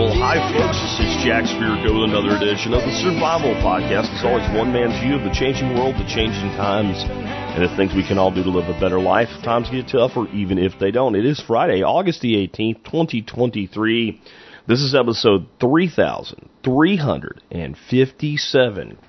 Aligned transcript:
Well, 0.00 0.16
hi, 0.16 0.40
folks. 0.56 0.80
This 0.80 1.04
is 1.04 1.20
Jack 1.20 1.44
Spirko 1.44 2.00
with 2.00 2.08
another 2.08 2.32
edition 2.34 2.72
of 2.72 2.80
the 2.80 2.92
Survival 3.04 3.52
Podcast. 3.60 4.08
It's 4.16 4.24
always 4.24 4.48
one 4.56 4.72
man's 4.72 4.98
view 5.04 5.16
of 5.16 5.22
the 5.22 5.36
changing 5.36 5.76
world, 5.76 5.96
the 5.96 6.08
changing 6.08 6.56
times, 6.56 6.96
and 7.04 7.62
the 7.62 7.76
things 7.76 7.94
we 7.94 8.08
can 8.08 8.16
all 8.16 8.32
do 8.32 8.42
to 8.42 8.48
live 8.48 8.74
a 8.74 8.80
better 8.80 8.98
life. 8.98 9.28
Times 9.44 9.68
get 9.68 9.88
tough, 9.88 10.16
or 10.16 10.28
even 10.28 10.56
if 10.56 10.72
they 10.80 10.92
don't. 10.92 11.14
It 11.14 11.26
is 11.26 11.42
Friday, 11.46 11.82
August 11.82 12.22
the 12.22 12.36
18th, 12.36 12.84
2023. 12.84 14.18
This 14.66 14.80
is 14.80 14.94
episode 14.94 15.46
3,357. 15.60 16.55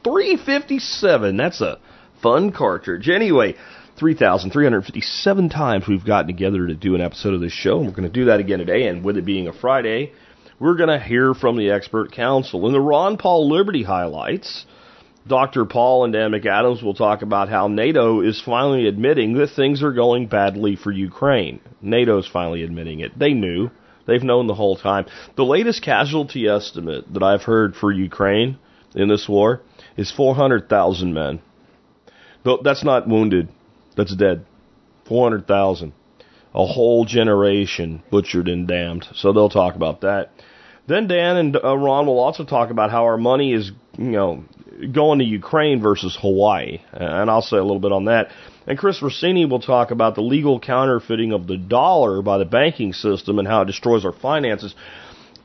357! 0.03 1.37
That's 1.37 1.59
a 1.59 1.79
fun 2.21 2.51
cartridge. 2.51 3.09
Anyway, 3.09 3.55
3,357 3.97 5.49
times 5.49 5.87
we've 5.87 6.05
gotten 6.05 6.27
together 6.27 6.67
to 6.67 6.75
do 6.75 6.93
an 6.93 7.01
episode 7.01 7.33
of 7.33 7.41
this 7.41 7.51
show, 7.51 7.79
and 7.79 7.87
we're 7.87 7.95
going 7.95 8.03
to 8.03 8.09
do 8.09 8.25
that 8.25 8.39
again 8.39 8.59
today. 8.59 8.87
And 8.87 9.03
with 9.03 9.17
it 9.17 9.25
being 9.25 9.47
a 9.47 9.53
Friday, 9.53 10.11
we're 10.59 10.77
going 10.77 10.89
to 10.89 10.99
hear 11.03 11.33
from 11.33 11.57
the 11.57 11.71
expert 11.71 12.11
council. 12.11 12.67
In 12.67 12.73
the 12.73 12.79
Ron 12.79 13.17
Paul 13.17 13.49
Liberty 13.49 13.81
highlights, 13.81 14.67
Dr. 15.27 15.65
Paul 15.65 16.03
and 16.03 16.13
Dan 16.13 16.29
McAdams 16.29 16.83
will 16.83 16.93
talk 16.93 17.23
about 17.23 17.49
how 17.49 17.67
NATO 17.67 18.21
is 18.21 18.39
finally 18.39 18.87
admitting 18.87 19.33
that 19.33 19.49
things 19.55 19.81
are 19.81 19.93
going 19.93 20.27
badly 20.27 20.75
for 20.75 20.91
Ukraine. 20.91 21.59
NATO's 21.81 22.27
finally 22.27 22.61
admitting 22.61 22.99
it. 22.99 23.17
They 23.17 23.33
knew. 23.33 23.71
They've 24.07 24.23
known 24.23 24.47
the 24.47 24.55
whole 24.55 24.77
time. 24.77 25.05
The 25.35 25.45
latest 25.45 25.83
casualty 25.83 26.47
estimate 26.47 27.13
that 27.13 27.21
I've 27.21 27.43
heard 27.43 27.75
for 27.75 27.91
Ukraine 27.91 28.57
in 28.95 29.09
this 29.09 29.27
war 29.29 29.61
is 29.95 30.11
400,000 30.11 31.13
men. 31.13 31.41
That's 32.63 32.83
not 32.83 33.07
wounded. 33.07 33.49
That's 33.95 34.15
dead. 34.15 34.45
400,000. 35.07 35.93
A 36.55 36.65
whole 36.65 37.05
generation 37.05 38.01
butchered 38.09 38.47
and 38.47 38.67
damned. 38.67 39.05
So 39.13 39.33
they'll 39.33 39.49
talk 39.49 39.75
about 39.75 40.01
that. 40.01 40.31
Then 40.87 41.07
Dan 41.07 41.35
and 41.35 41.57
uh, 41.57 41.77
Ron 41.77 42.07
will 42.07 42.19
also 42.19 42.45
talk 42.45 42.69
about 42.69 42.91
how 42.91 43.03
our 43.03 43.17
money 43.17 43.53
is, 43.53 43.71
you 43.97 44.11
know, 44.11 44.45
going 44.91 45.19
to 45.19 45.25
Ukraine 45.25 45.81
versus 45.81 46.17
Hawaii. 46.19 46.81
And 46.91 47.29
I'll 47.29 47.41
say 47.41 47.57
a 47.57 47.61
little 47.63 47.79
bit 47.79 47.91
on 47.91 48.05
that. 48.05 48.31
And 48.65 48.77
Chris 48.77 49.01
Rossini 49.01 49.45
will 49.45 49.61
talk 49.61 49.91
about 49.91 50.15
the 50.15 50.21
legal 50.21 50.59
counterfeiting 50.59 51.31
of 51.31 51.47
the 51.47 51.57
dollar 51.57 52.21
by 52.21 52.37
the 52.37 52.45
banking 52.45 52.93
system 52.93 53.39
and 53.39 53.47
how 53.47 53.61
it 53.61 53.65
destroys 53.65 54.05
our 54.05 54.11
finances. 54.11 54.75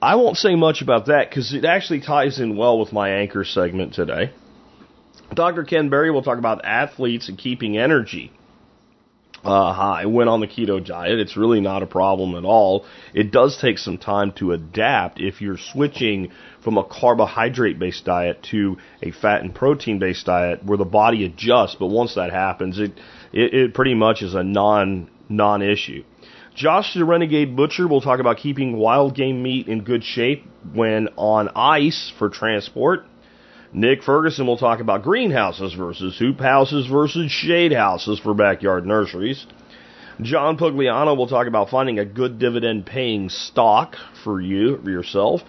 I 0.01 0.17
won't 0.17 0.37
say 0.37 0.57
much 0.57 0.83
about 0.83 1.07
that 1.07 1.31
because 1.31 1.55
it 1.55 1.65
actually 1.65 2.01
ties 2.01 2.41
in 2.41 2.57
well 2.57 2.79
with 2.79 2.93
my 2.93 3.11
anchor 3.11 3.45
segment 3.45 3.95
today. 3.95 4.33
Dr. 5.33 5.65
Ken 5.65 5.89
Berry 5.89 6.11
will 6.11 6.23
talk 6.23 6.39
about 6.39 6.65
athletes 6.65 7.29
and 7.29 7.39
keeping 7.39 7.79
energy 7.79 8.33
uh, 9.45 9.73
high 9.73 10.07
went 10.07 10.29
on 10.29 10.41
the 10.41 10.47
keto 10.47 10.85
diet. 10.85 11.19
It's 11.19 11.37
really 11.37 11.61
not 11.61 11.83
a 11.83 11.87
problem 11.87 12.35
at 12.37 12.45
all. 12.45 12.87
It 13.13 13.31
does 13.31 13.59
take 13.61 13.79
some 13.79 13.99
time 13.99 14.33
to 14.33 14.53
adapt 14.53 15.21
if 15.21 15.41
you're 15.41 15.59
switching 15.59 16.33
from 16.63 16.79
a 16.79 16.85
carbohydrate 16.85 17.79
based 17.79 18.05
diet 18.05 18.43
to 18.51 18.77
a 19.03 19.11
fat 19.11 19.43
and 19.43 19.55
protein 19.55 19.99
based 19.99 20.27
diet 20.27 20.65
where 20.65 20.79
the 20.79 20.85
body 20.85 21.25
adjusts. 21.25 21.77
But 21.79 21.89
once 21.89 22.15
that 22.15 22.31
happens, 22.31 22.79
it, 22.79 22.93
it, 23.33 23.55
it 23.55 23.75
pretty 23.75 23.95
much 23.95 24.23
is 24.23 24.35
a 24.35 24.43
non, 24.43 25.11
non 25.29 25.63
issue. 25.63 26.05
Josh 26.55 26.95
the 26.95 27.05
Renegade 27.05 27.57
Butcher 27.57 27.89
will 27.89 28.03
talk 28.03 28.21
about 28.21 28.37
keeping 28.37 28.77
wild 28.77 29.15
game 29.15 29.43
meat 29.43 29.69
in 29.69 29.85
good 29.85 30.05
shape 30.05 30.45
when 30.75 31.09
on 31.17 31.49
ice 31.57 32.13
for 32.19 32.29
transport. 32.29 33.07
Nick 33.73 34.03
Ferguson 34.03 34.47
will 34.47 34.59
talk 34.59 34.81
about 34.81 35.03
greenhouses 35.03 35.73
versus 35.73 36.19
hoop 36.19 36.41
houses 36.41 36.87
versus 36.87 37.31
shade 37.31 37.73
houses 37.73 38.21
for 38.21 38.35
backyard 38.35 38.87
nurseries. 38.87 39.47
John 40.21 40.59
Pugliano 40.59 41.17
will 41.17 41.27
talk 41.27 41.47
about 41.47 41.71
finding 41.71 41.99
a 41.99 42.05
good 42.05 42.39
dividend 42.39 42.85
paying 42.85 43.31
stock 43.31 43.97
for 44.23 44.43
you, 44.43 44.79
for 44.85 44.91
yourself. 44.91 45.41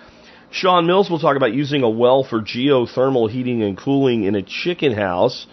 Sean 0.54 0.86
Mills 0.86 1.10
will 1.10 1.18
talk 1.18 1.36
about 1.36 1.52
using 1.52 1.82
a 1.82 1.90
well 1.90 2.24
for 2.24 2.40
geothermal 2.40 3.28
heating 3.28 3.64
and 3.64 3.76
cooling 3.76 4.24
in 4.24 4.36
a 4.36 4.44
chicken 4.44 4.94
house. 4.94 5.48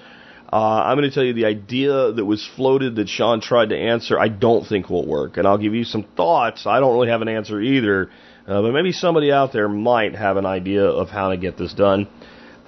Uh, 0.52 0.56
I'm 0.56 0.98
going 0.98 1.08
to 1.08 1.14
tell 1.14 1.24
you 1.24 1.32
the 1.32 1.46
idea 1.46 2.12
that 2.12 2.24
was 2.24 2.46
floated 2.56 2.96
that 2.96 3.08
Sean 3.08 3.40
tried 3.40 3.70
to 3.70 3.78
answer, 3.78 4.20
I 4.20 4.28
don't 4.28 4.66
think 4.66 4.90
will 4.90 5.06
work. 5.06 5.38
And 5.38 5.46
I'll 5.46 5.56
give 5.56 5.74
you 5.74 5.84
some 5.84 6.02
thoughts. 6.02 6.66
I 6.66 6.80
don't 6.80 6.92
really 6.92 7.08
have 7.08 7.22
an 7.22 7.28
answer 7.28 7.58
either, 7.62 8.10
uh, 8.46 8.60
but 8.60 8.72
maybe 8.72 8.92
somebody 8.92 9.32
out 9.32 9.54
there 9.54 9.70
might 9.70 10.14
have 10.16 10.36
an 10.36 10.44
idea 10.44 10.84
of 10.84 11.08
how 11.08 11.30
to 11.30 11.38
get 11.38 11.56
this 11.56 11.72
done. 11.72 12.06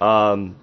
Um, 0.01 0.55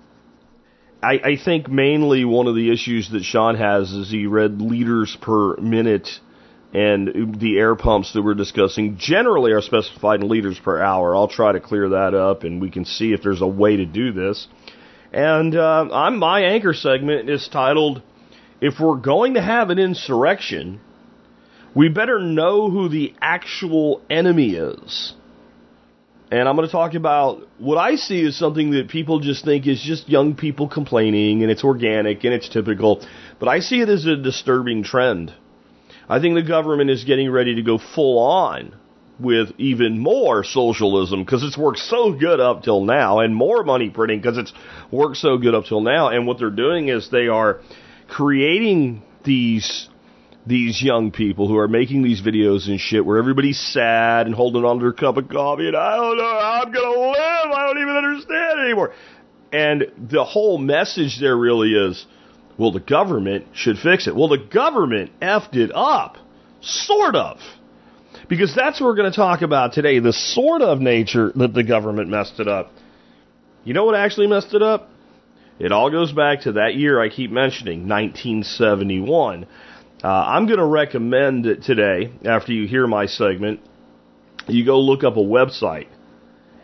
I, 1.01 1.21
I 1.23 1.37
think 1.37 1.69
mainly 1.69 2.25
one 2.25 2.49
of 2.49 2.57
the 2.57 2.73
issues 2.73 3.11
that 3.11 3.23
Sean 3.23 3.55
has 3.55 3.93
is 3.93 4.11
he 4.11 4.27
read 4.27 4.61
liters 4.61 5.17
per 5.21 5.57
minute 5.59 6.09
and 6.73 7.41
the 7.41 7.59
air 7.59 7.75
pumps 7.75 8.13
that 8.13 8.23
we're 8.23 8.35
discussing 8.35 8.97
generally 8.97 9.53
are 9.53 9.61
specified 9.61 10.21
in 10.21 10.29
liters 10.29 10.59
per 10.59 10.81
hour. 10.81 11.17
I'll 11.17 11.29
try 11.29 11.53
to 11.53 11.61
clear 11.61 11.91
that 11.91 12.15
up 12.15 12.45
and 12.45 12.61
we 12.61 12.71
can 12.71 12.85
see 12.85 13.13
if 13.13 13.23
there's 13.23 13.43
a 13.43 13.47
way 13.47 13.77
to 13.77 13.87
do 13.87 14.13
this. 14.13 14.47
And 15.13 15.57
uh, 15.57 15.89
I'm, 15.93 16.19
my 16.19 16.43
anchor 16.43 16.73
segment 16.73 17.29
is 17.29 17.49
titled, 17.49 18.03
If 18.61 18.79
We're 18.79 18.97
Going 18.97 19.35
to 19.35 19.43
Have 19.43 19.71
an 19.71 19.81
Insurrection, 19.81 20.81
we 21.75 21.89
better 21.89 22.21
know 22.21 22.71
who 22.71 22.89
the 22.89 23.15
actual 23.21 24.03
enemy 24.09 24.55
is. 24.55 25.15
And 26.31 26.49
I'm 26.49 26.55
going 26.55 26.69
to 26.69 26.73
talk 26.73 26.95
about 26.95 27.49
what 27.59 27.77
I 27.77 27.97
see 27.97 28.25
as 28.25 28.37
something 28.37 28.71
that 28.71 28.89
people 28.89 29.19
just 29.19 29.45
think 29.45 29.67
is 29.67 29.83
just 29.83 30.09
young 30.09 30.37
people 30.37 30.69
complaining 30.69 31.43
and 31.43 31.51
it's 31.51 31.65
organic 31.65 32.23
and 32.23 32.33
it's 32.33 32.49
typical. 32.49 33.05
But 33.41 33.49
I 33.49 33.59
see 33.59 33.81
it 33.81 33.89
as 33.89 34.07
a 34.07 34.15
disturbing 34.15 34.85
trend. 34.85 35.35
I 36.11 36.21
think 36.21 36.35
the 36.35 36.43
government 36.43 36.91
is 36.91 37.05
getting 37.05 37.31
ready 37.31 37.55
to 37.55 37.63
go 37.63 37.79
full 37.79 38.19
on 38.19 38.75
with 39.21 39.53
even 39.59 40.01
more 40.01 40.43
socialism 40.43 41.23
because 41.23 41.45
it's 41.45 41.57
worked 41.57 41.79
so 41.79 42.13
good 42.13 42.41
up 42.41 42.65
till 42.65 42.85
now 42.85 43.21
and 43.21 43.33
more 43.33 43.63
money 43.63 43.91
printing 43.91 44.21
because 44.21 44.37
it's 44.37 44.53
worked 44.91 45.19
so 45.19 45.39
good 45.39 45.55
up 45.55 45.67
till 45.67 45.83
now. 45.83 46.09
And 46.09 46.27
what 46.27 46.41
they're 46.41 46.51
doing 46.51 46.89
is 46.89 47.11
they 47.11 47.29
are 47.29 47.61
creating 48.09 49.03
these 49.25 49.89
these 50.45 50.83
young 50.83 51.13
people 51.13 51.47
who 51.47 51.59
are 51.59 51.69
making 51.69 52.03
these 52.03 52.23
videos 52.23 52.67
and 52.67 52.81
shit 52.81 53.07
where 53.07 53.19
everybody's 53.19 53.61
sad 53.61 54.27
and 54.27 54.35
holding 54.35 54.65
on 54.65 54.79
to 54.79 54.83
their 54.83 54.93
cup 54.93 55.17
of 55.17 55.29
coffee 55.29 55.69
and 55.69 55.77
I 55.77 55.95
don't 55.95 56.17
know 56.17 56.25
how 56.25 56.63
I'm 56.65 56.73
gonna 56.73 56.99
live. 56.99 57.53
I 57.53 57.67
don't 57.67 57.83
even 57.83 57.95
understand 57.95 58.61
anymore. 58.61 58.93
And 59.53 59.93
the 60.11 60.25
whole 60.25 60.59
message 60.59 61.21
there 61.21 61.37
really 61.37 61.73
is, 61.73 62.05
well, 62.61 62.71
the 62.73 62.81
government 62.81 63.47
should 63.55 63.79
fix 63.79 64.07
it. 64.07 64.15
Well, 64.15 64.29
the 64.29 64.37
government 64.37 65.13
effed 65.23 65.57
it 65.57 65.71
up. 65.75 66.19
Sort 66.61 67.17
of. 67.17 67.39
Because 68.29 68.55
that's 68.55 68.79
what 68.79 68.89
we're 68.89 68.97
going 68.97 69.11
to 69.11 69.17
talk 69.17 69.41
about 69.41 69.73
today, 69.73 69.99
the 69.99 70.13
sort 70.13 70.61
of 70.61 70.79
nature 70.79 71.33
that 71.37 71.55
the 71.55 71.63
government 71.63 72.11
messed 72.11 72.39
it 72.39 72.47
up. 72.47 72.71
You 73.65 73.73
know 73.73 73.87
what 73.87 73.95
actually 73.95 74.27
messed 74.27 74.53
it 74.53 74.63
up? 74.63 74.91
It 75.59 75.73
all 75.73 75.91
goes 75.91 76.13
back 76.13 76.43
to 76.43 76.53
that 76.53 76.75
year 76.75 77.01
I 77.01 77.09
keep 77.09 77.31
mentioning, 77.31 77.89
1971. 77.89 79.47
Uh, 80.05 80.07
I'm 80.07 80.45
going 80.45 80.59
to 80.59 80.67
recommend 80.67 81.47
it 81.47 81.63
today, 81.63 82.13
after 82.27 82.53
you 82.53 82.69
hear 82.69 82.87
my 82.87 83.07
segment, 83.07 83.61
you 84.49 84.67
go 84.67 84.81
look 84.81 85.03
up 85.03 85.17
a 85.17 85.21
website. 85.21 85.89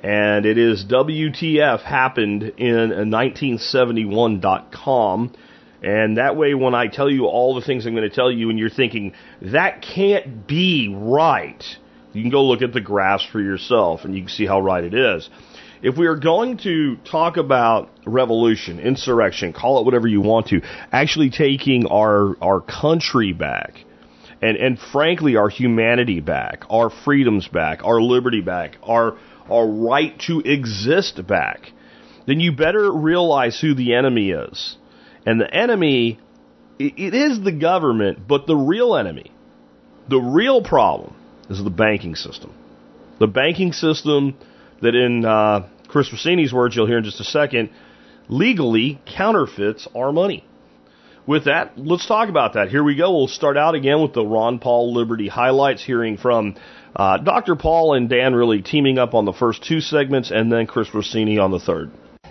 And 0.02 0.44
it 0.44 0.58
is 0.58 0.84
WTF 0.84 1.80
happened 1.80 2.42
in 2.58 2.90
1971.com. 2.90 5.32
And 5.82 6.16
that 6.16 6.36
way, 6.36 6.54
when 6.54 6.74
I 6.74 6.86
tell 6.86 7.10
you 7.10 7.26
all 7.26 7.54
the 7.54 7.60
things 7.60 7.86
I'm 7.86 7.94
going 7.94 8.08
to 8.08 8.14
tell 8.14 8.30
you, 8.30 8.50
and 8.50 8.58
you're 8.58 8.70
thinking, 8.70 9.12
that 9.42 9.82
can't 9.82 10.46
be 10.46 10.94
right, 10.94 11.62
you 12.12 12.22
can 12.22 12.30
go 12.30 12.44
look 12.44 12.62
at 12.62 12.72
the 12.72 12.80
graphs 12.80 13.26
for 13.26 13.40
yourself 13.40 14.04
and 14.04 14.14
you 14.14 14.22
can 14.22 14.30
see 14.30 14.46
how 14.46 14.60
right 14.60 14.82
it 14.82 14.94
is. 14.94 15.28
If 15.82 15.98
we 15.98 16.06
are 16.06 16.16
going 16.16 16.56
to 16.58 16.96
talk 16.96 17.36
about 17.36 17.90
revolution, 18.06 18.80
insurrection, 18.80 19.52
call 19.52 19.80
it 19.80 19.84
whatever 19.84 20.08
you 20.08 20.22
want 20.22 20.46
to, 20.48 20.62
actually 20.90 21.28
taking 21.30 21.86
our, 21.86 22.34
our 22.40 22.62
country 22.62 23.34
back, 23.34 23.84
and, 24.40 24.56
and 24.56 24.78
frankly, 24.78 25.36
our 25.36 25.50
humanity 25.50 26.20
back, 26.20 26.64
our 26.70 26.90
freedoms 26.90 27.46
back, 27.48 27.84
our 27.84 28.00
liberty 28.00 28.40
back, 28.40 28.78
our, 28.82 29.18
our 29.50 29.66
right 29.66 30.18
to 30.20 30.40
exist 30.40 31.24
back, 31.26 31.72
then 32.26 32.40
you 32.40 32.52
better 32.52 32.90
realize 32.90 33.60
who 33.60 33.74
the 33.74 33.94
enemy 33.94 34.30
is. 34.30 34.76
And 35.26 35.40
the 35.40 35.52
enemy, 35.52 36.20
it 36.78 37.14
is 37.14 37.42
the 37.42 37.52
government, 37.52 38.26
but 38.28 38.46
the 38.46 38.54
real 38.56 38.94
enemy, 38.96 39.32
the 40.08 40.20
real 40.20 40.62
problem 40.62 41.14
is 41.50 41.62
the 41.62 41.68
banking 41.70 42.14
system. 42.14 42.54
The 43.18 43.26
banking 43.26 43.72
system 43.72 44.36
that 44.82 44.94
in 44.94 45.24
uh, 45.24 45.68
Chris 45.88 46.12
Rossini's 46.12 46.52
words, 46.52 46.76
you'll 46.76 46.86
hear 46.86 46.98
in 46.98 47.04
just 47.04 47.20
a 47.20 47.24
second, 47.24 47.70
legally 48.28 49.00
counterfeits 49.06 49.88
our 49.94 50.12
money. 50.12 50.44
with 51.26 51.46
that, 51.46 51.76
let's 51.76 52.06
talk 52.06 52.28
about 52.28 52.54
that. 52.54 52.68
Here 52.68 52.84
we 52.84 52.94
go. 52.94 53.10
We'll 53.16 53.28
start 53.28 53.56
out 53.56 53.74
again 53.74 54.00
with 54.00 54.12
the 54.12 54.24
Ron 54.24 54.60
Paul 54.60 54.94
Liberty 54.94 55.28
highlights, 55.28 55.84
hearing 55.84 56.18
from 56.18 56.54
uh, 56.94 57.18
Dr. 57.18 57.56
Paul 57.56 57.94
and 57.94 58.08
Dan 58.08 58.34
really 58.34 58.62
teaming 58.62 58.98
up 58.98 59.14
on 59.14 59.24
the 59.24 59.32
first 59.32 59.64
two 59.64 59.80
segments, 59.80 60.30
and 60.30 60.52
then 60.52 60.66
Chris 60.66 60.94
Rossini 60.94 61.38
on 61.38 61.50
the 61.50 61.58
third. 61.58 61.90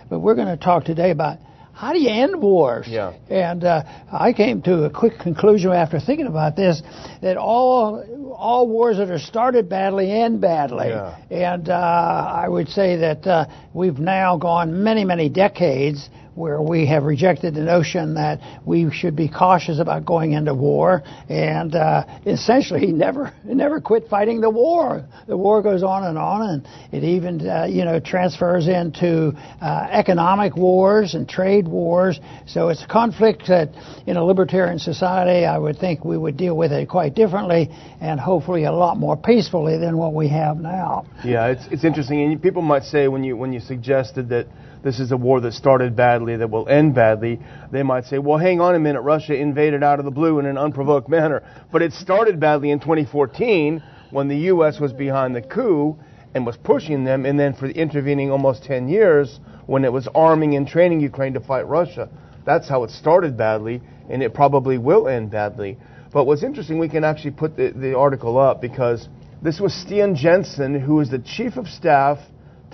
But 0.10 0.20
we're 0.20 0.36
going 0.36 0.48
to 0.48 0.58
talk 0.58 0.86
today 0.86 1.12
about 1.12 1.40
how 1.76 1.92
do 1.92 2.00
you 2.00 2.10
end 2.10 2.42
wars? 2.42 2.88
Yeah. 2.88 3.14
And 3.30 3.66
uh, 3.66 3.84
I 4.10 4.32
came 4.32 4.62
to 4.62 4.86
a 4.86 4.90
quick 4.90 5.20
conclusion 5.20 5.74
after 5.74 6.00
thinking 6.00 6.26
about 6.26 6.56
this 6.56 6.82
that 7.22 7.36
all 7.36 8.34
all 8.34 8.68
wars 8.68 8.98
that 8.98 9.10
are 9.10 9.20
started 9.20 9.68
badly 9.68 10.10
end 10.10 10.40
badly. 10.40 10.88
Yeah. 10.88 11.18
And 11.30 11.68
uh, 11.68 11.74
I 11.74 12.48
would 12.48 12.70
say 12.70 12.96
that 12.98 13.28
uh, 13.28 13.48
we've 13.74 14.00
now 14.00 14.38
gone 14.38 14.84
many 14.84 15.04
many 15.04 15.28
decades 15.28 16.10
where 16.36 16.62
we 16.62 16.86
have 16.86 17.04
rejected 17.04 17.56
the 17.56 17.62
notion 17.62 18.16
that 18.16 18.40
we 18.66 18.92
should 18.92 19.16
be 19.16 19.30
cautious 19.30 19.80
about 19.80 20.06
going 20.06 20.34
into 20.34 20.54
war, 20.54 21.02
and 21.30 21.74
uh, 21.74 22.06
essentially 22.26 22.88
never 22.88 23.34
never 23.46 23.80
quit 23.80 24.08
fighting 24.10 24.42
the 24.42 24.50
war. 24.50 25.06
The 25.28 25.38
war 25.38 25.62
goes 25.62 25.82
on 25.82 26.04
and 26.04 26.18
on, 26.18 26.50
and 26.50 26.68
it 26.94 27.06
even 27.06 27.48
uh, 27.48 27.66
you 27.66 27.86
know 27.86 28.00
transfers 28.00 28.68
into 28.68 29.32
uh, 29.62 29.88
economic 29.90 30.58
wars 30.58 31.14
and 31.14 31.28
trade 31.28 31.68
wars. 31.68 32.20
So 32.48 32.68
it's 32.68 32.84
a 32.84 32.88
conflict 32.88 33.48
that 33.48 33.70
in 34.06 34.18
a 34.18 34.24
libertarian 34.24 34.78
society, 34.78 35.46
I 35.46 35.58
would 35.58 35.78
think 35.78 36.04
we 36.04 36.18
would 36.18 36.36
deal 36.36 36.58
with 36.58 36.74
it 36.74 36.90
quite 36.90 37.16
differently, 37.16 37.70
and 38.02 38.20
hopefully 38.20 38.66
a 38.66 38.74
lot 38.74 38.98
more 38.98 39.16
peacefully 39.16 39.78
than 39.78 39.98
what 39.98 40.14
we 40.14 40.28
have 40.28 40.58
now. 40.58 41.06
Yeah, 41.24 41.48
it's 41.48 41.66
it's 41.72 41.86
interesting, 41.86 42.22
and 42.22 42.42
people 42.42 42.62
might 42.62 42.84
say 42.84 43.08
when 43.08 43.24
you 43.24 43.38
when 43.38 43.54
you 43.54 43.62
suggested 43.62 44.28
that 44.30 44.48
this 44.86 45.00
is 45.00 45.12
a 45.12 45.18
war 45.18 45.42
that 45.42 45.54
started 45.54 45.96
badly 45.96 46.38
that 46.38 46.52
will 46.52 46.70
end 46.70 46.94
badly, 46.94 47.40
they 47.72 47.82
might 47.82 48.06
say, 48.06 48.20
well, 48.20 48.38
hang 48.38 48.62
on 48.62 48.76
a 48.76 48.80
minute, 48.80 49.02
Russia 49.02 49.34
invaded 49.34 49.82
out 49.82 49.98
of 49.98 50.06
the 50.06 50.12
blue 50.12 50.38
in 50.38 50.46
an 50.46 50.60
unprovoked 50.60 51.10
manner, 51.10 51.42
but 51.72 51.82
it 51.82 51.92
started 51.92 52.40
badly 52.40 52.70
in 52.70 52.80
2014 52.80 53.82
when 54.12 54.28
the 54.28 54.38
U.S. 54.54 54.80
was 54.80 54.94
behind 54.94 55.36
the 55.36 55.42
coup 55.42 55.98
and 56.36 56.46
was 56.46 56.56
pushing 56.58 57.04
them, 57.04 57.26
and 57.26 57.40
then 57.40 57.56
for 57.56 57.68
the 57.68 57.74
intervening 57.74 58.30
almost 58.30 58.64
10 58.66 58.88
years 58.88 59.40
when 59.66 59.84
it 59.84 59.92
was 59.92 60.08
arming 60.14 60.56
and 60.56 60.68
training 60.68 61.00
Ukraine 61.00 61.34
to 61.34 61.40
fight 61.40 61.68
Russia. 61.68 62.08
That's 62.46 62.70
how 62.70 62.84
it 62.84 62.92
started 62.92 63.36
badly, 63.36 63.82
and 64.08 64.22
it 64.22 64.36
probably 64.36 64.78
will 64.78 65.08
end 65.08 65.32
badly. 65.32 65.80
But 66.14 66.26
what's 66.26 66.44
interesting, 66.44 66.78
we 66.78 66.90
can 66.90 67.04
actually 67.04 67.32
put 67.32 67.58
the, 67.58 67.72
the 67.76 67.98
article 67.98 68.38
up 68.38 68.62
because 68.62 69.10
this 69.42 69.60
was 69.60 69.74
Stian 69.74 70.16
Jensen, 70.16 70.80
who 70.80 71.00
is 71.00 71.10
the 71.10 71.18
chief 71.18 71.58
of 71.58 71.66
staff 71.68 72.20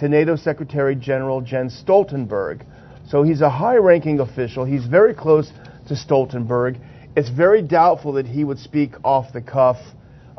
to 0.02 0.10
NATO 0.10 0.36
Secretary 0.36 0.96
General 0.96 1.42
Jens 1.42 1.80
Stoltenberg. 1.86 2.66
So 3.08 3.22
he's 3.22 3.42
a 3.42 3.52
high 3.52 3.76
ranking 3.76 4.20
official. 4.20 4.66
He's 4.66 4.88
very 4.88 5.14
close 5.14 5.52
to 5.90 5.94
Stoltenberg. 5.94 6.80
It's 7.16 7.30
very 7.30 7.62
doubtful 7.62 8.14
that 8.14 8.26
he 8.26 8.44
would 8.44 8.58
speak 8.58 8.94
off 9.04 9.32
the 9.32 9.44
cuff 9.44 9.78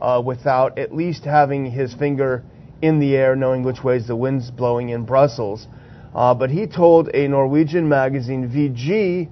uh, 0.01 0.21
without 0.27 0.81
at 0.81 0.93
least 0.93 1.25
having 1.25 1.65
his 1.65 1.95
finger 1.95 2.43
in 2.83 2.99
the 2.99 3.15
air, 3.15 3.37
knowing 3.37 3.63
which 3.63 3.85
ways 3.85 4.09
the 4.09 4.17
wind's 4.17 4.51
blowing 4.51 4.89
in 4.89 5.05
Brussels. 5.05 5.69
Uh, 6.13 6.35
but 6.35 6.51
he 6.51 6.67
told 6.67 7.09
a 7.15 7.29
Norwegian 7.29 7.89
magazine, 7.89 8.51
VG, 8.51 9.29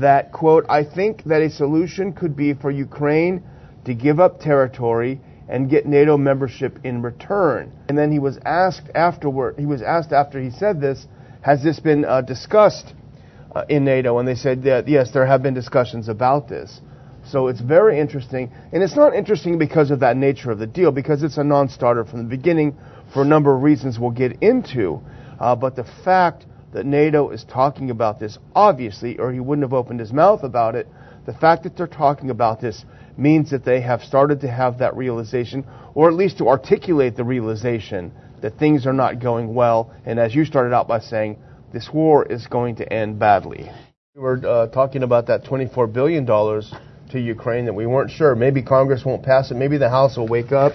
that, 0.00 0.32
quote, 0.32 0.66
I 0.68 0.82
think 0.82 1.22
that 1.26 1.40
a 1.40 1.48
solution 1.48 2.14
could 2.14 2.34
be 2.34 2.52
for 2.54 2.72
Ukraine 2.72 3.44
to 3.84 3.94
give 3.94 4.18
up 4.18 4.40
territory 4.40 5.20
and 5.48 5.68
get 5.68 5.86
NATO 5.86 6.16
membership 6.16 6.78
in 6.84 7.02
return. 7.02 7.72
And 7.88 7.96
then 7.98 8.12
he 8.12 8.18
was 8.18 8.38
asked 8.44 8.88
afterward, 8.94 9.56
he 9.58 9.66
was 9.66 9.82
asked 9.82 10.12
after 10.12 10.40
he 10.40 10.50
said 10.50 10.80
this, 10.80 11.06
has 11.42 11.62
this 11.62 11.80
been 11.80 12.04
uh, 12.04 12.22
discussed 12.22 12.94
uh, 13.54 13.64
in 13.68 13.84
NATO? 13.84 14.18
And 14.18 14.26
they 14.26 14.34
said 14.34 14.62
that 14.64 14.88
yes, 14.88 15.10
there 15.12 15.26
have 15.26 15.42
been 15.42 15.54
discussions 15.54 16.08
about 16.08 16.48
this. 16.48 16.80
So 17.24 17.48
it's 17.48 17.60
very 17.60 18.00
interesting. 18.00 18.50
And 18.72 18.82
it's 18.82 18.96
not 18.96 19.14
interesting 19.14 19.58
because 19.58 19.90
of 19.90 20.00
that 20.00 20.16
nature 20.16 20.50
of 20.50 20.58
the 20.58 20.66
deal, 20.66 20.90
because 20.92 21.22
it's 21.22 21.36
a 21.36 21.44
non 21.44 21.68
starter 21.68 22.04
from 22.04 22.18
the 22.18 22.28
beginning 22.28 22.76
for 23.12 23.22
a 23.22 23.26
number 23.26 23.54
of 23.54 23.62
reasons 23.62 23.98
we'll 23.98 24.10
get 24.10 24.42
into. 24.42 25.00
Uh, 25.38 25.54
but 25.54 25.76
the 25.76 25.84
fact 26.04 26.46
that 26.72 26.86
NATO 26.86 27.30
is 27.30 27.44
talking 27.44 27.90
about 27.90 28.18
this, 28.18 28.38
obviously, 28.54 29.18
or 29.18 29.32
he 29.32 29.40
wouldn't 29.40 29.64
have 29.64 29.72
opened 29.72 30.00
his 30.00 30.12
mouth 30.12 30.42
about 30.42 30.74
it, 30.74 30.88
the 31.26 31.34
fact 31.34 31.62
that 31.64 31.76
they're 31.76 31.86
talking 31.86 32.30
about 32.30 32.60
this 32.60 32.84
means 33.16 33.50
that 33.50 33.64
they 33.64 33.80
have 33.80 34.02
started 34.02 34.40
to 34.40 34.48
have 34.50 34.78
that 34.78 34.96
realization, 34.96 35.64
or 35.94 36.08
at 36.08 36.14
least 36.14 36.38
to 36.38 36.48
articulate 36.48 37.16
the 37.16 37.24
realization 37.24 38.12
that 38.40 38.58
things 38.58 38.86
are 38.86 38.92
not 38.92 39.20
going 39.20 39.54
well. 39.54 39.94
And 40.04 40.18
as 40.18 40.34
you 40.34 40.44
started 40.44 40.74
out 40.74 40.88
by 40.88 41.00
saying, 41.00 41.38
this 41.72 41.88
war 41.92 42.26
is 42.26 42.46
going 42.46 42.76
to 42.76 42.92
end 42.92 43.18
badly. 43.18 43.70
We 44.14 44.20
were 44.20 44.40
uh, 44.46 44.66
talking 44.68 45.02
about 45.02 45.28
that 45.28 45.44
$24 45.44 45.92
billion 45.92 46.26
to 46.26 47.20
Ukraine 47.20 47.64
that 47.66 47.74
we 47.74 47.86
weren't 47.86 48.10
sure. 48.10 48.34
Maybe 48.34 48.62
Congress 48.62 49.04
won't 49.04 49.22
pass 49.22 49.50
it. 49.50 49.54
Maybe 49.54 49.78
the 49.78 49.88
House 49.88 50.16
will 50.16 50.28
wake 50.28 50.52
up. 50.52 50.72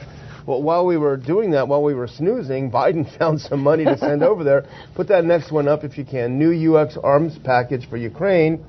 Well, 0.47 0.63
while 0.63 0.85
we 0.85 0.95
were 0.95 1.17
doing 1.17 1.51
that, 1.51 1.67
while 1.67 1.83
we 1.83 1.93
were 1.93 2.07
snoozing, 2.07 2.71
Biden 2.77 3.05
found 3.19 3.41
some 3.41 3.61
money 3.61 3.83
to 3.83 3.97
send 3.97 4.23
over 4.23 4.45
there. 4.45 4.65
Put 4.95 5.09
that 5.09 5.25
next 5.25 5.51
one 5.51 5.67
up 5.67 5.83
if 5.83 5.97
you 5.97 6.05
can. 6.05 6.39
New 6.39 6.51
U.S. 6.51 6.97
arms 7.03 7.37
package 7.43 7.87
for 7.89 7.97
Ukraine 7.97 8.63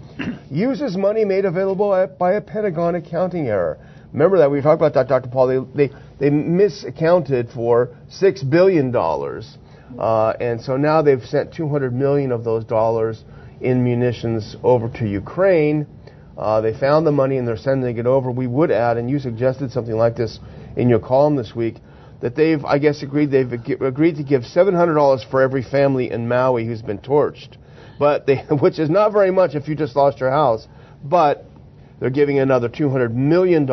uses 0.51 0.97
money 0.97 1.25
made 1.25 1.45
available 1.45 2.09
by 2.19 2.33
a 2.33 2.41
Pentagon 2.41 2.97
accounting 2.97 3.47
error. 3.47 3.79
Remember 4.13 4.39
that 4.39 4.51
we 4.51 4.61
talked 4.61 4.81
about 4.81 4.95
that, 4.95 5.07
Dr. 5.07 5.29
Paul. 5.31 5.47
They 5.75 5.87
they, 5.87 5.95
they 6.19 6.31
misaccounted 6.31 7.55
for 7.55 7.95
six 8.11 8.43
billion 8.43 8.91
dollars, 8.91 9.57
uh, 9.97 10.33
and 10.41 10.61
so 10.61 10.77
now 10.77 11.03
they've 11.03 11.23
sent 11.23 11.55
200 11.55 11.95
million 11.95 12.33
of 12.33 12.43
those 12.43 12.65
dollars 12.65 13.23
in 13.61 13.85
munitions 13.85 14.57
over 14.65 14.89
to 14.99 15.07
Ukraine. 15.07 15.87
Uh, 16.37 16.61
they 16.61 16.73
found 16.73 17.05
the 17.07 17.13
money 17.13 17.37
and 17.37 17.47
they're 17.47 17.57
sending 17.57 17.99
it 17.99 18.07
over. 18.07 18.31
We 18.31 18.47
would 18.47 18.71
add, 18.71 18.97
and 18.97 19.11
you 19.11 19.19
suggested 19.19 19.73
something 19.73 19.95
like 19.95 20.17
this 20.17 20.39
in 20.79 20.89
your 20.89 21.01
column 21.01 21.37
this 21.37 21.55
week, 21.55 21.77
that 22.21 22.35
they've, 22.35 22.65
I 22.65 22.79
guess, 22.79 23.03
agreed 23.03 23.31
they've 23.31 23.53
agreed 23.53 24.17
to 24.17 24.23
give 24.23 24.43
$700 24.43 25.31
for 25.31 25.43
every 25.43 25.63
family 25.63 26.11
in 26.11 26.29
Maui 26.29 26.65
who's 26.67 26.83
been 26.83 26.99
torched, 26.99 27.57
but 27.99 28.27
they, 28.27 28.37
which 28.61 28.79
is 28.79 28.89
not 28.89 29.13
very 29.13 29.31
much 29.31 29.55
if 29.55 29.69
you 29.69 29.75
just 29.75 29.95
lost 29.95 30.21
your 30.21 30.31
house. 30.31 30.67
But 31.05 31.45
they're 32.01 32.11
giving 32.11 32.39
another 32.39 32.69
$200 32.69 33.13
million 33.13 33.67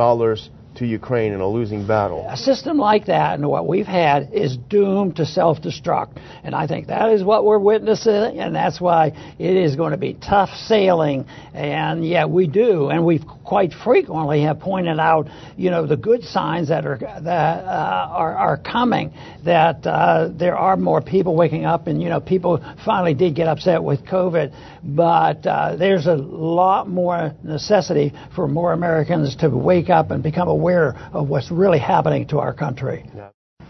to 0.75 0.86
Ukraine 0.86 1.31
in 1.31 1.40
a 1.40 1.48
losing 1.48 1.88
battle. 1.88 2.28
A 2.30 2.38
system 2.38 2.78
like 2.78 3.06
that 3.06 3.36
and 3.40 3.48
what 3.48 3.68
we've 3.68 3.86
had 3.86 4.34
is 4.34 4.57
doomed 4.57 5.16
to 5.18 5.25
self 5.25 5.62
destruct. 5.62 6.19
And 6.44 6.54
I 6.54 6.68
think 6.68 6.88
that 6.88 7.12
is 7.12 7.24
what 7.24 7.46
we're 7.46 7.60
witnessing, 7.60 8.40
and 8.40 8.56
that's 8.56 8.80
why 8.80 9.36
it 9.40 9.56
is 9.56 9.75
going 9.75 9.92
to 9.92 9.98
be 9.98 10.13
tough 10.16 10.50
sailing. 10.50 11.25
And 11.54 12.06
yeah, 12.06 12.25
we 12.25 12.48
do. 12.48 12.90
And 12.90 13.06
we've 13.06 13.25
quite 13.45 13.71
frequently 13.74 14.42
have 14.42 14.59
pointed 14.59 15.00
out, 15.00 15.27
you 15.56 15.69
know, 15.69 15.86
the 15.86 15.95
good 15.97 16.24
signs 16.24 16.69
that 16.69 16.86
are 16.86 16.97
that 16.97 17.63
uh, 17.63 18.07
are, 18.12 18.36
are 18.36 18.57
coming. 18.57 19.13
That 19.45 19.86
uh, 19.86 20.30
there 20.33 20.57
are 20.57 20.75
more 20.75 21.01
people 21.01 21.36
waking 21.36 21.65
up, 21.65 21.88
and 21.88 22.01
you 22.01 22.09
know, 22.09 22.19
people 22.19 22.59
finally 22.83 23.14
did 23.14 23.35
get 23.35 23.47
upset 23.47 23.83
with 23.83 24.06
COVID, 24.06 24.54
but 24.83 25.45
uh, 25.45 25.75
there's 25.75 26.07
a 26.07 26.16
lot 26.16 26.90
more 26.90 27.33
necessity 27.44 28.14
for 28.35 28.47
more 28.47 28.73
Americans 28.73 29.35
to 29.37 29.49
wake 29.49 29.90
up 29.90 30.11
and 30.11 30.23
become 30.23 30.47
aware 30.47 30.95
of 31.14 31.30
what's 31.30 31.52
really 31.52 31.80
happening 31.80 32.28
to 32.28 32.40
our 32.40 32.54
country. 32.54 33.06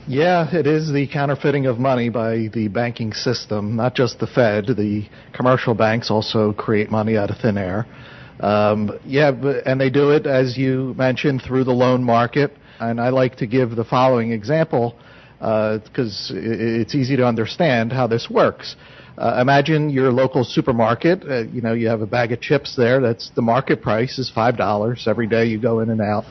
Yeah, 0.08 0.56
it 0.56 0.68
is 0.68 0.94
the 0.94 1.08
counterfeiting 1.08 1.66
of 1.66 1.80
money 1.80 2.10
by 2.10 2.50
the 2.54 2.68
banking 2.68 3.12
system, 3.12 3.76
not 3.76 3.96
just 3.96 4.20
the 4.20 4.28
Fed. 4.28 4.68
The 4.68 5.10
commercial 5.34 5.74
banks 5.74 6.12
also 6.12 6.54
create 6.54 6.92
money 6.92 7.18
out 7.18 7.32
of 7.32 7.38
thin 7.38 7.58
air. 7.58 7.88
Um, 8.40 9.00
yeah, 9.06 9.32
and 9.66 9.80
they 9.80 9.90
do 9.90 10.12
it, 10.12 10.26
as 10.26 10.58
you 10.58 10.94
mentioned, 10.98 11.42
through 11.42 11.64
the 11.64 11.74
loan 11.74 12.04
market. 12.04 12.52
And 12.80 13.00
I 13.00 13.10
like 13.10 13.38
to 13.38 13.48
give 13.48 13.76
the 13.76 13.86
following 13.86 14.32
example 14.32 14.98
because 15.40 16.32
uh, 16.34 16.38
it's 16.38 16.96
easy 16.96 17.16
to 17.16 17.26
understand 17.26 17.94
how 17.94 18.08
this 18.08 18.30
works. 18.30 18.76
Uh, 19.18 19.38
imagine 19.42 19.90
your 19.90 20.12
local 20.12 20.44
supermarket. 20.44 21.24
Uh, 21.24 21.44
you 21.44 21.62
know, 21.62 21.74
you 21.74 21.88
have 21.88 22.02
a 22.02 22.06
bag 22.06 22.34
of 22.34 22.42
chips 22.42 22.76
there. 22.76 23.00
That's 23.00 23.32
the 23.36 23.42
market 23.42 23.82
price 23.82 24.20
is 24.20 24.30
five 24.30 24.58
dollars 24.58 25.06
every 25.08 25.28
day. 25.28 25.46
You 25.46 25.60
go 25.60 25.80
in 25.80 25.90
and 25.90 26.02
out. 26.02 26.26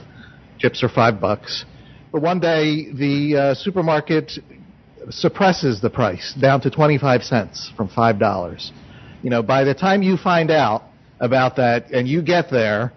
Chips 0.58 0.82
are 0.82 0.88
five 0.88 1.20
bucks. 1.20 1.64
But 2.12 2.20
one 2.20 2.40
day 2.40 2.92
the 2.92 3.36
uh, 3.36 3.54
supermarket 3.54 4.32
suppresses 5.10 5.80
the 5.80 5.90
price 5.90 6.34
down 6.40 6.60
to 6.62 6.70
25 6.70 7.22
cents 7.22 7.72
from 7.76 7.88
five 7.88 8.18
dollars. 8.18 8.72
You 9.22 9.30
know, 9.30 9.42
by 9.42 9.64
the 9.64 9.74
time 9.74 10.02
you 10.02 10.18
find 10.18 10.50
out 10.50 10.82
about 11.24 11.56
that 11.56 11.90
and 11.90 12.06
you 12.06 12.22
get 12.22 12.50
there, 12.50 12.92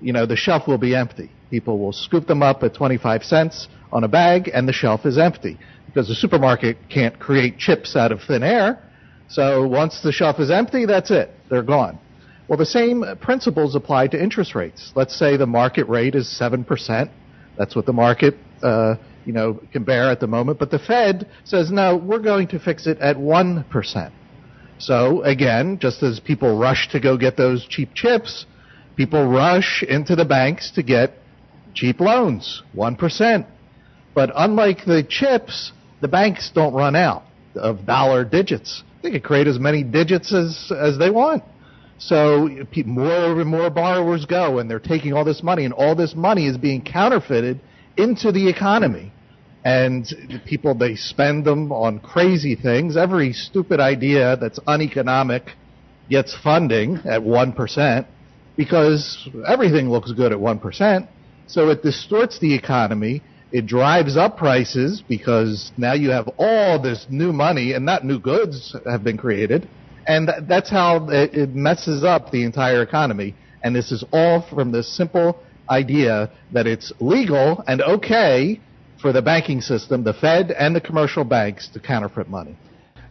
you 0.00 0.12
know, 0.12 0.26
the 0.26 0.36
shelf 0.36 0.66
will 0.66 0.78
be 0.78 0.94
empty. 0.94 1.30
People 1.50 1.78
will 1.78 1.92
scoop 1.92 2.26
them 2.26 2.42
up 2.42 2.62
at 2.62 2.74
25 2.74 3.22
cents 3.24 3.68
on 3.92 4.04
a 4.04 4.08
bag 4.08 4.50
and 4.52 4.66
the 4.66 4.72
shelf 4.72 5.04
is 5.04 5.18
empty 5.18 5.58
because 5.86 6.08
the 6.08 6.14
supermarket 6.14 6.76
can't 6.88 7.18
create 7.18 7.58
chips 7.58 7.94
out 7.96 8.12
of 8.12 8.20
thin 8.26 8.42
air. 8.42 8.82
So 9.28 9.66
once 9.66 10.00
the 10.02 10.12
shelf 10.12 10.40
is 10.40 10.50
empty, 10.50 10.86
that's 10.86 11.10
it. 11.10 11.30
They're 11.50 11.62
gone. 11.62 11.98
Well, 12.48 12.58
the 12.58 12.66
same 12.66 13.04
principles 13.20 13.74
apply 13.74 14.08
to 14.08 14.22
interest 14.22 14.54
rates. 14.54 14.92
Let's 14.94 15.16
say 15.16 15.36
the 15.36 15.46
market 15.46 15.88
rate 15.88 16.14
is 16.14 16.26
7%. 16.40 17.10
That's 17.56 17.76
what 17.76 17.86
the 17.86 17.92
market, 17.92 18.34
uh, 18.62 18.96
you 19.24 19.32
know, 19.32 19.60
can 19.72 19.84
bear 19.84 20.10
at 20.10 20.20
the 20.20 20.26
moment. 20.26 20.58
But 20.58 20.70
the 20.70 20.78
Fed 20.78 21.28
says, 21.44 21.70
no, 21.70 21.96
we're 21.96 22.18
going 22.18 22.48
to 22.48 22.58
fix 22.58 22.86
it 22.86 22.98
at 22.98 23.16
1%. 23.16 24.12
So 24.82 25.22
again, 25.22 25.78
just 25.78 26.02
as 26.02 26.18
people 26.18 26.58
rush 26.58 26.88
to 26.90 26.98
go 26.98 27.16
get 27.16 27.36
those 27.36 27.64
cheap 27.68 27.94
chips, 27.94 28.46
people 28.96 29.28
rush 29.28 29.84
into 29.88 30.16
the 30.16 30.24
banks 30.24 30.72
to 30.72 30.82
get 30.82 31.12
cheap 31.72 32.00
loans, 32.00 32.62
1%. 32.74 33.46
But 34.12 34.30
unlike 34.34 34.84
the 34.84 35.04
chips, 35.08 35.70
the 36.00 36.08
banks 36.08 36.50
don't 36.52 36.74
run 36.74 36.96
out 36.96 37.22
of 37.54 37.86
dollar 37.86 38.24
digits. 38.24 38.82
They 39.04 39.12
can 39.12 39.20
create 39.20 39.46
as 39.46 39.60
many 39.60 39.84
digits 39.84 40.34
as, 40.34 40.72
as 40.76 40.98
they 40.98 41.10
want. 41.10 41.44
So 41.98 42.48
more 42.84 43.40
and 43.40 43.48
more 43.48 43.70
borrowers 43.70 44.26
go, 44.26 44.58
and 44.58 44.68
they're 44.68 44.80
taking 44.80 45.12
all 45.12 45.24
this 45.24 45.44
money, 45.44 45.64
and 45.64 45.72
all 45.72 45.94
this 45.94 46.16
money 46.16 46.48
is 46.48 46.58
being 46.58 46.82
counterfeited 46.82 47.60
into 47.96 48.32
the 48.32 48.48
economy. 48.48 49.11
And 49.64 50.06
people, 50.44 50.74
they 50.74 50.96
spend 50.96 51.44
them 51.44 51.70
on 51.70 52.00
crazy 52.00 52.56
things. 52.56 52.96
Every 52.96 53.32
stupid 53.32 53.78
idea 53.78 54.36
that's 54.36 54.58
uneconomic 54.66 55.50
gets 56.10 56.36
funding 56.42 56.96
at 57.04 57.22
1% 57.22 58.06
because 58.56 59.28
everything 59.46 59.88
looks 59.88 60.12
good 60.12 60.32
at 60.32 60.38
1%. 60.38 61.08
So 61.46 61.70
it 61.70 61.82
distorts 61.82 62.38
the 62.40 62.54
economy. 62.54 63.22
It 63.52 63.66
drives 63.66 64.16
up 64.16 64.36
prices 64.36 65.02
because 65.08 65.70
now 65.76 65.92
you 65.92 66.10
have 66.10 66.28
all 66.38 66.80
this 66.80 67.06
new 67.08 67.32
money 67.32 67.72
and 67.72 67.84
not 67.84 68.04
new 68.04 68.18
goods 68.18 68.74
have 68.84 69.04
been 69.04 69.16
created. 69.16 69.68
And 70.06 70.28
that's 70.48 70.70
how 70.70 71.08
it 71.10 71.54
messes 71.54 72.02
up 72.02 72.30
the 72.30 72.44
entire 72.44 72.82
economy. 72.82 73.34
And 73.62 73.76
this 73.76 73.92
is 73.92 74.04
all 74.12 74.42
from 74.42 74.72
this 74.72 74.88
simple 74.96 75.40
idea 75.70 76.30
that 76.52 76.66
it's 76.66 76.92
legal 77.00 77.62
and 77.68 77.80
okay 77.80 78.60
for 79.02 79.12
the 79.12 79.20
banking 79.20 79.60
system, 79.60 80.04
the 80.04 80.14
Fed 80.14 80.50
and 80.52 80.74
the 80.74 80.80
commercial 80.80 81.24
banks 81.24 81.68
to 81.74 81.80
counterfeit 81.80 82.28
money. 82.28 82.56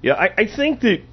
Yeah, 0.01 0.13
I, 0.13 0.29
I 0.38 0.48
think 0.48 0.79
that 0.81 1.03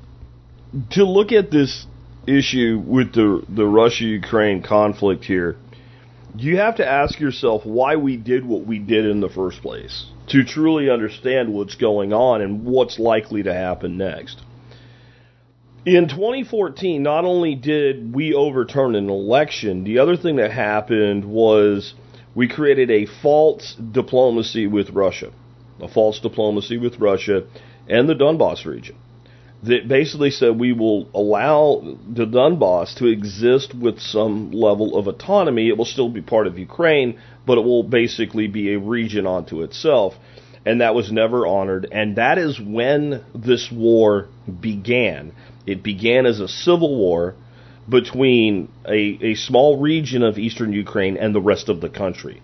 to 0.93 1.05
look 1.05 1.33
at 1.33 1.51
this 1.51 1.87
issue 2.27 2.83
with 2.85 3.13
the 3.13 3.45
the 3.49 3.67
Russia 3.67 4.05
Ukraine 4.05 4.63
conflict 4.63 5.25
here, 5.25 5.57
you 6.37 6.59
have 6.59 6.77
to 6.77 6.87
ask 6.87 7.19
yourself 7.19 7.67
why 7.67 7.97
we 7.97 8.17
did 8.17 8.47
what 8.47 8.65
we 8.65 8.79
did 8.79 9.05
in 9.05 9.21
the 9.21 9.29
first 9.29 9.61
place 9.61 10.07
to 10.29 10.45
truly 10.45 10.91
understand 10.91 11.53
what's 11.53 11.75
going 11.75 12.13
on 12.13 12.41
and 12.41 12.65
what's 12.65 12.99
likely 12.99 13.43
to 13.43 13.53
happen 13.53 13.97
next. 13.97 14.41
In 15.87 16.09
2014, 16.09 17.03
not 17.03 17.25
only 17.25 17.55
did 17.55 18.15
we 18.15 18.35
overturn 18.35 18.95
an 18.95 19.09
election, 19.09 19.85
the 19.85 20.01
other 20.01 20.17
thing 20.17 20.37
that 20.37 20.51
happened 20.51 21.25
was 21.25 21.95
we 22.39 22.47
created 22.47 22.89
a 22.89 23.05
false 23.21 23.75
diplomacy 23.75 24.65
with 24.69 24.91
Russia, 24.91 25.33
a 25.81 25.89
false 25.89 26.21
diplomacy 26.21 26.79
with 26.79 27.01
Russia 27.01 27.43
and 27.89 28.09
the 28.09 28.15
Donbass 28.15 28.65
region 28.65 28.95
that 29.65 29.89
basically 29.89 30.31
said 30.31 30.57
we 30.57 30.73
will 30.73 31.09
allow 31.15 31.81
the 32.09 32.27
Donbass 32.27 32.95
to 32.99 33.07
exist 33.09 33.75
with 33.75 33.99
some 33.99 34.53
level 34.53 34.97
of 34.97 35.09
autonomy. 35.09 35.67
It 35.67 35.77
will 35.77 35.85
still 35.85 36.11
be 36.11 36.23
part 36.23 36.47
of 36.47 36.61
Ukraine, 36.61 37.19
but 37.45 37.59
it 37.59 37.65
will 37.65 37.83
basically 37.83 38.47
be 38.47 38.73
a 38.73 38.79
region 38.79 39.27
unto 39.27 39.63
itself. 39.63 40.15
And 40.65 40.81
that 40.81 40.95
was 40.95 41.11
never 41.11 41.45
honored. 41.45 41.89
And 41.91 42.15
that 42.19 42.39
is 42.39 42.61
when 42.61 43.25
this 43.35 43.69
war 43.73 44.29
began. 44.61 45.33
It 45.67 45.83
began 45.83 46.25
as 46.25 46.39
a 46.39 46.47
civil 46.47 46.97
war 46.97 47.35
between 47.89 48.71
a, 48.87 49.19
a 49.23 49.35
small 49.35 49.81
region 49.81 50.23
of 50.23 50.39
eastern 50.39 50.73
Ukraine 50.73 51.17
and 51.17 51.35
the 51.35 51.41
rest 51.41 51.69
of 51.69 51.81
the 51.81 51.89
country. 51.89 52.43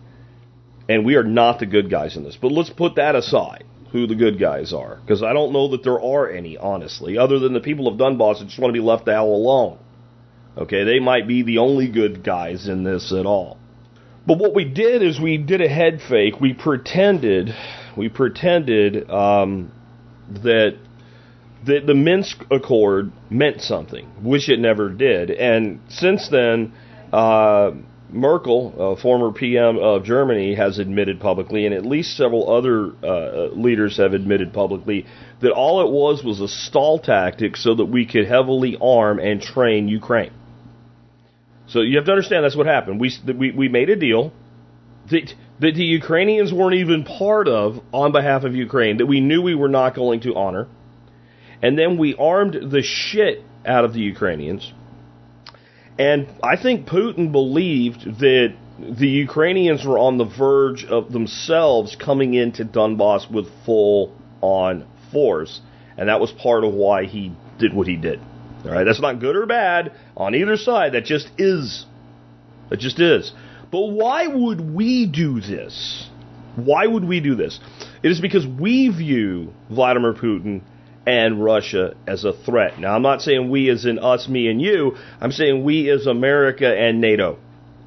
And 0.89 1.05
we 1.05 1.17
are 1.17 1.25
not 1.25 1.59
the 1.59 1.67
good 1.67 1.91
guys 1.91 2.17
in 2.17 2.25
this. 2.25 2.37
But 2.41 2.53
let's 2.53 2.71
put 2.71 2.97
that 2.97 3.15
aside 3.15 3.65
who 3.93 4.07
the 4.07 4.15
good 4.15 4.41
guys 4.41 4.73
are, 4.73 4.97
because 4.97 5.23
I 5.23 5.33
don't 5.33 5.53
know 5.53 5.69
that 5.69 5.85
there 5.85 6.01
are 6.01 6.29
any, 6.29 6.59
honestly, 6.59 7.17
other 7.17 7.39
than 7.39 7.53
the 7.53 7.61
people 7.61 7.87
of 7.87 7.97
Donbass 7.97 8.41
that 8.41 8.47
just 8.47 8.59
want 8.59 8.75
to 8.75 8.81
be 8.81 8.85
left 8.85 9.07
hell 9.07 9.27
alone. 9.27 9.79
Okay, 10.57 10.85
they 10.85 10.99
might 10.99 11.29
be 11.29 11.43
the 11.43 11.59
only 11.59 11.89
good 11.89 12.25
guys 12.25 12.69
in 12.69 12.85
this 12.85 13.13
at 13.13 13.25
all. 13.27 13.59
But 14.27 14.39
what 14.39 14.55
we 14.55 14.65
did 14.65 15.03
is 15.03 15.21
we 15.21 15.37
did 15.37 15.61
a 15.61 15.69
head 15.69 16.01
fake. 16.09 16.41
We 16.41 16.55
pretended, 16.55 17.55
we 17.97 18.09
pretended 18.09 19.09
um, 19.11 19.71
that 20.43 20.79
that 21.67 21.87
the 21.87 21.95
Minsk 21.95 22.45
Accord 22.51 23.13
meant 23.31 23.61
something, 23.61 24.07
which 24.23 24.49
it 24.49 24.59
never 24.61 24.91
did. 24.91 25.31
And 25.31 25.81
since 25.89 26.29
then, 26.29 26.73
uh, 27.13 27.73
Merkel, 28.11 28.97
former 29.01 29.33
PM 29.33 29.79
of 29.79 30.05
Germany, 30.05 30.55
has 30.55 30.79
admitted 30.79 31.21
publicly, 31.21 31.67
and 31.67 31.75
at 31.75 31.85
least 31.85 32.17
several 32.17 32.51
other 32.51 32.93
uh, 33.03 33.47
leaders 33.55 33.97
have 33.97 34.15
admitted 34.15 34.53
publicly, 34.53 35.07
that 35.41 35.53
all 35.53 35.81
it 35.81 35.91
was 35.91 36.23
was 36.23 36.41
a 36.41 36.49
stall 36.49 36.99
tactic 36.99 37.57
so 37.57 37.75
that 37.75 37.87
we 37.87 38.07
could 38.07 38.27
heavily 38.27 38.77
arm 38.81 39.19
and 39.19 39.43
train 39.43 39.89
Ukraine. 39.89 40.33
So 41.67 41.81
you 41.81 41.97
have 41.97 42.07
to 42.07 42.13
understand 42.13 42.45
that's 42.45 42.57
what 42.57 42.67
happened. 42.67 43.01
We 43.01 43.11
we, 43.37 43.51
we 43.51 43.69
made 43.69 43.91
a 43.91 43.97
deal 43.97 44.33
that 45.11 45.35
that 45.61 45.75
the 45.75 45.85
Ukrainians 45.85 46.53
weren't 46.53 46.75
even 46.75 47.05
part 47.05 47.49
of 47.49 47.81
on 47.93 48.13
behalf 48.13 48.45
of 48.45 48.55
Ukraine 48.55 48.99
that 48.99 49.07
we 49.07 49.21
knew 49.21 49.43
we 49.43 49.55
were 49.55 49.69
not 49.69 49.95
going 49.95 50.21
to 50.21 50.35
honor, 50.35 50.69
and 51.65 51.79
then 51.79 51.99
we 51.99 52.15
armed 52.15 52.55
the 52.71 52.83
shit 52.83 53.43
out 53.67 53.85
of 53.85 53.93
the 53.93 54.01
Ukrainians 54.01 54.73
and 55.99 56.29
I 56.43 56.61
think 56.61 56.87
Putin 56.87 57.31
believed 57.31 58.19
that 58.19 58.55
the 58.79 59.09
Ukrainians 59.09 59.85
were 59.85 59.99
on 59.99 60.19
the 60.19 60.25
verge 60.25 60.85
of 60.85 61.13
themselves 61.13 61.97
coming 61.97 62.35
into 62.35 62.65
Donbass 62.65 63.31
with 63.31 63.47
full 63.65 64.17
on 64.41 64.87
force. 65.13 65.61
And 65.97 66.09
that 66.09 66.21
was 66.21 66.33
part 66.33 66.65
of 66.65 66.75
why 66.75 67.05
he 67.05 67.33
did 67.59 67.73
what 67.73 67.87
he 67.87 67.97
did. 67.97 68.19
All 68.65 68.73
right, 68.73 68.85
that's 68.85 69.01
not 69.01 69.21
good 69.21 69.37
or 69.37 69.47
bad 69.47 69.93
on 70.17 70.35
either 70.35 70.57
side. 70.57 70.95
That 70.95 71.05
just 71.05 71.29
is. 71.39 71.87
That 72.71 72.81
just 72.81 72.99
is. 72.99 73.31
But 73.71 73.87
why 73.91 74.27
would 74.27 74.61
we 74.61 75.07
do 75.07 75.41
this? 75.41 76.09
Why 76.57 76.87
would 76.87 77.05
we 77.05 77.21
do 77.21 77.37
this? 77.37 77.61
It 78.03 78.11
is 78.11 78.21
because 78.21 78.47
we 78.47 78.89
view 78.89 79.53
Vladimir 79.71 80.15
Putin 80.15 80.63
and 81.07 81.43
Russia 81.43 81.95
as 82.07 82.25
a 82.25 82.33
threat. 82.33 82.79
Now, 82.79 82.95
I'm 82.95 83.03
not 83.03 83.23
saying 83.23 83.51
we 83.51 83.69
as 83.71 83.85
in 83.85 83.99
us, 83.99 84.29
me, 84.29 84.49
and 84.49 84.61
you. 84.61 84.97
I'm 85.21 85.33
saying 85.33 85.65
we 85.65 85.91
as 85.91 86.07
America 86.07 86.67
and 86.67 87.01
NATO 87.01 87.39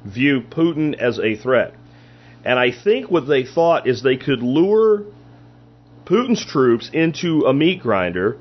view 0.04 0.40
Putin 0.40 0.94
as 0.94 1.18
a 1.18 1.36
threat. 1.36 1.74
And 2.44 2.58
I 2.58 2.70
think 2.70 3.10
what 3.10 3.26
they 3.26 3.44
thought 3.44 3.88
is 3.88 4.02
they 4.02 4.16
could 4.16 4.42
lure 4.42 5.04
Putin's 6.04 6.44
troops 6.44 6.88
into 6.92 7.44
a 7.46 7.52
meat 7.52 7.82
grinder 7.82 8.38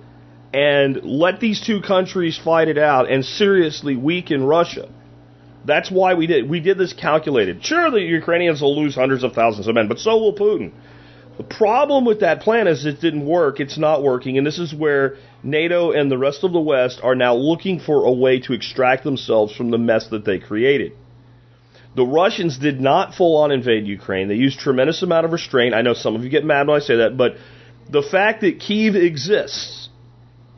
and 0.54 1.04
let 1.04 1.40
these 1.40 1.60
two 1.66 1.82
countries 1.82 2.40
fight 2.42 2.70
it 2.70 2.78
out 2.78 3.10
and 3.12 3.26
seriously 3.26 3.98
weaken 3.98 4.44
Russia. 4.44 4.90
That's 5.66 5.92
why 5.92 6.14
we 6.14 6.28
did. 6.28 6.50
We 6.50 6.62
did 6.62 6.78
this 6.78 6.94
calculated. 6.94 7.64
Sure, 7.64 7.92
the 7.92 8.00
Ukrainians 8.00 8.62
will 8.62 8.82
lose 8.82 8.96
hundreds 8.96 9.24
of 9.24 9.34
thousands 9.34 9.68
of 9.68 9.76
men, 9.76 9.90
but 9.90 10.00
so 10.00 10.18
will 10.18 10.34
Putin. 10.34 10.72
The 11.38 11.44
problem 11.44 12.04
with 12.04 12.22
that 12.22 12.42
plan 12.42 12.68
is 12.68 12.86
it 12.86 13.00
didn't 13.00 13.26
work. 13.26 13.60
It's 13.60 13.78
not 13.78 14.02
working. 14.02 14.38
And 14.38 14.46
this 14.46 14.58
is 14.58 14.74
where 14.74 15.18
NATO 15.44 15.92
and 15.92 16.12
the 16.12 16.18
rest 16.18 16.44
of 16.44 16.52
the 16.52 16.60
West 16.60 17.00
are 17.04 17.14
now 17.14 17.36
looking 17.36 17.80
for 17.80 18.06
a 18.06 18.12
way 18.12 18.40
to 18.42 18.54
extract 18.54 19.04
themselves 19.04 19.56
from 19.56 19.70
the 19.70 19.78
mess 19.78 20.08
that 20.10 20.26
they 20.26 20.40
created. 20.40 20.94
The 21.96 22.06
Russians 22.06 22.58
did 22.58 22.82
not 22.82 23.14
full 23.14 23.38
on 23.38 23.52
invade 23.52 23.88
Ukraine. 23.88 24.28
They 24.28 24.36
used 24.36 24.60
tremendous 24.60 25.04
amount 25.04 25.26
of 25.26 25.32
restraint. 25.32 25.74
I 25.76 25.82
know 25.82 25.94
some 25.94 26.16
of 26.16 26.24
you 26.24 26.30
get 26.30 26.44
mad 26.44 26.68
when 26.68 26.78
I 26.78 26.80
say 26.80 26.98
that, 26.98 27.18
but 27.18 27.38
the 27.90 28.02
fact 28.02 28.42
that 28.42 28.60
Kiev 28.60 28.96
exists, 28.96 29.90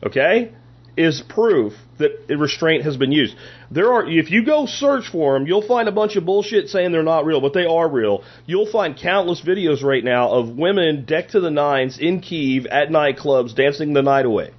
okay, 0.04 0.52
is 0.96 1.22
proof 1.22 1.74
that 2.00 2.36
restraint 2.36 2.84
has 2.84 2.96
been 2.96 3.12
used. 3.12 3.34
There 3.70 3.92
are, 3.92 4.06
if 4.06 4.30
you 4.30 4.44
go 4.44 4.66
search 4.66 5.08
for 5.08 5.34
them, 5.34 5.46
you'll 5.46 5.66
find 5.66 5.88
a 5.88 5.92
bunch 5.92 6.16
of 6.16 6.26
bullshit 6.26 6.68
saying 6.68 6.92
they're 6.92 7.02
not 7.02 7.24
real, 7.24 7.40
but 7.40 7.54
they 7.54 7.64
are 7.64 7.88
real. 7.88 8.24
You'll 8.44 8.70
find 8.70 8.96
countless 8.96 9.40
videos 9.40 9.82
right 9.82 10.04
now 10.04 10.30
of 10.30 10.50
women 10.50 11.04
decked 11.04 11.32
to 11.32 11.40
the 11.40 11.50
nines 11.50 11.98
in 11.98 12.20
Kiev 12.20 12.66
at 12.66 12.88
nightclubs 12.88 13.54
dancing 13.54 13.92
the 13.92 14.02
night 14.02 14.26
away. 14.26 14.50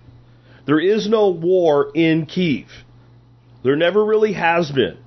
There 0.65 0.79
is 0.79 1.10
no 1.10 1.29
war 1.29 1.91
in 1.93 2.25
Kiev. 2.25 2.67
There 3.63 3.75
never 3.75 4.03
really 4.03 4.33
has 4.33 4.71
been. 4.71 4.98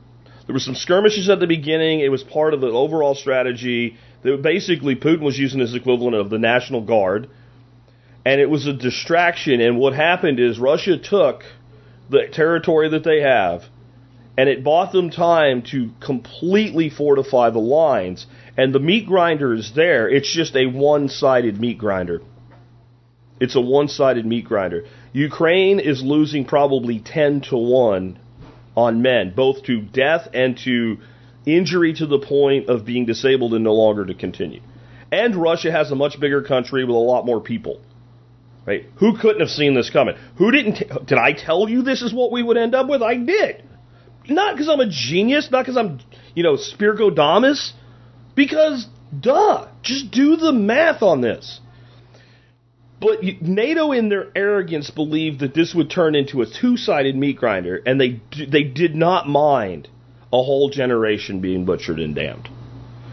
There 0.47 0.53
were 0.53 0.61
some 0.61 0.75
skirmishes 0.75 1.31
at 1.31 1.41
the 1.41 1.47
beginning. 1.47 2.01
It 2.01 2.11
was 2.11 2.23
part 2.23 2.55
of 2.55 2.61
the 2.61 2.69
overall 2.69 3.15
strategy 3.15 3.97
that 4.23 4.43
basically 4.43 4.95
Putin 4.95 5.21
was 5.21 5.39
using 5.39 5.61
as 5.61 5.75
equivalent 5.75 6.17
of 6.17 6.31
the 6.31 6.39
National 6.39 6.83
Guard. 6.83 7.31
And 8.27 8.41
it 8.41 8.51
was 8.51 8.67
a 8.67 8.73
distraction. 8.73 9.61
And 9.61 9.79
what 9.79 9.95
happened 9.95 10.41
is 10.41 10.59
Russia 10.59 10.99
took 10.99 11.45
the 12.11 12.29
territory 12.33 12.91
that 12.91 13.05
they 13.05 13.21
have 13.21 13.65
and 14.37 14.49
it 14.49 14.65
bought 14.65 14.93
them 14.93 15.11
time 15.11 15.63
to 15.63 15.91
completely 16.01 16.91
fortify 16.91 17.51
the 17.51 17.61
lines. 17.61 18.27
And 18.57 18.75
the 18.75 18.81
meat 18.81 19.07
grinder 19.07 19.55
is 19.55 19.73
there. 19.75 20.09
It's 20.09 20.33
just 20.33 20.57
a 20.57 20.67
one-sided 20.67 21.61
meat 21.61 21.79
grinder. 21.79 22.21
It's 23.41 23.55
a 23.55 23.61
one-sided 23.61 24.27
meat 24.27 24.45
grinder. 24.45 24.87
Ukraine 25.13 25.79
is 25.79 26.03
losing 26.03 26.45
probably 26.45 26.99
10 26.99 27.43
to 27.43 27.57
1 27.57 28.19
on 28.77 29.03
men, 29.03 29.33
both 29.35 29.63
to 29.65 29.81
death 29.81 30.29
and 30.35 30.59
to 30.59 30.99
injury 31.47 31.93
to 31.95 32.07
the 32.07 32.19
point 32.19 32.69
of 32.69 32.85
being 32.85 33.07
disabled 33.07 33.55
and 33.55 33.63
no 33.63 33.75
longer 33.75 34.05
to 34.05 34.15
continue. 34.15 34.61
And 35.13 35.37
Russia 35.37 35.71
has 35.71 35.93
a 35.93 35.95
much 35.95 36.19
bigger 36.19 36.43
country 36.43 36.85
with 36.85 36.97
a 36.97 36.99
lot 36.99 37.25
more 37.25 37.41
people. 37.41 37.81
Right? 38.67 38.87
Who 38.97 39.19
couldn't 39.19 39.41
have 39.41 39.51
seen 39.51 39.75
this 39.75 39.91
coming? 39.91 40.17
Who 40.37 40.51
didn't? 40.51 40.77
T- 40.77 40.87
did 41.05 41.19
I 41.19 41.33
tell 41.33 41.69
you 41.69 41.83
this 41.83 42.01
is 42.01 42.15
what 42.15 42.33
we 42.33 42.43
would 42.43 42.57
end 42.57 42.75
up 42.75 42.89
with? 42.89 43.03
I 43.03 43.17
did. 43.17 43.63
Not 44.27 44.55
because 44.55 44.69
I'm 44.71 44.81
a 44.81 44.89
genius, 44.89 45.51
not 45.51 45.63
because 45.63 45.77
I'm, 45.77 46.01
you 46.35 46.43
know, 46.43 46.57
Spirigodamus, 46.57 47.73
because, 48.35 48.87
duh, 49.19 49.69
just 49.83 50.11
do 50.11 50.37
the 50.37 50.53
math 50.53 51.03
on 51.03 51.21
this. 51.21 51.61
But 53.01 53.23
NATO, 53.43 53.93
in 53.93 54.09
their 54.09 54.29
arrogance, 54.35 54.89
believed 54.89 55.41
that 55.41 55.53
this 55.53 55.75
would 55.75 55.91
turn 55.91 56.15
into 56.15 56.41
a 56.41 56.47
two-sided 56.47 57.15
meat 57.15 57.37
grinder, 57.37 57.83
and 57.85 58.01
they 58.01 58.23
they 58.49 58.65
did 58.65 58.95
not 58.95 59.29
mind 59.29 59.89
a 60.33 60.43
whole 60.43 60.71
generation 60.71 61.41
being 61.41 61.67
butchered 61.67 62.01
and 62.01 62.15
damned. 62.15 62.49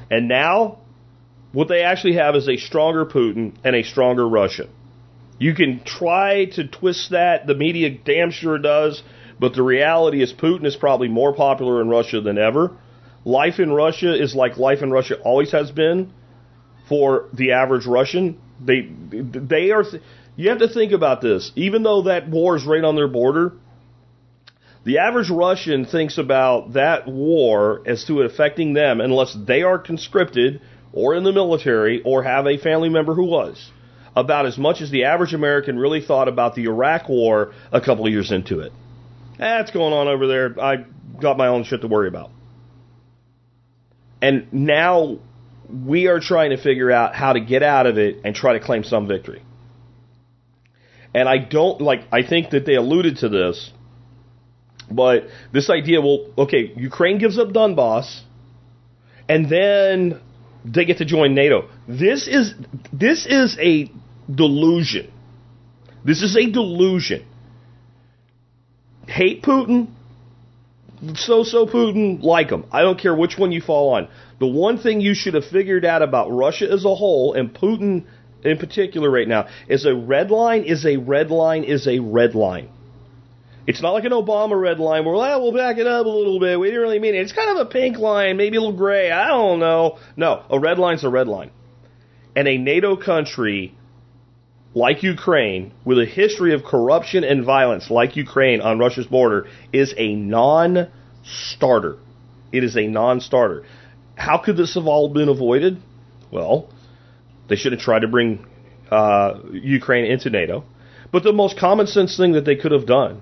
And 0.09 0.29
now, 0.29 0.79
what 1.51 1.67
they 1.67 1.83
actually 1.83 2.13
have 2.15 2.37
is 2.37 2.47
a 2.47 2.55
stronger 2.55 3.05
Putin 3.05 3.53
and 3.65 3.75
a 3.75 3.83
stronger 3.83 4.27
Russia. 4.27 4.69
You 5.41 5.55
can 5.55 5.83
try 5.83 6.45
to 6.53 6.67
twist 6.67 7.09
that. 7.09 7.47
The 7.47 7.55
media 7.55 7.89
damn 7.89 8.29
sure 8.29 8.59
does. 8.59 9.01
But 9.39 9.55
the 9.55 9.63
reality 9.63 10.21
is, 10.21 10.31
Putin 10.31 10.67
is 10.67 10.75
probably 10.75 11.07
more 11.07 11.33
popular 11.33 11.81
in 11.81 11.89
Russia 11.89 12.21
than 12.21 12.37
ever. 12.37 12.77
Life 13.25 13.57
in 13.57 13.71
Russia 13.71 14.13
is 14.13 14.35
like 14.35 14.57
life 14.57 14.83
in 14.83 14.91
Russia 14.91 15.19
always 15.19 15.51
has 15.51 15.71
been 15.71 16.13
for 16.87 17.27
the 17.33 17.53
average 17.53 17.87
Russian. 17.87 18.39
They 18.63 18.81
they 19.11 19.71
are. 19.71 19.83
You 20.35 20.49
have 20.49 20.59
to 20.59 20.67
think 20.67 20.91
about 20.91 21.21
this. 21.21 21.51
Even 21.55 21.81
though 21.81 22.03
that 22.03 22.29
war 22.29 22.55
is 22.55 22.63
right 22.63 22.83
on 22.83 22.95
their 22.95 23.07
border, 23.07 23.53
the 24.83 24.99
average 24.99 25.31
Russian 25.31 25.85
thinks 25.85 26.19
about 26.19 26.73
that 26.73 27.07
war 27.07 27.81
as 27.87 28.05
to 28.05 28.21
it 28.21 28.27
affecting 28.27 28.73
them 28.73 29.01
unless 29.01 29.35
they 29.47 29.63
are 29.63 29.79
conscripted 29.79 30.61
or 30.93 31.15
in 31.15 31.23
the 31.23 31.33
military 31.33 32.03
or 32.05 32.21
have 32.21 32.45
a 32.45 32.59
family 32.59 32.89
member 32.89 33.15
who 33.15 33.25
was. 33.25 33.71
About 34.15 34.45
as 34.45 34.57
much 34.57 34.81
as 34.81 34.91
the 34.91 35.05
average 35.05 35.33
American 35.33 35.79
really 35.79 36.01
thought 36.01 36.27
about 36.27 36.55
the 36.55 36.65
Iraq 36.65 37.07
war 37.07 37.53
a 37.71 37.79
couple 37.79 38.05
of 38.05 38.11
years 38.11 38.31
into 38.31 38.59
it. 38.59 38.73
That's 39.37 39.71
going 39.71 39.93
on 39.93 40.07
over 40.07 40.27
there. 40.27 40.55
I 40.61 40.85
got 41.21 41.37
my 41.37 41.47
own 41.47 41.63
shit 41.63 41.81
to 41.81 41.87
worry 41.87 42.07
about. 42.07 42.29
And 44.21 44.51
now 44.51 45.19
we 45.71 46.07
are 46.07 46.19
trying 46.19 46.51
to 46.51 46.57
figure 46.57 46.91
out 46.91 47.15
how 47.15 47.33
to 47.33 47.39
get 47.39 47.63
out 47.63 47.87
of 47.87 47.97
it 47.97 48.17
and 48.23 48.35
try 48.35 48.53
to 48.53 48.59
claim 48.59 48.83
some 48.83 49.07
victory. 49.07 49.41
And 51.13 51.27
I 51.27 51.37
don't 51.37 51.81
like, 51.81 52.01
I 52.11 52.23
think 52.23 52.51
that 52.51 52.65
they 52.65 52.75
alluded 52.75 53.17
to 53.17 53.29
this, 53.29 53.71
but 54.89 55.27
this 55.53 55.69
idea, 55.69 56.01
well, 56.01 56.27
okay, 56.37 56.73
Ukraine 56.75 57.17
gives 57.17 57.39
up 57.39 57.49
Donbass, 57.49 58.21
and 59.27 59.49
then 59.49 60.21
they 60.63 60.85
get 60.85 60.99
to 60.99 61.05
join 61.05 61.33
NATO. 61.33 61.69
This 61.87 62.27
is, 62.27 62.53
this 62.93 63.25
is 63.25 63.57
a 63.59 63.91
delusion. 64.33 65.11
This 66.03 66.21
is 66.21 66.35
a 66.35 66.49
delusion. 66.49 67.25
Hate 69.07 69.43
Putin, 69.43 69.87
so 71.15 71.43
so 71.43 71.65
Putin, 71.65 72.21
like 72.21 72.49
him. 72.49 72.65
I 72.71 72.81
don't 72.81 72.99
care 72.99 73.15
which 73.15 73.37
one 73.37 73.51
you 73.51 73.61
fall 73.61 73.93
on. 73.93 74.07
The 74.39 74.47
one 74.47 74.77
thing 74.77 75.01
you 75.01 75.13
should 75.13 75.33
have 75.33 75.45
figured 75.45 75.85
out 75.85 76.01
about 76.01 76.31
Russia 76.31 76.71
as 76.71 76.85
a 76.85 76.95
whole 76.95 77.33
and 77.33 77.53
Putin 77.53 78.05
in 78.43 78.57
particular 78.57 79.09
right 79.09 79.27
now 79.27 79.47
is 79.67 79.85
a 79.85 79.93
red 79.93 80.31
line 80.31 80.63
is 80.63 80.85
a 80.85 80.97
red 80.97 81.29
line 81.29 81.63
is 81.63 81.87
a 81.87 81.99
red 81.99 82.35
line. 82.35 82.69
It's 83.67 83.81
not 83.81 83.91
like 83.91 84.05
an 84.05 84.11
Obama 84.11 84.59
red 84.59 84.79
line 84.79 85.05
where 85.05 85.15
well, 85.15 85.41
we'll 85.41 85.53
back 85.53 85.77
it 85.77 85.85
up 85.85 86.05
a 86.05 86.09
little 86.09 86.39
bit. 86.39 86.59
We 86.59 86.67
didn't 86.67 86.81
really 86.81 86.99
mean 86.99 87.15
it. 87.15 87.19
It's 87.19 87.33
kind 87.33 87.51
of 87.51 87.67
a 87.67 87.69
pink 87.69 87.97
line, 87.97 88.37
maybe 88.37 88.57
a 88.57 88.59
little 88.59 88.75
gray. 88.75 89.11
I 89.11 89.27
don't 89.27 89.59
know. 89.59 89.99
No, 90.15 90.43
a 90.49 90.59
red 90.59 90.79
line's 90.79 91.03
a 91.03 91.09
red 91.09 91.27
line. 91.27 91.51
And 92.35 92.47
a 92.47 92.57
NATO 92.57 92.95
country 92.95 93.75
like 94.73 95.03
Ukraine, 95.03 95.73
with 95.83 95.99
a 95.99 96.05
history 96.05 96.53
of 96.53 96.63
corruption 96.63 97.23
and 97.23 97.43
violence 97.43 97.89
like 97.89 98.15
Ukraine 98.15 98.61
on 98.61 98.79
Russia's 98.79 99.07
border, 99.07 99.47
is 99.73 99.93
a 99.97 100.15
non 100.15 100.89
starter. 101.23 101.97
It 102.51 102.63
is 102.63 102.77
a 102.77 102.87
non 102.87 103.19
starter. 103.19 103.65
How 104.15 104.37
could 104.37 104.57
this 104.57 104.75
have 104.75 104.87
all 104.87 105.09
been 105.09 105.29
avoided? 105.29 105.77
Well, 106.31 106.69
they 107.49 107.55
should 107.55 107.73
have 107.73 107.81
tried 107.81 108.01
to 108.01 108.07
bring 108.07 108.45
uh, 108.89 109.39
Ukraine 109.51 110.05
into 110.05 110.29
NATO. 110.29 110.63
But 111.11 111.23
the 111.23 111.33
most 111.33 111.57
common 111.57 111.87
sense 111.87 112.15
thing 112.15 112.33
that 112.33 112.45
they 112.45 112.55
could 112.55 112.71
have 112.71 112.85
done 112.85 113.21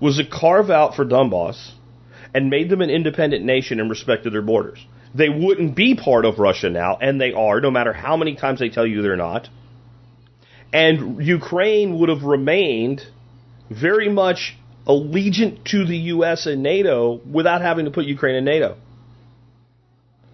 was 0.00 0.16
to 0.16 0.24
carve 0.24 0.70
out 0.70 0.94
for 0.94 1.04
Donbass 1.04 1.72
and 2.34 2.48
made 2.48 2.70
them 2.70 2.80
an 2.80 2.88
independent 2.88 3.44
nation 3.44 3.80
in 3.80 3.88
respect 3.88 4.24
to 4.24 4.30
their 4.30 4.40
borders. 4.42 4.84
They 5.14 5.28
wouldn't 5.28 5.74
be 5.74 5.94
part 5.94 6.24
of 6.24 6.38
Russia 6.38 6.70
now, 6.70 6.96
and 7.00 7.20
they 7.20 7.32
are, 7.32 7.60
no 7.60 7.70
matter 7.70 7.92
how 7.92 8.16
many 8.16 8.36
times 8.36 8.60
they 8.60 8.68
tell 8.68 8.86
you 8.86 9.02
they're 9.02 9.16
not. 9.16 9.48
And 10.72 11.24
Ukraine 11.24 11.98
would 11.98 12.08
have 12.08 12.22
remained 12.22 13.02
very 13.70 14.08
much 14.08 14.56
allegiant 14.86 15.64
to 15.70 15.84
the 15.84 15.96
U.S. 16.14 16.46
and 16.46 16.62
NATO 16.62 17.20
without 17.30 17.60
having 17.60 17.84
to 17.84 17.90
put 17.90 18.06
Ukraine 18.06 18.36
in 18.36 18.44
NATO. 18.44 18.76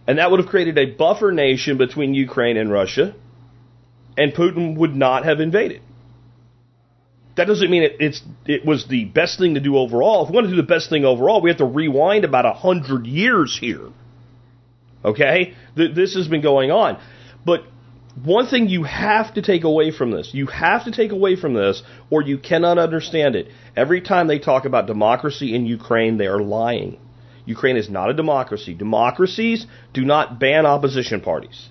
And 0.06 0.18
that 0.18 0.30
would 0.30 0.40
have 0.40 0.48
created 0.48 0.78
a 0.78 0.86
buffer 0.86 1.32
nation 1.32 1.78
between 1.78 2.14
Ukraine 2.14 2.56
and 2.56 2.70
Russia, 2.70 3.14
and 4.16 4.32
Putin 4.32 4.76
would 4.76 4.94
not 4.94 5.24
have 5.24 5.40
invaded. 5.40 5.82
That 7.36 7.46
doesn't 7.46 7.70
mean 7.70 7.82
it, 7.82 7.96
it's 8.00 8.22
it 8.46 8.64
was 8.64 8.86
the 8.88 9.04
best 9.04 9.38
thing 9.38 9.54
to 9.54 9.60
do 9.60 9.76
overall. 9.76 10.24
If 10.24 10.30
we 10.30 10.36
want 10.36 10.46
to 10.46 10.50
do 10.50 10.56
the 10.56 10.62
best 10.62 10.88
thing 10.88 11.04
overall, 11.04 11.42
we 11.42 11.50
have 11.50 11.58
to 11.58 11.66
rewind 11.66 12.24
about 12.24 12.46
a 12.46 12.52
hundred 12.52 13.06
years 13.06 13.58
here. 13.60 13.90
Okay, 15.04 15.54
Th- 15.76 15.94
this 15.94 16.14
has 16.14 16.28
been 16.28 16.40
going 16.40 16.70
on, 16.70 16.98
but 17.44 17.64
one 18.22 18.46
thing 18.46 18.68
you 18.68 18.84
have 18.84 19.34
to 19.34 19.42
take 19.42 19.64
away 19.64 19.90
from 19.90 20.10
this, 20.10 20.30
you 20.32 20.46
have 20.46 20.84
to 20.84 20.90
take 20.90 21.12
away 21.12 21.36
from 21.36 21.52
this, 21.52 21.82
or 22.08 22.22
you 22.22 22.38
cannot 22.38 22.78
understand 22.78 23.36
it. 23.36 23.48
Every 23.76 24.00
time 24.00 24.26
they 24.26 24.38
talk 24.38 24.64
about 24.64 24.86
democracy 24.86 25.54
in 25.54 25.66
Ukraine, 25.66 26.16
they 26.16 26.26
are 26.26 26.40
lying. 26.40 26.98
Ukraine 27.44 27.76
is 27.76 27.90
not 27.90 28.10
a 28.10 28.14
democracy. 28.14 28.74
Democracies 28.74 29.66
do 29.92 30.04
not 30.04 30.40
ban 30.40 30.64
opposition 30.64 31.20
parties. 31.20 31.68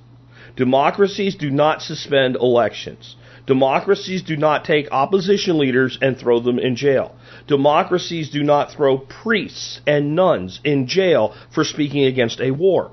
Democracies 0.55 1.35
do 1.35 1.49
not 1.49 1.81
suspend 1.81 2.35
elections. 2.35 3.15
Democracies 3.47 4.23
do 4.23 4.37
not 4.37 4.65
take 4.65 4.87
opposition 4.91 5.57
leaders 5.57 5.97
and 6.01 6.17
throw 6.17 6.39
them 6.39 6.59
in 6.59 6.75
jail. 6.75 7.15
Democracies 7.47 8.29
do 8.29 8.43
not 8.43 8.71
throw 8.71 8.97
priests 8.97 9.81
and 9.85 10.15
nuns 10.15 10.59
in 10.63 10.87
jail 10.87 11.35
for 11.53 11.63
speaking 11.63 12.05
against 12.05 12.39
a 12.39 12.51
war. 12.51 12.91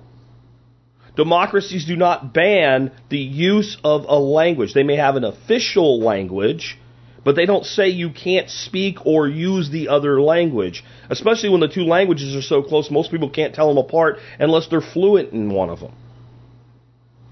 Democracies 1.17 1.85
do 1.85 1.97
not 1.97 2.33
ban 2.33 2.91
the 3.11 3.19
use 3.19 3.77
of 3.85 4.05
a 4.09 4.19
language. 4.19 4.73
They 4.73 4.83
may 4.83 4.97
have 4.97 5.17
an 5.17 5.25
official 5.25 6.01
language, 6.01 6.79
but 7.25 7.37
they 7.37 7.45
don't 7.45 7.67
say 7.67 7.89
you 7.89 8.11
can't 8.11 8.49
speak 8.49 9.05
or 9.05 9.29
use 9.29 9.71
the 9.71 9.89
other 9.89 10.21
language. 10.21 10.83
Especially 11.11 11.51
when 11.51 11.61
the 11.61 11.69
two 11.69 11.85
languages 11.85 12.35
are 12.35 12.43
so 12.43 12.63
close, 12.63 12.91
most 12.91 13.11
people 13.11 13.29
can't 13.29 13.55
tell 13.55 13.69
them 13.69 13.79
apart 13.79 14.19
unless 14.39 14.69
they're 14.69 14.81
fluent 14.81 15.33
in 15.33 15.51
one 15.51 15.69
of 15.69 15.81
them. 15.81 15.93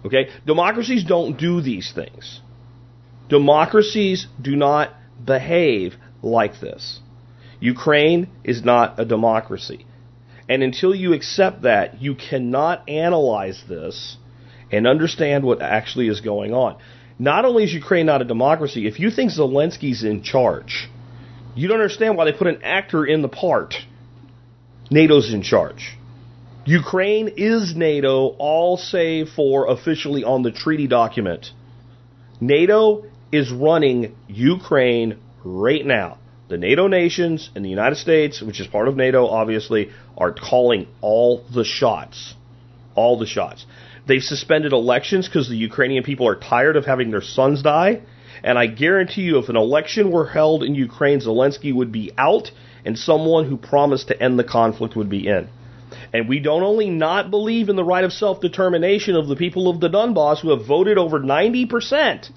Okay? 0.04 0.28
Democracies 0.46 1.04
don't 1.04 1.38
do 1.38 1.62
these 1.62 1.92
things. 1.94 2.40
Democracies 3.28 4.26
do 4.40 4.56
not 4.56 4.92
behave 5.24 5.94
like 6.22 6.60
this. 6.60 7.00
Ukraine 7.60 8.28
is 8.44 8.64
not 8.64 8.98
a 8.98 9.04
democracy. 9.04 9.86
And 10.50 10.64
until 10.64 10.92
you 10.92 11.12
accept 11.12 11.62
that, 11.62 12.02
you 12.02 12.16
cannot 12.16 12.88
analyze 12.88 13.62
this 13.68 14.16
and 14.72 14.84
understand 14.84 15.44
what 15.44 15.62
actually 15.62 16.08
is 16.08 16.20
going 16.20 16.52
on. 16.52 16.76
Not 17.20 17.44
only 17.44 17.62
is 17.62 17.72
Ukraine 17.72 18.06
not 18.06 18.20
a 18.20 18.24
democracy, 18.24 18.88
if 18.88 18.98
you 18.98 19.12
think 19.12 19.30
Zelensky's 19.30 20.02
in 20.02 20.24
charge, 20.24 20.88
you 21.54 21.68
don't 21.68 21.80
understand 21.80 22.16
why 22.16 22.24
they 22.24 22.32
put 22.32 22.48
an 22.48 22.62
actor 22.64 23.06
in 23.06 23.22
the 23.22 23.28
part. 23.28 23.76
NATO's 24.90 25.32
in 25.32 25.42
charge. 25.42 25.96
Ukraine 26.64 27.28
is 27.36 27.76
NATO, 27.76 28.34
all 28.38 28.76
save 28.76 29.28
for 29.28 29.68
officially 29.68 30.24
on 30.24 30.42
the 30.42 30.50
treaty 30.50 30.88
document. 30.88 31.52
NATO 32.40 33.04
is 33.30 33.52
running 33.52 34.16
Ukraine 34.26 35.20
right 35.44 35.86
now. 35.86 36.18
The 36.50 36.58
NATO 36.58 36.88
nations 36.88 37.48
and 37.54 37.64
the 37.64 37.68
United 37.68 37.94
States, 37.94 38.42
which 38.42 38.58
is 38.58 38.66
part 38.66 38.88
of 38.88 38.96
NATO, 38.96 39.28
obviously, 39.28 39.90
are 40.18 40.32
calling 40.32 40.88
all 41.00 41.44
the 41.54 41.64
shots. 41.64 42.34
All 42.96 43.16
the 43.20 43.26
shots. 43.26 43.66
They've 44.08 44.20
suspended 44.20 44.72
elections 44.72 45.28
because 45.28 45.48
the 45.48 45.56
Ukrainian 45.56 46.02
people 46.02 46.26
are 46.26 46.34
tired 46.34 46.76
of 46.76 46.86
having 46.86 47.12
their 47.12 47.22
sons 47.22 47.62
die. 47.62 48.00
And 48.42 48.58
I 48.58 48.66
guarantee 48.66 49.22
you, 49.22 49.38
if 49.38 49.48
an 49.48 49.56
election 49.56 50.10
were 50.10 50.26
held 50.26 50.64
in 50.64 50.74
Ukraine, 50.74 51.20
Zelensky 51.20 51.72
would 51.72 51.92
be 51.92 52.10
out 52.18 52.50
and 52.84 52.98
someone 52.98 53.44
who 53.44 53.56
promised 53.56 54.08
to 54.08 54.20
end 54.20 54.36
the 54.36 54.42
conflict 54.42 54.96
would 54.96 55.08
be 55.08 55.28
in. 55.28 55.48
And 56.12 56.28
we 56.28 56.40
don't 56.40 56.64
only 56.64 56.90
not 56.90 57.30
believe 57.30 57.68
in 57.68 57.76
the 57.76 57.84
right 57.84 58.02
of 58.02 58.12
self 58.12 58.40
determination 58.40 59.14
of 59.14 59.28
the 59.28 59.36
people 59.36 59.70
of 59.70 59.78
the 59.78 59.88
Donbass 59.88 60.40
who 60.40 60.50
have 60.50 60.66
voted 60.66 60.98
over 60.98 61.20
90% 61.20 62.32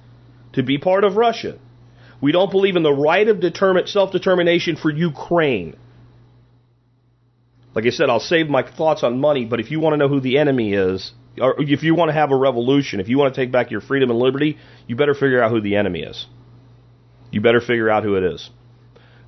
to 0.54 0.62
be 0.62 0.78
part 0.78 1.04
of 1.04 1.18
Russia. 1.18 1.58
We 2.24 2.32
don't 2.32 2.52
believe 2.52 2.78
in 2.78 2.84
the 2.84 2.94
right 2.94 3.28
of 3.28 3.44
self 3.90 4.14
determination 4.14 4.78
for 4.78 4.90
Ukraine. 4.90 5.76
Like 7.76 7.86
I 7.86 7.90
said, 7.90 8.10
I'll 8.10 8.22
save 8.22 8.48
my 8.48 8.64
thoughts 8.64 9.04
on 9.04 9.20
money, 9.20 9.44
but 9.44 9.60
if 9.60 9.72
you 9.72 9.82
want 9.82 9.92
to 9.92 9.98
know 9.98 10.08
who 10.08 10.22
the 10.22 10.38
enemy 10.38 10.74
is, 10.74 11.12
or 11.38 11.56
if 11.62 11.84
you 11.84 11.96
want 11.96 12.08
to 12.08 12.14
have 12.14 12.32
a 12.32 12.38
revolution, 12.38 13.02
if 13.02 13.10
you 13.10 13.18
want 13.18 13.36
to 13.36 13.42
take 13.42 13.52
back 13.52 13.72
your 13.72 13.82
freedom 13.82 14.10
and 14.10 14.18
liberty, 14.18 14.58
you 14.88 14.96
better 14.96 15.14
figure 15.14 15.44
out 15.44 15.52
who 15.52 15.60
the 15.60 15.76
enemy 15.76 16.04
is. 16.04 16.26
You 17.30 17.42
better 17.42 17.60
figure 17.60 17.90
out 17.90 18.04
who 18.04 18.16
it 18.16 18.24
is. 18.24 18.50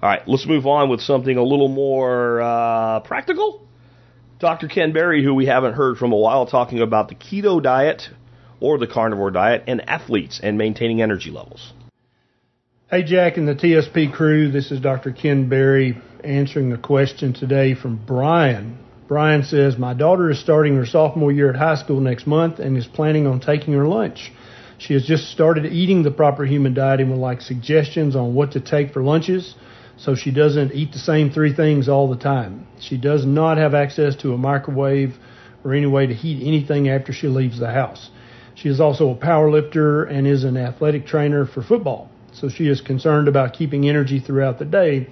All 0.01 0.07
right, 0.07 0.25
let's 0.25 0.47
move 0.47 0.65
on 0.65 0.89
with 0.89 1.01
something 1.01 1.35
a 1.35 1.43
little 1.43 1.67
more 1.67 2.39
uh, 2.39 3.01
practical. 3.01 3.67
Dr. 4.39 4.69
Ken 4.69 4.93
Berry, 4.93 5.21
who 5.21 5.33
we 5.33 5.47
haven't 5.47 5.73
heard 5.73 5.97
from 5.97 6.13
a 6.13 6.17
while, 6.17 6.45
talking 6.45 6.79
about 6.79 7.09
the 7.09 7.15
keto 7.15 7.61
diet 7.61 8.03
or 8.61 8.77
the 8.77 8.87
carnivore 8.87 9.31
diet 9.31 9.65
and 9.67 9.81
athletes 9.89 10.39
and 10.41 10.57
maintaining 10.57 11.01
energy 11.01 11.29
levels. 11.29 11.73
Hey, 12.87 13.01
Jack 13.01 13.37
and 13.37 13.47
the 13.47 13.55
TSP 13.55 14.13
crew. 14.13 14.51
This 14.51 14.71
is 14.71 14.79
Dr. 14.79 15.11
Ken 15.11 15.49
Berry 15.49 15.99
answering 16.23 16.71
a 16.71 16.77
question 16.77 17.33
today 17.33 17.73
from 17.73 17.99
Brian. 18.05 18.77
Brian 19.07 19.41
says, 19.41 19.75
My 19.75 19.95
daughter 19.95 20.29
is 20.29 20.39
starting 20.39 20.75
her 20.75 20.85
sophomore 20.85 21.31
year 21.31 21.49
at 21.49 21.55
high 21.55 21.81
school 21.81 21.99
next 21.99 22.27
month 22.27 22.59
and 22.59 22.77
is 22.77 22.85
planning 22.85 23.25
on 23.25 23.39
taking 23.39 23.73
her 23.73 23.87
lunch. 23.87 24.31
She 24.77 24.93
has 24.93 25.03
just 25.03 25.31
started 25.31 25.65
eating 25.65 26.03
the 26.03 26.11
proper 26.11 26.45
human 26.45 26.75
diet 26.75 26.99
and 26.99 27.09
would 27.09 27.17
like 27.17 27.41
suggestions 27.41 28.15
on 28.15 28.35
what 28.35 28.51
to 28.51 28.59
take 28.59 28.93
for 28.93 29.01
lunches 29.01 29.55
so 29.97 30.13
she 30.13 30.29
doesn't 30.29 30.73
eat 30.73 30.91
the 30.91 30.99
same 30.99 31.31
three 31.31 31.55
things 31.55 31.89
all 31.89 32.07
the 32.07 32.21
time. 32.21 32.67
She 32.79 32.97
does 32.97 33.25
not 33.25 33.57
have 33.57 33.73
access 33.73 34.15
to 34.17 34.33
a 34.33 34.37
microwave 34.37 35.15
or 35.63 35.73
any 35.73 35.87
way 35.87 36.05
to 36.05 36.13
heat 36.13 36.45
anything 36.45 36.87
after 36.87 37.13
she 37.13 37.29
leaves 37.29 37.59
the 37.59 37.71
house. 37.71 38.11
She 38.53 38.69
is 38.69 38.79
also 38.79 39.09
a 39.09 39.15
power 39.15 39.49
lifter 39.49 40.03
and 40.03 40.27
is 40.27 40.43
an 40.43 40.55
athletic 40.55 41.07
trainer 41.07 41.47
for 41.47 41.63
football. 41.63 42.11
So 42.35 42.49
she 42.49 42.67
is 42.67 42.81
concerned 42.81 43.27
about 43.27 43.53
keeping 43.53 43.87
energy 43.87 44.19
throughout 44.19 44.59
the 44.59 44.65
day. 44.65 45.07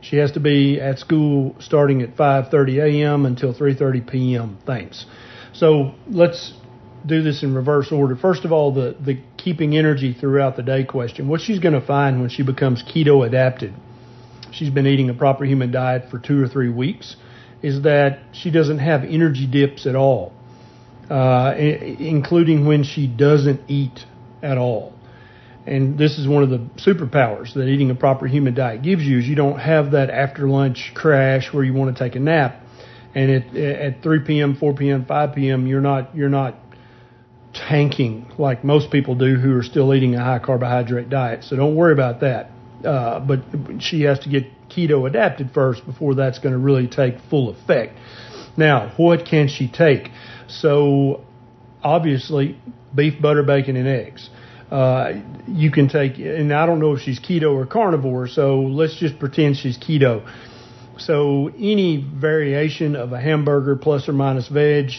She 0.00 0.16
has 0.16 0.32
to 0.32 0.40
be 0.40 0.80
at 0.80 0.98
school 0.98 1.56
starting 1.58 2.02
at 2.02 2.16
5:30 2.16 2.82
a.m. 2.82 3.26
until 3.26 3.54
3:30 3.54 4.10
p.m. 4.10 4.58
Thanks. 4.66 5.06
So 5.52 5.94
let's 6.10 6.52
do 7.04 7.22
this 7.22 7.42
in 7.42 7.54
reverse 7.54 7.92
order. 7.92 8.16
First 8.16 8.44
of 8.44 8.52
all, 8.52 8.72
the 8.72 8.96
the 8.98 9.20
keeping 9.36 9.76
energy 9.76 10.12
throughout 10.12 10.56
the 10.56 10.62
day 10.62 10.84
question. 10.84 11.28
What 11.28 11.40
she's 11.40 11.58
going 11.58 11.74
to 11.74 11.86
find 11.86 12.20
when 12.20 12.30
she 12.30 12.42
becomes 12.42 12.82
keto 12.82 13.26
adapted 13.26 13.74
she's 14.56 14.70
been 14.70 14.86
eating 14.86 15.10
a 15.10 15.14
proper 15.14 15.44
human 15.44 15.70
diet 15.70 16.10
for 16.10 16.18
two 16.18 16.42
or 16.42 16.48
three 16.48 16.70
weeks, 16.70 17.16
is 17.62 17.82
that 17.82 18.20
she 18.32 18.50
doesn't 18.50 18.78
have 18.78 19.04
energy 19.04 19.46
dips 19.46 19.86
at 19.86 19.94
all, 19.94 20.32
uh, 21.10 21.54
including 21.56 22.66
when 22.66 22.84
she 22.84 23.06
doesn't 23.06 23.60
eat 23.68 24.04
at 24.42 24.58
all. 24.58 24.92
And 25.66 25.98
this 25.98 26.18
is 26.18 26.28
one 26.28 26.42
of 26.42 26.50
the 26.50 26.58
superpowers 26.80 27.54
that 27.54 27.66
eating 27.66 27.90
a 27.90 27.94
proper 27.94 28.26
human 28.26 28.54
diet 28.54 28.82
gives 28.82 29.02
you 29.02 29.18
is 29.18 29.26
you 29.26 29.34
don't 29.34 29.58
have 29.58 29.92
that 29.92 30.10
after 30.10 30.48
lunch 30.48 30.92
crash 30.94 31.52
where 31.52 31.64
you 31.64 31.74
want 31.74 31.96
to 31.96 32.04
take 32.04 32.14
a 32.14 32.20
nap. 32.20 32.62
And 33.14 33.30
at, 33.30 33.56
at 33.56 34.02
3 34.02 34.20
p.m., 34.20 34.56
4 34.56 34.74
p.m., 34.74 35.06
5 35.06 35.34
p.m., 35.34 35.66
you're 35.66 35.80
not 35.80 36.14
you're 36.14 36.28
not 36.28 36.54
tanking 37.52 38.30
like 38.38 38.62
most 38.62 38.90
people 38.90 39.14
do 39.14 39.36
who 39.36 39.56
are 39.56 39.62
still 39.62 39.94
eating 39.94 40.14
a 40.14 40.22
high 40.22 40.38
carbohydrate 40.38 41.08
diet. 41.08 41.44
So 41.44 41.56
don't 41.56 41.74
worry 41.74 41.92
about 41.92 42.20
that. 42.20 42.50
Uh, 42.84 43.20
but 43.20 43.40
she 43.80 44.02
has 44.02 44.18
to 44.20 44.28
get 44.28 44.44
keto 44.68 45.08
adapted 45.08 45.50
first 45.52 45.84
before 45.86 46.14
that's 46.14 46.38
going 46.38 46.52
to 46.52 46.58
really 46.58 46.86
take 46.86 47.18
full 47.30 47.48
effect. 47.48 47.94
Now, 48.56 48.92
what 48.96 49.24
can 49.24 49.48
she 49.48 49.68
take? 49.68 50.10
So, 50.48 51.24
obviously, 51.82 52.58
beef, 52.94 53.20
butter, 53.20 53.42
bacon, 53.42 53.76
and 53.76 53.88
eggs. 53.88 54.30
Uh, 54.70 55.20
you 55.46 55.70
can 55.70 55.88
take, 55.88 56.18
and 56.18 56.52
I 56.52 56.66
don't 56.66 56.80
know 56.80 56.94
if 56.94 57.00
she's 57.02 57.20
keto 57.20 57.54
or 57.54 57.66
carnivore, 57.66 58.26
so 58.26 58.60
let's 58.60 58.98
just 58.98 59.18
pretend 59.18 59.56
she's 59.56 59.78
keto. 59.78 60.28
So, 60.98 61.48
any 61.48 61.98
variation 61.98 62.96
of 62.96 63.12
a 63.12 63.20
hamburger 63.20 63.76
plus 63.76 64.08
or 64.08 64.12
minus 64.12 64.48
veg, 64.48 64.90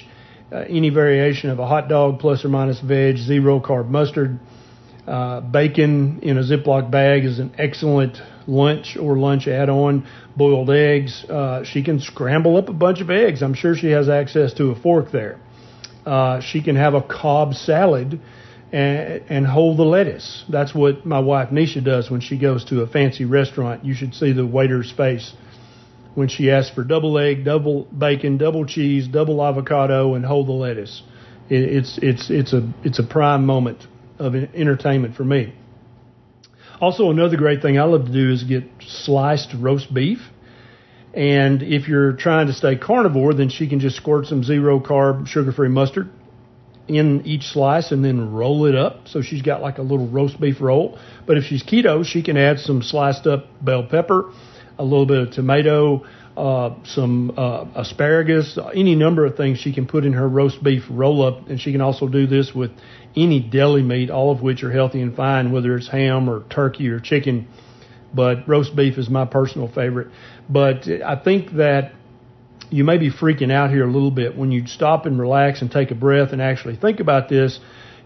uh, 0.51 0.57
any 0.69 0.89
variation 0.89 1.49
of 1.49 1.59
a 1.59 1.67
hot 1.67 1.89
dog 1.89 2.19
plus 2.19 2.45
or 2.45 2.49
minus 2.49 2.79
veg, 2.79 3.17
zero 3.17 3.59
carb 3.59 3.89
mustard, 3.89 4.39
uh, 5.07 5.41
bacon 5.41 6.19
in 6.21 6.37
a 6.37 6.41
Ziploc 6.41 6.91
bag 6.91 7.23
is 7.23 7.39
an 7.39 7.55
excellent 7.57 8.17
lunch 8.45 8.97
or 8.99 9.17
lunch 9.17 9.47
add-on. 9.47 10.05
Boiled 10.35 10.69
eggs. 10.69 11.23
Uh, 11.23 11.63
she 11.63 11.81
can 11.81 11.99
scramble 11.99 12.57
up 12.57 12.69
a 12.69 12.73
bunch 12.73 12.99
of 13.01 13.09
eggs. 13.09 13.41
I'm 13.41 13.53
sure 13.53 13.75
she 13.75 13.91
has 13.91 14.09
access 14.09 14.53
to 14.55 14.71
a 14.71 14.75
fork 14.75 15.11
there. 15.11 15.39
Uh, 16.05 16.41
she 16.41 16.61
can 16.61 16.75
have 16.75 16.93
a 16.93 17.01
Cobb 17.01 17.53
salad 17.53 18.19
and, 18.71 19.23
and 19.29 19.47
hold 19.47 19.77
the 19.77 19.83
lettuce. 19.83 20.43
That's 20.49 20.73
what 20.75 21.05
my 21.05 21.19
wife 21.19 21.49
Neisha 21.49 21.83
does 21.83 22.11
when 22.11 22.21
she 22.21 22.37
goes 22.37 22.65
to 22.65 22.81
a 22.81 22.87
fancy 22.87 23.25
restaurant. 23.25 23.85
You 23.85 23.93
should 23.93 24.13
see 24.13 24.33
the 24.33 24.45
waiter's 24.45 24.91
face 24.91 25.33
when 26.15 26.27
she 26.27 26.51
asks 26.51 26.73
for 26.73 26.83
double 26.83 27.17
egg, 27.17 27.45
double 27.45 27.85
bacon, 27.85 28.37
double 28.37 28.65
cheese, 28.65 29.07
double 29.07 29.43
avocado, 29.43 30.15
and 30.15 30.25
hold 30.25 30.47
the 30.47 30.53
lettuce. 30.53 31.03
It, 31.49 31.63
it's 31.63 31.99
it's 32.01 32.29
it's 32.29 32.53
a 32.53 32.73
it's 32.83 32.99
a 32.99 33.03
prime 33.03 33.45
moment 33.45 33.85
of 34.19 34.35
entertainment 34.35 35.15
for 35.15 35.23
me. 35.23 35.53
Also, 36.81 37.09
another 37.09 37.37
great 37.37 37.61
thing 37.61 37.79
I 37.79 37.83
love 37.83 38.05
to 38.05 38.11
do 38.11 38.31
is 38.31 38.43
get 38.43 38.63
sliced 38.79 39.53
roast 39.57 39.93
beef. 39.93 40.19
And 41.13 41.63
if 41.63 41.87
you're 41.87 42.13
trying 42.13 42.47
to 42.47 42.53
stay 42.53 42.75
carnivore, 42.75 43.33
then 43.33 43.49
she 43.49 43.67
can 43.67 43.79
just 43.79 43.95
squirt 43.95 44.27
some 44.27 44.43
zero 44.43 44.79
carb, 44.79 45.27
sugar 45.27 45.51
free 45.51 45.69
mustard 45.69 46.09
in 46.87 47.25
each 47.25 47.43
slice 47.43 47.91
and 47.91 48.03
then 48.03 48.31
roll 48.31 48.65
it 48.65 48.75
up. 48.75 49.07
So 49.07 49.21
she's 49.21 49.41
got 49.41 49.61
like 49.61 49.77
a 49.77 49.81
little 49.81 50.07
roast 50.07 50.39
beef 50.39 50.61
roll. 50.61 50.97
But 51.25 51.37
if 51.37 51.45
she's 51.45 51.63
keto, 51.63 52.05
she 52.05 52.23
can 52.23 52.37
add 52.37 52.59
some 52.59 52.81
sliced 52.81 53.27
up 53.27 53.47
bell 53.63 53.83
pepper, 53.83 54.31
a 54.77 54.83
little 54.83 55.05
bit 55.05 55.19
of 55.19 55.31
tomato, 55.31 56.05
uh, 56.37 56.75
some 56.83 57.33
uh, 57.35 57.65
asparagus, 57.75 58.57
any 58.73 58.95
number 58.95 59.25
of 59.25 59.35
things 59.35 59.57
she 59.57 59.73
can 59.73 59.87
put 59.87 60.05
in 60.05 60.13
her 60.13 60.27
roast 60.27 60.63
beef 60.63 60.83
roll 60.89 61.25
up. 61.25 61.47
And 61.49 61.59
she 61.59 61.71
can 61.71 61.81
also 61.81 62.07
do 62.07 62.27
this 62.27 62.53
with 62.53 62.71
any 63.15 63.39
deli 63.39 63.81
meat, 63.81 64.09
all 64.09 64.31
of 64.31 64.41
which 64.41 64.63
are 64.63 64.71
healthy 64.71 65.01
and 65.01 65.15
fine, 65.15 65.51
whether 65.51 65.75
it's 65.75 65.89
ham 65.89 66.29
or 66.29 66.43
turkey 66.49 66.89
or 66.89 66.99
chicken. 66.99 67.47
But 68.13 68.47
roast 68.47 68.75
beef 68.75 68.97
is 68.97 69.09
my 69.09 69.25
personal 69.25 69.67
favorite. 69.67 70.07
But 70.49 70.87
I 70.87 71.21
think 71.21 71.53
that 71.57 71.91
you 72.69 72.83
may 72.83 72.97
be 72.97 73.11
freaking 73.11 73.51
out 73.51 73.69
here 73.69 73.87
a 73.87 73.91
little 73.91 74.11
bit 74.11 74.37
when 74.37 74.51
you 74.51 74.67
stop 74.67 75.05
and 75.05 75.19
relax 75.19 75.61
and 75.61 75.71
take 75.71 75.91
a 75.91 75.95
breath 75.95 76.31
and 76.31 76.41
actually 76.41 76.75
think 76.75 76.99
about 76.99 77.29
this. 77.29 77.59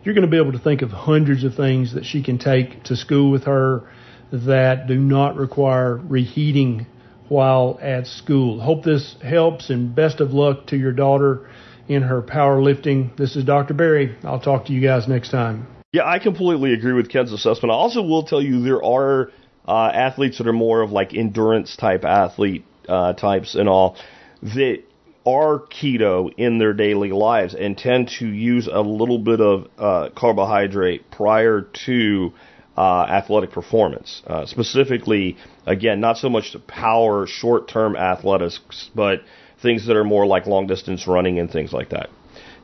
You're 0.04 0.16
going 0.16 0.26
to 0.26 0.32
be 0.32 0.38
able 0.38 0.54
to 0.54 0.60
think 0.60 0.82
of 0.82 0.90
hundreds 0.90 1.44
of 1.44 1.56
things 1.56 1.94
that 1.94 2.06
she 2.06 2.24
can 2.24 2.38
take 2.38 2.84
to 2.86 2.96
school 2.96 3.32
with 3.32 3.46
her 3.46 3.90
that 4.32 4.88
do 4.88 4.98
not 4.98 5.36
require 5.36 5.98
reheating 5.98 6.88
while 7.28 7.80
at 7.82 8.08
school. 8.08 8.60
Hope 8.60 8.84
this 8.84 9.16
helps 9.24 9.70
and 9.70 9.96
best 9.96 10.20
of 10.20 10.32
luck 10.32 10.68
to 10.68 10.78
your 10.78 10.92
daughter 10.92 11.50
in 11.88 12.04
her 12.04 12.22
powerlifting. 12.22 13.16
This 13.18 13.36
is 13.36 13.44
Dr. 13.44 13.74
Berry. 13.74 14.16
I'll 14.24 14.40
talk 14.40 14.66
to 14.66 14.74
you 14.74 14.82
guys 14.82 15.08
next 15.08 15.32
time. 15.32 15.68
Yeah, 15.94 16.06
I 16.06 16.20
completely 16.20 16.74
agree 16.74 16.94
with 16.94 17.10
Ken's 17.10 17.34
assessment. 17.34 17.72
I 17.72 17.76
also 17.76 18.02
will 18.02 18.24
tell 18.24 18.42
you 18.42 18.62
there 18.62 18.84
are 18.84 19.32
uh, 19.68 19.92
athletes 19.94 20.38
that 20.38 20.48
are 20.48 20.54
more 20.54 20.82
of 20.82 20.92
like 20.92 21.14
endurance 21.14 21.76
type 21.76 22.06
athlete 22.06 22.66
uh, 22.88 23.14
types 23.14 23.56
and 23.56 23.68
all 23.68 23.98
that 24.42 24.84
are 25.26 25.60
keto 25.60 26.32
in 26.36 26.58
their 26.58 26.74
daily 26.74 27.12
lives 27.12 27.54
and 27.54 27.78
tend 27.78 28.10
to 28.20 28.28
use 28.28 28.68
a 28.72 28.82
little 28.82 29.20
bit 29.20 29.40
of 29.40 29.68
uh, 29.78 30.10
carbohydrate 30.16 31.12
prior 31.12 31.62
to 31.86 32.34
uh, 32.76 33.04
athletic 33.04 33.52
performance. 33.52 34.24
Uh, 34.26 34.46
specifically, 34.46 35.38
again, 35.66 36.00
not 36.00 36.18
so 36.18 36.30
much 36.30 36.54
to 36.54 36.60
power 36.60 37.28
short 37.28 37.68
term 37.68 37.96
athletics, 37.96 38.90
but 38.96 39.22
things 39.62 39.86
that 39.88 39.96
are 39.96 40.04
more 40.04 40.26
like 40.26 40.48
long 40.48 40.66
distance 40.66 41.08
running 41.08 41.38
and 41.38 41.52
things 41.52 41.72
like 41.72 41.90
that. 41.90 42.10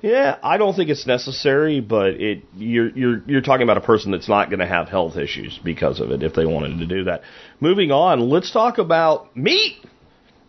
Yeah, 0.02 0.38
I 0.44 0.58
don't 0.58 0.76
think 0.76 0.90
it's 0.90 1.08
necessary, 1.08 1.80
but 1.80 2.22
it 2.22 2.44
you're 2.56 2.90
you're 2.90 3.24
you're 3.26 3.42
talking 3.42 3.64
about 3.64 3.78
a 3.78 3.82
person 3.82 4.12
that's 4.12 4.30
not 4.30 4.50
going 4.50 4.60
to 4.60 4.68
have 4.68 4.90
health 4.90 5.18
issues 5.18 5.60
because 5.64 6.00
of 6.00 6.12
it 6.12 6.22
if 6.22 6.34
they 6.34 6.46
wanted 6.46 6.80
to 6.80 6.86
do 6.86 7.06
that. 7.06 7.22
Moving 7.60 7.92
on, 7.92 8.30
let's 8.30 8.52
talk 8.52 8.78
about 8.78 9.36
meat. 9.36 9.78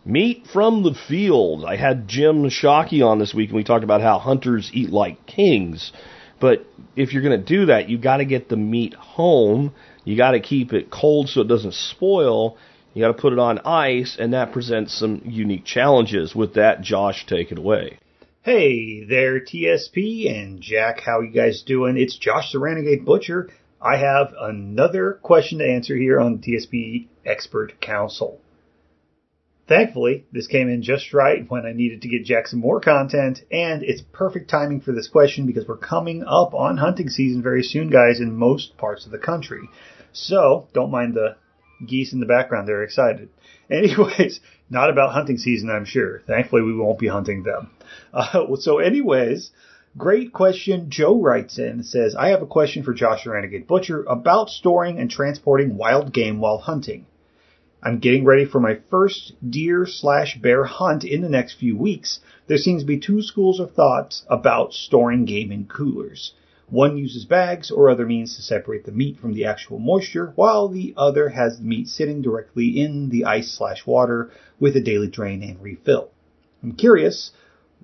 Meat 0.05 0.47
from 0.51 0.83
the 0.83 0.93
field. 0.93 1.65
I 1.65 1.75
had 1.75 2.07
Jim 2.07 2.45
Shockey 2.45 3.05
on 3.05 3.19
this 3.19 3.33
week, 3.33 3.49
and 3.49 3.57
we 3.57 3.63
talked 3.63 3.83
about 3.83 4.01
how 4.01 4.17
hunters 4.17 4.71
eat 4.73 4.91
like 4.91 5.25
kings. 5.25 5.91
But 6.39 6.65
if 6.95 7.11
you're 7.11 7.21
going 7.21 7.39
to 7.39 7.45
do 7.45 7.65
that, 7.65 7.89
you 7.89 7.97
got 7.97 8.17
to 8.17 8.25
get 8.25 8.47
the 8.47 8.55
meat 8.55 8.93
home. 8.93 9.73
You 10.05 10.15
got 10.15 10.31
to 10.31 10.39
keep 10.39 10.71
it 10.71 10.89
cold 10.89 11.27
so 11.27 11.41
it 11.41 11.47
doesn't 11.47 11.73
spoil. 11.73 12.57
You 12.93 13.03
got 13.03 13.15
to 13.15 13.21
put 13.21 13.33
it 13.33 13.39
on 13.39 13.59
ice, 13.59 14.15
and 14.17 14.33
that 14.33 14.53
presents 14.53 14.97
some 14.97 15.21
unique 15.25 15.65
challenges. 15.65 16.33
With 16.33 16.53
that, 16.53 16.81
Josh, 16.81 17.25
take 17.27 17.51
it 17.51 17.57
away. 17.57 17.99
Hey 18.41 19.03
there, 19.03 19.41
TSP 19.41 20.33
and 20.33 20.61
Jack. 20.61 21.01
How 21.01 21.19
you 21.19 21.31
guys 21.31 21.61
doing? 21.61 21.97
It's 21.97 22.17
Josh 22.17 22.53
the 22.53 22.59
Renegade 22.59 23.05
Butcher. 23.05 23.49
I 23.81 23.97
have 23.97 24.33
another 24.39 25.19
question 25.21 25.59
to 25.59 25.69
answer 25.69 25.95
here 25.95 26.19
on 26.21 26.39
TSP 26.39 27.07
Expert 27.25 27.81
Council. 27.81 28.39
Thankfully, 29.69 30.25
this 30.31 30.47
came 30.47 30.67
in 30.67 30.81
just 30.81 31.13
right 31.13 31.45
when 31.47 31.67
I 31.67 31.73
needed 31.73 32.01
to 32.01 32.07
get 32.07 32.25
Jack 32.25 32.47
some 32.47 32.59
more 32.59 32.81
content, 32.81 33.43
and 33.51 33.83
it's 33.83 34.01
perfect 34.01 34.49
timing 34.49 34.81
for 34.81 34.93
this 34.93 35.07
question 35.07 35.45
because 35.45 35.67
we're 35.67 35.77
coming 35.77 36.23
up 36.23 36.55
on 36.55 36.77
hunting 36.77 37.07
season 37.07 37.43
very 37.43 37.61
soon, 37.61 37.91
guys, 37.91 38.19
in 38.19 38.35
most 38.35 38.77
parts 38.77 39.05
of 39.05 39.11
the 39.11 39.19
country. 39.19 39.69
So, 40.11 40.67
don't 40.73 40.89
mind 40.89 41.13
the 41.13 41.35
geese 41.85 42.13
in 42.13 42.19
the 42.19 42.25
background, 42.25 42.67
they're 42.67 42.81
excited. 42.81 43.29
Anyways, 43.69 44.39
not 44.71 44.89
about 44.89 45.13
hunting 45.13 45.37
season, 45.37 45.69
I'm 45.69 45.85
sure. 45.85 46.21
Thankfully, 46.25 46.63
we 46.63 46.75
won't 46.75 46.97
be 46.97 47.07
hunting 47.07 47.43
them. 47.43 47.69
Uh, 48.11 48.55
so, 48.55 48.79
anyways, 48.79 49.51
great 49.95 50.33
question. 50.33 50.89
Joe 50.89 51.21
writes 51.21 51.59
in 51.59 51.67
and 51.67 51.85
says, 51.85 52.15
I 52.15 52.29
have 52.29 52.41
a 52.41 52.47
question 52.47 52.81
for 52.81 52.95
Josh 52.95 53.27
Renegade 53.27 53.67
Butcher 53.67 54.03
about 54.05 54.49
storing 54.49 54.97
and 54.97 55.11
transporting 55.11 55.77
wild 55.77 56.11
game 56.11 56.39
while 56.39 56.57
hunting. 56.57 57.05
I'm 57.81 57.99
getting 57.99 58.25
ready 58.25 58.43
for 58.43 58.59
my 58.59 58.79
first 58.89 59.33
deer 59.49 59.85
slash 59.85 60.37
bear 60.37 60.65
hunt 60.65 61.05
in 61.05 61.21
the 61.21 61.29
next 61.29 61.53
few 61.53 61.77
weeks. 61.77 62.19
There 62.47 62.57
seems 62.57 62.81
to 62.81 62.87
be 62.87 62.99
two 62.99 63.21
schools 63.21 63.61
of 63.61 63.71
thought 63.71 64.21
about 64.27 64.73
storing 64.73 65.23
game 65.23 65.49
in 65.49 65.65
coolers. 65.65 66.33
One 66.67 66.97
uses 66.97 67.23
bags 67.23 67.71
or 67.71 67.89
other 67.89 68.05
means 68.05 68.35
to 68.35 68.41
separate 68.41 68.83
the 68.83 68.91
meat 68.91 69.17
from 69.17 69.33
the 69.33 69.45
actual 69.45 69.79
moisture, 69.79 70.33
while 70.35 70.67
the 70.67 70.93
other 70.97 71.29
has 71.29 71.57
the 71.57 71.63
meat 71.63 71.87
sitting 71.87 72.21
directly 72.21 72.81
in 72.81 73.09
the 73.09 73.23
ice 73.23 73.49
slash 73.49 73.87
water 73.87 74.29
with 74.59 74.75
a 74.75 74.81
daily 74.81 75.07
drain 75.07 75.41
and 75.41 75.61
refill. 75.61 76.09
I'm 76.61 76.73
curious, 76.73 77.31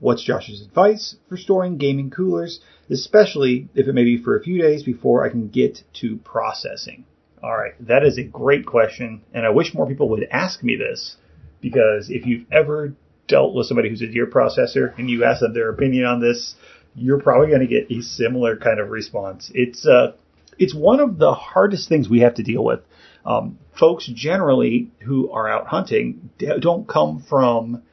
what's 0.01 0.25
Josh's 0.25 0.61
advice 0.61 1.15
for 1.29 1.37
storing 1.37 1.77
gaming 1.77 2.09
coolers, 2.09 2.59
especially 2.89 3.69
if 3.73 3.87
it 3.87 3.93
may 3.93 4.03
be 4.03 4.17
for 4.17 4.37
a 4.37 4.43
few 4.43 4.61
days 4.61 4.83
before 4.83 5.25
I 5.25 5.29
can 5.29 5.47
get 5.47 5.83
to 6.01 6.17
processing? 6.17 7.05
All 7.45 7.55
right, 7.55 7.73
that 7.85 8.03
is 8.03 8.17
a 8.17 8.23
great 8.23 8.65
question, 8.65 9.21
and 9.31 9.45
I 9.45 9.51
wish 9.51 9.75
more 9.75 9.85
people 9.85 10.09
would 10.09 10.27
ask 10.31 10.63
me 10.63 10.77
this 10.77 11.15
because 11.61 12.09
if 12.09 12.25
you've 12.25 12.51
ever 12.51 12.95
dealt 13.27 13.53
with 13.53 13.67
somebody 13.67 13.87
who's 13.87 14.01
a 14.01 14.07
deer 14.07 14.25
processor 14.25 14.97
and 14.97 15.11
you 15.11 15.23
ask 15.23 15.41
them 15.41 15.53
their 15.53 15.69
opinion 15.69 16.05
on 16.05 16.19
this, 16.19 16.55
you're 16.95 17.19
probably 17.19 17.49
going 17.49 17.59
to 17.59 17.67
get 17.67 17.91
a 17.91 18.01
similar 18.01 18.57
kind 18.57 18.79
of 18.79 18.89
response. 18.89 19.51
It's 19.53 19.85
uh, 19.85 20.13
it's 20.57 20.73
one 20.73 20.99
of 20.99 21.19
the 21.19 21.35
hardest 21.35 21.87
things 21.87 22.09
we 22.09 22.21
have 22.21 22.33
to 22.35 22.43
deal 22.43 22.63
with. 22.63 22.79
Um, 23.27 23.59
folks 23.79 24.09
generally 24.11 24.89
who 25.01 25.29
are 25.29 25.47
out 25.47 25.67
hunting 25.67 26.31
don't 26.39 26.87
come 26.87 27.23
from 27.29 27.83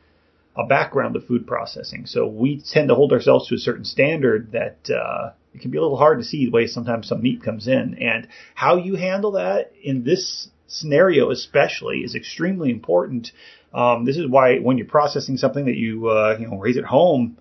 a 0.56 0.66
background 0.66 1.14
of 1.14 1.26
food 1.26 1.46
processing, 1.46 2.06
so 2.06 2.26
we 2.26 2.62
tend 2.72 2.88
to 2.88 2.94
hold 2.94 3.12
ourselves 3.12 3.48
to 3.48 3.56
a 3.56 3.58
certain 3.58 3.84
standard 3.84 4.52
that 4.52 4.90
uh, 4.90 5.32
it 5.54 5.60
can 5.60 5.70
be 5.70 5.78
a 5.78 5.82
little 5.82 5.96
hard 5.96 6.18
to 6.18 6.24
see 6.24 6.46
the 6.46 6.50
way 6.50 6.66
sometimes 6.66 7.08
some 7.08 7.22
meat 7.22 7.42
comes 7.42 7.68
in, 7.68 7.96
and 8.00 8.28
how 8.54 8.76
you 8.76 8.96
handle 8.96 9.32
that 9.32 9.72
in 9.82 10.04
this 10.04 10.48
scenario 10.66 11.30
especially 11.30 11.98
is 11.98 12.14
extremely 12.14 12.70
important. 12.70 13.30
Um, 13.74 14.04
this 14.04 14.16
is 14.16 14.26
why 14.28 14.58
when 14.58 14.78
you're 14.78 14.86
processing 14.86 15.36
something 15.36 15.66
that 15.66 15.76
you 15.76 16.08
uh, 16.08 16.36
you 16.38 16.46
know 16.48 16.58
raise 16.58 16.76
at 16.76 16.84
home, 16.84 17.38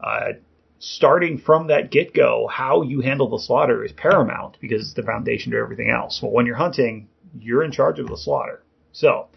uh, 0.00 0.34
starting 0.78 1.38
from 1.38 1.68
that 1.68 1.90
get 1.90 2.14
go, 2.14 2.48
how 2.50 2.82
you 2.82 3.00
handle 3.00 3.30
the 3.30 3.38
slaughter 3.38 3.84
is 3.84 3.92
paramount 3.92 4.58
because 4.60 4.82
it's 4.82 4.94
the 4.94 5.02
foundation 5.02 5.52
to 5.52 5.58
everything 5.58 5.90
else. 5.90 6.20
Well, 6.22 6.32
when 6.32 6.46
you're 6.46 6.56
hunting, 6.56 7.08
you're 7.38 7.64
in 7.64 7.72
charge 7.72 7.98
of 7.98 8.08
the 8.08 8.16
slaughter. 8.16 8.62
So 8.92 9.28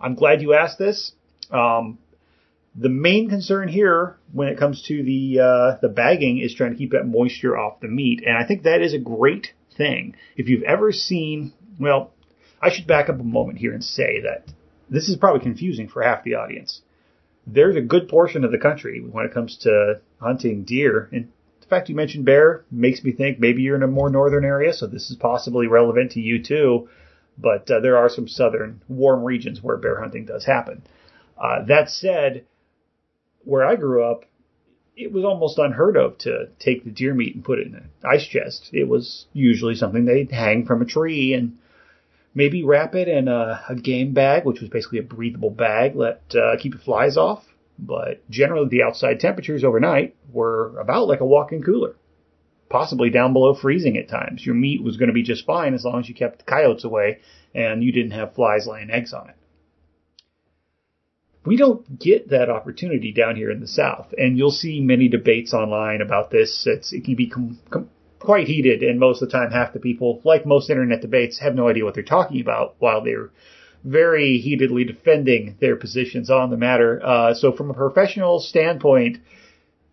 I'm 0.00 0.14
glad 0.14 0.42
you 0.42 0.54
asked 0.54 0.78
this. 0.78 1.12
Um, 1.50 1.98
the 2.74 2.88
main 2.88 3.28
concern 3.28 3.68
here 3.68 4.16
when 4.32 4.48
it 4.48 4.58
comes 4.58 4.82
to 4.82 5.02
the 5.02 5.40
uh, 5.40 5.78
the 5.80 5.88
bagging 5.88 6.38
is 6.38 6.54
trying 6.54 6.72
to 6.72 6.76
keep 6.76 6.92
that 6.92 7.06
moisture 7.06 7.56
off 7.56 7.80
the 7.80 7.88
meat, 7.88 8.22
and 8.26 8.36
I 8.36 8.46
think 8.46 8.64
that 8.64 8.82
is 8.82 8.94
a 8.94 8.98
great 8.98 9.52
thing. 9.76 10.16
If 10.36 10.48
you've 10.48 10.62
ever 10.62 10.92
seen, 10.92 11.52
well, 11.78 12.12
I 12.60 12.70
should 12.70 12.86
back 12.86 13.08
up 13.08 13.20
a 13.20 13.24
moment 13.24 13.58
here 13.58 13.72
and 13.72 13.84
say 13.84 14.20
that 14.22 14.52
this 14.90 15.08
is 15.08 15.16
probably 15.16 15.42
confusing 15.42 15.88
for 15.88 16.02
half 16.02 16.24
the 16.24 16.34
audience 16.34 16.82
there's 17.46 17.76
a 17.76 17.80
good 17.80 18.08
portion 18.08 18.44
of 18.44 18.52
the 18.52 18.58
country 18.58 19.00
when 19.00 19.26
it 19.26 19.34
comes 19.34 19.56
to 19.58 20.00
hunting 20.20 20.64
deer. 20.64 21.08
And 21.12 21.30
the 21.60 21.66
fact 21.66 21.88
you 21.88 21.94
mentioned 21.94 22.24
bear 22.24 22.64
makes 22.70 23.02
me 23.02 23.12
think 23.12 23.38
maybe 23.38 23.62
you're 23.62 23.76
in 23.76 23.82
a 23.82 23.88
more 23.88 24.10
northern 24.10 24.44
area, 24.44 24.72
so 24.72 24.86
this 24.86 25.10
is 25.10 25.16
possibly 25.16 25.66
relevant 25.66 26.12
to 26.12 26.20
you 26.20 26.42
too. 26.42 26.88
But 27.36 27.70
uh, 27.70 27.80
there 27.80 27.96
are 27.96 28.08
some 28.08 28.28
southern 28.28 28.82
warm 28.88 29.24
regions 29.24 29.62
where 29.62 29.76
bear 29.76 30.00
hunting 30.00 30.24
does 30.24 30.44
happen. 30.44 30.84
Uh, 31.36 31.64
that 31.66 31.90
said, 31.90 32.46
where 33.44 33.64
I 33.64 33.76
grew 33.76 34.04
up, 34.04 34.24
it 34.96 35.12
was 35.12 35.24
almost 35.24 35.58
unheard 35.58 35.96
of 35.96 36.18
to 36.18 36.48
take 36.58 36.84
the 36.84 36.90
deer 36.90 37.14
meat 37.14 37.34
and 37.34 37.44
put 37.44 37.58
it 37.58 37.66
in 37.66 37.74
an 37.74 37.90
ice 38.04 38.26
chest. 38.26 38.70
It 38.72 38.88
was 38.88 39.26
usually 39.32 39.74
something 39.74 40.04
they'd 40.04 40.30
hang 40.30 40.66
from 40.66 40.82
a 40.82 40.86
tree 40.86 41.34
and 41.34 41.58
Maybe 42.34 42.64
wrap 42.64 42.96
it 42.96 43.06
in 43.06 43.28
a, 43.28 43.62
a 43.68 43.76
game 43.76 44.12
bag, 44.12 44.44
which 44.44 44.60
was 44.60 44.68
basically 44.68 44.98
a 44.98 45.04
breathable 45.04 45.50
bag, 45.50 45.94
let 45.94 46.20
uh, 46.34 46.56
keep 46.58 46.72
the 46.72 46.80
flies 46.80 47.16
off. 47.16 47.44
But 47.78 48.28
generally, 48.28 48.68
the 48.68 48.82
outside 48.82 49.20
temperatures 49.20 49.62
overnight 49.62 50.16
were 50.32 50.76
about 50.78 51.06
like 51.06 51.20
a 51.20 51.26
walk-in 51.26 51.62
cooler, 51.62 51.94
possibly 52.68 53.10
down 53.10 53.32
below 53.32 53.54
freezing 53.54 53.96
at 53.96 54.08
times. 54.08 54.44
Your 54.44 54.56
meat 54.56 54.82
was 54.82 54.96
going 54.96 55.08
to 55.08 55.14
be 55.14 55.22
just 55.22 55.46
fine 55.46 55.74
as 55.74 55.84
long 55.84 56.00
as 56.00 56.08
you 56.08 56.14
kept 56.14 56.46
coyotes 56.46 56.84
away 56.84 57.20
and 57.54 57.84
you 57.84 57.92
didn't 57.92 58.12
have 58.12 58.34
flies 58.34 58.66
laying 58.66 58.90
eggs 58.90 59.12
on 59.12 59.28
it. 59.28 59.36
We 61.44 61.56
don't 61.56 61.98
get 61.98 62.30
that 62.30 62.48
opportunity 62.48 63.12
down 63.12 63.36
here 63.36 63.50
in 63.50 63.60
the 63.60 63.66
South, 63.66 64.14
and 64.16 64.38
you'll 64.38 64.50
see 64.50 64.80
many 64.80 65.08
debates 65.08 65.52
online 65.52 66.00
about 66.00 66.30
this. 66.30 66.66
It's, 66.66 66.92
it 66.92 67.04
can 67.04 67.16
be 67.16 67.28
com- 67.28 67.58
com- 67.70 67.90
quite 68.18 68.46
heated, 68.46 68.82
and 68.82 68.98
most 68.98 69.22
of 69.22 69.28
the 69.28 69.32
time, 69.32 69.50
half 69.50 69.74
the 69.74 69.78
people, 69.78 70.20
like 70.24 70.46
most 70.46 70.70
internet 70.70 71.02
debates, 71.02 71.40
have 71.40 71.54
no 71.54 71.68
idea 71.68 71.84
what 71.84 71.94
they're 71.94 72.02
talking 72.02 72.40
about 72.40 72.76
while 72.78 73.02
they're 73.04 73.30
very 73.84 74.38
heatedly 74.38 74.84
defending 74.84 75.56
their 75.60 75.76
positions 75.76 76.30
on 76.30 76.48
the 76.48 76.56
matter. 76.56 77.04
Uh, 77.04 77.34
so, 77.34 77.52
from 77.52 77.70
a 77.70 77.74
professional 77.74 78.40
standpoint, 78.40 79.18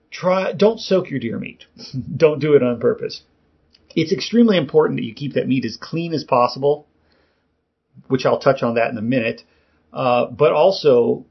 try 0.09 0.53
don't 0.53 0.79
soak 0.79 1.09
your 1.09 1.19
deer 1.19 1.37
meat. 1.37 1.65
don't 2.15 2.39
do 2.39 2.53
it 2.53 2.63
on 2.63 2.79
purpose. 2.79 3.23
It's 3.93 4.13
extremely 4.13 4.57
important 4.57 4.99
that 4.99 5.05
you 5.05 5.13
keep 5.13 5.33
that 5.33 5.49
meat 5.49 5.65
as 5.65 5.75
clean 5.75 6.13
as 6.13 6.23
possible, 6.23 6.87
which 8.07 8.25
I'll 8.25 8.39
touch 8.39 8.63
on 8.63 8.75
that 8.75 8.89
in 8.89 8.97
a 8.97 9.01
minute. 9.01 9.43
Uh, 9.91 10.27
but 10.27 10.53
also 10.53 11.25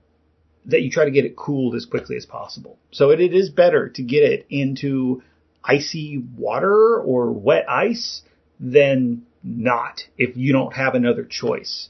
that 0.71 0.83
you 0.83 0.91
try 0.91 1.05
to 1.05 1.11
get 1.11 1.25
it 1.25 1.37
cooled 1.37 1.75
as 1.75 1.85
quickly 1.85 2.17
as 2.17 2.27
possible. 2.27 2.79
So 2.91 3.11
it, 3.11 3.21
it 3.21 3.35
is 3.35 3.51
better 3.51 3.89
to 3.91 4.03
get 4.03 4.23
it 4.23 4.47
into 4.51 5.23
icy 5.63 6.19
water 6.37 6.99
or 6.99 7.31
wet 7.31 7.69
ice, 7.69 8.23
than 8.61 9.23
not 9.43 10.03
if 10.19 10.37
you 10.37 10.53
don't 10.53 10.75
have 10.75 10.95
another 10.95 11.25
choice. 11.25 11.89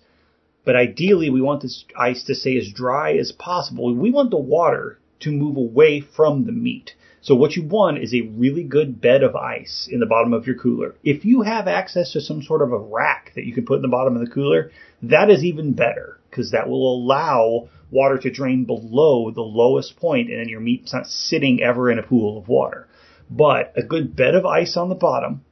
But 0.64 0.76
ideally, 0.76 1.30
we 1.30 1.42
want 1.42 1.62
this 1.62 1.84
ice 1.98 2.22
to 2.24 2.34
stay 2.34 2.56
as 2.56 2.72
dry 2.72 3.14
as 3.14 3.32
possible. 3.32 3.94
We 3.94 4.12
want 4.12 4.30
the 4.30 4.38
water 4.38 4.98
to 5.20 5.32
move 5.32 5.56
away 5.56 6.00
from 6.00 6.44
the 6.44 6.52
meat. 6.52 6.94
So 7.22 7.34
what 7.34 7.56
you 7.56 7.64
want 7.64 7.98
is 7.98 8.14
a 8.14 8.22
really 8.22 8.62
good 8.62 9.00
bed 9.00 9.22
of 9.22 9.36
ice 9.36 9.88
in 9.90 10.00
the 10.00 10.06
bottom 10.06 10.32
of 10.32 10.46
your 10.46 10.56
cooler. 10.56 10.94
If 11.02 11.24
you 11.24 11.42
have 11.42 11.66
access 11.68 12.12
to 12.12 12.20
some 12.20 12.42
sort 12.42 12.62
of 12.62 12.72
a 12.72 12.78
rack 12.78 13.32
that 13.34 13.44
you 13.44 13.52
can 13.52 13.66
put 13.66 13.76
in 13.76 13.82
the 13.82 13.88
bottom 13.88 14.16
of 14.16 14.24
the 14.24 14.32
cooler, 14.32 14.70
that 15.02 15.28
is 15.28 15.44
even 15.44 15.72
better 15.72 16.18
because 16.30 16.52
that 16.52 16.68
will 16.68 16.94
allow 16.94 17.68
water 17.90 18.18
to 18.18 18.30
drain 18.30 18.64
below 18.64 19.30
the 19.30 19.40
lowest 19.40 19.96
point 19.96 20.30
and 20.30 20.38
then 20.38 20.48
your 20.48 20.60
meat's 20.60 20.92
not 20.92 21.06
sitting 21.06 21.62
ever 21.62 21.90
in 21.90 21.98
a 21.98 22.02
pool 22.02 22.38
of 22.38 22.48
water. 22.48 22.86
But 23.30 23.72
a 23.76 23.82
good 23.82 24.16
bed 24.16 24.34
of 24.34 24.44
ice 24.44 24.76
on 24.76 24.88
the 24.88 24.94
bottom, 24.94 25.44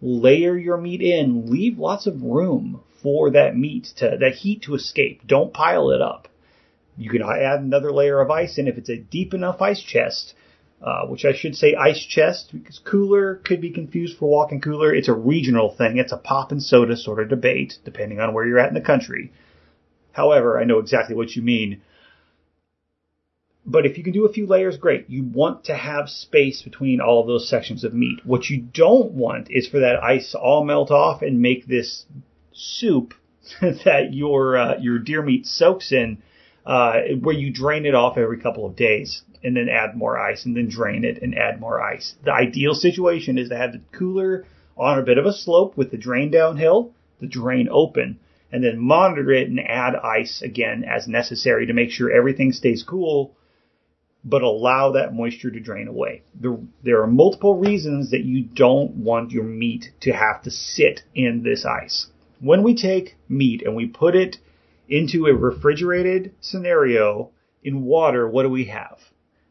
layer 0.00 0.56
your 0.56 0.76
meat 0.76 1.00
in, 1.00 1.50
leave 1.50 1.78
lots 1.78 2.06
of 2.06 2.22
room 2.22 2.82
for 3.02 3.30
that 3.30 3.56
meat 3.56 3.88
to, 3.96 4.16
that 4.20 4.34
heat 4.34 4.62
to 4.62 4.74
escape. 4.74 5.26
Don't 5.26 5.52
pile 5.52 5.90
it 5.90 6.02
up. 6.02 6.28
You 6.96 7.10
can 7.10 7.22
add 7.22 7.60
another 7.60 7.90
layer 7.90 8.20
of 8.20 8.30
ice 8.30 8.58
in 8.58 8.68
if 8.68 8.76
it's 8.76 8.90
a 8.90 8.98
deep 8.98 9.32
enough 9.32 9.62
ice 9.62 9.82
chest, 9.82 10.34
uh, 10.82 11.06
which 11.06 11.24
I 11.24 11.32
should 11.32 11.56
say 11.56 11.74
ice 11.74 12.04
chest 12.04 12.50
because 12.52 12.78
cooler 12.78 13.36
could 13.36 13.60
be 13.60 13.70
confused 13.70 14.18
for 14.18 14.28
walk-in 14.28 14.60
cooler. 14.60 14.94
It's 14.94 15.08
a 15.08 15.14
regional 15.14 15.74
thing. 15.74 15.96
It's 15.96 16.12
a 16.12 16.18
pop 16.18 16.52
and 16.52 16.62
soda 16.62 16.96
sort 16.96 17.20
of 17.20 17.28
debate 17.28 17.78
depending 17.84 18.20
on 18.20 18.34
where 18.34 18.46
you're 18.46 18.58
at 18.58 18.68
in 18.68 18.74
the 18.74 18.80
country. 18.80 19.32
However, 20.12 20.60
I 20.60 20.64
know 20.64 20.78
exactly 20.78 21.16
what 21.16 21.34
you 21.34 21.42
mean. 21.42 21.82
But 23.64 23.86
if 23.86 23.96
you 23.96 24.04
can 24.04 24.12
do 24.12 24.26
a 24.26 24.32
few 24.32 24.46
layers, 24.46 24.76
great. 24.76 25.08
You 25.08 25.22
want 25.22 25.64
to 25.64 25.74
have 25.74 26.08
space 26.08 26.62
between 26.62 27.00
all 27.00 27.20
of 27.20 27.28
those 27.28 27.48
sections 27.48 27.84
of 27.84 27.94
meat. 27.94 28.20
What 28.24 28.50
you 28.50 28.60
don't 28.60 29.12
want 29.12 29.48
is 29.50 29.68
for 29.68 29.78
that 29.80 30.02
ice 30.02 30.32
to 30.32 30.38
all 30.38 30.64
melt 30.64 30.90
off 30.90 31.22
and 31.22 31.40
make 31.40 31.66
this 31.66 32.04
soup 32.52 33.14
that 33.60 34.12
your 34.12 34.56
uh, 34.56 34.78
your 34.78 34.98
deer 34.98 35.22
meat 35.22 35.46
soaks 35.46 35.92
in, 35.92 36.22
uh, 36.66 37.00
where 37.20 37.34
you 37.34 37.52
drain 37.52 37.86
it 37.86 37.94
off 37.94 38.18
every 38.18 38.38
couple 38.38 38.66
of 38.66 38.76
days 38.76 39.22
and 39.44 39.56
then 39.56 39.68
add 39.68 39.96
more 39.96 40.18
ice 40.18 40.44
and 40.44 40.56
then 40.56 40.68
drain 40.68 41.04
it 41.04 41.22
and 41.22 41.36
add 41.36 41.60
more 41.60 41.80
ice. 41.80 42.14
The 42.24 42.32
ideal 42.32 42.74
situation 42.74 43.38
is 43.38 43.48
to 43.48 43.56
have 43.56 43.72
the 43.72 43.80
cooler 43.92 44.44
on 44.76 44.98
a 44.98 45.02
bit 45.02 45.18
of 45.18 45.26
a 45.26 45.32
slope 45.32 45.76
with 45.76 45.90
the 45.90 45.96
drain 45.96 46.30
downhill, 46.30 46.92
the 47.20 47.26
drain 47.26 47.68
open, 47.70 48.18
and 48.52 48.62
then 48.62 48.78
monitor 48.78 49.32
it 49.32 49.48
and 49.48 49.58
add 49.58 49.96
ice 49.96 50.42
again 50.42 50.84
as 50.84 51.08
necessary 51.08 51.66
to 51.66 51.72
make 51.72 51.90
sure 51.90 52.10
everything 52.10 52.52
stays 52.52 52.82
cool 52.82 53.34
but 54.24 54.42
allow 54.42 54.92
that 54.92 55.14
moisture 55.14 55.50
to 55.50 55.60
drain 55.60 55.88
away. 55.88 56.22
There, 56.34 56.58
there 56.82 57.02
are 57.02 57.08
multiple 57.08 57.56
reasons 57.56 58.10
that 58.10 58.24
you 58.24 58.42
don't 58.42 58.96
want 58.96 59.32
your 59.32 59.44
meat 59.44 59.90
to 60.02 60.12
have 60.12 60.42
to 60.42 60.50
sit 60.50 61.02
in 61.14 61.42
this 61.42 61.64
ice. 61.64 62.06
When 62.40 62.62
we 62.62 62.74
take 62.74 63.16
meat 63.28 63.62
and 63.62 63.74
we 63.74 63.86
put 63.86 64.14
it 64.14 64.38
into 64.88 65.26
a 65.26 65.34
refrigerated 65.34 66.32
scenario 66.40 67.30
in 67.64 67.84
water, 67.84 68.28
what 68.28 68.44
do 68.44 68.48
we 68.48 68.66
have? 68.66 68.98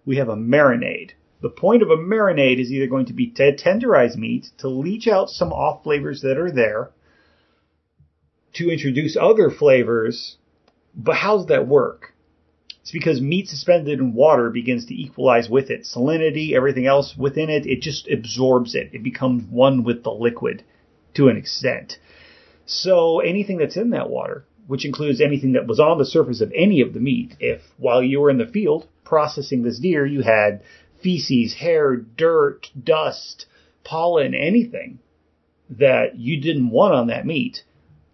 We 0.05 0.17
have 0.17 0.29
a 0.29 0.35
marinade. 0.35 1.11
The 1.41 1.49
point 1.49 1.81
of 1.81 1.89
a 1.89 1.97
marinade 1.97 2.59
is 2.59 2.71
either 2.71 2.87
going 2.87 3.07
to 3.07 3.13
be 3.13 3.27
to 3.31 3.55
tenderize 3.55 4.15
meat, 4.15 4.51
to 4.59 4.69
leach 4.69 5.07
out 5.07 5.29
some 5.29 5.51
off 5.51 5.83
flavors 5.83 6.21
that 6.21 6.37
are 6.37 6.51
there, 6.51 6.91
to 8.53 8.71
introduce 8.71 9.17
other 9.19 9.49
flavors, 9.49 10.37
but 10.95 11.15
how 11.15 11.37
does 11.37 11.47
that 11.47 11.67
work? 11.67 12.13
It's 12.81 12.91
because 12.91 13.21
meat 13.21 13.47
suspended 13.47 13.99
in 13.99 14.13
water 14.13 14.49
begins 14.49 14.85
to 14.85 14.95
equalize 14.95 15.49
with 15.49 15.69
it. 15.69 15.83
Salinity, 15.83 16.53
everything 16.53 16.87
else 16.87 17.15
within 17.15 17.49
it, 17.49 17.65
it 17.65 17.81
just 17.81 18.09
absorbs 18.09 18.73
it. 18.75 18.89
It 18.93 19.03
becomes 19.03 19.43
one 19.49 19.83
with 19.83 20.03
the 20.03 20.11
liquid 20.11 20.63
to 21.13 21.27
an 21.27 21.37
extent. 21.37 21.99
So 22.65 23.19
anything 23.19 23.57
that's 23.57 23.77
in 23.77 23.91
that 23.91 24.09
water 24.09 24.45
which 24.71 24.85
includes 24.85 25.19
anything 25.19 25.51
that 25.51 25.67
was 25.67 25.81
on 25.81 25.97
the 25.97 26.05
surface 26.05 26.39
of 26.39 26.49
any 26.55 26.79
of 26.79 26.93
the 26.93 26.99
meat. 27.01 27.35
If 27.41 27.59
while 27.77 28.01
you 28.01 28.21
were 28.21 28.29
in 28.29 28.37
the 28.37 28.45
field 28.45 28.87
processing 29.03 29.63
this 29.63 29.79
deer, 29.79 30.05
you 30.05 30.21
had 30.21 30.61
feces, 31.03 31.55
hair, 31.55 31.97
dirt, 31.97 32.69
dust, 32.81 33.47
pollen, 33.83 34.33
anything 34.33 34.99
that 35.69 36.17
you 36.17 36.39
didn't 36.39 36.69
want 36.69 36.93
on 36.93 37.07
that 37.07 37.25
meat, 37.25 37.63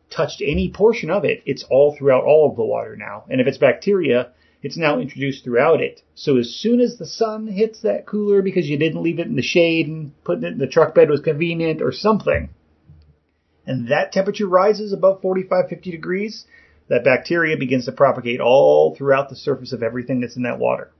touched 0.09 0.41
any 0.41 0.69
portion 0.69 1.09
of 1.09 1.25
it, 1.25 1.41
it's 1.45 1.65
all 1.69 1.95
throughout 1.95 2.23
all 2.23 2.49
of 2.49 2.55
the 2.55 2.63
water 2.63 2.95
now. 2.95 3.25
And 3.29 3.41
if 3.41 3.47
it's 3.47 3.57
bacteria, 3.57 4.31
it's 4.61 4.77
now 4.77 4.99
introduced 4.99 5.43
throughout 5.43 5.81
it. 5.81 6.01
So 6.15 6.37
as 6.37 6.55
soon 6.55 6.79
as 6.79 6.97
the 6.97 7.05
sun 7.05 7.47
hits 7.47 7.81
that 7.81 8.05
cooler 8.05 8.41
because 8.41 8.67
you 8.67 8.77
didn't 8.77 9.03
leave 9.03 9.19
it 9.19 9.27
in 9.27 9.35
the 9.35 9.41
shade 9.41 9.87
and 9.87 10.11
putting 10.23 10.43
it 10.43 10.53
in 10.53 10.57
the 10.57 10.67
truck 10.67 10.95
bed 10.95 11.09
was 11.09 11.21
convenient 11.21 11.81
or 11.81 11.91
something, 11.91 12.49
and 13.65 13.89
that 13.89 14.13
temperature 14.13 14.47
rises 14.47 14.93
above 14.93 15.21
45, 15.21 15.67
50 15.69 15.91
degrees, 15.91 16.45
that 16.87 17.03
bacteria 17.03 17.57
begins 17.57 17.85
to 17.85 17.91
propagate 17.91 18.39
all 18.39 18.95
throughout 18.95 19.29
the 19.29 19.35
surface 19.35 19.73
of 19.73 19.83
everything 19.83 20.21
that's 20.21 20.37
in 20.37 20.43
that 20.43 20.57
water. 20.57 20.91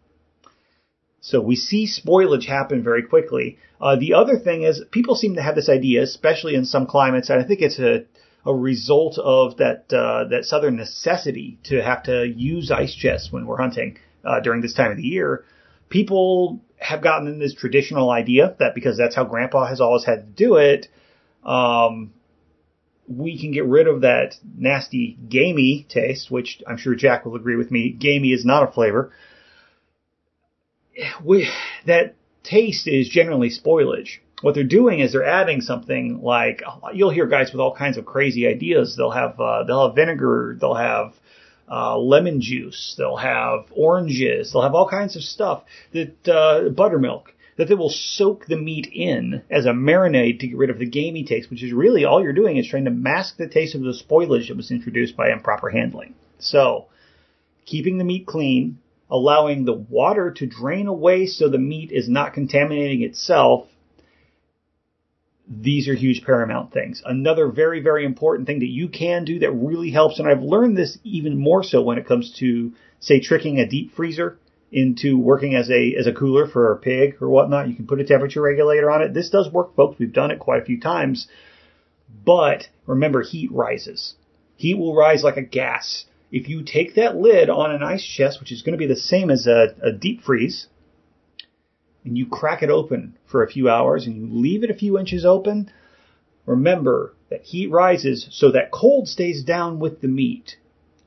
So 1.22 1.41
we 1.41 1.56
see 1.56 1.88
spoilage 1.88 2.46
happen 2.46 2.84
very 2.84 3.04
quickly. 3.04 3.58
Uh, 3.82 3.96
the 3.96 4.13
other 4.13 4.38
thing 4.38 4.63
is 4.63 4.84
people 4.91 5.15
seem 5.15 5.36
to 5.36 5.41
have 5.41 5.56
this 5.56 5.70
idea, 5.70 6.04
especially 6.04 6.56
in 6.56 6.65
some 6.65 6.86
climates, 6.86 7.30
and 7.30 7.41
I 7.41 7.48
think 7.48 7.62
it's 7.62 7.80
a, 7.80 8.06
a 8.47 8.55
result 8.55 9.19
of 9.19 9.57
that 9.57 9.91
uh, 9.93 10.23
that 10.29 10.45
southern 10.45 10.77
necessity 10.77 11.60
to 11.65 11.83
have 11.83 12.03
to 12.03 12.25
use 12.25 12.71
ice 12.71 12.95
chests 12.95 13.31
when 13.31 13.45
we're 13.45 13.57
hunting 13.57 13.97
uh, 14.23 14.39
during 14.39 14.62
this 14.62 14.73
time 14.73 14.89
of 14.89 14.97
the 14.97 15.03
year. 15.03 15.43
People 15.89 16.62
have 16.77 17.01
gotten 17.01 17.27
in 17.27 17.39
this 17.39 17.53
traditional 17.53 18.10
idea 18.10 18.55
that 18.60 18.73
because 18.73 18.97
that's 18.97 19.15
how 19.15 19.25
Grandpa 19.25 19.67
has 19.67 19.81
always 19.81 20.05
had 20.05 20.15
to 20.15 20.45
do 20.45 20.55
it, 20.55 20.88
um, 21.43 22.13
we 23.07 23.39
can 23.39 23.51
get 23.51 23.65
rid 23.65 23.88
of 23.88 24.01
that 24.01 24.36
nasty 24.57 25.17
gamey 25.27 25.86
taste, 25.89 26.31
which 26.31 26.62
I'm 26.65 26.77
sure 26.77 26.95
Jack 26.95 27.25
will 27.25 27.36
agree 27.36 27.55
with 27.55 27.71
me. 27.71 27.91
Gamey 27.91 28.29
is 28.29 28.45
not 28.45 28.67
a 28.67 28.71
flavor. 28.71 29.12
We, 31.23 31.49
that 31.86 32.15
taste 32.43 32.88
is 32.88 33.10
generally 33.10 33.49
spoilage. 33.49 34.19
What 34.41 34.54
they're 34.54 34.63
doing 34.63 35.00
is 35.00 35.13
they're 35.13 35.26
adding 35.26 35.62
something 35.62 36.21
like 36.21 36.62
you'll 36.93 37.10
hear 37.10 37.26
guys 37.26 37.52
with 37.52 37.60
all 37.60 37.76
kinds 37.76 37.97
of 37.97 38.06
crazy 38.06 38.47
ideas. 38.47 38.95
They'll 38.95 39.12
have 39.12 39.39
uh, 39.39 39.63
they'll 39.63 39.88
have 39.88 39.95
vinegar, 39.95 40.58
they'll 40.60 40.76
have 40.76 41.13
uh, 41.69 41.97
lemon 41.97 42.39
juice, 42.39 42.95
they'll 42.97 43.17
have 43.17 43.65
oranges, 43.71 44.54
they'll 44.54 44.62
have 44.62 44.76
all 44.76 44.88
kinds 44.88 45.15
of 45.15 45.23
stuff 45.23 45.63
that 45.91 46.28
uh, 46.28 46.69
buttermilk 46.69 47.34
that 47.58 47.67
they 47.67 47.73
will 47.73 47.89
soak 47.89 48.45
the 48.45 48.56
meat 48.56 48.88
in 48.93 49.41
as 49.50 49.65
a 49.65 49.71
marinade 49.71 50.39
to 50.39 50.47
get 50.47 50.58
rid 50.58 50.69
of 50.69 50.80
the 50.80 50.86
gamey 50.86 51.23
taste, 51.23 51.50
which 51.50 51.63
is 51.63 51.73
really 51.73 52.06
all 52.06 52.21
you're 52.21 52.34
doing 52.34 52.58
is 52.58 52.67
trying 52.67 52.86
to 52.86 52.91
mask 52.91 53.38
the 53.38 53.47
taste 53.47 53.76
of 53.76 53.82
the 53.82 54.00
spoilage 54.08 54.47
that 54.47 54.58
was 54.58 54.71
introduced 54.71 55.17
by 55.17 55.32
improper 55.32 55.69
handling. 55.69 56.13
So, 56.38 56.86
keeping 57.65 57.97
the 57.97 58.04
meat 58.04 58.28
clean, 58.28 58.78
allowing 59.10 59.65
the 59.65 59.73
water 59.73 60.32
to 60.32 60.45
drain 60.45 60.88
away 60.88 61.26
so 61.26 61.50
the 61.50 61.58
meat 61.58 61.91
is 61.91 62.08
not 62.08 62.34
contaminating 62.34 63.02
itself. 63.02 63.67
These 65.49 65.88
are 65.88 65.95
huge 65.95 66.23
paramount 66.25 66.73
things. 66.73 67.01
Another 67.05 67.47
very, 67.47 67.79
very 67.79 68.03
important 68.03 68.47
thing 68.47 68.60
that 68.60 68.69
you 68.69 68.89
can 68.89 69.23
do 69.23 69.39
that 69.39 69.51
really 69.51 69.91
helps, 69.91 70.19
and 70.19 70.27
I've 70.27 70.41
learned 70.41 70.77
this 70.77 70.97
even 71.03 71.38
more 71.38 71.63
so 71.63 71.81
when 71.81 71.97
it 71.97 72.07
comes 72.07 72.33
to, 72.39 72.73
say, 72.99 73.21
tricking 73.21 73.60
a 73.60 73.67
deep 73.67 73.93
freezer 73.95 74.38
into 74.71 75.17
working 75.17 75.55
as 75.55 75.69
a 75.69 75.95
as 75.95 76.07
a 76.07 76.12
cooler 76.12 76.45
for 76.47 76.73
a 76.73 76.77
pig 76.77 77.15
or 77.21 77.29
whatnot. 77.29 77.69
You 77.69 77.75
can 77.75 77.88
put 77.88 78.01
a 78.01 78.03
temperature 78.03 78.41
regulator 78.41 78.91
on 78.91 79.01
it. 79.01 79.13
This 79.13 79.29
does 79.29 79.49
work, 79.51 79.75
folks. 79.75 79.97
We've 79.97 80.12
done 80.12 80.31
it 80.31 80.39
quite 80.39 80.62
a 80.62 80.65
few 80.65 80.79
times. 80.79 81.27
But 82.25 82.67
remember, 82.86 83.21
heat 83.21 83.51
rises. 83.51 84.15
Heat 84.57 84.77
will 84.77 84.95
rise 84.95 85.23
like 85.23 85.38
a 85.38 85.41
gas. 85.41 86.05
If 86.31 86.49
you 86.49 86.63
take 86.63 86.95
that 86.95 87.15
lid 87.15 87.49
on 87.49 87.71
an 87.71 87.83
ice 87.83 88.05
chest, 88.05 88.41
which 88.41 88.51
is 88.51 88.62
going 88.62 88.73
to 88.73 88.77
be 88.77 88.88
the 88.88 88.95
same 88.97 89.29
as 89.29 89.47
a, 89.47 89.75
a 89.81 89.93
deep 89.93 90.23
freeze, 90.23 90.67
and 92.08 92.17
you 92.17 92.26
crack 92.26 92.63
it 92.63 92.70
open 92.70 93.17
for 93.26 93.43
a 93.43 93.52
few 93.52 93.70
hours 93.70 94.08
and 94.08 94.15
you 94.15 94.28
leave 94.30 94.63
it 94.63 94.72
a 94.72 94.76
few 94.76 94.98
inches 94.98 95.26
open, 95.26 95.70
remember 96.46 97.13
that 97.30 97.43
heat 97.43 97.67
rises 97.67 98.28
so 98.32 98.52
that 98.52 98.72
cold 98.72 99.08
stays 99.08 99.43
down 99.43 99.80
with 99.80 100.02
the 100.02 100.08
meat 100.08 100.58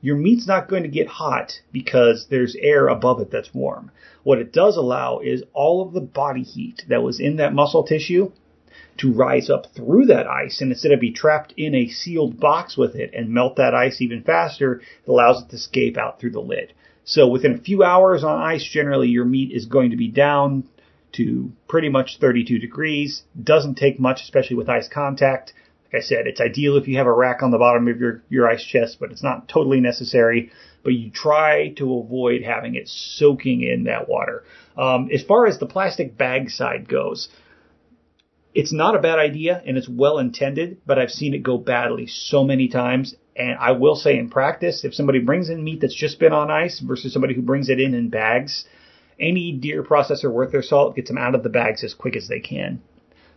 your 0.01 0.15
meat's 0.15 0.47
not 0.47 0.67
going 0.67 0.83
to 0.83 0.89
get 0.89 1.07
hot 1.07 1.61
because 1.71 2.25
there's 2.29 2.55
air 2.59 2.87
above 2.87 3.21
it 3.21 3.29
that's 3.29 3.53
warm. 3.53 3.91
What 4.23 4.39
it 4.39 4.51
does 4.51 4.75
allow 4.75 5.19
is 5.19 5.43
all 5.53 5.83
of 5.83 5.93
the 5.93 6.01
body 6.01 6.41
heat 6.41 6.83
that 6.89 7.03
was 7.03 7.19
in 7.19 7.37
that 7.37 7.53
muscle 7.53 7.83
tissue 7.83 8.31
to 8.97 9.13
rise 9.13 9.49
up 9.49 9.67
through 9.75 10.07
that 10.07 10.27
ice 10.27 10.59
and 10.59 10.71
instead 10.71 10.91
of 10.91 10.99
be 10.99 11.11
trapped 11.11 11.53
in 11.55 11.75
a 11.75 11.87
sealed 11.87 12.39
box 12.39 12.75
with 12.75 12.95
it 12.95 13.11
and 13.13 13.29
melt 13.29 13.57
that 13.57 13.75
ice 13.75 14.01
even 14.01 14.23
faster, 14.23 14.81
it 15.05 15.09
allows 15.09 15.43
it 15.43 15.49
to 15.49 15.55
escape 15.55 15.97
out 15.97 16.19
through 16.19 16.31
the 16.31 16.41
lid. 16.41 16.73
So 17.03 17.27
within 17.27 17.53
a 17.53 17.61
few 17.61 17.83
hours 17.83 18.23
on 18.23 18.41
ice, 18.41 18.63
generally 18.63 19.09
your 19.09 19.25
meat 19.25 19.51
is 19.51 19.65
going 19.65 19.91
to 19.91 19.97
be 19.97 20.07
down 20.07 20.67
to 21.13 21.51
pretty 21.67 21.89
much 21.89 22.17
32 22.19 22.59
degrees. 22.59 23.23
Doesn't 23.41 23.75
take 23.75 23.99
much, 23.99 24.21
especially 24.21 24.55
with 24.55 24.69
ice 24.69 24.87
contact. 24.87 25.53
Like 25.85 26.03
I 26.03 26.05
said, 26.05 26.27
it's 26.27 26.39
ideal 26.39 26.77
if 26.77 26.87
you 26.87 26.97
have 26.97 27.07
a 27.07 27.13
rack 27.13 27.43
on 27.43 27.51
the 27.51 27.57
bottom 27.57 27.87
of 27.87 27.99
your, 27.99 28.23
your 28.29 28.49
ice 28.49 28.63
chest, 28.63 28.97
but 28.99 29.11
it's 29.11 29.23
not 29.23 29.47
totally 29.47 29.81
necessary. 29.81 30.51
But 30.83 30.93
you 30.93 31.11
try 31.11 31.73
to 31.77 31.99
avoid 31.99 32.43
having 32.43 32.75
it 32.75 32.87
soaking 32.87 33.61
in 33.61 33.83
that 33.83 34.07
water. 34.07 34.43
Um, 34.77 35.09
as 35.13 35.23
far 35.23 35.47
as 35.47 35.59
the 35.59 35.65
plastic 35.65 36.17
bag 36.17 36.49
side 36.49 36.87
goes, 36.87 37.29
it's 38.53 38.73
not 38.73 38.95
a 38.95 38.99
bad 38.99 39.19
idea 39.19 39.61
and 39.65 39.77
it's 39.77 39.87
well 39.87 40.17
intended, 40.19 40.77
but 40.85 40.99
I've 40.99 41.11
seen 41.11 41.33
it 41.33 41.43
go 41.43 41.57
badly 41.57 42.07
so 42.07 42.43
many 42.43 42.67
times. 42.67 43.15
And 43.35 43.57
I 43.57 43.71
will 43.71 43.95
say 43.95 44.17
in 44.17 44.29
practice, 44.29 44.83
if 44.83 44.93
somebody 44.93 45.19
brings 45.19 45.49
in 45.49 45.63
meat 45.63 45.81
that's 45.81 45.95
just 45.95 46.19
been 46.19 46.33
on 46.33 46.51
ice 46.51 46.79
versus 46.79 47.13
somebody 47.13 47.33
who 47.33 47.41
brings 47.41 47.69
it 47.69 47.79
in 47.79 47.93
in 47.93 48.09
bags, 48.09 48.65
any 49.19 49.51
deer 49.51 49.83
processor 49.83 50.31
worth 50.31 50.51
their 50.51 50.61
salt 50.61 50.95
gets 50.95 51.09
them 51.09 51.17
out 51.17 51.35
of 51.35 51.43
the 51.43 51.49
bags 51.49 51.83
as 51.83 51.93
quick 51.93 52.15
as 52.15 52.27
they 52.27 52.39
can 52.39 52.81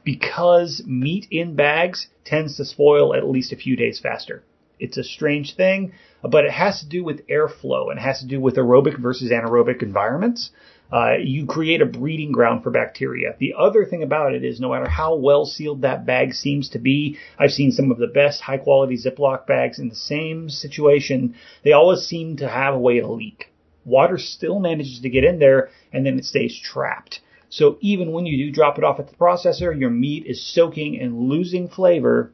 because 0.04 0.82
meat 0.86 1.26
in 1.30 1.56
bags 1.56 2.08
tends 2.24 2.56
to 2.56 2.64
spoil 2.64 3.14
at 3.14 3.28
least 3.28 3.52
a 3.52 3.56
few 3.56 3.74
days 3.74 3.98
faster. 3.98 4.44
It's 4.78 4.98
a 4.98 5.04
strange 5.04 5.56
thing, 5.56 5.92
but 6.22 6.44
it 6.44 6.50
has 6.50 6.80
to 6.80 6.88
do 6.88 7.02
with 7.02 7.26
airflow 7.28 7.90
and 7.90 7.98
has 7.98 8.20
to 8.20 8.26
do 8.26 8.40
with 8.40 8.56
aerobic 8.56 8.98
versus 8.98 9.30
anaerobic 9.30 9.82
environments. 9.82 10.50
Uh, 10.92 11.14
you 11.22 11.46
create 11.46 11.80
a 11.80 11.86
breeding 11.86 12.32
ground 12.32 12.62
for 12.62 12.70
bacteria. 12.70 13.34
The 13.38 13.54
other 13.58 13.84
thing 13.84 14.02
about 14.02 14.34
it 14.34 14.44
is 14.44 14.60
no 14.60 14.70
matter 14.70 14.88
how 14.88 15.14
well 15.14 15.46
sealed 15.46 15.82
that 15.82 16.04
bag 16.04 16.34
seems 16.34 16.68
to 16.70 16.78
be, 16.78 17.16
I've 17.38 17.52
seen 17.52 17.72
some 17.72 17.90
of 17.90 17.98
the 17.98 18.06
best 18.06 18.42
high 18.42 18.58
quality 18.58 18.98
Ziploc 18.98 19.46
bags 19.46 19.78
in 19.78 19.88
the 19.88 19.94
same 19.94 20.50
situation. 20.50 21.34
They 21.62 21.72
always 21.72 22.02
seem 22.02 22.36
to 22.36 22.48
have 22.48 22.74
a 22.74 22.78
way 22.78 23.00
to 23.00 23.10
leak. 23.10 23.53
Water 23.84 24.18
still 24.18 24.58
manages 24.60 25.00
to 25.00 25.10
get 25.10 25.24
in 25.24 25.38
there 25.38 25.70
and 25.92 26.04
then 26.04 26.18
it 26.18 26.24
stays 26.24 26.58
trapped. 26.58 27.20
So 27.48 27.78
even 27.80 28.12
when 28.12 28.26
you 28.26 28.36
do 28.36 28.50
drop 28.50 28.78
it 28.78 28.84
off 28.84 28.98
at 28.98 29.08
the 29.08 29.16
processor, 29.16 29.78
your 29.78 29.90
meat 29.90 30.26
is 30.26 30.44
soaking 30.44 31.00
and 31.00 31.28
losing 31.28 31.68
flavor 31.68 32.32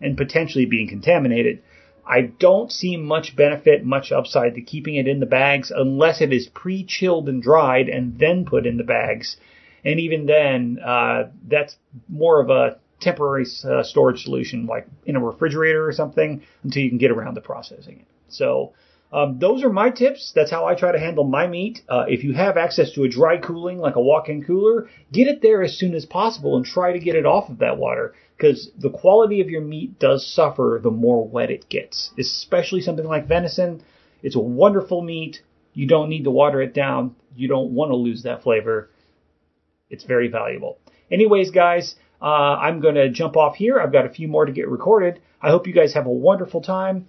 and 0.00 0.16
potentially 0.16 0.66
being 0.66 0.88
contaminated. 0.88 1.62
I 2.04 2.22
don't 2.22 2.72
see 2.72 2.96
much 2.96 3.36
benefit, 3.36 3.84
much 3.84 4.10
upside 4.10 4.56
to 4.56 4.60
keeping 4.60 4.96
it 4.96 5.06
in 5.06 5.20
the 5.20 5.26
bags 5.26 5.70
unless 5.70 6.20
it 6.20 6.32
is 6.32 6.48
pre-chilled 6.48 7.28
and 7.28 7.40
dried 7.40 7.88
and 7.88 8.18
then 8.18 8.44
put 8.44 8.66
in 8.66 8.76
the 8.76 8.84
bags. 8.84 9.36
And 9.84 10.00
even 10.00 10.26
then, 10.26 10.78
uh, 10.84 11.30
that's 11.46 11.76
more 12.08 12.40
of 12.40 12.50
a 12.50 12.78
temporary 13.00 13.46
uh, 13.64 13.82
storage 13.82 14.24
solution, 14.24 14.66
like 14.66 14.86
in 15.06 15.16
a 15.16 15.20
refrigerator 15.20 15.86
or 15.86 15.92
something, 15.92 16.42
until 16.62 16.82
you 16.82 16.88
can 16.88 16.98
get 16.98 17.10
around 17.10 17.34
to 17.34 17.40
processing 17.40 18.00
it. 18.00 18.06
So 18.28 18.72
um, 19.12 19.38
those 19.38 19.62
are 19.62 19.70
my 19.70 19.90
tips. 19.90 20.32
That's 20.34 20.50
how 20.50 20.64
I 20.66 20.74
try 20.74 20.92
to 20.92 20.98
handle 20.98 21.24
my 21.24 21.46
meat. 21.46 21.82
Uh, 21.88 22.04
if 22.08 22.24
you 22.24 22.32
have 22.32 22.56
access 22.56 22.92
to 22.92 23.04
a 23.04 23.08
dry 23.08 23.36
cooling, 23.36 23.78
like 23.78 23.96
a 23.96 24.00
walk-in 24.00 24.42
cooler, 24.42 24.88
get 25.12 25.26
it 25.26 25.42
there 25.42 25.62
as 25.62 25.78
soon 25.78 25.94
as 25.94 26.06
possible 26.06 26.56
and 26.56 26.64
try 26.64 26.92
to 26.92 26.98
get 26.98 27.14
it 27.14 27.26
off 27.26 27.50
of 27.50 27.58
that 27.58 27.76
water 27.76 28.14
because 28.36 28.70
the 28.78 28.90
quality 28.90 29.40
of 29.40 29.50
your 29.50 29.60
meat 29.60 29.98
does 29.98 30.26
suffer 30.26 30.80
the 30.82 30.90
more 30.90 31.26
wet 31.28 31.50
it 31.50 31.68
gets, 31.68 32.10
especially 32.18 32.80
something 32.80 33.06
like 33.06 33.28
venison. 33.28 33.82
It's 34.22 34.36
a 34.36 34.40
wonderful 34.40 35.02
meat. 35.02 35.42
You 35.74 35.86
don't 35.86 36.08
need 36.08 36.24
to 36.24 36.30
water 36.30 36.62
it 36.62 36.74
down. 36.74 37.14
You 37.36 37.48
don't 37.48 37.72
want 37.72 37.90
to 37.90 37.96
lose 37.96 38.22
that 38.22 38.42
flavor. 38.42 38.90
It's 39.90 40.04
very 40.04 40.28
valuable. 40.28 40.78
Anyways, 41.10 41.50
guys, 41.50 41.96
uh, 42.22 42.24
I'm 42.24 42.80
going 42.80 42.94
to 42.94 43.10
jump 43.10 43.36
off 43.36 43.56
here. 43.56 43.78
I've 43.78 43.92
got 43.92 44.06
a 44.06 44.10
few 44.10 44.26
more 44.26 44.46
to 44.46 44.52
get 44.52 44.68
recorded. 44.68 45.20
I 45.40 45.50
hope 45.50 45.66
you 45.66 45.74
guys 45.74 45.92
have 45.94 46.06
a 46.06 46.10
wonderful 46.10 46.62
time. 46.62 47.08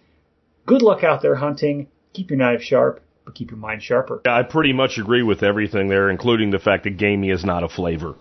Good 0.65 0.81
luck 0.81 1.03
out 1.03 1.21
there 1.21 1.35
hunting. 1.35 1.87
Keep 2.13 2.29
your 2.29 2.37
knife 2.37 2.61
sharp, 2.61 3.01
but 3.25 3.35
keep 3.35 3.51
your 3.51 3.57
mind 3.59 3.83
sharper. 3.83 4.21
I 4.25 4.43
pretty 4.43 4.73
much 4.73 4.97
agree 4.97 5.23
with 5.23 5.43
everything 5.43 5.89
there, 5.89 6.09
including 6.09 6.51
the 6.51 6.59
fact 6.59 6.83
that 6.83 6.97
gamey 6.97 7.29
is 7.31 7.43
not 7.43 7.63
a 7.63 7.69
flavor. 7.69 8.15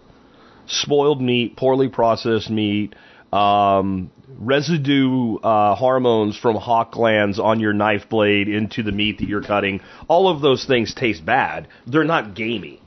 Spoiled 0.67 1.21
meat, 1.21 1.57
poorly 1.57 1.89
processed 1.89 2.49
meat, 2.49 2.95
um, 3.33 4.11
residue 4.39 5.37
uh, 5.39 5.75
hormones 5.75 6.37
from 6.39 6.57
hock 6.57 6.93
glands 6.93 7.39
on 7.39 7.61
your 7.61 7.73
knife 7.73 8.09
blade 8.09 8.49
into 8.49 8.83
the 8.83 8.93
meat 8.93 9.19
that 9.19 9.29
you're 9.29 9.43
cutting. 9.43 9.81
All 10.09 10.29
of 10.29 10.41
those 10.41 10.65
things 10.65 10.95
taste 10.95 11.25
bad. 11.25 11.69
They're 11.87 12.05
not 12.05 12.35
gamey. 12.35 12.81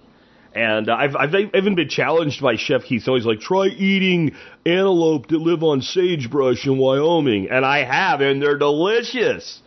And 0.53 0.89
I've, 0.89 1.17
I've 1.17 1.35
even 1.53 1.75
been 1.75 1.89
challenged 1.89 2.41
by 2.41 2.55
Chef 2.55 2.83
Keith. 2.83 3.03
So 3.03 3.15
he's 3.15 3.25
like, 3.25 3.41
try 3.41 3.67
eating 3.67 4.35
antelope 4.65 5.27
that 5.27 5.39
live 5.39 5.63
on 5.63 5.81
sagebrush 5.81 6.65
in 6.65 6.77
Wyoming. 6.77 7.49
And 7.51 7.65
I 7.65 7.83
have, 7.83 8.21
and 8.21 8.41
they're 8.41 8.57
delicious. 8.57 9.61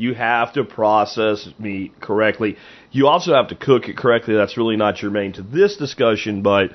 You 0.00 0.14
have 0.14 0.54
to 0.54 0.64
process 0.64 1.46
meat 1.58 2.00
correctly. 2.00 2.56
You 2.90 3.06
also 3.06 3.34
have 3.34 3.48
to 3.48 3.54
cook 3.54 3.86
it 3.86 3.98
correctly. 3.98 4.34
That's 4.34 4.56
really 4.56 4.78
not 4.78 4.96
germane 4.96 5.34
to 5.34 5.42
this 5.42 5.76
discussion, 5.76 6.40
but 6.40 6.70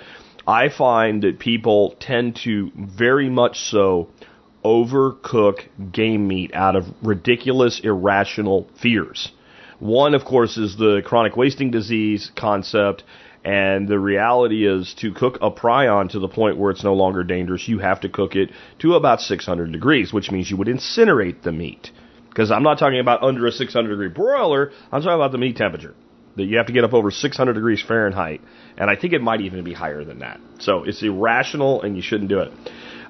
I 0.46 0.70
find 0.70 1.24
that 1.24 1.40
people 1.40 1.96
tend 2.00 2.36
to 2.44 2.72
very 2.76 3.28
much 3.32 3.62
so 3.62 4.10
overcook 4.64 5.62
game 5.92 6.28
meat 6.28 6.52
out 6.54 6.76
of 6.76 6.86
ridiculous, 7.02 7.80
irrational 7.84 8.70
fears. 8.80 9.32
One, 9.80 10.14
of 10.14 10.24
course, 10.24 10.58
is 10.58 10.78
the 10.78 11.02
chronic 11.04 11.36
wasting 11.36 11.72
disease 11.72 12.30
concept, 12.36 13.04
and 13.44 13.88
the 13.88 13.98
reality 13.98 14.68
is 14.68 14.94
to 15.00 15.12
cook 15.12 15.40
a 15.42 15.50
prion 15.50 16.12
to 16.12 16.20
the 16.20 16.28
point 16.28 16.58
where 16.58 16.70
it's 16.70 16.84
no 16.84 16.94
longer 16.94 17.24
dangerous, 17.24 17.68
you 17.68 17.80
have 17.80 18.02
to 18.02 18.10
cook 18.10 18.36
it 18.36 18.52
to 18.80 18.94
about 18.94 19.20
600 19.20 19.72
degrees, 19.72 20.14
which 20.14 20.30
means 20.30 20.52
you 20.52 20.58
would 20.58 20.68
incinerate 20.68 21.42
the 21.42 21.52
meat. 21.52 21.90
Because 22.36 22.52
I'm 22.52 22.64
not 22.64 22.80
talking 22.80 23.00
about 23.00 23.24
under 23.24 23.48
a 23.48 23.52
600 23.52 23.90
degree 23.90 24.10
broiler, 24.10 24.72
I'm 24.92 25.02
talking 25.02 25.16
about 25.16 25.32
the 25.32 25.38
meat 25.38 25.56
temperature. 25.56 25.96
That 26.36 26.44
you 26.44 26.58
have 26.58 26.66
to 26.66 26.74
get 26.74 26.84
up 26.84 26.94
over 26.94 27.10
600 27.10 27.54
degrees 27.54 27.82
Fahrenheit, 27.82 28.42
and 28.78 28.90
I 28.90 28.98
think 28.98 29.14
it 29.14 29.22
might 29.22 29.40
even 29.40 29.64
be 29.64 29.72
higher 29.72 30.04
than 30.04 30.20
that. 30.20 30.42
So 30.60 30.84
it's 30.84 31.02
irrational, 31.02 31.82
and 31.82 31.96
you 31.96 32.02
shouldn't 32.02 32.28
do 32.28 32.40
it. 32.40 32.52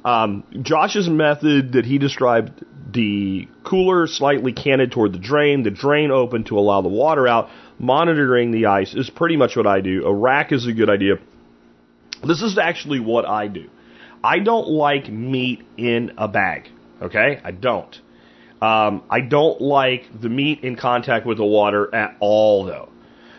Um, 0.05 0.43
Josh's 0.61 1.09
method 1.09 1.71
that 1.71 1.85
he 1.85 1.97
described 1.97 2.63
the 2.93 3.47
cooler 3.63 4.05
slightly 4.05 4.53
canted 4.53 4.91
toward 4.91 5.13
the 5.13 5.17
drain, 5.17 5.63
the 5.63 5.71
drain 5.71 6.11
open 6.11 6.43
to 6.43 6.59
allow 6.59 6.83
the 6.83 6.89
water 6.89 7.27
out, 7.27 7.49
monitoring 7.79 8.51
the 8.51 8.67
ice 8.67 8.93
is 8.93 9.09
pretty 9.09 9.37
much 9.37 9.55
what 9.55 9.65
I 9.65 9.81
do. 9.81 10.05
A 10.05 10.13
rack 10.13 10.51
is 10.51 10.67
a 10.67 10.71
good 10.71 10.91
idea. 10.91 11.15
This 12.23 12.43
is 12.43 12.59
actually 12.59 12.99
what 12.99 13.25
I 13.25 13.47
do. 13.47 13.71
I 14.23 14.37
don't 14.37 14.67
like 14.67 15.09
meat 15.09 15.63
in 15.77 16.11
a 16.19 16.27
bag. 16.27 16.69
Okay? 17.01 17.41
I 17.43 17.49
don't. 17.49 17.99
Um, 18.65 19.03
I 19.11 19.21
don't 19.21 19.61
like 19.61 20.05
the 20.19 20.29
meat 20.29 20.63
in 20.63 20.75
contact 20.75 21.27
with 21.27 21.37
the 21.37 21.45
water 21.45 21.93
at 21.93 22.17
all, 22.19 22.65
though. 22.65 22.89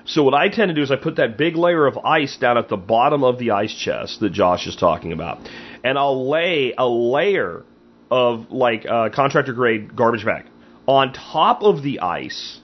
So 0.04 0.22
what 0.22 0.34
I 0.34 0.48
tend 0.48 0.68
to 0.68 0.74
do 0.74 0.82
is 0.82 0.92
I 0.92 0.96
put 0.96 1.16
that 1.16 1.36
big 1.36 1.56
layer 1.56 1.84
of 1.84 1.98
ice 1.98 2.36
down 2.36 2.56
at 2.56 2.68
the 2.68 2.76
bottom 2.76 3.24
of 3.24 3.40
the 3.40 3.50
ice 3.50 3.74
chest 3.74 4.20
that 4.20 4.30
Josh 4.30 4.68
is 4.68 4.76
talking 4.76 5.12
about, 5.12 5.40
and 5.82 5.98
I'll 5.98 6.30
lay 6.30 6.74
a 6.78 6.86
layer 6.86 7.64
of 8.08 8.52
like 8.52 8.86
uh, 8.86 9.08
contractor 9.12 9.52
grade 9.52 9.96
garbage 9.96 10.24
bag 10.24 10.44
on 10.86 11.12
top 11.12 11.64
of 11.64 11.82
the 11.82 11.98
ice, 11.98 12.60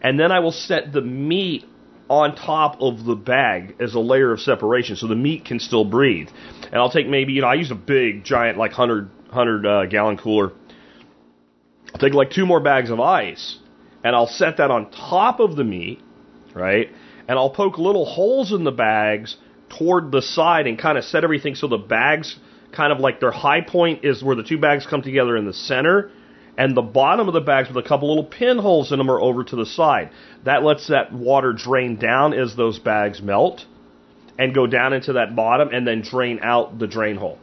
and 0.00 0.18
then 0.18 0.32
I 0.32 0.38
will 0.38 0.52
set 0.52 0.94
the 0.94 1.02
meat 1.02 1.66
on 2.08 2.34
top 2.34 2.80
of 2.80 3.04
the 3.04 3.16
bag 3.16 3.76
as 3.80 3.94
a 3.94 4.00
layer 4.00 4.32
of 4.32 4.40
separation 4.40 4.96
so 4.96 5.08
the 5.08 5.14
meat 5.14 5.44
can 5.44 5.60
still 5.60 5.84
breathe. 5.84 6.30
And 6.64 6.76
I'll 6.76 6.90
take 6.90 7.06
maybe, 7.06 7.34
you 7.34 7.42
know, 7.42 7.48
I 7.48 7.54
use 7.54 7.70
a 7.70 7.74
big, 7.74 8.24
giant, 8.24 8.56
like 8.56 8.70
100, 8.70 9.10
100 9.26 9.66
uh, 9.66 9.86
gallon 9.86 10.16
cooler. 10.16 10.52
Take 11.98 12.14
like 12.14 12.30
two 12.30 12.46
more 12.46 12.60
bags 12.60 12.90
of 12.90 13.00
ice 13.00 13.58
and 14.04 14.16
I'll 14.16 14.26
set 14.26 14.56
that 14.56 14.70
on 14.70 14.90
top 14.90 15.40
of 15.40 15.56
the 15.56 15.64
meat, 15.64 16.00
right? 16.54 16.90
And 17.28 17.38
I'll 17.38 17.50
poke 17.50 17.78
little 17.78 18.04
holes 18.04 18.52
in 18.52 18.64
the 18.64 18.72
bags 18.72 19.36
toward 19.78 20.10
the 20.10 20.22
side 20.22 20.66
and 20.66 20.78
kind 20.78 20.98
of 20.98 21.04
set 21.04 21.24
everything 21.24 21.54
so 21.54 21.66
the 21.68 21.78
bags 21.78 22.38
kind 22.72 22.92
of 22.92 23.00
like 23.00 23.20
their 23.20 23.30
high 23.30 23.60
point 23.60 24.04
is 24.04 24.22
where 24.22 24.34
the 24.34 24.42
two 24.42 24.58
bags 24.58 24.86
come 24.86 25.02
together 25.02 25.36
in 25.36 25.44
the 25.44 25.52
center 25.52 26.10
and 26.58 26.76
the 26.76 26.82
bottom 26.82 27.28
of 27.28 27.34
the 27.34 27.40
bags 27.40 27.68
with 27.68 27.82
a 27.82 27.88
couple 27.88 28.08
little 28.08 28.24
pinholes 28.24 28.92
in 28.92 28.98
them 28.98 29.10
are 29.10 29.20
over 29.20 29.42
to 29.44 29.56
the 29.56 29.64
side. 29.64 30.10
That 30.44 30.62
lets 30.62 30.88
that 30.88 31.12
water 31.12 31.52
drain 31.52 31.96
down 31.96 32.34
as 32.34 32.56
those 32.56 32.78
bags 32.78 33.22
melt 33.22 33.64
and 34.38 34.54
go 34.54 34.66
down 34.66 34.92
into 34.92 35.14
that 35.14 35.34
bottom 35.34 35.68
and 35.72 35.86
then 35.86 36.02
drain 36.02 36.40
out 36.42 36.78
the 36.78 36.86
drain 36.86 37.16
hole. 37.16 37.38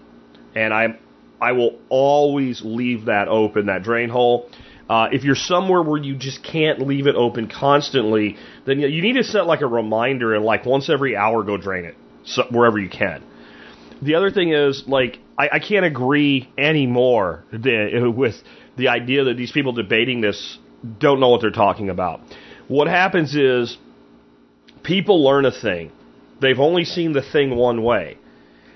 And 0.55 0.73
I 0.73 0.99
I 1.41 1.53
will 1.53 1.79
always 1.89 2.61
leave 2.63 3.05
that 3.05 3.27
open, 3.27 3.67
that 3.67 3.83
drain 3.83 4.09
hole. 4.09 4.49
Uh, 4.89 5.07
if 5.11 5.23
you're 5.23 5.35
somewhere 5.35 5.83
where 5.83 6.01
you 6.01 6.15
just 6.15 6.43
can't 6.43 6.79
leave 6.85 7.05
it 7.05 7.15
open 7.15 7.47
constantly, 7.47 8.37
then 8.65 8.79
you 8.79 9.01
need 9.01 9.13
to 9.13 9.23
set 9.23 9.45
like 9.45 9.61
a 9.61 9.67
reminder 9.67 10.33
and 10.33 10.43
like 10.43 10.65
once 10.65 10.89
every 10.89 11.15
hour 11.15 11.43
go 11.43 11.57
drain 11.57 11.85
it 11.85 11.95
so, 12.23 12.43
wherever 12.49 12.79
you 12.79 12.89
can. 12.89 13.23
The 14.01 14.15
other 14.15 14.31
thing 14.31 14.51
is 14.51 14.83
like 14.87 15.19
I, 15.37 15.49
I 15.53 15.59
can't 15.59 15.85
agree 15.85 16.49
anymore 16.57 17.43
with 17.51 18.35
the 18.77 18.87
idea 18.87 19.25
that 19.25 19.37
these 19.37 19.51
people 19.51 19.73
debating 19.73 20.21
this 20.21 20.57
don't 20.97 21.19
know 21.19 21.29
what 21.29 21.41
they're 21.41 21.51
talking 21.51 21.89
about. 21.89 22.21
What 22.67 22.87
happens 22.87 23.35
is 23.35 23.77
people 24.83 25.23
learn 25.23 25.45
a 25.45 25.51
thing. 25.51 25.91
They've 26.41 26.59
only 26.59 26.85
seen 26.85 27.13
the 27.13 27.21
thing 27.21 27.55
one 27.55 27.83
way. 27.83 28.17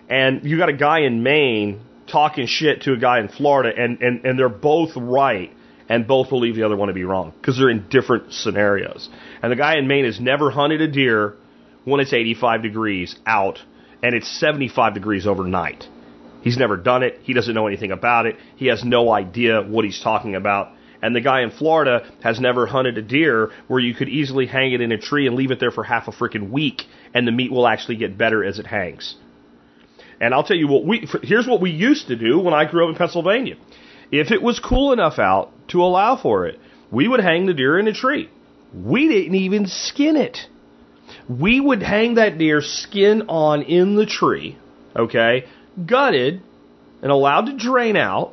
And 0.09 0.43
you 0.43 0.57
got 0.57 0.69
a 0.69 0.73
guy 0.73 0.99
in 1.01 1.23
Maine 1.23 1.81
talking 2.07 2.47
shit 2.47 2.81
to 2.83 2.93
a 2.93 2.97
guy 2.97 3.19
in 3.19 3.27
Florida, 3.27 3.71
and, 3.75 4.01
and, 4.01 4.25
and 4.25 4.39
they're 4.39 4.49
both 4.49 4.91
right, 4.95 5.51
and 5.89 6.07
both 6.07 6.29
believe 6.29 6.55
the 6.55 6.63
other 6.63 6.75
one 6.75 6.87
to 6.87 6.93
be 6.93 7.03
wrong 7.03 7.33
because 7.39 7.57
they're 7.57 7.69
in 7.69 7.87
different 7.89 8.31
scenarios. 8.31 9.09
And 9.41 9.51
the 9.51 9.55
guy 9.55 9.77
in 9.77 9.87
Maine 9.87 10.05
has 10.05 10.19
never 10.19 10.49
hunted 10.49 10.81
a 10.81 10.87
deer 10.87 11.35
when 11.85 11.99
it's 11.99 12.13
85 12.13 12.63
degrees 12.63 13.15
out 13.25 13.59
and 14.01 14.13
it's 14.13 14.27
75 14.39 14.93
degrees 14.93 15.27
overnight. 15.27 15.85
He's 16.41 16.57
never 16.57 16.75
done 16.75 17.03
it. 17.03 17.19
He 17.23 17.33
doesn't 17.33 17.53
know 17.53 17.67
anything 17.67 17.91
about 17.91 18.25
it. 18.25 18.35
He 18.55 18.67
has 18.67 18.83
no 18.83 19.11
idea 19.11 19.61
what 19.61 19.85
he's 19.85 20.01
talking 20.01 20.35
about. 20.35 20.71
And 21.01 21.15
the 21.15 21.21
guy 21.21 21.41
in 21.41 21.51
Florida 21.51 22.09
has 22.21 22.39
never 22.39 22.65
hunted 22.65 22.97
a 22.97 23.01
deer 23.01 23.51
where 23.67 23.79
you 23.79 23.93
could 23.93 24.09
easily 24.09 24.45
hang 24.45 24.73
it 24.73 24.81
in 24.81 24.91
a 24.91 24.97
tree 24.97 25.27
and 25.27 25.35
leave 25.35 25.51
it 25.51 25.59
there 25.59 25.71
for 25.71 25.83
half 25.83 26.07
a 26.07 26.11
freaking 26.11 26.49
week 26.49 26.83
and 27.13 27.27
the 27.27 27.31
meat 27.31 27.51
will 27.51 27.67
actually 27.67 27.97
get 27.97 28.17
better 28.17 28.43
as 28.43 28.59
it 28.59 28.65
hangs. 28.65 29.15
And 30.23 30.33
I'll 30.33 30.45
tell 30.45 30.55
you 30.55 30.69
what 30.69 30.85
we 30.85 31.05
here's 31.21 31.45
what 31.45 31.59
we 31.59 31.69
used 31.69 32.07
to 32.07 32.15
do 32.15 32.39
when 32.39 32.53
I 32.53 32.63
grew 32.63 32.85
up 32.85 32.91
in 32.91 32.95
Pennsylvania. 32.95 33.57
If 34.09 34.31
it 34.31 34.41
was 34.41 34.57
cool 34.57 34.93
enough 34.93 35.19
out 35.19 35.51
to 35.71 35.83
allow 35.83 36.15
for 36.15 36.47
it, 36.47 36.61
we 36.89 37.09
would 37.09 37.19
hang 37.19 37.45
the 37.45 37.53
deer 37.53 37.77
in 37.77 37.89
a 37.89 37.93
tree. 37.93 38.29
We 38.73 39.09
didn't 39.09 39.35
even 39.35 39.67
skin 39.67 40.15
it. 40.15 40.37
We 41.27 41.59
would 41.59 41.83
hang 41.83 42.13
that 42.13 42.37
deer 42.37 42.61
skin 42.61 43.23
on 43.27 43.63
in 43.63 43.95
the 43.95 44.05
tree, 44.05 44.57
okay, 44.95 45.43
gutted 45.85 46.41
and 47.01 47.11
allowed 47.11 47.47
to 47.47 47.57
drain 47.57 47.97
out, 47.97 48.31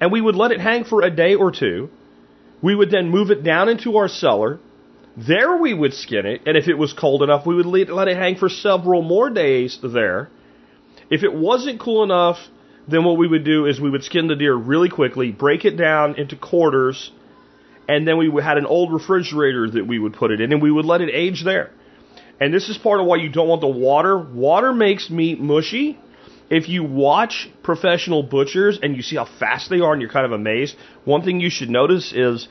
and 0.00 0.12
we 0.12 0.20
would 0.20 0.36
let 0.36 0.52
it 0.52 0.60
hang 0.60 0.84
for 0.84 1.02
a 1.02 1.10
day 1.10 1.34
or 1.34 1.50
two. 1.50 1.90
We 2.62 2.76
would 2.76 2.92
then 2.92 3.08
move 3.08 3.32
it 3.32 3.42
down 3.42 3.68
into 3.68 3.96
our 3.96 4.06
cellar. 4.06 4.60
There 5.16 5.56
we 5.56 5.74
would 5.74 5.92
skin 5.92 6.24
it, 6.24 6.42
and 6.46 6.56
if 6.56 6.68
it 6.68 6.78
was 6.78 6.92
cold 6.92 7.24
enough, 7.24 7.46
we 7.46 7.56
would 7.56 7.66
let 7.66 8.06
it 8.06 8.16
hang 8.16 8.36
for 8.36 8.48
several 8.48 9.02
more 9.02 9.28
days 9.28 9.76
there. 9.82 10.30
If 11.10 11.24
it 11.24 11.34
wasn't 11.34 11.80
cool 11.80 12.04
enough, 12.04 12.38
then 12.88 13.04
what 13.04 13.18
we 13.18 13.26
would 13.26 13.44
do 13.44 13.66
is 13.66 13.80
we 13.80 13.90
would 13.90 14.04
skin 14.04 14.28
the 14.28 14.36
deer 14.36 14.54
really 14.54 14.88
quickly, 14.88 15.32
break 15.32 15.64
it 15.64 15.76
down 15.76 16.14
into 16.14 16.36
quarters, 16.36 17.10
and 17.88 18.06
then 18.06 18.16
we 18.16 18.30
had 18.42 18.56
an 18.56 18.66
old 18.66 18.92
refrigerator 18.92 19.68
that 19.70 19.86
we 19.86 19.98
would 19.98 20.14
put 20.14 20.30
it 20.30 20.40
in, 20.40 20.52
and 20.52 20.62
we 20.62 20.70
would 20.70 20.84
let 20.84 21.00
it 21.00 21.10
age 21.12 21.42
there. 21.44 21.70
And 22.40 22.54
this 22.54 22.68
is 22.68 22.78
part 22.78 23.00
of 23.00 23.06
why 23.06 23.16
you 23.16 23.28
don't 23.28 23.48
want 23.48 23.60
the 23.60 23.68
water. 23.68 24.16
Water 24.16 24.72
makes 24.72 25.10
meat 25.10 25.40
mushy. 25.40 25.98
If 26.48 26.68
you 26.68 26.84
watch 26.84 27.48
professional 27.62 28.22
butchers 28.22 28.78
and 28.82 28.96
you 28.96 29.02
see 29.02 29.16
how 29.16 29.26
fast 29.38 29.68
they 29.70 29.80
are 29.80 29.92
and 29.92 30.00
you're 30.00 30.10
kind 30.10 30.26
of 30.26 30.32
amazed, 30.32 30.76
one 31.04 31.22
thing 31.22 31.40
you 31.40 31.50
should 31.50 31.70
notice 31.70 32.12
is 32.12 32.48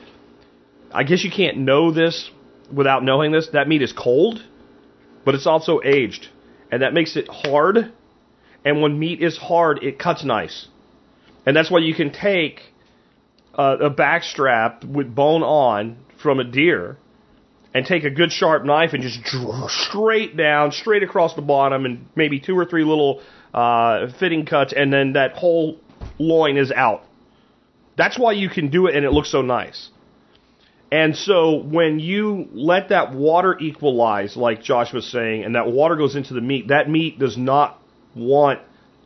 I 0.92 1.04
guess 1.04 1.24
you 1.24 1.30
can't 1.30 1.58
know 1.58 1.92
this 1.92 2.30
without 2.72 3.04
knowing 3.04 3.32
this. 3.32 3.48
That 3.52 3.68
meat 3.68 3.82
is 3.82 3.92
cold, 3.92 4.42
but 5.24 5.34
it's 5.34 5.46
also 5.46 5.80
aged. 5.84 6.28
And 6.70 6.82
that 6.82 6.94
makes 6.94 7.16
it 7.16 7.28
hard 7.28 7.92
and 8.64 8.82
when 8.82 8.98
meat 8.98 9.22
is 9.22 9.36
hard, 9.36 9.82
it 9.82 9.98
cuts 9.98 10.24
nice. 10.24 10.68
And 11.46 11.56
that's 11.56 11.70
why 11.70 11.80
you 11.80 11.94
can 11.94 12.12
take 12.12 12.60
a, 13.54 13.90
backstrap 13.90 14.84
with 14.84 15.14
bone 15.14 15.42
on 15.42 15.98
from 16.22 16.38
a 16.38 16.44
deer 16.44 16.98
and 17.72 17.86
take 17.86 18.04
a 18.04 18.10
good 18.10 18.32
sharp 18.32 18.64
knife 18.64 18.92
and 18.92 19.02
just 19.02 19.22
draw 19.22 19.68
straight 19.68 20.36
down, 20.36 20.72
straight 20.72 21.02
across 21.02 21.34
the 21.34 21.42
bottom, 21.42 21.84
and 21.84 22.06
maybe 22.14 22.40
two 22.40 22.58
or 22.58 22.64
three 22.64 22.84
little 22.84 23.22
uh, 23.54 24.08
fitting 24.18 24.44
cuts, 24.44 24.72
and 24.76 24.92
then 24.92 25.14
that 25.14 25.32
whole 25.32 25.78
loin 26.18 26.56
is 26.56 26.70
out. 26.70 27.04
That's 27.96 28.18
why 28.18 28.32
you 28.32 28.48
can 28.48 28.70
do 28.70 28.86
it 28.86 28.96
and 28.96 29.04
it 29.04 29.10
looks 29.10 29.30
so 29.30 29.42
nice. 29.42 29.90
And 30.92 31.14
so 31.14 31.56
when 31.56 32.00
you 32.00 32.48
let 32.52 32.88
that 32.88 33.14
water 33.14 33.56
equalize, 33.60 34.36
like 34.36 34.62
Josh 34.62 34.92
was 34.92 35.06
saying, 35.06 35.44
and 35.44 35.54
that 35.54 35.70
water 35.70 35.94
goes 35.94 36.16
into 36.16 36.34
the 36.34 36.40
meat, 36.40 36.68
that 36.68 36.88
meat 36.90 37.18
does 37.18 37.36
not 37.36 37.79
want 38.14 38.60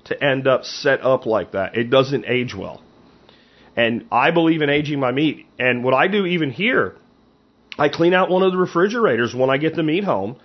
to 0.05 0.23
end 0.23 0.47
up 0.47 0.65
set 0.65 1.03
up 1.03 1.27
like 1.27 1.53
that. 1.53 1.77
It 1.77 1.91
doesn't 1.91 2.25
age 2.27 2.55
well. 2.55 2.83
And 3.77 4.07
I 4.13 4.31
believe 4.31 4.63
in 4.63 4.71
aging 4.71 5.01
my 5.01 5.11
meat. 5.11 5.47
And 5.59 5.83
what 5.83 5.95
I 5.95 6.09
do 6.09 6.27
even 6.27 6.51
here, 6.51 6.97
I 7.79 7.89
clean 7.89 8.15
out 8.15 8.31
one 8.31 8.43
of 8.43 8.53
the 8.53 8.59
refrigerators 8.59 9.35
when 9.35 9.51
I 9.51 9.57
get 9.57 9.75
the 9.75 9.83
meat 9.83 10.05
home 10.05 10.37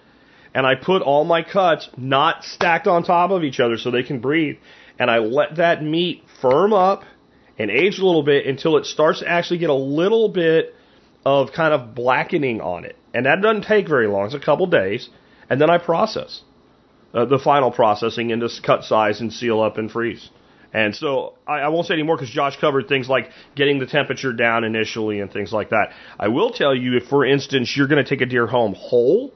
and 0.53 0.65
I 0.65 0.75
put 0.75 1.01
all 1.01 1.25
my 1.25 1.43
cuts 1.43 1.89
not 1.95 2.43
stacked 2.43 2.87
on 2.87 3.03
top 3.03 3.29
of 3.31 3.43
each 3.43 3.59
other 3.59 3.77
so 3.77 3.91
they 3.91 4.03
can 4.03 4.19
breathe. 4.19 4.57
And 4.97 5.11
I 5.11 5.19
let 5.19 5.57
that 5.57 5.83
meat 5.83 6.23
firm 6.41 6.73
up 6.73 7.03
and 7.57 7.69
age 7.69 7.99
a 7.99 8.05
little 8.05 8.23
bit 8.23 8.47
until 8.47 8.77
it 8.77 8.85
starts 8.85 9.19
to 9.19 9.27
actually 9.27 9.59
get 9.59 9.69
a 9.69 9.75
little 9.75 10.29
bit 10.29 10.75
of 11.25 11.51
kind 11.51 11.73
of 11.73 11.93
blackening 11.93 12.61
on 12.61 12.85
it. 12.85 12.95
And 13.13 13.25
that 13.25 13.41
doesn't 13.41 13.63
take 13.63 13.87
very 13.87 14.07
long. 14.07 14.25
It's 14.25 14.35
a 14.35 14.39
couple 14.39 14.65
days. 14.65 15.09
And 15.49 15.61
then 15.61 15.69
I 15.69 15.77
process 15.77 16.41
uh, 17.13 17.25
the 17.25 17.39
final 17.39 17.71
processing 17.71 18.29
into 18.29 18.49
cut 18.63 18.83
size 18.83 19.21
and 19.21 19.31
seal 19.31 19.61
up 19.61 19.77
and 19.77 19.91
freeze. 19.91 20.29
And 20.73 20.95
so 20.95 21.33
I, 21.47 21.59
I 21.59 21.67
won't 21.69 21.87
say 21.87 21.95
anymore 21.95 22.15
because 22.15 22.29
Josh 22.29 22.57
covered 22.59 22.87
things 22.87 23.09
like 23.09 23.29
getting 23.55 23.79
the 23.79 23.87
temperature 23.87 24.33
down 24.33 24.63
initially 24.63 25.19
and 25.19 25.31
things 25.31 25.51
like 25.51 25.69
that. 25.69 25.89
I 26.19 26.27
will 26.27 26.51
tell 26.51 26.75
you 26.75 26.97
if, 26.97 27.07
for 27.07 27.25
instance, 27.25 27.73
you're 27.75 27.87
going 27.87 28.03
to 28.03 28.09
take 28.09 28.21
a 28.21 28.27
deer 28.27 28.45
home 28.45 28.75
whole 28.77 29.33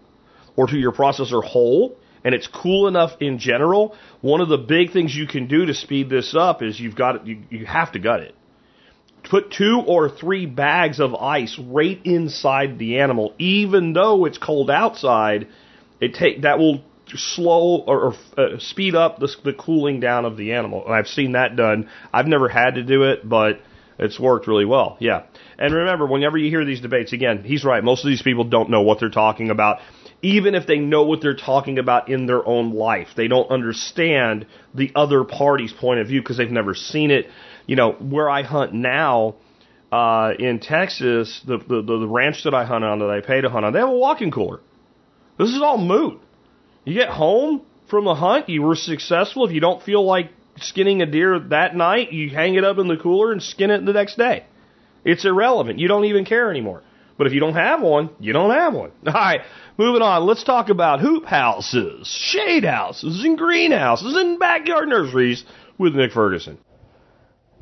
or 0.55 0.67
to 0.67 0.77
your 0.77 0.91
processor 0.91 1.43
whole 1.43 1.97
and 2.23 2.33
it's 2.33 2.47
cool 2.47 2.87
enough 2.87 3.11
in 3.19 3.37
general, 3.37 3.95
one 4.21 4.41
of 4.41 4.49
the 4.49 4.57
big 4.57 4.91
things 4.91 5.15
you 5.15 5.27
can 5.27 5.47
do 5.47 5.65
to 5.65 5.73
speed 5.73 6.09
this 6.09 6.35
up 6.37 6.61
is 6.61 6.79
you've 6.79 6.95
got 6.95 7.27
you, 7.27 7.43
you 7.49 7.65
have 7.65 7.91
to 7.93 7.99
gut 7.99 8.21
it. 8.21 8.35
Put 9.23 9.51
two 9.51 9.81
or 9.85 10.09
three 10.09 10.45
bags 10.45 10.99
of 10.99 11.15
ice 11.15 11.57
right 11.59 11.99
inside 12.03 12.77
the 12.77 12.99
animal, 12.99 13.33
even 13.39 13.93
though 13.93 14.25
it's 14.25 14.37
cold 14.37 14.69
outside. 14.69 15.47
It 15.99 16.13
take 16.13 16.41
that 16.41 16.59
will 16.59 16.83
slow 17.15 17.83
or, 17.87 18.01
or 18.01 18.13
uh, 18.37 18.59
speed 18.59 18.95
up 18.95 19.19
the, 19.19 19.29
the 19.43 19.53
cooling 19.53 19.99
down 19.99 20.25
of 20.25 20.37
the 20.37 20.53
animal. 20.53 20.85
And 20.85 20.93
I've 20.93 21.07
seen 21.07 21.33
that 21.33 21.55
done. 21.55 21.89
I've 22.13 22.27
never 22.27 22.49
had 22.49 22.75
to 22.75 22.83
do 22.83 23.03
it, 23.03 23.27
but 23.27 23.59
it's 23.99 24.19
worked 24.19 24.47
really 24.47 24.65
well. 24.65 24.97
Yeah. 24.99 25.23
And 25.57 25.73
remember, 25.73 26.05
whenever 26.05 26.37
you 26.37 26.49
hear 26.49 26.65
these 26.65 26.81
debates, 26.81 27.13
again, 27.13 27.43
he's 27.43 27.63
right. 27.63 27.83
Most 27.83 28.03
of 28.03 28.09
these 28.09 28.21
people 28.21 28.43
don't 28.43 28.69
know 28.69 28.81
what 28.81 28.99
they're 28.99 29.09
talking 29.09 29.49
about. 29.49 29.79
Even 30.21 30.55
if 30.55 30.65
they 30.65 30.77
know 30.77 31.03
what 31.03 31.21
they're 31.21 31.35
talking 31.35 31.79
about 31.79 32.09
in 32.09 32.25
their 32.25 32.45
own 32.47 32.73
life, 32.73 33.09
they 33.15 33.27
don't 33.27 33.49
understand 33.51 34.47
the 34.73 34.91
other 34.95 35.23
party's 35.23 35.73
point 35.73 35.99
of 35.99 36.07
view 36.07 36.21
because 36.21 36.37
they've 36.37 36.49
never 36.49 36.73
seen 36.73 37.11
it. 37.11 37.27
You 37.67 37.75
know, 37.75 37.91
where 37.93 38.29
I 38.29 38.43
hunt 38.43 38.73
now, 38.73 39.35
uh, 39.91 40.33
in 40.39 40.59
Texas, 40.59 41.41
the, 41.45 41.57
the, 41.59 41.81
the 41.83 42.07
ranch 42.07 42.45
that 42.45 42.53
I 42.55 42.65
hunt 42.65 42.83
on, 42.83 42.99
that 42.99 43.09
I 43.09 43.21
pay 43.21 43.41
to 43.41 43.49
hunt 43.49 43.63
on, 43.63 43.73
they 43.73 43.79
have 43.79 43.89
a 43.89 43.91
walk-in 43.91 44.31
cooler. 44.31 44.59
This 45.37 45.49
is 45.49 45.61
all 45.61 45.77
moot. 45.77 46.19
You 46.85 46.93
get 46.93 47.09
home 47.09 47.61
from 47.87 48.05
the 48.05 48.15
hunt, 48.15 48.49
you 48.49 48.61
were 48.61 48.75
successful. 48.75 49.45
If 49.45 49.51
you 49.51 49.59
don't 49.59 49.81
feel 49.83 50.03
like 50.05 50.31
skinning 50.57 51.01
a 51.01 51.05
deer 51.05 51.39
that 51.39 51.75
night, 51.75 52.11
you 52.11 52.29
hang 52.29 52.55
it 52.55 52.63
up 52.63 52.77
in 52.77 52.87
the 52.87 52.97
cooler 52.97 53.31
and 53.31 53.41
skin 53.41 53.71
it 53.71 53.85
the 53.85 53.93
next 53.93 54.17
day. 54.17 54.45
It's 55.05 55.25
irrelevant. 55.25 55.79
You 55.79 55.87
don't 55.87 56.05
even 56.05 56.25
care 56.25 56.49
anymore. 56.49 56.83
But 57.17 57.27
if 57.27 57.33
you 57.33 57.39
don't 57.39 57.53
have 57.53 57.81
one, 57.81 58.09
you 58.19 58.33
don't 58.33 58.51
have 58.51 58.73
one. 58.73 58.91
All 59.07 59.13
right, 59.13 59.41
moving 59.77 60.01
on. 60.01 60.25
Let's 60.25 60.43
talk 60.43 60.69
about 60.69 60.99
hoop 60.99 61.25
houses, 61.25 62.07
shade 62.07 62.65
houses, 62.65 63.23
and 63.23 63.37
greenhouses, 63.37 64.15
and 64.15 64.39
backyard 64.39 64.89
nurseries 64.89 65.45
with 65.77 65.95
Nick 65.95 66.11
Ferguson. 66.11 66.57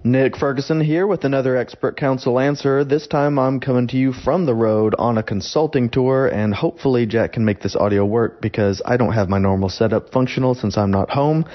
Nick 0.04 0.36
Ferguson 0.36 0.82
here 0.82 1.06
with 1.06 1.26
another 1.26 1.56
expert 1.56 1.95
council 1.95 2.39
answer. 2.39 2.84
This 2.84 3.06
time 3.06 3.38
I'm 3.38 3.60
coming 3.60 3.86
to 3.89 3.97
you 3.97 4.14
from 4.14 4.47
the 4.47 4.56
road 4.56 4.95
on 4.97 5.20
a 5.20 5.24
consulting 5.24 5.91
tour 5.91 6.26
and 6.26 6.56
hopefully 6.56 7.06
Jack 7.06 7.34
can 7.34 7.45
make 7.45 7.62
this 7.62 7.76
audio 7.76 8.04
work 8.04 8.41
because 8.41 8.82
I 8.84 8.97
don't 8.97 9.14
have 9.14 9.30
my 9.30 9.38
normal 9.38 9.70
setup 9.70 10.12
functional 10.12 10.56
since 10.56 10.76
I'm 10.76 10.89
not 10.89 11.12
home. 11.12 11.45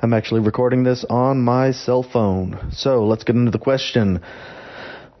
I'm 0.00 0.14
actually 0.14 0.40
recording 0.40 0.82
this 0.82 1.04
on 1.08 1.42
my 1.42 1.70
cell 1.70 2.02
phone. 2.02 2.72
So 2.72 3.06
let's 3.06 3.22
get 3.22 3.36
into 3.36 3.52
the 3.52 3.60
question. 3.60 4.20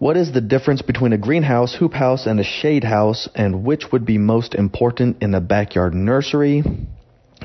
What 0.00 0.16
is 0.16 0.32
the 0.32 0.40
difference 0.40 0.82
between 0.82 1.12
a 1.12 1.18
greenhouse, 1.18 1.76
hoop 1.76 1.92
house, 1.92 2.26
and 2.26 2.40
a 2.40 2.44
shade 2.44 2.82
house, 2.82 3.28
and 3.36 3.64
which 3.64 3.92
would 3.92 4.04
be 4.04 4.18
most 4.18 4.56
important 4.56 5.22
in 5.22 5.36
a 5.36 5.40
backyard 5.40 5.94
nursery? 5.94 6.64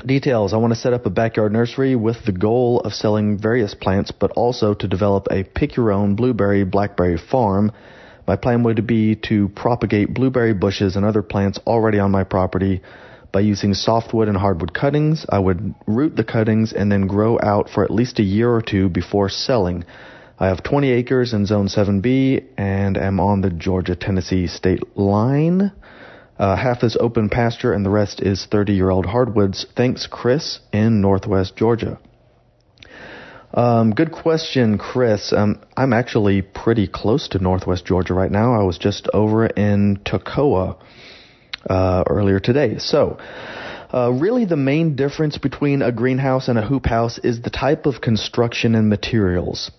Details. 0.04 0.52
I 0.54 0.58
want 0.58 0.72
to 0.72 0.78
set 0.78 0.92
up 0.92 1.06
a 1.06 1.10
backyard 1.10 1.52
nursery 1.52 1.96
with 1.96 2.24
the 2.24 2.32
goal 2.32 2.80
of 2.80 2.92
selling 2.92 3.38
various 3.38 3.74
plants, 3.74 4.10
but 4.12 4.30
also 4.32 4.74
to 4.74 4.88
develop 4.88 5.26
a 5.30 5.44
pick 5.44 5.76
your 5.76 5.92
own 5.92 6.14
blueberry 6.14 6.64
blackberry 6.64 7.18
farm. 7.18 7.72
My 8.26 8.36
plan 8.36 8.62
would 8.62 8.86
be 8.86 9.16
to 9.28 9.48
propagate 9.48 10.14
blueberry 10.14 10.54
bushes 10.54 10.96
and 10.96 11.04
other 11.04 11.22
plants 11.22 11.58
already 11.66 11.98
on 11.98 12.10
my 12.10 12.24
property 12.24 12.82
by 13.32 13.40
using 13.40 13.74
softwood 13.74 14.28
and 14.28 14.36
hardwood 14.36 14.72
cuttings. 14.72 15.26
I 15.28 15.38
would 15.38 15.74
root 15.86 16.16
the 16.16 16.24
cuttings 16.24 16.72
and 16.72 16.90
then 16.92 17.06
grow 17.06 17.38
out 17.42 17.68
for 17.68 17.84
at 17.84 17.90
least 17.90 18.18
a 18.18 18.22
year 18.22 18.50
or 18.50 18.62
two 18.62 18.88
before 18.88 19.28
selling. 19.28 19.84
I 20.38 20.46
have 20.46 20.62
20 20.62 20.90
acres 20.90 21.32
in 21.32 21.46
Zone 21.46 21.66
7B 21.66 22.44
and 22.56 22.96
am 22.96 23.18
on 23.18 23.40
the 23.40 23.50
Georgia 23.50 23.96
Tennessee 23.96 24.46
state 24.46 24.96
line. 24.96 25.72
Uh, 26.38 26.56
half 26.56 26.84
is 26.84 26.96
open 27.00 27.28
pasture 27.28 27.72
and 27.72 27.84
the 27.84 27.90
rest 27.90 28.20
is 28.20 28.46
30 28.50 28.72
year 28.72 28.90
old 28.90 29.06
hardwoods. 29.06 29.66
Thanks, 29.76 30.06
Chris, 30.06 30.60
in 30.72 31.00
Northwest 31.00 31.56
Georgia. 31.56 31.98
Um, 33.52 33.92
good 33.92 34.12
question, 34.12 34.78
Chris. 34.78 35.32
Um, 35.32 35.60
I'm 35.76 35.92
actually 35.92 36.42
pretty 36.42 36.86
close 36.86 37.28
to 37.28 37.38
Northwest 37.38 37.86
Georgia 37.86 38.14
right 38.14 38.30
now. 38.30 38.54
I 38.54 38.62
was 38.62 38.78
just 38.78 39.08
over 39.12 39.46
in 39.46 40.00
Toccoa 40.04 40.78
uh, 41.68 42.04
earlier 42.06 42.40
today. 42.40 42.78
So, 42.78 43.18
uh, 43.92 44.12
really, 44.12 44.44
the 44.44 44.56
main 44.56 44.96
difference 44.96 45.38
between 45.38 45.80
a 45.80 45.90
greenhouse 45.90 46.48
and 46.48 46.58
a 46.58 46.62
hoop 46.62 46.84
house 46.84 47.18
is 47.24 47.40
the 47.40 47.50
type 47.50 47.86
of 47.86 48.02
construction 48.02 48.74
and 48.74 48.90
materials. 48.90 49.70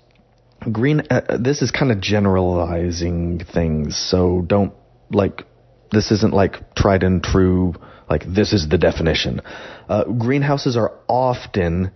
Green. 0.71 1.03
Uh, 1.09 1.37
this 1.39 1.61
is 1.61 1.69
kind 1.69 1.91
of 1.91 2.01
generalizing 2.01 3.39
things, 3.53 3.95
so 3.95 4.41
don't 4.45 4.73
like 5.11 5.43
this 5.91 6.11
isn't 6.11 6.33
like 6.33 6.75
tried 6.75 7.03
and 7.03 7.23
true, 7.23 7.73
like 8.09 8.23
this 8.27 8.53
is 8.53 8.67
the 8.69 8.77
definition. 8.77 9.41
Uh, 9.87 10.03
greenhouses 10.05 10.77
are 10.77 10.93
often 11.07 11.91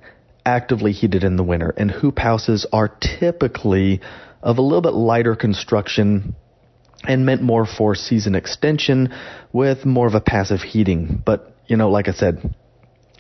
actively 0.46 0.92
heated 0.92 1.24
in 1.24 1.36
the 1.36 1.44
winter, 1.44 1.74
and 1.78 1.90
hoop 1.90 2.20
houses 2.20 2.66
are 2.72 2.90
typically 3.20 4.02
of 4.42 4.58
a 4.58 4.62
little 4.62 4.82
bit 4.82 4.94
lighter 4.94 5.36
construction 5.36 6.36
and 7.06 7.26
meant 7.26 7.42
more 7.42 7.66
for 7.66 7.96
season 7.96 8.36
extension 8.36 9.14
with 9.52 9.86
more 9.86 10.08
of 10.08 10.14
a 10.14 10.22
passive 10.22 10.62
heating. 10.62 11.22
But, 11.26 11.56
you 11.68 11.78
know, 11.78 11.90
like 11.90 12.08
I 12.08 12.14
said, 12.14 12.56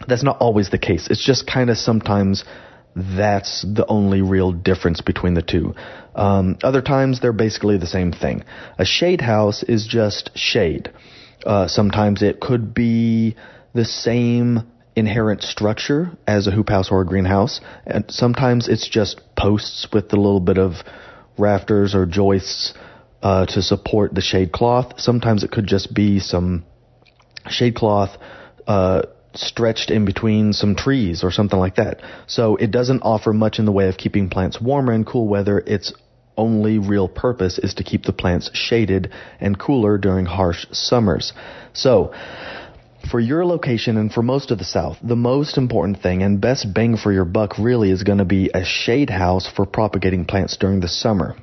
that's 0.07 0.24
not 0.24 0.38
always 0.39 0.69
the 0.69 0.78
case. 0.78 1.07
It's 1.09 1.26
just 1.26 1.47
kind 1.47 1.69
of 1.69 1.78
sometimes 1.78 2.43
that's 2.95 3.63
the 3.63 3.85
only 3.87 4.21
real 4.21 4.51
difference 4.51 5.01
between 5.01 5.33
the 5.33 5.41
two. 5.41 5.73
Um, 6.15 6.57
other 6.63 6.81
times 6.81 7.19
they're 7.19 7.33
basically 7.33 7.77
the 7.77 7.87
same 7.87 8.11
thing. 8.11 8.43
A 8.77 8.85
shade 8.85 9.21
house 9.21 9.63
is 9.63 9.87
just 9.87 10.31
shade. 10.37 10.91
Uh, 11.45 11.67
sometimes 11.67 12.21
it 12.21 12.39
could 12.39 12.73
be 12.73 13.35
the 13.73 13.85
same 13.85 14.61
inherent 14.95 15.41
structure 15.41 16.11
as 16.27 16.45
a 16.45 16.51
hoop 16.51 16.69
house 16.69 16.91
or 16.91 17.01
a 17.01 17.05
greenhouse, 17.05 17.59
and 17.85 18.05
sometimes 18.09 18.67
it's 18.67 18.87
just 18.87 19.21
posts 19.35 19.87
with 19.91 20.13
a 20.13 20.15
little 20.15 20.39
bit 20.39 20.57
of 20.57 20.73
rafters 21.37 21.95
or 21.95 22.05
joists 22.05 22.73
uh, 23.23 23.45
to 23.47 23.61
support 23.61 24.13
the 24.13 24.21
shade 24.21 24.51
cloth. 24.51 24.99
Sometimes 24.99 25.43
it 25.43 25.51
could 25.51 25.65
just 25.65 25.93
be 25.93 26.19
some 26.19 26.63
shade 27.49 27.75
cloth 27.75 28.11
uh, 28.67 29.03
stretched 29.36 29.89
in 29.91 30.05
between 30.05 30.53
some 30.53 30.75
trees 30.75 31.23
or 31.23 31.31
something 31.31 31.59
like 31.59 31.75
that. 31.75 32.01
So 32.27 32.55
it 32.55 32.71
doesn't 32.71 33.01
offer 33.01 33.34
much 33.34 33.59
in 33.59 33.65
the 33.65 33.71
way 33.71 33.88
of 33.88 33.97
keeping 33.97 34.29
plants 34.29 34.61
warmer 34.61 34.93
in 34.93 35.05
cool 35.05 35.27
weather. 35.27 35.59
Its 35.59 35.93
only 36.38 36.79
real 36.79 37.07
purpose 37.07 37.59
is 37.59 37.75
to 37.75 37.84
keep 37.84 38.03
the 38.03 38.13
plants 38.13 38.49
shaded 38.53 39.11
and 39.39 39.59
cooler 39.59 39.97
during 39.97 40.25
harsh 40.25 40.65
summers. 40.71 41.34
So, 41.73 42.13
for 43.09 43.19
your 43.19 43.45
location 43.45 43.97
and 43.97 44.11
for 44.11 44.23
most 44.23 44.49
of 44.49 44.57
the 44.57 44.63
South, 44.63 44.97
the 45.03 45.15
most 45.15 45.57
important 45.57 46.01
thing 46.01 46.23
and 46.23 46.39
best 46.39 46.73
bang 46.73 46.95
for 46.95 47.11
your 47.11 47.25
buck 47.25 47.57
really 47.59 47.91
is 47.91 48.03
going 48.03 48.19
to 48.19 48.25
be 48.25 48.49
a 48.53 48.63
shade 48.63 49.09
house 49.09 49.47
for 49.53 49.65
propagating 49.65 50.25
plants 50.25 50.57
during 50.57 50.79
the 50.79 50.88
summer. 50.88 51.36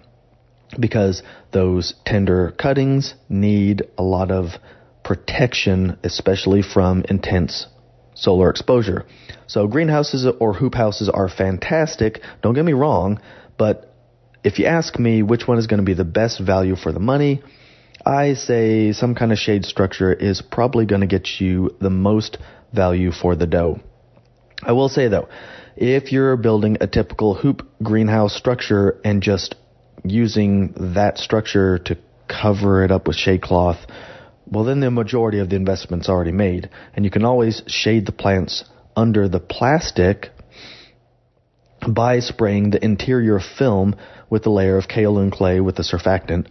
Because 0.79 1.23
those 1.53 1.95
tender 2.07 2.55
cuttings 2.59 3.15
need 3.29 3.83
a 3.99 4.03
lot 4.03 4.31
of 4.31 4.53
protection, 5.05 5.99
especially 6.03 6.63
from 6.63 7.05
intense 7.09 7.67
solar 8.21 8.51
exposure. 8.51 9.07
So 9.47 9.67
greenhouses 9.67 10.27
or 10.39 10.53
hoop 10.53 10.75
houses 10.75 11.09
are 11.09 11.29
fantastic, 11.29 12.21
don't 12.43 12.55
get 12.55 12.65
me 12.65 12.73
wrong, 12.73 13.21
but 13.59 13.95
if 14.45 14.59
you 14.59 14.67
ask 14.67 14.99
me 14.99 15.23
which 15.23 15.47
one 15.47 15.59
is 15.59 15.67
going 15.67 15.81
to 15.81 15.85
be 15.85 15.95
the 15.95 16.05
best 16.05 16.41
value 16.41 16.77
for 16.77 16.93
the 16.93 17.01
money, 17.01 17.43
I 18.05 18.35
say 18.35 18.93
some 18.93 19.15
kind 19.15 19.33
of 19.33 19.39
shade 19.39 19.65
structure 19.65 20.13
is 20.13 20.41
probably 20.41 20.87
going 20.87 21.03
to 21.03 21.07
get 21.07 21.41
you 21.41 21.77
the 21.81 21.91
most 21.91 22.39
value 22.73 23.11
for 23.11 23.35
the 23.35 23.47
dough. 23.47 23.81
I 24.63 24.73
will 24.73 24.89
say 24.89 25.09
though, 25.09 25.29
if 25.77 26.13
you're 26.13 26.37
building 26.37 26.79
a 26.81 26.87
typical 26.87 27.35
hoop 27.35 27.67
greenhouse 27.83 28.37
structure 28.37 29.01
and 29.05 29.23
just 29.23 29.55
using 30.05 30.95
that 30.95 31.19
structure 31.19 31.79
to 31.79 31.99
cover 32.29 32.85
it 32.85 32.91
up 32.91 33.07
with 33.07 33.17
shade 33.17 33.43
cloth, 33.43 33.79
well, 34.51 34.65
then 34.65 34.81
the 34.81 34.91
majority 34.91 35.39
of 35.39 35.49
the 35.49 35.57
investment's 35.57 36.09
already 36.09 36.33
made. 36.33 36.71
And 36.95 37.05
you 37.05 37.11
can 37.11 37.25
always 37.25 37.63
shade 37.67 38.07
the 38.07 38.13
plants 38.13 38.65
under 38.97 39.29
the 39.29 39.41
plastic 39.41 40.31
by 41.89 42.21
spraying 42.21 42.71
the 42.71 42.85
interior 42.85 43.41
film 43.41 43.97
with 44.29 44.45
a 44.47 44.51
layer 44.51 44.77
of 44.77 44.89
kaolin 44.89 45.33
clay 45.33 45.61
with 45.61 45.79
a 45.79 45.83
surfactant. 45.83 46.49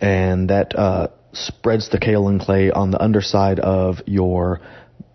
And 0.00 0.50
that 0.50 0.78
uh, 0.78 1.08
spreads 1.32 1.90
the 1.90 1.98
kaolin 1.98 2.40
clay 2.40 2.70
on 2.70 2.90
the 2.90 3.02
underside 3.02 3.58
of 3.58 3.96
your 4.06 4.60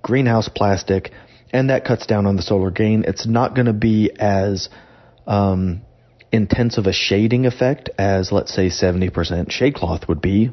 greenhouse 0.01 0.49
plastic, 0.49 1.12
and 1.51 1.70
that 1.70 1.86
cuts 1.86 2.06
down 2.06 2.26
on 2.26 2.36
the 2.36 2.41
solar 2.41 2.72
gain. 2.72 3.06
It's 3.08 3.26
not 3.26 3.56
going 3.56 3.68
to 3.68 3.74
be 3.74 4.12
as 4.20 4.70
um, 5.26 5.82
intense 6.32 6.78
of 6.78 6.86
a 6.86 6.93
shading 6.93 7.45
effect 7.45 7.89
as, 7.97 8.32
let's 8.32 8.54
say, 8.54 8.68
70% 8.68 9.51
shade 9.51 9.76
cloth 9.76 10.08
would 10.10 10.22
be, 10.22 10.51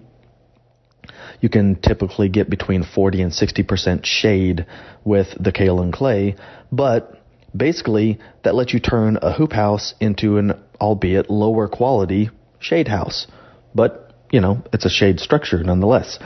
you 1.40 1.48
can 1.48 1.76
typically 1.76 2.28
get 2.28 2.50
between 2.50 2.84
40 2.84 3.22
and 3.22 3.32
60% 3.32 4.04
shade 4.04 4.66
with 5.04 5.28
the 5.38 5.52
kaolin 5.52 5.92
clay, 5.92 6.36
but 6.70 7.20
Basically, 7.56 8.18
that 8.44 8.54
lets 8.54 8.72
you 8.72 8.80
turn 8.80 9.18
a 9.20 9.32
hoop 9.32 9.52
house 9.52 9.94
into 10.00 10.38
an 10.38 10.52
albeit 10.80 11.30
lower 11.30 11.68
quality 11.68 12.30
shade 12.58 12.88
house. 12.88 13.26
But, 13.74 14.14
you 14.30 14.40
know, 14.40 14.62
it's 14.72 14.84
a 14.84 14.90
shade 14.90 15.20
structure 15.20 15.62
nonetheless. 15.62 16.18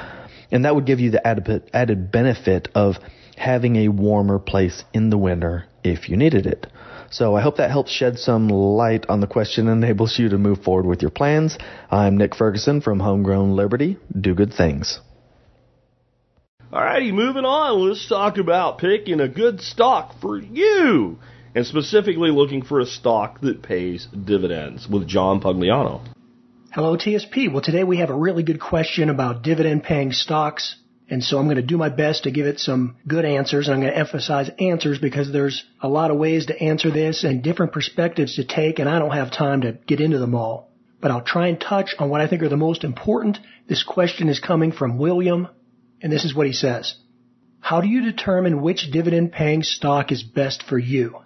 And 0.50 0.64
that 0.64 0.74
would 0.74 0.86
give 0.86 1.00
you 1.00 1.10
the 1.10 1.26
added, 1.26 1.70
added 1.72 2.12
benefit 2.12 2.68
of 2.74 2.96
having 3.36 3.76
a 3.76 3.88
warmer 3.88 4.38
place 4.38 4.84
in 4.92 5.10
the 5.10 5.18
winter 5.18 5.64
if 5.82 6.08
you 6.08 6.16
needed 6.16 6.46
it. 6.46 6.66
So 7.10 7.34
I 7.34 7.42
hope 7.42 7.56
that 7.56 7.70
helps 7.70 7.90
shed 7.90 8.18
some 8.18 8.48
light 8.48 9.06
on 9.08 9.20
the 9.20 9.26
question 9.26 9.68
and 9.68 9.82
enables 9.82 10.18
you 10.18 10.28
to 10.30 10.38
move 10.38 10.62
forward 10.62 10.86
with 10.86 11.02
your 11.02 11.10
plans. 11.10 11.56
I'm 11.90 12.16
Nick 12.16 12.34
Ferguson 12.34 12.80
from 12.80 13.00
Homegrown 13.00 13.56
Liberty. 13.56 13.98
Do 14.18 14.34
good 14.34 14.52
things. 14.52 15.00
Alrighty, 16.74 17.12
moving 17.12 17.44
on. 17.44 17.88
Let's 17.88 18.08
talk 18.08 18.36
about 18.36 18.78
picking 18.78 19.20
a 19.20 19.28
good 19.28 19.60
stock 19.60 20.16
for 20.20 20.36
you, 20.36 21.20
and 21.54 21.64
specifically 21.64 22.32
looking 22.32 22.64
for 22.64 22.80
a 22.80 22.84
stock 22.84 23.40
that 23.42 23.62
pays 23.62 24.08
dividends 24.08 24.88
with 24.88 25.06
John 25.06 25.40
Pugliano. 25.40 26.04
Hello, 26.72 26.96
TSP. 26.96 27.52
Well, 27.52 27.62
today 27.62 27.84
we 27.84 27.98
have 27.98 28.10
a 28.10 28.16
really 28.16 28.42
good 28.42 28.60
question 28.60 29.08
about 29.08 29.42
dividend 29.42 29.84
paying 29.84 30.10
stocks. 30.10 30.74
And 31.08 31.22
so 31.22 31.38
I'm 31.38 31.44
going 31.44 31.58
to 31.58 31.62
do 31.62 31.76
my 31.76 31.90
best 31.90 32.24
to 32.24 32.32
give 32.32 32.46
it 32.46 32.58
some 32.58 32.96
good 33.06 33.24
answers. 33.24 33.68
And 33.68 33.76
I'm 33.76 33.80
going 33.80 33.92
to 33.92 33.98
emphasize 34.00 34.50
answers 34.58 34.98
because 34.98 35.30
there's 35.30 35.62
a 35.80 35.86
lot 35.86 36.10
of 36.10 36.16
ways 36.16 36.46
to 36.46 36.60
answer 36.60 36.90
this 36.90 37.22
and 37.22 37.40
different 37.40 37.70
perspectives 37.70 38.34
to 38.34 38.44
take, 38.44 38.80
and 38.80 38.88
I 38.88 38.98
don't 38.98 39.12
have 39.12 39.30
time 39.30 39.60
to 39.60 39.78
get 39.86 40.00
into 40.00 40.18
them 40.18 40.34
all. 40.34 40.72
But 41.00 41.12
I'll 41.12 41.22
try 41.22 41.46
and 41.46 41.60
touch 41.60 41.94
on 42.00 42.10
what 42.10 42.20
I 42.20 42.26
think 42.26 42.42
are 42.42 42.48
the 42.48 42.56
most 42.56 42.82
important. 42.82 43.38
This 43.68 43.84
question 43.84 44.28
is 44.28 44.40
coming 44.40 44.72
from 44.72 44.98
William 44.98 45.46
and 46.04 46.12
this 46.12 46.26
is 46.26 46.34
what 46.34 46.46
he 46.46 46.52
says. 46.52 46.94
How 47.60 47.80
do 47.80 47.88
you 47.88 48.02
determine 48.02 48.60
which 48.60 48.90
dividend 48.92 49.32
paying 49.32 49.62
stock 49.62 50.12
is 50.12 50.22
best 50.22 50.62
for 50.62 50.78
you? 50.78 51.16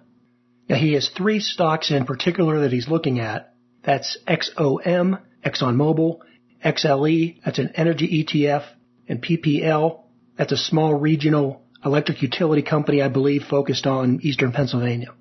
Now 0.69 0.77
he 0.77 0.93
has 0.93 1.09
three 1.09 1.41
stocks 1.41 1.91
in 1.91 2.05
particular 2.05 2.61
that 2.61 2.71
he's 2.71 2.87
looking 2.87 3.19
at. 3.19 3.53
That's 3.83 4.17
XOM, 4.25 5.21
ExxonMobil, 5.45 6.19
XLE, 6.63 7.41
that's 7.43 7.59
an 7.59 7.71
energy 7.75 8.23
ETF, 8.23 8.63
and 9.09 9.21
PPL, 9.21 10.03
that's 10.37 10.53
a 10.53 10.57
small 10.57 10.93
regional 10.93 11.61
electric 11.83 12.21
utility 12.21 12.61
company, 12.61 13.01
I 13.01 13.09
believe, 13.09 13.43
focused 13.43 13.85
on 13.85 14.21
eastern 14.23 14.53
Pennsylvania. 14.53 15.13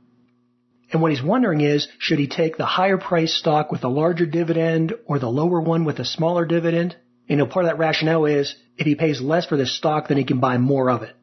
And 0.93 1.03
what 1.03 1.11
he's 1.11 1.23
wondering 1.23 1.63
is, 1.63 1.89
should 1.99 2.21
he 2.21 2.29
take 2.29 2.57
the 2.57 2.65
higher 2.65 2.97
price 2.97 3.35
stock 3.35 3.73
with 3.73 3.83
a 3.83 3.89
larger 3.89 4.25
dividend 4.25 4.95
or 5.07 5.19
the 5.19 5.29
lower 5.29 5.61
one 5.61 5.85
with 5.85 5.99
a 5.99 6.05
smaller 6.05 6.45
dividend? 6.47 6.97
You 7.29 7.37
know, 7.37 7.47
part 7.47 7.67
of 7.67 7.71
that 7.71 7.79
rationale 7.79 8.25
is 8.25 8.57
if 8.77 8.87
he 8.87 8.95
pays 8.95 9.21
less 9.21 9.47
for 9.47 9.57
this 9.57 9.77
stock, 9.77 10.09
then 10.09 10.17
he 10.17 10.25
can 10.25 10.41
buy 10.41 10.57
more 10.57 10.91
of 10.91 11.03
it. 11.03 11.15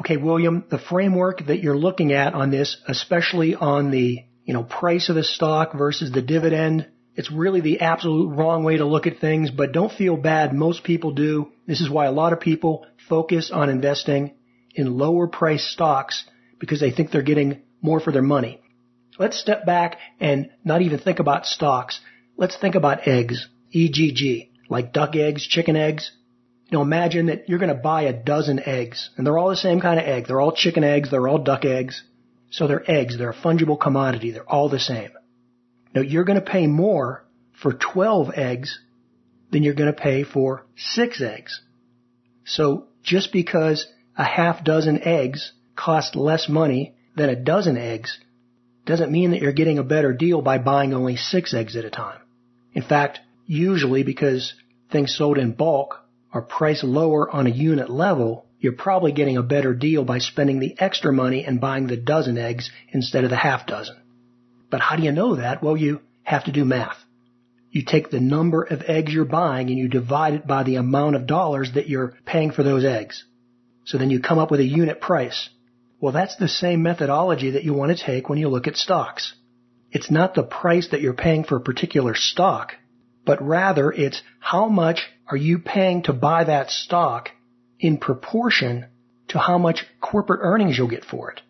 Okay, 0.00 0.16
William, 0.16 0.64
the 0.70 0.78
framework 0.78 1.46
that 1.46 1.60
you're 1.60 1.76
looking 1.76 2.12
at 2.12 2.32
on 2.32 2.50
this, 2.50 2.76
especially 2.86 3.56
on 3.56 3.90
the, 3.90 4.24
you 4.44 4.54
know, 4.54 4.62
price 4.62 5.08
of 5.08 5.16
the 5.16 5.24
stock 5.24 5.76
versus 5.76 6.12
the 6.12 6.22
dividend, 6.22 6.86
it's 7.16 7.32
really 7.32 7.60
the 7.60 7.80
absolute 7.80 8.28
wrong 8.28 8.62
way 8.62 8.76
to 8.76 8.84
look 8.84 9.08
at 9.08 9.18
things, 9.18 9.50
but 9.50 9.72
don't 9.72 9.90
feel 9.90 10.16
bad. 10.16 10.54
Most 10.54 10.84
people 10.84 11.10
do. 11.10 11.50
This 11.66 11.80
is 11.80 11.90
why 11.90 12.06
a 12.06 12.12
lot 12.12 12.32
of 12.32 12.38
people 12.38 12.86
focus 13.08 13.50
on 13.52 13.68
investing 13.68 14.36
in 14.76 14.96
lower 14.96 15.26
price 15.26 15.64
stocks 15.64 16.24
because 16.60 16.78
they 16.78 16.92
think 16.92 17.10
they're 17.10 17.22
getting 17.22 17.62
more 17.82 17.98
for 17.98 18.12
their 18.12 18.22
money. 18.22 18.60
Let's 19.18 19.40
step 19.40 19.66
back 19.66 19.98
and 20.20 20.50
not 20.62 20.82
even 20.82 21.00
think 21.00 21.18
about 21.18 21.46
stocks. 21.46 21.98
Let's 22.36 22.56
think 22.56 22.76
about 22.76 23.08
eggs. 23.08 23.48
EGG 23.74 24.47
like 24.68 24.92
duck 24.92 25.16
eggs, 25.16 25.46
chicken 25.46 25.76
eggs. 25.76 26.10
You 26.66 26.78
know, 26.78 26.82
imagine 26.82 27.26
that 27.26 27.48
you're 27.48 27.58
going 27.58 27.74
to 27.74 27.82
buy 27.82 28.02
a 28.02 28.12
dozen 28.12 28.60
eggs, 28.60 29.10
and 29.16 29.26
they're 29.26 29.38
all 29.38 29.48
the 29.48 29.56
same 29.56 29.80
kind 29.80 29.98
of 29.98 30.06
egg. 30.06 30.26
They're 30.26 30.40
all 30.40 30.52
chicken 30.52 30.84
eggs, 30.84 31.10
they're 31.10 31.26
all 31.26 31.38
duck 31.38 31.64
eggs. 31.64 32.02
So 32.50 32.66
they're 32.66 32.90
eggs, 32.90 33.18
they're 33.18 33.30
a 33.30 33.34
fungible 33.34 33.80
commodity, 33.80 34.30
they're 34.30 34.48
all 34.48 34.68
the 34.68 34.78
same. 34.78 35.10
Now 35.94 36.02
you're 36.02 36.24
going 36.24 36.40
to 36.40 36.50
pay 36.50 36.66
more 36.66 37.24
for 37.60 37.72
12 37.72 38.30
eggs 38.34 38.78
than 39.50 39.62
you're 39.62 39.74
going 39.74 39.92
to 39.92 40.00
pay 40.00 40.24
for 40.24 40.66
6 40.76 41.22
eggs. 41.22 41.60
So 42.44 42.86
just 43.02 43.32
because 43.32 43.86
a 44.16 44.24
half 44.24 44.64
dozen 44.64 45.02
eggs 45.02 45.52
cost 45.76 46.16
less 46.16 46.48
money 46.48 46.94
than 47.16 47.30
a 47.30 47.36
dozen 47.36 47.76
eggs 47.76 48.18
doesn't 48.84 49.12
mean 49.12 49.30
that 49.30 49.40
you're 49.40 49.52
getting 49.52 49.78
a 49.78 49.84
better 49.84 50.12
deal 50.12 50.40
by 50.42 50.58
buying 50.58 50.94
only 50.94 51.16
6 51.16 51.54
eggs 51.54 51.76
at 51.76 51.84
a 51.84 51.90
time. 51.90 52.20
In 52.72 52.82
fact, 52.82 53.20
usually 53.48 54.04
because 54.04 54.54
things 54.92 55.16
sold 55.16 55.38
in 55.38 55.52
bulk 55.52 55.98
are 56.32 56.42
priced 56.42 56.84
lower 56.84 57.28
on 57.28 57.46
a 57.46 57.50
unit 57.50 57.90
level, 57.90 58.46
you're 58.60 58.74
probably 58.74 59.10
getting 59.10 59.36
a 59.36 59.42
better 59.42 59.74
deal 59.74 60.04
by 60.04 60.18
spending 60.18 60.60
the 60.60 60.76
extra 60.78 61.12
money 61.12 61.44
and 61.44 61.60
buying 61.60 61.86
the 61.86 61.96
dozen 61.96 62.36
eggs 62.36 62.70
instead 62.92 63.24
of 63.24 63.30
the 63.30 63.36
half 63.36 63.66
dozen. 63.66 63.96
But 64.70 64.80
how 64.80 64.96
do 64.96 65.02
you 65.02 65.12
know 65.12 65.36
that? 65.36 65.62
Well, 65.62 65.76
you 65.76 66.00
have 66.22 66.44
to 66.44 66.52
do 66.52 66.64
math. 66.64 66.98
You 67.70 67.82
take 67.84 68.10
the 68.10 68.20
number 68.20 68.62
of 68.62 68.82
eggs 68.82 69.12
you're 69.12 69.24
buying 69.24 69.68
and 69.68 69.78
you 69.78 69.88
divide 69.88 70.34
it 70.34 70.46
by 70.46 70.62
the 70.62 70.76
amount 70.76 71.16
of 71.16 71.26
dollars 71.26 71.72
that 71.74 71.88
you're 71.88 72.14
paying 72.26 72.50
for 72.50 72.62
those 72.62 72.84
eggs. 72.84 73.24
So 73.84 73.96
then 73.96 74.10
you 74.10 74.20
come 74.20 74.38
up 74.38 74.50
with 74.50 74.60
a 74.60 74.64
unit 74.64 75.00
price. 75.00 75.48
Well, 76.00 76.12
that's 76.12 76.36
the 76.36 76.48
same 76.48 76.82
methodology 76.82 77.52
that 77.52 77.64
you 77.64 77.72
want 77.72 77.96
to 77.96 78.04
take 78.04 78.28
when 78.28 78.38
you 78.38 78.48
look 78.48 78.66
at 78.66 78.76
stocks. 78.76 79.34
It's 79.90 80.10
not 80.10 80.34
the 80.34 80.42
price 80.42 80.88
that 80.90 81.00
you're 81.00 81.14
paying 81.14 81.44
for 81.44 81.56
a 81.56 81.62
particular 81.62 82.14
stock 82.14 82.74
but 83.28 83.46
rather 83.46 83.92
it's 83.92 84.22
how 84.40 84.68
much 84.70 85.00
are 85.26 85.36
you 85.36 85.58
paying 85.58 86.02
to 86.02 86.14
buy 86.14 86.44
that 86.44 86.70
stock 86.70 87.28
in 87.78 87.98
proportion 87.98 88.86
to 89.28 89.38
how 89.38 89.58
much 89.58 89.84
corporate 90.00 90.40
earnings 90.42 90.78
you'll 90.78 90.88
get 90.88 91.04
for 91.04 91.30
it. 91.30 91.42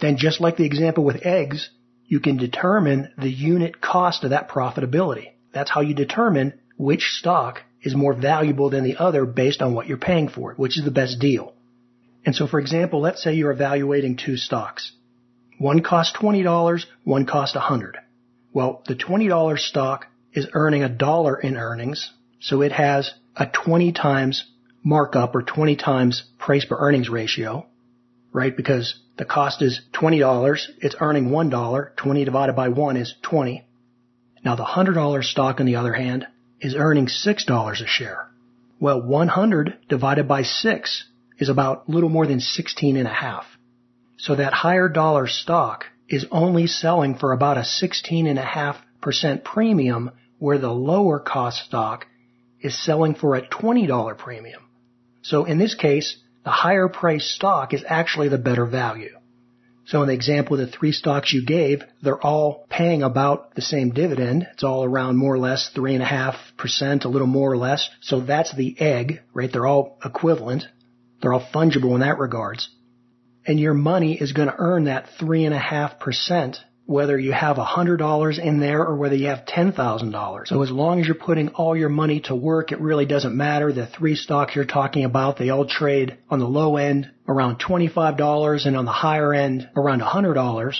Then 0.00 0.16
just 0.16 0.40
like 0.40 0.56
the 0.56 0.64
example 0.64 1.04
with 1.04 1.24
eggs, 1.24 1.70
you 2.04 2.18
can 2.18 2.36
determine 2.36 3.12
the 3.16 3.30
unit 3.30 3.80
cost 3.80 4.24
of 4.24 4.30
that 4.30 4.48
profitability. 4.48 5.28
That's 5.52 5.70
how 5.70 5.82
you 5.82 5.94
determine 5.94 6.54
which 6.76 7.04
stock 7.12 7.60
is 7.80 7.94
more 7.94 8.12
valuable 8.12 8.70
than 8.70 8.82
the 8.82 8.96
other 8.96 9.24
based 9.24 9.62
on 9.62 9.72
what 9.72 9.86
you're 9.86 10.08
paying 10.10 10.28
for 10.28 10.50
it, 10.50 10.58
which 10.58 10.76
is 10.76 10.84
the 10.84 10.90
best 10.90 11.20
deal. 11.20 11.54
And 12.26 12.34
so 12.34 12.48
for 12.48 12.58
example, 12.58 13.00
let's 13.00 13.22
say 13.22 13.34
you're 13.34 13.52
evaluating 13.52 14.16
two 14.16 14.36
stocks. 14.36 14.90
One 15.58 15.80
costs 15.80 16.16
$20, 16.18 16.86
one 17.04 17.24
costs 17.24 17.54
100. 17.54 17.98
Well, 18.52 18.82
the 18.88 18.96
$20 18.96 19.58
stock 19.60 20.06
is 20.34 20.48
earning 20.52 20.82
a 20.82 20.88
dollar 20.88 21.38
in 21.38 21.56
earnings, 21.56 22.12
so 22.40 22.60
it 22.60 22.72
has 22.72 23.12
a 23.36 23.46
20 23.46 23.92
times 23.92 24.44
markup 24.82 25.34
or 25.34 25.42
20 25.42 25.76
times 25.76 26.24
price 26.38 26.64
per 26.64 26.76
earnings 26.76 27.08
ratio, 27.08 27.66
right? 28.32 28.54
Because 28.54 28.98
the 29.16 29.24
cost 29.24 29.62
is 29.62 29.80
$20, 29.94 30.68
it's 30.78 30.96
earning 31.00 31.30
$1, 31.30 31.96
20 31.96 32.24
divided 32.24 32.54
by 32.54 32.68
1 32.68 32.96
is 32.96 33.14
20. 33.22 33.64
Now 34.44 34.56
the 34.56 34.64
$100 34.64 35.24
stock 35.24 35.60
on 35.60 35.66
the 35.66 35.76
other 35.76 35.94
hand 35.94 36.26
is 36.60 36.74
earning 36.74 37.06
$6 37.06 37.80
a 37.80 37.86
share. 37.86 38.28
Well, 38.80 39.00
100 39.00 39.78
divided 39.88 40.28
by 40.28 40.42
6 40.42 41.04
is 41.38 41.48
about 41.48 41.88
little 41.88 42.10
more 42.10 42.26
than 42.26 42.40
16 42.40 42.96
and 42.96 43.06
a 43.06 43.12
half. 43.12 43.46
So 44.18 44.36
that 44.36 44.52
higher 44.52 44.88
dollar 44.88 45.26
stock 45.26 45.86
is 46.08 46.26
only 46.30 46.66
selling 46.66 47.14
for 47.14 47.32
about 47.32 47.58
a 47.58 47.64
16 47.64 48.26
and 48.26 48.38
a 48.38 48.42
half 48.42 48.76
percent 49.00 49.44
premium 49.44 50.10
where 50.44 50.58
the 50.58 50.70
lower 50.70 51.18
cost 51.18 51.64
stock 51.64 52.06
is 52.60 52.84
selling 52.84 53.14
for 53.14 53.34
a 53.34 53.48
$20 53.48 54.18
premium. 54.18 54.62
So 55.22 55.46
in 55.46 55.56
this 55.56 55.74
case, 55.74 56.18
the 56.44 56.50
higher 56.50 56.86
price 56.86 57.24
stock 57.34 57.72
is 57.72 57.82
actually 57.88 58.28
the 58.28 58.36
better 58.36 58.66
value. 58.66 59.16
So 59.86 60.02
in 60.02 60.08
the 60.08 60.14
example 60.14 60.60
of 60.60 60.66
the 60.66 60.76
three 60.76 60.92
stocks 60.92 61.32
you 61.32 61.46
gave, 61.46 61.82
they're 62.02 62.20
all 62.20 62.66
paying 62.68 63.02
about 63.02 63.54
the 63.54 63.62
same 63.62 63.92
dividend. 63.92 64.46
It's 64.52 64.64
all 64.64 64.84
around 64.84 65.16
more 65.16 65.32
or 65.32 65.38
less 65.38 65.70
three 65.74 65.94
and 65.94 66.02
a 66.02 66.06
half 66.18 66.34
percent, 66.58 67.06
a 67.06 67.08
little 67.08 67.26
more 67.26 67.50
or 67.50 67.56
less. 67.56 67.88
So 68.02 68.20
that's 68.20 68.54
the 68.54 68.78
egg, 68.78 69.22
right? 69.32 69.50
They're 69.50 69.66
all 69.66 69.98
equivalent. 70.04 70.66
They're 71.22 71.32
all 71.32 71.48
fungible 71.54 71.94
in 71.94 72.00
that 72.00 72.18
regards. 72.18 72.68
And 73.46 73.58
your 73.58 73.72
money 73.72 74.12
is 74.20 74.32
going 74.32 74.48
to 74.48 74.58
earn 74.58 74.84
that 74.84 75.08
three 75.18 75.46
and 75.46 75.54
a 75.54 75.58
half 75.58 75.98
percent 76.00 76.58
whether 76.86 77.18
you 77.18 77.32
have 77.32 77.56
$100 77.56 78.38
in 78.38 78.60
there 78.60 78.84
or 78.84 78.96
whether 78.96 79.14
you 79.14 79.28
have 79.28 79.46
$10,000. 79.46 80.46
So 80.46 80.62
as 80.62 80.70
long 80.70 81.00
as 81.00 81.06
you're 81.06 81.14
putting 81.14 81.48
all 81.50 81.74
your 81.74 81.88
money 81.88 82.20
to 82.20 82.34
work, 82.34 82.72
it 82.72 82.80
really 82.80 83.06
doesn't 83.06 83.34
matter. 83.34 83.72
The 83.72 83.86
three 83.86 84.16
stocks 84.16 84.54
you're 84.54 84.66
talking 84.66 85.04
about, 85.04 85.38
they 85.38 85.48
all 85.48 85.66
trade 85.66 86.18
on 86.28 86.40
the 86.40 86.48
low 86.48 86.76
end 86.76 87.10
around 87.26 87.58
$25 87.58 88.66
and 88.66 88.76
on 88.76 88.84
the 88.84 88.92
higher 88.92 89.32
end 89.32 89.70
around 89.74 90.02
$100. 90.02 90.74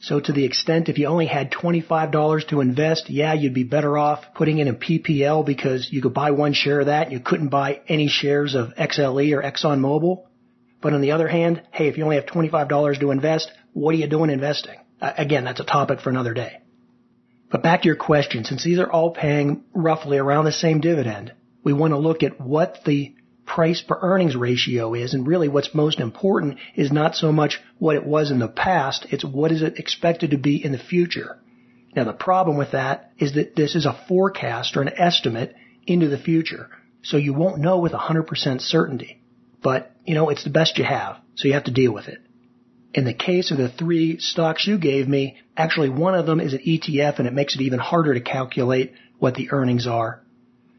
So 0.00 0.20
to 0.20 0.32
the 0.32 0.44
extent 0.44 0.88
if 0.88 0.98
you 0.98 1.06
only 1.06 1.26
had 1.26 1.50
$25 1.50 2.48
to 2.48 2.60
invest, 2.60 3.08
yeah, 3.08 3.32
you'd 3.32 3.54
be 3.54 3.64
better 3.64 3.96
off 3.96 4.34
putting 4.34 4.58
in 4.58 4.68
a 4.68 4.74
PPL 4.74 5.44
because 5.44 5.88
you 5.90 6.02
could 6.02 6.14
buy 6.14 6.32
one 6.32 6.52
share 6.52 6.80
of 6.80 6.86
that 6.86 7.04
and 7.04 7.12
you 7.12 7.20
couldn't 7.20 7.48
buy 7.48 7.80
any 7.88 8.08
shares 8.08 8.54
of 8.54 8.74
XLE 8.74 9.34
or 9.34 9.42
ExxonMobil. 9.42 10.24
But 10.82 10.92
on 10.94 11.00
the 11.00 11.12
other 11.12 11.28
hand, 11.28 11.62
hey, 11.70 11.88
if 11.88 11.98
you 11.98 12.04
only 12.04 12.16
have 12.16 12.26
$25 12.26 13.00
to 13.00 13.10
invest, 13.10 13.50
what 13.72 13.94
are 13.94 13.98
you 13.98 14.06
doing 14.06 14.30
investing? 14.30 14.76
Again, 15.00 15.44
that's 15.44 15.60
a 15.60 15.64
topic 15.64 16.00
for 16.00 16.10
another 16.10 16.34
day. 16.34 16.58
But 17.50 17.62
back 17.62 17.82
to 17.82 17.86
your 17.86 17.96
question, 17.96 18.44
since 18.44 18.62
these 18.62 18.78
are 18.78 18.90
all 18.90 19.10
paying 19.10 19.64
roughly 19.74 20.18
around 20.18 20.44
the 20.44 20.52
same 20.52 20.80
dividend, 20.80 21.32
we 21.64 21.72
want 21.72 21.92
to 21.92 21.98
look 21.98 22.22
at 22.22 22.40
what 22.40 22.78
the 22.84 23.14
price 23.44 23.82
per 23.82 23.98
earnings 24.00 24.36
ratio 24.36 24.94
is. 24.94 25.12
And 25.14 25.26
really 25.26 25.48
what's 25.48 25.74
most 25.74 25.98
important 25.98 26.58
is 26.76 26.92
not 26.92 27.16
so 27.16 27.32
much 27.32 27.60
what 27.78 27.96
it 27.96 28.06
was 28.06 28.30
in 28.30 28.38
the 28.38 28.48
past, 28.48 29.06
it's 29.10 29.24
what 29.24 29.50
is 29.50 29.62
it 29.62 29.78
expected 29.78 30.30
to 30.30 30.38
be 30.38 30.64
in 30.64 30.72
the 30.72 30.78
future. 30.78 31.38
Now 31.96 32.04
the 32.04 32.12
problem 32.12 32.56
with 32.56 32.72
that 32.72 33.10
is 33.18 33.34
that 33.34 33.56
this 33.56 33.74
is 33.74 33.86
a 33.86 34.00
forecast 34.06 34.76
or 34.76 34.82
an 34.82 34.92
estimate 34.96 35.54
into 35.86 36.08
the 36.08 36.18
future. 36.18 36.68
So 37.02 37.16
you 37.16 37.32
won't 37.32 37.58
know 37.58 37.78
with 37.78 37.92
100% 37.92 38.60
certainty. 38.60 39.22
But, 39.62 39.90
you 40.04 40.14
know, 40.14 40.28
it's 40.28 40.44
the 40.44 40.50
best 40.50 40.78
you 40.78 40.84
have. 40.84 41.16
So 41.34 41.48
you 41.48 41.54
have 41.54 41.64
to 41.64 41.72
deal 41.72 41.92
with 41.92 42.08
it. 42.08 42.18
In 42.92 43.04
the 43.04 43.14
case 43.14 43.52
of 43.52 43.58
the 43.58 43.68
three 43.68 44.18
stocks 44.18 44.66
you 44.66 44.76
gave 44.76 45.06
me, 45.06 45.36
actually 45.56 45.90
one 45.90 46.16
of 46.16 46.26
them 46.26 46.40
is 46.40 46.54
an 46.54 46.60
ETF 46.66 47.18
and 47.18 47.28
it 47.28 47.34
makes 47.34 47.54
it 47.54 47.60
even 47.60 47.78
harder 47.78 48.14
to 48.14 48.20
calculate 48.20 48.92
what 49.18 49.34
the 49.36 49.52
earnings 49.52 49.86
are. 49.86 50.22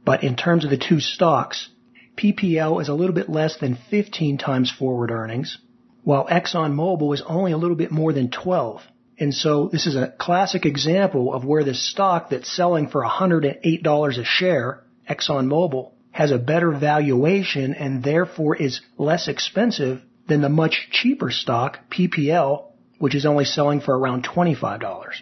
But 0.04 0.24
in 0.24 0.36
terms 0.36 0.66
of 0.66 0.72
the 0.72 0.78
two 0.78 1.00
stocks, 1.00 1.70
PPL 2.18 2.82
is 2.82 2.90
a 2.90 2.94
little 2.94 3.16
bit 3.16 3.30
less 3.30 3.58
than 3.58 3.78
15 3.90 4.38
times 4.38 4.70
forward 4.70 5.10
earnings, 5.10 5.58
while 6.04 6.28
ExxonMobil 6.28 7.14
is 7.14 7.24
only 7.26 7.54
a 7.54 7.58
little 7.58 7.78
bit 7.78 7.92
more 7.92 8.12
than 8.12 8.30
12. 8.30 8.82
And 9.18 9.34
so 9.34 9.70
this 9.72 9.88
is 9.88 9.96
a 9.96 10.14
classic 10.18 10.66
example 10.66 11.34
of 11.34 11.46
where 11.46 11.64
this 11.64 11.90
stock 11.92 12.30
that's 12.30 12.54
selling 12.54 12.90
for 12.90 13.04
$108 13.04 14.18
a 14.18 14.26
share, 14.26 14.84
ExxonMobil, 15.10 15.92
has 16.12 16.32
a 16.32 16.38
better 16.38 16.72
valuation 16.72 17.74
and 17.74 18.04
therefore 18.04 18.56
is 18.58 18.82
less 18.98 19.30
expensive 19.30 20.02
than 20.32 20.42
the 20.42 20.50
much 20.50 20.88
cheaper 20.92 21.30
stock, 21.30 21.80
PPL, 21.92 22.68
which 23.00 23.16
is 23.16 23.26
only 23.26 23.44
selling 23.44 23.82
for 23.82 23.98
around 23.98 24.24
$25. 24.26 25.14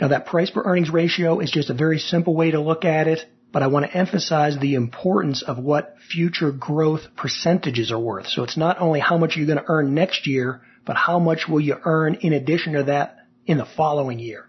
Now 0.00 0.08
that 0.08 0.24
price 0.24 0.48
per 0.48 0.62
earnings 0.62 0.88
ratio 0.88 1.40
is 1.40 1.50
just 1.50 1.68
a 1.68 1.74
very 1.74 1.98
simple 1.98 2.34
way 2.34 2.52
to 2.52 2.60
look 2.60 2.86
at 2.86 3.06
it, 3.06 3.20
but 3.52 3.62
I 3.62 3.66
want 3.66 3.84
to 3.84 3.94
emphasize 3.94 4.58
the 4.58 4.76
importance 4.76 5.42
of 5.42 5.58
what 5.58 5.96
future 6.10 6.52
growth 6.52 7.02
percentages 7.16 7.92
are 7.92 7.98
worth. 7.98 8.28
So 8.28 8.42
it's 8.42 8.56
not 8.56 8.80
only 8.80 8.98
how 8.98 9.18
much 9.18 9.36
you're 9.36 9.46
going 9.46 9.58
to 9.58 9.68
earn 9.68 9.92
next 9.92 10.26
year, 10.26 10.62
but 10.86 10.96
how 10.96 11.18
much 11.18 11.46
will 11.46 11.60
you 11.60 11.76
earn 11.84 12.14
in 12.22 12.32
addition 12.32 12.72
to 12.72 12.84
that 12.84 13.18
in 13.44 13.58
the 13.58 13.66
following 13.66 14.18
year. 14.18 14.46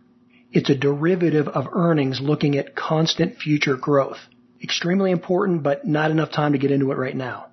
It's 0.53 0.69
a 0.69 0.75
derivative 0.75 1.49
of 1.49 1.67
earnings 1.73 2.21
looking 2.21 2.57
at 2.57 2.77
constant 2.77 3.39
future 3.39 3.75
growth. 3.75 4.19
Extremely 4.63 5.11
important, 5.11 5.63
but 5.63 5.85
not 5.85 6.11
enough 6.11 6.31
time 6.31 6.53
to 6.53 6.59
get 6.59 6.71
into 6.71 6.91
it 6.93 6.97
right 6.97 7.15
now. 7.15 7.50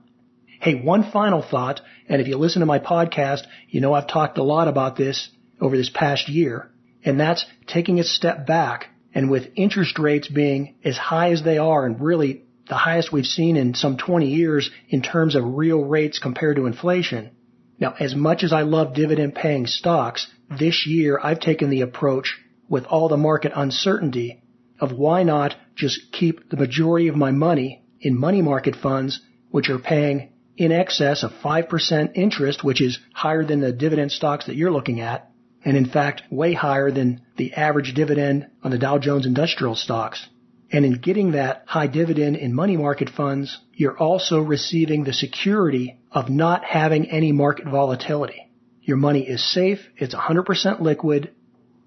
Hey, 0.61 0.75
one 0.75 1.09
final 1.13 1.41
thought, 1.41 1.81
and 2.09 2.21
if 2.21 2.27
you 2.27 2.37
listen 2.37 2.61
to 2.61 2.67
my 2.67 2.81
podcast, 2.81 3.43
you 3.69 3.81
know 3.81 3.93
I've 3.93 4.09
talked 4.09 4.39
a 4.39 4.43
lot 4.43 4.67
about 4.67 4.97
this 4.97 5.29
over 5.61 5.77
this 5.77 5.89
past 5.89 6.29
year, 6.29 6.73
and 7.05 7.21
that's 7.21 7.47
taking 7.69 8.01
a 8.01 8.05
step 8.05 8.45
back 8.45 8.89
and 9.15 9.31
with 9.31 9.53
interest 9.55 10.01
rates 10.01 10.27
being 10.27 10.75
as 10.85 10.99
high 10.99 11.31
as 11.31 11.45
they 11.45 11.59
are 11.59 11.87
and 11.87 12.01
really 12.01 12.43
the 12.69 12.75
highest 12.75 13.13
we've 13.13 13.25
seen 13.25 13.57
in 13.57 13.75
some 13.75 13.97
20 13.97 14.27
years 14.27 14.69
in 14.89 15.01
terms 15.01 15.37
of 15.37 15.45
real 15.57 15.85
rates 15.85 16.19
compared 16.19 16.57
to 16.57 16.67
inflation. 16.67 17.31
Now, 17.79 17.95
as 18.01 18.17
much 18.17 18.43
as 18.43 18.53
I 18.53 18.63
love 18.63 18.95
dividend 18.95 19.37
paying 19.37 19.67
stocks, 19.67 20.27
this 20.59 20.89
year 20.89 21.21
I've 21.23 21.39
taken 21.39 21.71
the 21.71 21.83
approach 21.83 22.37
with 22.69 22.85
all 22.85 23.09
the 23.09 23.17
market 23.17 23.53
uncertainty 23.55 24.43
of 24.81 24.91
why 24.91 25.23
not 25.23 25.55
just 25.77 26.11
keep 26.11 26.51
the 26.51 26.57
majority 26.57 27.07
of 27.07 27.15
my 27.15 27.31
money 27.31 27.85
in 28.01 28.19
money 28.19 28.43
market 28.43 28.75
funds, 28.75 29.21
which 29.51 29.71
are 29.71 29.79
paying 29.79 30.31
in 30.59 30.73
excess 30.73 31.23
of 31.23 31.31
5% 31.43 32.17
interest, 32.17 32.65
which 32.65 32.83
is 32.83 32.99
higher 33.15 33.45
than 33.45 33.61
the 33.61 33.73
dividend 33.73 34.11
stocks 34.11 34.47
that 34.47 34.57
you're 34.57 34.73
looking 34.73 35.01
at, 35.01 35.31
and 35.65 35.77
in 35.77 35.89
fact 35.89 36.23
way 36.31 36.53
higher 36.53 36.91
than 36.91 37.23
the 37.37 37.55
average 37.55 37.95
dividend 37.95 38.49
on 38.65 38.73
the 38.73 38.79
Dow 38.79 38.99
Jones 38.99 39.25
Industrial 39.25 39.77
stocks. 39.77 40.29
And 40.73 40.85
in 40.85 40.95
getting 40.95 41.33
that 41.33 41.63
high 41.67 41.87
dividend 41.87 42.37
in 42.37 42.55
money 42.55 42.77
market 42.77 43.09
funds, 43.09 43.57
you're 43.73 43.97
also 43.97 44.41
receiving 44.41 45.05
the 45.05 45.13
security 45.13 46.01
of 46.11 46.29
not 46.29 46.65
having 46.65 47.09
any 47.09 47.31
market 47.31 47.67
volatility. 47.67 48.51
Your 48.83 48.97
money 48.97 49.27
is 49.29 49.53
safe, 49.53 49.79
it's 49.97 50.15
100% 50.15 50.81
liquid, 50.81 51.31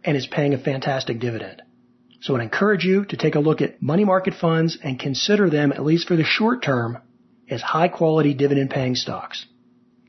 and 0.04 0.16
is 0.16 0.28
paying 0.28 0.54
a 0.54 0.58
fantastic 0.58 1.20
dividend. 1.20 1.62
So 2.22 2.38
I 2.38 2.44
encourage 2.44 2.86
you 2.86 3.04
to 3.06 3.18
take 3.18 3.36
a 3.36 3.40
look 3.40 3.62
at 3.62 3.82
money 3.82 4.06
market 4.06 4.34
funds 4.34 4.78
and 4.82 4.98
consider 4.98 5.50
them, 5.50 5.74
at 5.74 5.84
least 5.84 6.08
for 6.08 6.16
the 6.16 6.24
short 6.24 6.64
term, 6.64 7.00
as 7.52 7.62
high 7.62 7.90
quality 7.90 8.34
dividend 8.34 8.70
paying 8.70 8.96
stocks. 8.96 9.46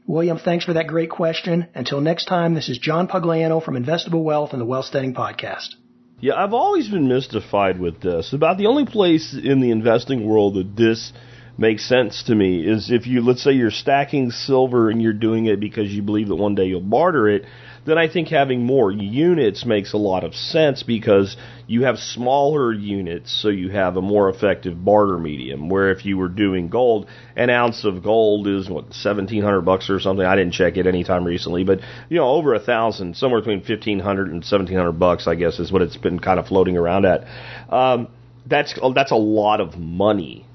William, 0.07 0.39
thanks 0.39 0.65
for 0.65 0.73
that 0.73 0.87
great 0.87 1.11
question. 1.11 1.69
Until 1.75 2.01
next 2.01 2.25
time, 2.25 2.55
this 2.55 2.69
is 2.69 2.79
John 2.79 3.09
Pugliano 3.09 3.63
from 3.63 3.75
Investable 3.75 4.25
Wealth 4.25 4.53
and 4.53 4.61
the 4.61 4.67
Wealth 4.67 4.87
Standard 4.87 5.15
Podcast. 5.15 5.75
Yeah, 6.21 6.35
I've 6.35 6.55
always 6.55 6.89
been 6.89 7.09
mystified 7.09 7.81
with 7.81 8.01
this. 8.01 8.33
About 8.33 8.57
the 8.57 8.67
only 8.67 8.87
place 8.87 9.35
in 9.35 9.61
the 9.61 9.71
investing 9.71 10.27
world 10.27 10.55
that 10.55 10.77
this 10.77 11.13
makes 11.59 11.87
sense 11.89 12.23
to 12.25 12.35
me 12.35 12.67
is 12.67 12.91
if 12.91 13.07
you 13.07 13.21
let's 13.21 13.43
say 13.43 13.53
you're 13.53 13.71
stacking 13.71 14.31
silver 14.31 14.89
and 14.89 15.03
you're 15.03 15.13
doing 15.13 15.47
it 15.47 15.61
because 15.61 15.93
you 15.93 16.01
believe 16.01 16.29
that 16.29 16.37
one 16.37 16.55
day 16.55 16.65
you'll 16.65 16.81
barter 16.81 17.29
it 17.29 17.45
then 17.85 17.99
I 17.99 18.09
think 18.09 18.29
having 18.29 18.65
more 18.65 18.93
units 18.93 19.65
makes 19.65 19.93
a 19.93 19.97
lot 19.97 20.23
of 20.23 20.35
sense 20.35 20.83
because 20.83 21.37
you 21.67 21.85
have 21.85 21.99
smaller 21.99 22.73
units, 22.73 23.33
so 23.43 23.49
you 23.49 23.71
have 23.71 23.97
a 23.97 24.03
more 24.03 24.29
effective 24.29 24.85
barter 24.85 25.19
medium. 25.19 25.69
Where 25.69 25.91
if 25.91 26.05
you 26.05 26.17
were 26.17 26.29
doing 26.29 26.69
gold, 26.69 27.09
an 27.35 27.51
ounce 27.51 27.85
of 27.85 28.03
gold 28.03 28.47
is 28.47 28.71
what 28.71 28.93
seventeen 28.93 29.43
hundred 29.43 29.63
bucks 29.63 29.91
or 29.91 29.99
something. 29.99 30.25
I 30.25 30.37
didn't 30.37 30.53
check 30.53 30.77
it 30.77 30.87
any 30.87 31.03
time 31.03 31.25
recently, 31.25 31.65
but 31.65 31.81
you 32.09 32.19
know 32.19 32.31
over 32.31 32.55
a 32.55 32.61
thousand, 32.61 33.17
somewhere 33.17 33.41
between 33.41 33.63
fifteen 33.63 33.99
hundred 33.99 34.29
and 34.29 34.45
seventeen 34.45 34.77
hundred 34.77 34.99
bucks, 34.99 35.27
I 35.27 35.35
guess 35.35 35.59
is 35.59 35.73
what 35.73 35.83
it's 35.83 35.97
been 35.97 36.19
kind 36.19 36.39
of 36.39 36.47
floating 36.47 36.77
around 36.77 37.05
at. 37.05 37.25
Um, 37.69 38.09
that's 38.47 38.79
that's 38.95 39.13
a 39.13 39.17
lot 39.17 39.61
of 39.61 39.77
money 39.77 40.47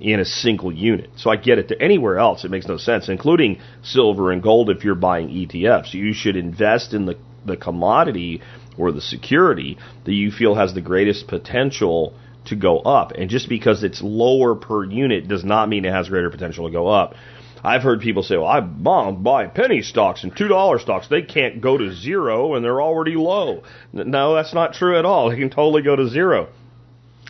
in 0.00 0.20
a 0.20 0.24
single 0.24 0.72
unit. 0.72 1.10
So 1.16 1.30
I 1.30 1.36
get 1.36 1.58
it. 1.58 1.68
To 1.68 1.80
anywhere 1.80 2.18
else, 2.18 2.44
it 2.44 2.50
makes 2.50 2.66
no 2.66 2.76
sense, 2.76 3.08
including 3.08 3.60
silver 3.82 4.32
and 4.32 4.42
gold 4.42 4.70
if 4.70 4.84
you're 4.84 4.94
buying 4.94 5.28
ETFs. 5.28 5.94
You 5.94 6.12
should 6.12 6.36
invest 6.36 6.94
in 6.94 7.06
the, 7.06 7.16
the 7.44 7.56
commodity 7.56 8.42
or 8.76 8.92
the 8.92 9.00
security 9.00 9.78
that 10.04 10.12
you 10.12 10.30
feel 10.30 10.56
has 10.56 10.74
the 10.74 10.80
greatest 10.80 11.28
potential 11.28 12.14
to 12.46 12.56
go 12.56 12.78
up. 12.80 13.12
And 13.12 13.30
just 13.30 13.48
because 13.48 13.84
it's 13.84 14.02
lower 14.02 14.54
per 14.54 14.84
unit 14.84 15.28
does 15.28 15.44
not 15.44 15.68
mean 15.68 15.84
it 15.84 15.92
has 15.92 16.08
greater 16.08 16.30
potential 16.30 16.66
to 16.66 16.72
go 16.72 16.88
up. 16.88 17.14
I've 17.62 17.82
heard 17.82 18.00
people 18.00 18.22
say, 18.22 18.36
well, 18.36 18.46
I 18.46 18.60
buy 18.60 19.46
penny 19.46 19.80
stocks 19.80 20.22
and 20.22 20.36
$2 20.36 20.80
stocks. 20.80 21.08
They 21.08 21.22
can't 21.22 21.62
go 21.62 21.78
to 21.78 21.94
zero 21.94 22.54
and 22.54 22.64
they're 22.64 22.82
already 22.82 23.14
low. 23.14 23.62
No, 23.92 24.34
that's 24.34 24.52
not 24.52 24.74
true 24.74 24.98
at 24.98 25.06
all. 25.06 25.30
They 25.30 25.38
can 25.38 25.48
totally 25.48 25.80
go 25.80 25.96
to 25.96 26.08
zero. 26.08 26.48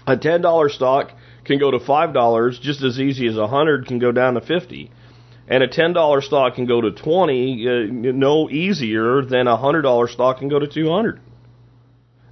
A 0.09 0.17
$10 0.17 0.71
stock 0.71 1.13
can 1.45 1.59
go 1.59 1.71
to 1.71 1.79
$5 1.79 2.61
just 2.61 2.83
as 2.83 2.99
easy 2.99 3.27
as 3.27 3.37
a 3.37 3.43
100 3.43 3.87
can 3.87 3.99
go 3.99 4.13
down 4.13 4.35
to 4.35 4.41
50 4.41 4.91
and 5.47 5.63
a 5.63 5.69
$10 5.69 6.23
stock 6.23 6.55
can 6.55 6.67
go 6.67 6.81
to 6.81 6.91
20 6.91 7.69
uh, 7.69 7.71
no 7.91 8.49
easier 8.51 9.23
than 9.23 9.47
a 9.47 9.57
$100 9.57 10.09
stock 10.09 10.39
can 10.39 10.49
go 10.49 10.59
to 10.59 10.67
200 10.67 11.21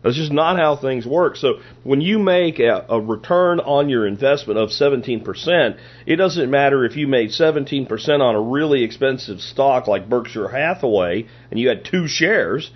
that's 0.02 0.16
just 0.16 0.32
not 0.32 0.58
how 0.58 0.76
things 0.76 1.06
work. 1.06 1.36
So 1.36 1.60
when 1.84 2.00
you 2.00 2.18
make 2.18 2.58
a, 2.58 2.84
a, 2.88 3.00
return 3.00 3.60
on 3.60 3.88
your 3.88 4.06
investment 4.06 4.58
of 4.58 4.70
17%, 4.70 5.78
it 6.06 6.16
doesn't 6.16 6.50
matter 6.50 6.84
if 6.84 6.96
you 6.96 7.06
made 7.06 7.30
17% 7.30 7.88
on 8.20 8.34
a 8.34 8.40
really 8.40 8.82
expensive 8.82 9.40
stock 9.40 9.86
like 9.86 10.08
Berkshire 10.08 10.48
Hathaway 10.48 11.26
and 11.50 11.60
you 11.60 11.68
had 11.68 11.84
two 11.84 12.08
shares, 12.08 12.72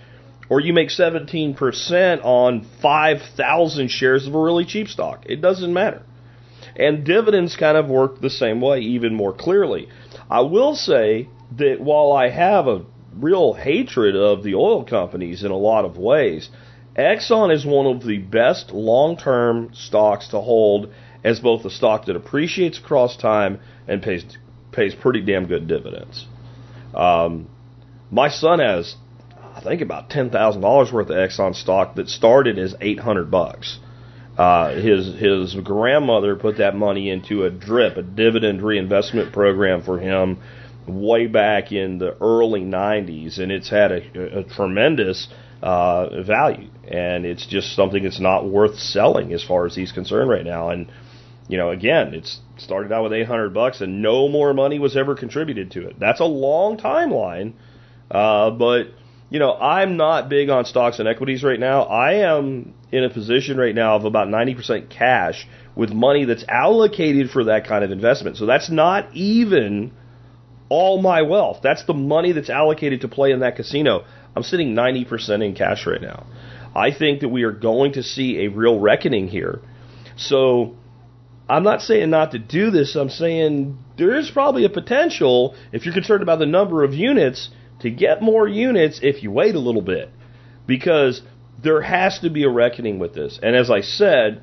or 0.48 0.60
you 0.60 0.72
make 0.72 0.90
17% 0.90 2.24
on 2.24 2.66
5,000 2.80 3.88
shares 3.88 4.26
of 4.28 4.34
a 4.34 4.40
really 4.40 4.64
cheap 4.64 4.86
stock. 4.86 5.24
It 5.26 5.40
doesn't 5.40 5.72
matter. 5.72 6.02
And 6.78 7.04
dividends 7.04 7.56
kind 7.56 7.76
of 7.76 7.88
work 7.88 8.20
the 8.20 8.30
same 8.30 8.60
way, 8.60 8.80
even 8.80 9.14
more 9.14 9.32
clearly. 9.32 9.88
I 10.30 10.40
will 10.40 10.74
say 10.74 11.28
that 11.56 11.80
while 11.80 12.12
I 12.12 12.28
have 12.28 12.66
a 12.66 12.84
real 13.14 13.54
hatred 13.54 14.14
of 14.14 14.42
the 14.42 14.54
oil 14.54 14.84
companies 14.84 15.42
in 15.42 15.50
a 15.50 15.56
lot 15.56 15.84
of 15.84 15.96
ways, 15.96 16.50
Exxon 16.96 17.52
is 17.52 17.64
one 17.64 17.86
of 17.86 18.04
the 18.04 18.18
best 18.18 18.72
long 18.72 19.16
term 19.16 19.70
stocks 19.74 20.28
to 20.28 20.40
hold 20.40 20.92
as 21.24 21.40
both 21.40 21.64
a 21.64 21.70
stock 21.70 22.06
that 22.06 22.16
appreciates 22.16 22.78
across 22.78 23.16
time 23.16 23.60
and 23.88 24.02
pays 24.02 24.24
pays 24.72 24.94
pretty 24.94 25.22
damn 25.22 25.46
good 25.46 25.66
dividends. 25.66 26.26
Um, 26.94 27.48
my 28.10 28.28
son 28.28 28.60
has, 28.60 28.94
I 29.54 29.60
think, 29.60 29.80
about 29.80 30.10
ten 30.10 30.30
thousand 30.30 30.62
dollars 30.62 30.92
worth 30.92 31.10
of 31.10 31.16
Exxon 31.16 31.54
stock 31.54 31.96
that 31.96 32.08
started 32.08 32.58
as 32.58 32.74
eight 32.80 33.00
hundred 33.00 33.30
bucks. 33.30 33.78
Uh, 34.36 34.74
his 34.74 35.14
his 35.18 35.54
grandmother 35.64 36.36
put 36.36 36.58
that 36.58 36.74
money 36.74 37.08
into 37.08 37.44
a 37.44 37.50
DRIP, 37.50 37.96
a 37.96 38.02
dividend 38.02 38.60
reinvestment 38.60 39.32
program 39.32 39.82
for 39.82 39.98
him, 39.98 40.38
way 40.86 41.26
back 41.26 41.72
in 41.72 41.98
the 41.98 42.14
early 42.20 42.60
'90s, 42.60 43.38
and 43.38 43.50
it's 43.50 43.70
had 43.70 43.92
a, 43.92 44.40
a 44.40 44.44
tremendous 44.44 45.28
uh, 45.62 46.22
value, 46.22 46.68
and 46.86 47.24
it's 47.24 47.46
just 47.46 47.74
something 47.74 48.02
that's 48.02 48.20
not 48.20 48.46
worth 48.46 48.78
selling 48.78 49.32
as 49.32 49.42
far 49.42 49.64
as 49.64 49.74
he's 49.74 49.92
concerned 49.92 50.28
right 50.28 50.44
now. 50.44 50.68
And 50.68 50.92
you 51.48 51.56
know, 51.56 51.70
again, 51.70 52.12
it's 52.12 52.40
started 52.58 52.92
out 52.92 53.04
with 53.04 53.14
800 53.14 53.54
bucks, 53.54 53.80
and 53.80 54.02
no 54.02 54.28
more 54.28 54.52
money 54.52 54.78
was 54.78 54.96
ever 54.96 55.14
contributed 55.14 55.70
to 55.72 55.86
it. 55.88 55.98
That's 55.98 56.20
a 56.20 56.24
long 56.24 56.76
timeline, 56.76 57.54
uh, 58.10 58.50
but 58.50 58.88
you 59.30 59.38
know, 59.38 59.54
I'm 59.54 59.96
not 59.96 60.28
big 60.28 60.50
on 60.50 60.66
stocks 60.66 60.98
and 60.98 61.08
equities 61.08 61.42
right 61.42 61.58
now. 61.58 61.82
I 61.82 62.30
am 62.30 62.74
in 62.92 63.04
a 63.04 63.10
position 63.10 63.56
right 63.56 63.74
now 63.74 63.96
of 63.96 64.04
about 64.04 64.28
90% 64.28 64.88
cash 64.88 65.46
with 65.74 65.90
money 65.90 66.24
that's 66.24 66.44
allocated 66.48 67.30
for 67.30 67.44
that 67.44 67.66
kind 67.66 67.84
of 67.84 67.90
investment. 67.90 68.36
So 68.36 68.46
that's 68.46 68.70
not 68.70 69.14
even 69.14 69.92
all 70.68 71.00
my 71.00 71.22
wealth. 71.22 71.60
That's 71.62 71.84
the 71.84 71.94
money 71.94 72.32
that's 72.32 72.50
allocated 72.50 73.02
to 73.02 73.08
play 73.08 73.32
in 73.32 73.40
that 73.40 73.56
casino. 73.56 74.04
I'm 74.34 74.42
sitting 74.42 74.74
90% 74.74 75.44
in 75.44 75.54
cash 75.54 75.86
right 75.86 76.00
now. 76.00 76.26
I 76.74 76.92
think 76.92 77.20
that 77.20 77.28
we 77.28 77.44
are 77.44 77.52
going 77.52 77.94
to 77.94 78.02
see 78.02 78.44
a 78.44 78.48
real 78.48 78.78
reckoning 78.78 79.28
here. 79.28 79.60
So 80.16 80.76
I'm 81.48 81.62
not 81.62 81.82
saying 81.82 82.10
not 82.10 82.32
to 82.32 82.38
do 82.38 82.70
this. 82.70 82.96
I'm 82.96 83.08
saying 83.08 83.78
there 83.96 84.16
is 84.16 84.30
probably 84.30 84.64
a 84.64 84.68
potential, 84.70 85.54
if 85.72 85.84
you're 85.84 85.94
concerned 85.94 86.22
about 86.22 86.38
the 86.38 86.46
number 86.46 86.84
of 86.84 86.92
units, 86.92 87.50
to 87.80 87.90
get 87.90 88.22
more 88.22 88.48
units 88.48 89.00
if 89.02 89.22
you 89.22 89.30
wait 89.30 89.54
a 89.54 89.60
little 89.60 89.82
bit. 89.82 90.10
Because 90.66 91.22
there 91.62 91.80
has 91.80 92.18
to 92.20 92.30
be 92.30 92.44
a 92.44 92.50
reckoning 92.50 92.98
with 92.98 93.14
this. 93.14 93.38
And 93.42 93.56
as 93.56 93.70
I 93.70 93.80
said, 93.80 94.42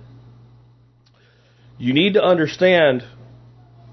you 1.77 1.93
need 1.93 2.13
to 2.13 2.23
understand 2.23 3.03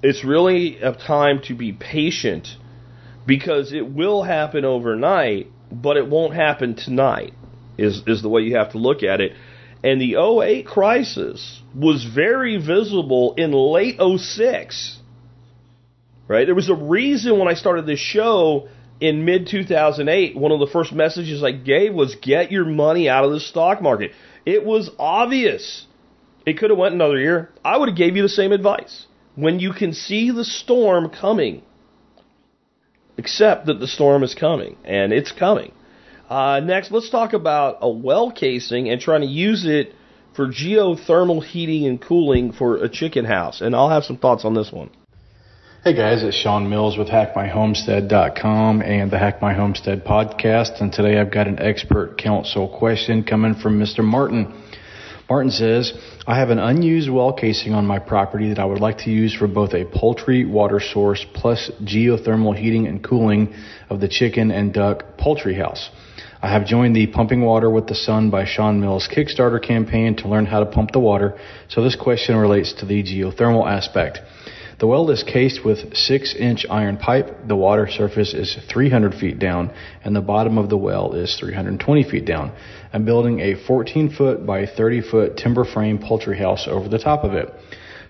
it's 0.02 0.24
really 0.24 0.78
a 0.78 0.92
time 0.92 1.42
to 1.44 1.54
be 1.54 1.72
patient 1.72 2.48
because 3.26 3.72
it 3.72 3.92
will 3.92 4.22
happen 4.22 4.64
overnight, 4.64 5.48
but 5.70 5.96
it 5.96 6.08
won't 6.08 6.34
happen 6.34 6.74
tonight, 6.74 7.34
is, 7.76 8.02
is 8.06 8.22
the 8.22 8.28
way 8.28 8.42
you 8.42 8.56
have 8.56 8.72
to 8.72 8.78
look 8.78 9.02
at 9.02 9.20
it. 9.20 9.32
And 9.82 10.00
the 10.00 10.16
08 10.16 10.66
crisis 10.66 11.62
was 11.74 12.04
very 12.04 12.56
visible 12.56 13.34
in 13.36 13.52
late 13.52 13.98
06. 13.98 14.98
Right? 16.28 16.46
There 16.46 16.54
was 16.54 16.68
a 16.68 16.74
reason 16.74 17.38
when 17.38 17.48
I 17.48 17.54
started 17.54 17.86
this 17.86 17.98
show 17.98 18.68
in 19.00 19.24
mid 19.24 19.46
2008, 19.46 20.36
one 20.36 20.52
of 20.52 20.60
the 20.60 20.66
first 20.66 20.92
messages 20.92 21.42
I 21.42 21.52
gave 21.52 21.94
was 21.94 22.14
get 22.16 22.52
your 22.52 22.66
money 22.66 23.08
out 23.08 23.24
of 23.24 23.32
the 23.32 23.40
stock 23.40 23.80
market. 23.80 24.12
It 24.44 24.64
was 24.64 24.90
obvious. 24.98 25.86
It 26.46 26.58
could 26.58 26.70
have 26.70 26.78
went 26.78 26.94
another 26.94 27.18
year. 27.18 27.50
I 27.64 27.78
would 27.78 27.88
have 27.88 27.98
gave 27.98 28.16
you 28.16 28.22
the 28.22 28.28
same 28.28 28.52
advice. 28.52 29.06
When 29.34 29.58
you 29.58 29.72
can 29.72 29.92
see 29.92 30.30
the 30.30 30.44
storm 30.44 31.10
coming, 31.10 31.62
accept 33.16 33.66
that 33.66 33.80
the 33.80 33.86
storm 33.86 34.22
is 34.22 34.34
coming, 34.34 34.76
and 34.84 35.12
it's 35.12 35.32
coming. 35.32 35.72
Uh, 36.28 36.60
next, 36.60 36.92
let's 36.92 37.10
talk 37.10 37.32
about 37.32 37.78
a 37.80 37.90
well 37.90 38.30
casing 38.30 38.88
and 38.88 39.00
trying 39.00 39.22
to 39.22 39.26
use 39.26 39.64
it 39.66 39.94
for 40.34 40.46
geothermal 40.46 41.44
heating 41.44 41.86
and 41.86 42.00
cooling 42.00 42.52
for 42.52 42.76
a 42.76 42.88
chicken 42.88 43.24
house. 43.24 43.60
And 43.60 43.74
I'll 43.74 43.90
have 43.90 44.04
some 44.04 44.16
thoughts 44.16 44.44
on 44.44 44.54
this 44.54 44.70
one. 44.70 44.90
Hey 45.82 45.94
guys, 45.94 46.22
it's 46.22 46.36
Sean 46.36 46.68
Mills 46.68 46.98
with 46.98 47.08
HackMyHomestead.com 47.08 48.82
and 48.82 49.10
the 49.10 49.18
Hack 49.18 49.40
My 49.40 49.54
Homestead 49.54 50.04
podcast. 50.04 50.82
And 50.82 50.92
today 50.92 51.18
I've 51.18 51.32
got 51.32 51.48
an 51.48 51.58
expert 51.58 52.18
council 52.18 52.68
question 52.78 53.24
coming 53.24 53.54
from 53.54 53.80
Mr. 53.80 54.04
Martin. 54.04 54.62
Martin 55.30 55.50
says, 55.50 55.94
I 56.26 56.38
have 56.38 56.50
an 56.50 56.58
unused 56.58 57.08
well 57.08 57.32
casing 57.32 57.72
on 57.72 57.86
my 57.86 57.98
property 57.98 58.50
that 58.50 58.58
I 58.58 58.66
would 58.66 58.82
like 58.82 58.98
to 58.98 59.10
use 59.10 59.34
for 59.34 59.48
both 59.48 59.72
a 59.72 59.86
poultry 59.86 60.44
water 60.44 60.80
source 60.80 61.24
plus 61.32 61.70
geothermal 61.82 62.54
heating 62.54 62.86
and 62.86 63.02
cooling 63.02 63.54
of 63.88 64.00
the 64.00 64.08
chicken 64.08 64.50
and 64.50 64.74
duck 64.74 65.16
poultry 65.16 65.54
house. 65.54 65.88
I 66.42 66.52
have 66.52 66.66
joined 66.66 66.94
the 66.94 67.06
Pumping 67.06 67.40
Water 67.40 67.70
with 67.70 67.86
the 67.86 67.94
Sun 67.94 68.28
by 68.28 68.44
Sean 68.44 68.82
Mills 68.82 69.08
Kickstarter 69.10 69.66
campaign 69.66 70.14
to 70.16 70.28
learn 70.28 70.44
how 70.44 70.60
to 70.60 70.66
pump 70.66 70.90
the 70.92 71.00
water, 71.00 71.38
so 71.68 71.82
this 71.82 71.96
question 71.96 72.36
relates 72.36 72.74
to 72.80 72.84
the 72.84 73.02
geothermal 73.02 73.66
aspect. 73.66 74.18
The 74.80 74.86
well 74.86 75.10
is 75.10 75.22
cased 75.22 75.62
with 75.62 75.94
6 75.94 76.34
inch 76.36 76.64
iron 76.70 76.96
pipe. 76.96 77.46
The 77.46 77.54
water 77.54 77.86
surface 77.86 78.32
is 78.32 78.56
300 78.72 79.14
feet 79.14 79.38
down, 79.38 79.72
and 80.02 80.16
the 80.16 80.22
bottom 80.22 80.56
of 80.56 80.70
the 80.70 80.78
well 80.78 81.12
is 81.12 81.36
320 81.38 82.02
feet 82.04 82.24
down. 82.24 82.52
I'm 82.90 83.04
building 83.04 83.40
a 83.40 83.56
14 83.66 84.08
foot 84.08 84.46
by 84.46 84.64
30 84.64 85.02
foot 85.02 85.36
timber 85.36 85.66
frame 85.66 85.98
poultry 85.98 86.38
house 86.38 86.66
over 86.66 86.88
the 86.88 86.98
top 86.98 87.24
of 87.24 87.34
it. 87.34 87.52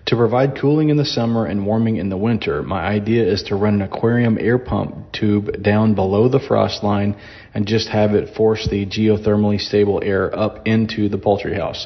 To 0.07 0.15
provide 0.15 0.57
cooling 0.59 0.87
in 0.87 0.95
the 0.95 1.05
summer 1.05 1.45
and 1.45 1.65
warming 1.65 1.97
in 1.97 2.07
the 2.07 2.17
winter, 2.17 2.63
my 2.63 2.81
idea 2.81 3.25
is 3.25 3.43
to 3.43 3.55
run 3.55 3.75
an 3.75 3.81
aquarium 3.81 4.37
air 4.39 4.57
pump 4.57 5.11
tube 5.11 5.61
down 5.61 5.93
below 5.93 6.29
the 6.29 6.39
frost 6.39 6.83
line 6.85 7.17
and 7.53 7.67
just 7.67 7.89
have 7.89 8.15
it 8.15 8.33
force 8.35 8.65
the 8.71 8.85
geothermally 8.85 9.59
stable 9.59 10.01
air 10.01 10.33
up 10.33 10.65
into 10.65 11.09
the 11.09 11.17
poultry 11.17 11.53
house. 11.53 11.85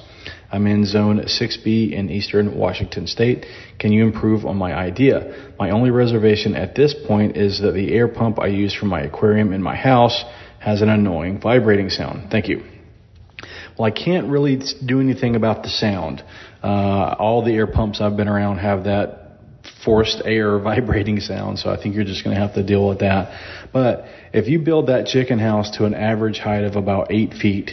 I'm 0.51 0.67
in 0.67 0.85
zone 0.85 1.19
6B 1.19 1.91
in 1.91 2.09
eastern 2.09 2.57
Washington 2.57 3.07
state. 3.07 3.45
Can 3.79 3.91
you 3.91 4.05
improve 4.05 4.45
on 4.45 4.57
my 4.57 4.73
idea? 4.73 5.53
My 5.59 5.71
only 5.71 5.89
reservation 5.89 6.55
at 6.55 6.75
this 6.75 6.95
point 7.07 7.35
is 7.35 7.61
that 7.61 7.73
the 7.73 7.93
air 7.93 8.07
pump 8.07 8.39
I 8.39 8.47
use 8.47 8.73
for 8.73 8.85
my 8.85 9.01
aquarium 9.01 9.53
in 9.53 9.61
my 9.61 9.75
house 9.75 10.23
has 10.59 10.81
an 10.81 10.89
annoying 10.89 11.39
vibrating 11.39 11.89
sound. 11.89 12.31
Thank 12.31 12.47
you. 12.47 12.63
Well, 13.77 13.85
I 13.85 13.91
can't 13.91 14.27
really 14.27 14.61
do 14.85 15.01
anything 15.01 15.35
about 15.35 15.63
the 15.63 15.69
sound. 15.69 16.23
Uh, 16.63 17.15
all 17.19 17.43
the 17.43 17.53
air 17.53 17.67
pumps 17.67 17.99
I've 17.99 18.15
been 18.15 18.27
around 18.27 18.59
have 18.59 18.85
that 18.85 19.25
forced 19.83 20.21
air 20.25 20.59
vibrating 20.71 21.19
sound, 21.19 21.59
so 21.59 21.69
I 21.69 21.81
think 21.81 21.95
you're 21.95 22.05
just 22.05 22.23
going 22.23 22.35
to 22.35 22.41
have 22.41 22.55
to 22.55 22.63
deal 22.63 22.87
with 22.87 22.99
that. 22.99 23.69
But 23.73 24.05
if 24.33 24.47
you 24.47 24.59
build 24.59 24.87
that 24.87 25.07
chicken 25.07 25.39
house 25.39 25.77
to 25.77 25.85
an 25.85 25.93
average 25.93 26.39
height 26.39 26.63
of 26.63 26.75
about 26.75 27.11
eight 27.11 27.33
feet, 27.33 27.71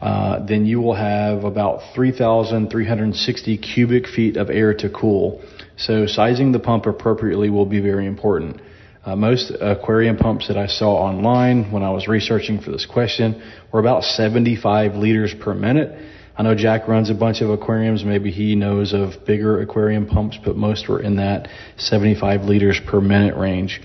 uh, 0.00 0.44
then 0.46 0.64
you 0.64 0.80
will 0.80 0.94
have 0.94 1.44
about 1.44 1.80
3,360 1.94 3.58
cubic 3.58 4.06
feet 4.06 4.36
of 4.36 4.48
air 4.50 4.72
to 4.74 4.88
cool. 4.88 5.42
So 5.76 6.06
sizing 6.06 6.52
the 6.52 6.58
pump 6.58 6.86
appropriately 6.86 7.50
will 7.50 7.66
be 7.66 7.80
very 7.80 8.06
important. 8.06 8.60
Uh, 9.04 9.16
most 9.16 9.50
aquarium 9.60 10.16
pumps 10.16 10.48
that 10.48 10.58
I 10.58 10.66
saw 10.66 10.94
online 10.94 11.72
when 11.72 11.82
I 11.82 11.90
was 11.90 12.06
researching 12.06 12.60
for 12.60 12.70
this 12.70 12.86
question 12.86 13.42
were 13.72 13.80
about 13.80 14.04
75 14.04 14.94
liters 14.94 15.34
per 15.40 15.54
minute. 15.54 16.06
I 16.36 16.42
know 16.42 16.54
Jack 16.54 16.86
runs 16.88 17.10
a 17.10 17.14
bunch 17.14 17.40
of 17.40 17.50
aquariums. 17.50 18.04
Maybe 18.04 18.30
he 18.30 18.56
knows 18.56 18.92
of 18.92 19.26
bigger 19.26 19.60
aquarium 19.60 20.06
pumps, 20.06 20.38
but 20.42 20.56
most 20.56 20.88
were 20.88 21.02
in 21.02 21.16
that 21.16 21.48
75 21.76 22.42
liters 22.42 22.80
per 22.86 23.00
minute 23.00 23.36
range. 23.36 23.80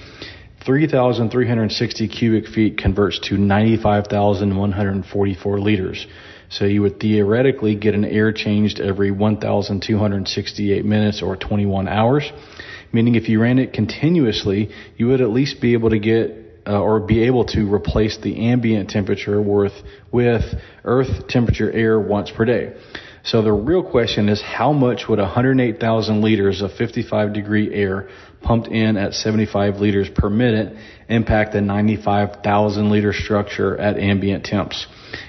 3,360 0.65 2.07
cubic 2.07 2.47
feet 2.47 2.77
converts 2.77 3.19
to 3.19 3.37
95,144 3.37 5.59
liters. 5.59 6.07
So 6.49 6.65
you 6.65 6.81
would 6.81 6.99
theoretically 6.99 7.75
get 7.75 7.93
an 7.93 8.03
air 8.05 8.31
changed 8.31 8.79
every 8.79 9.11
1,268 9.11 10.85
minutes 10.85 11.21
or 11.21 11.35
21 11.35 11.87
hours. 11.87 12.31
Meaning 12.91 13.13
if 13.15 13.29
you 13.29 13.39
ran 13.41 13.59
it 13.59 13.73
continuously, 13.73 14.71
you 14.97 15.05
would 15.07 15.21
at 15.21 15.29
least 15.29 15.61
be 15.61 15.73
able 15.73 15.91
to 15.91 15.99
get 15.99 16.41
uh, 16.67 16.81
or 16.81 16.99
be 16.99 17.25
able 17.25 17.45
to 17.45 17.71
replace 17.71 18.17
the 18.23 18.49
ambient 18.49 18.89
temperature 18.89 19.39
with, 19.39 19.73
with 20.11 20.41
earth 20.83 21.27
temperature 21.27 21.71
air 21.71 21.99
once 21.99 22.31
per 22.31 22.43
day. 22.43 22.73
So 23.25 23.41
the 23.41 23.51
real 23.51 23.83
question 23.83 24.29
is 24.29 24.39
how 24.39 24.71
much 24.71 25.05
would 25.09 25.17
108,000 25.17 26.21
liters 26.21 26.61
of 26.61 26.73
55 26.73 27.33
degree 27.33 27.73
air 27.73 28.07
pumped 28.41 28.67
in 28.67 28.97
at 28.97 29.13
75 29.13 29.77
liters 29.77 30.07
per 30.13 30.29
minute 30.29 30.77
impact 31.09 31.53
the 31.53 31.61
95,000 31.61 32.91
liter 32.91 33.13
structure 33.13 33.75
at 33.77 33.97
ambient 33.97 34.45
temps? 34.45 34.85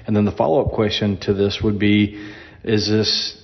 And 0.07 0.15
then 0.15 0.27
the 0.27 0.33
follow 0.33 0.63
up 0.63 0.73
question 0.73 1.19
to 1.23 1.33
this 1.33 1.61
would 1.65 1.79
be, 1.79 2.33
is 2.63 2.87
this 2.87 3.43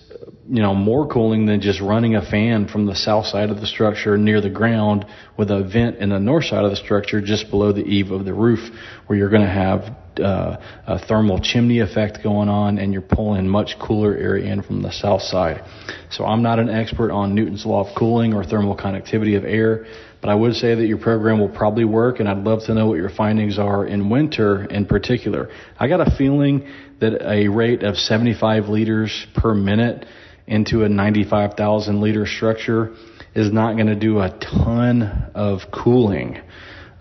you 0.48 0.60
know, 0.60 0.74
more 0.74 1.06
cooling 1.08 1.46
than 1.46 1.62
just 1.62 1.80
running 1.80 2.16
a 2.16 2.22
fan 2.22 2.68
from 2.68 2.84
the 2.84 2.94
south 2.94 3.26
side 3.26 3.48
of 3.48 3.60
the 3.60 3.66
structure 3.66 4.18
near 4.18 4.42
the 4.42 4.50
ground 4.50 5.06
with 5.38 5.50
a 5.50 5.62
vent 5.62 5.96
in 5.96 6.10
the 6.10 6.18
north 6.18 6.44
side 6.44 6.64
of 6.64 6.70
the 6.70 6.76
structure 6.76 7.22
just 7.22 7.48
below 7.48 7.72
the 7.72 7.84
eave 7.84 8.10
of 8.10 8.26
the 8.26 8.34
roof 8.34 8.60
where 9.06 9.18
you're 9.18 9.30
going 9.30 9.42
to 9.42 9.48
have 9.48 9.96
uh, 10.20 10.56
a 10.86 10.98
thermal 10.98 11.40
chimney 11.40 11.80
effect 11.80 12.22
going 12.22 12.48
on 12.48 12.78
and 12.78 12.92
you're 12.92 13.02
pulling 13.02 13.48
much 13.48 13.76
cooler 13.78 14.14
air 14.14 14.36
in 14.36 14.62
from 14.62 14.82
the 14.82 14.92
south 14.92 15.22
side. 15.22 15.62
So 16.10 16.24
I'm 16.24 16.42
not 16.42 16.58
an 16.58 16.68
expert 16.68 17.10
on 17.10 17.34
Newton's 17.34 17.64
law 17.64 17.88
of 17.88 17.96
cooling 17.96 18.34
or 18.34 18.44
thermal 18.44 18.74
conductivity 18.74 19.34
of 19.36 19.44
air, 19.44 19.86
but 20.20 20.30
I 20.30 20.34
would 20.34 20.54
say 20.54 20.74
that 20.74 20.86
your 20.86 20.98
program 20.98 21.40
will 21.40 21.48
probably 21.48 21.84
work 21.84 22.20
and 22.20 22.28
I'd 22.28 22.44
love 22.44 22.60
to 22.66 22.74
know 22.74 22.86
what 22.86 22.98
your 22.98 23.10
findings 23.10 23.58
are 23.58 23.86
in 23.86 24.10
winter 24.10 24.64
in 24.64 24.86
particular. 24.86 25.50
I 25.78 25.88
got 25.88 26.00
a 26.00 26.16
feeling 26.16 26.68
that 27.00 27.20
a 27.22 27.48
rate 27.48 27.82
of 27.82 27.96
75 27.96 28.68
liters 28.68 29.26
per 29.34 29.54
minute 29.54 30.06
into 30.46 30.84
a 30.84 30.88
95,000 30.88 32.00
liter 32.00 32.26
structure 32.26 32.94
is 33.34 33.52
not 33.52 33.74
going 33.74 33.86
to 33.86 33.96
do 33.96 34.20
a 34.20 34.28
ton 34.38 35.30
of 35.34 35.60
cooling. 35.72 36.40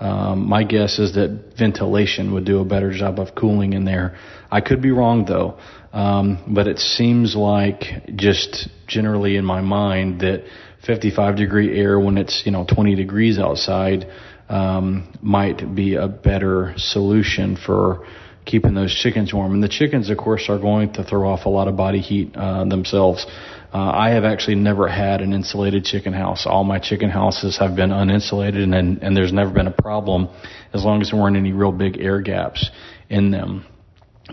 Um, 0.02 0.50
my 0.50 0.64
guess 0.64 0.98
is 0.98 1.14
that 1.14 1.54
ventilation 1.60 2.34
would 2.34 2.44
do 2.44 2.60
a 2.60 2.66
better 2.66 2.92
job 2.92 3.20
of 3.20 3.36
cooling 3.36 3.74
in 3.74 3.86
there. 3.86 4.18
I 4.50 4.60
could 4.60 4.82
be 4.82 4.90
wrong 4.90 5.26
though, 5.26 5.60
um, 5.94 6.44
but 6.48 6.68
it 6.68 6.80
seems 6.80 7.36
like 7.36 7.84
just 8.16 8.68
generally 8.88 9.36
in 9.36 9.46
my 9.46 9.62
mind 9.62 10.22
that 10.22 10.44
55 10.88 11.36
degree 11.36 11.80
air 11.80 12.00
when 12.00 12.18
it's 12.18 12.42
you 12.46 12.52
know 12.52 12.66
20 12.66 12.96
degrees 12.96 13.38
outside 13.38 14.08
um, 14.50 15.14
might 15.22 15.76
be 15.76 15.94
a 15.94 16.08
better 16.08 16.74
solution 16.78 17.56
for 17.56 18.04
keeping 18.46 18.74
those 18.74 18.94
chickens 18.94 19.32
warm. 19.32 19.54
And 19.54 19.64
the 19.64 19.70
chickens, 19.70 20.10
of 20.10 20.18
course, 20.18 20.48
are 20.50 20.58
going 20.58 20.94
to 20.94 21.04
throw 21.04 21.30
off 21.30 21.46
a 21.46 21.50
lot 21.50 21.68
of 21.68 21.78
body 21.78 22.00
heat 22.00 22.36
uh, 22.36 22.66
themselves. 22.66 23.26
Uh, 23.74 23.90
I 23.90 24.10
have 24.10 24.26
actually 24.26 24.56
never 24.56 24.88
had 24.88 25.22
an 25.22 25.32
insulated 25.34 25.86
chicken 25.86 26.12
house. 26.12 26.46
All 26.46 26.66
my 26.66 26.80
chicken 26.80 27.10
houses 27.10 27.58
have 27.58 27.74
been 27.76 27.90
uninsulated, 27.90 28.76
and, 28.78 29.02
and 29.02 29.16
there's 29.16 29.32
never 29.32 29.52
been 29.52 29.68
a 29.68 29.72
problem 29.72 30.28
as 30.74 30.84
long 30.84 31.02
as 31.02 31.12
there 31.12 31.20
weren't 31.20 31.38
any 31.38 31.54
real 31.54 31.72
big 31.72 31.98
air 31.98 32.22
gaps 32.22 32.70
in 33.10 33.32
them. 33.32 33.66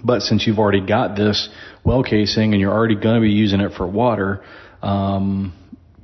But 0.02 0.22
since 0.22 0.46
you've 0.46 0.58
already 0.58 0.84
got 0.84 1.16
this 1.16 1.48
well 1.84 2.02
casing 2.02 2.52
and 2.52 2.60
you're 2.60 2.72
already 2.72 2.96
going 2.96 3.14
to 3.14 3.20
be 3.20 3.30
using 3.30 3.60
it 3.60 3.72
for 3.76 3.86
water, 3.86 4.42
um, 4.82 5.54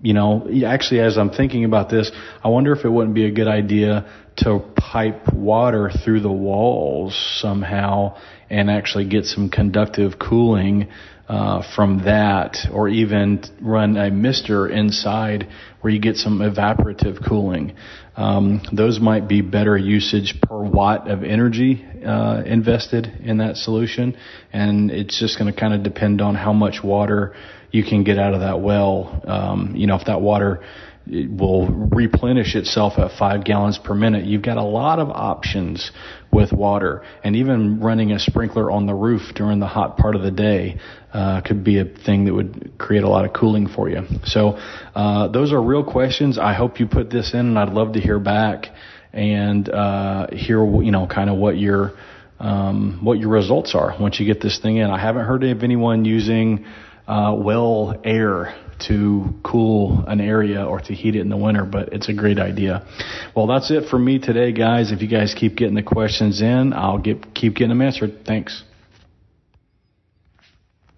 you 0.00 0.12
know, 0.12 0.46
actually, 0.66 1.00
as 1.00 1.16
I'm 1.16 1.30
thinking 1.30 1.64
about 1.64 1.90
this, 1.90 2.12
I 2.42 2.48
wonder 2.48 2.72
if 2.72 2.84
it 2.84 2.88
wouldn't 2.88 3.14
be 3.14 3.26
a 3.26 3.30
good 3.32 3.48
idea 3.48 4.06
to 4.38 4.60
pipe 4.76 5.32
water 5.32 5.90
through 6.04 6.20
the 6.20 6.30
walls 6.30 7.16
somehow 7.40 8.16
and 8.50 8.70
actually 8.70 9.06
get 9.06 9.24
some 9.24 9.48
conductive 9.48 10.18
cooling 10.18 10.88
uh, 11.28 11.62
from 11.74 12.04
that, 12.04 12.56
or 12.70 12.88
even 12.88 13.42
run 13.62 13.96
a 13.96 14.10
mister 14.10 14.68
inside 14.68 15.48
where 15.80 15.92
you 15.92 15.98
get 15.98 16.16
some 16.16 16.40
evaporative 16.40 17.26
cooling. 17.26 17.74
Um, 18.16 18.60
those 18.72 19.00
might 19.00 19.26
be 19.26 19.40
better 19.40 19.76
usage 19.76 20.38
per 20.42 20.62
watt 20.62 21.10
of 21.10 21.24
energy 21.24 21.84
uh, 22.06 22.42
invested 22.44 23.06
in 23.24 23.38
that 23.38 23.56
solution, 23.56 24.16
and 24.52 24.90
it's 24.90 25.18
just 25.18 25.38
going 25.38 25.52
to 25.52 25.58
kind 25.58 25.72
of 25.72 25.82
depend 25.82 26.20
on 26.20 26.34
how 26.34 26.52
much 26.52 26.84
water 26.84 27.34
you 27.70 27.82
can 27.82 28.04
get 28.04 28.18
out 28.18 28.34
of 28.34 28.40
that 28.40 28.60
well. 28.60 29.22
Um, 29.26 29.74
you 29.74 29.86
know, 29.86 29.96
if 29.96 30.06
that 30.06 30.20
water 30.20 30.62
will 31.06 31.68
replenish 31.68 32.54
itself 32.54 32.94
at 32.98 33.18
five 33.18 33.44
gallons 33.44 33.78
per 33.78 33.94
minute. 33.94 34.24
You've 34.24 34.42
got 34.42 34.56
a 34.56 34.62
lot 34.62 34.98
of 34.98 35.10
options 35.10 35.90
with 36.34 36.52
water, 36.52 37.02
and 37.22 37.36
even 37.36 37.80
running 37.80 38.12
a 38.12 38.18
sprinkler 38.18 38.70
on 38.70 38.86
the 38.86 38.94
roof 38.94 39.22
during 39.34 39.60
the 39.60 39.66
hot 39.66 39.96
part 39.96 40.16
of 40.16 40.22
the 40.22 40.30
day 40.32 40.78
uh, 41.12 41.40
could 41.40 41.62
be 41.62 41.78
a 41.78 41.84
thing 41.84 42.24
that 42.24 42.34
would 42.34 42.72
create 42.76 43.04
a 43.04 43.08
lot 43.08 43.24
of 43.24 43.32
cooling 43.32 43.68
for 43.68 43.88
you. 43.88 44.02
So 44.24 44.58
uh, 44.94 45.28
those 45.28 45.52
are 45.52 45.62
real 45.62 45.84
questions. 45.84 46.38
I 46.38 46.52
hope 46.52 46.80
you 46.80 46.86
put 46.86 47.08
this 47.08 47.32
in, 47.32 47.40
and 47.40 47.58
I'd 47.58 47.72
love 47.72 47.92
to 47.92 48.00
hear 48.00 48.18
back 48.18 48.66
and 49.12 49.68
uh, 49.68 50.26
hear 50.32 50.58
you 50.82 50.90
know 50.90 51.06
kind 51.06 51.30
of 51.30 51.36
what 51.38 51.56
your 51.56 51.92
um, 52.40 53.00
what 53.02 53.18
your 53.18 53.30
results 53.30 53.74
are 53.74 53.94
once 53.98 54.18
you 54.18 54.26
get 54.26 54.42
this 54.42 54.58
thing 54.60 54.78
in. 54.78 54.90
I 54.90 55.00
haven't 55.00 55.24
heard 55.24 55.44
of 55.44 55.62
anyone 55.62 56.04
using 56.04 56.66
uh, 57.06 57.34
well 57.38 58.00
air 58.04 58.54
to 58.80 59.34
cool 59.42 60.04
an 60.06 60.20
area 60.20 60.64
or 60.64 60.80
to 60.80 60.94
heat 60.94 61.16
it 61.16 61.20
in 61.20 61.28
the 61.28 61.36
winter, 61.36 61.64
but 61.64 61.92
it's 61.92 62.08
a 62.08 62.12
great 62.12 62.38
idea. 62.38 62.86
Well, 63.34 63.46
that's 63.46 63.70
it 63.70 63.88
for 63.88 63.98
me 63.98 64.18
today, 64.18 64.52
guys. 64.52 64.92
If 64.92 65.02
you 65.02 65.08
guys 65.08 65.34
keep 65.34 65.56
getting 65.56 65.74
the 65.74 65.82
questions 65.82 66.40
in, 66.40 66.72
I'll 66.72 66.98
get 66.98 67.34
keep 67.34 67.54
getting 67.54 67.70
them 67.70 67.82
answered. 67.82 68.24
Thanks. 68.26 68.62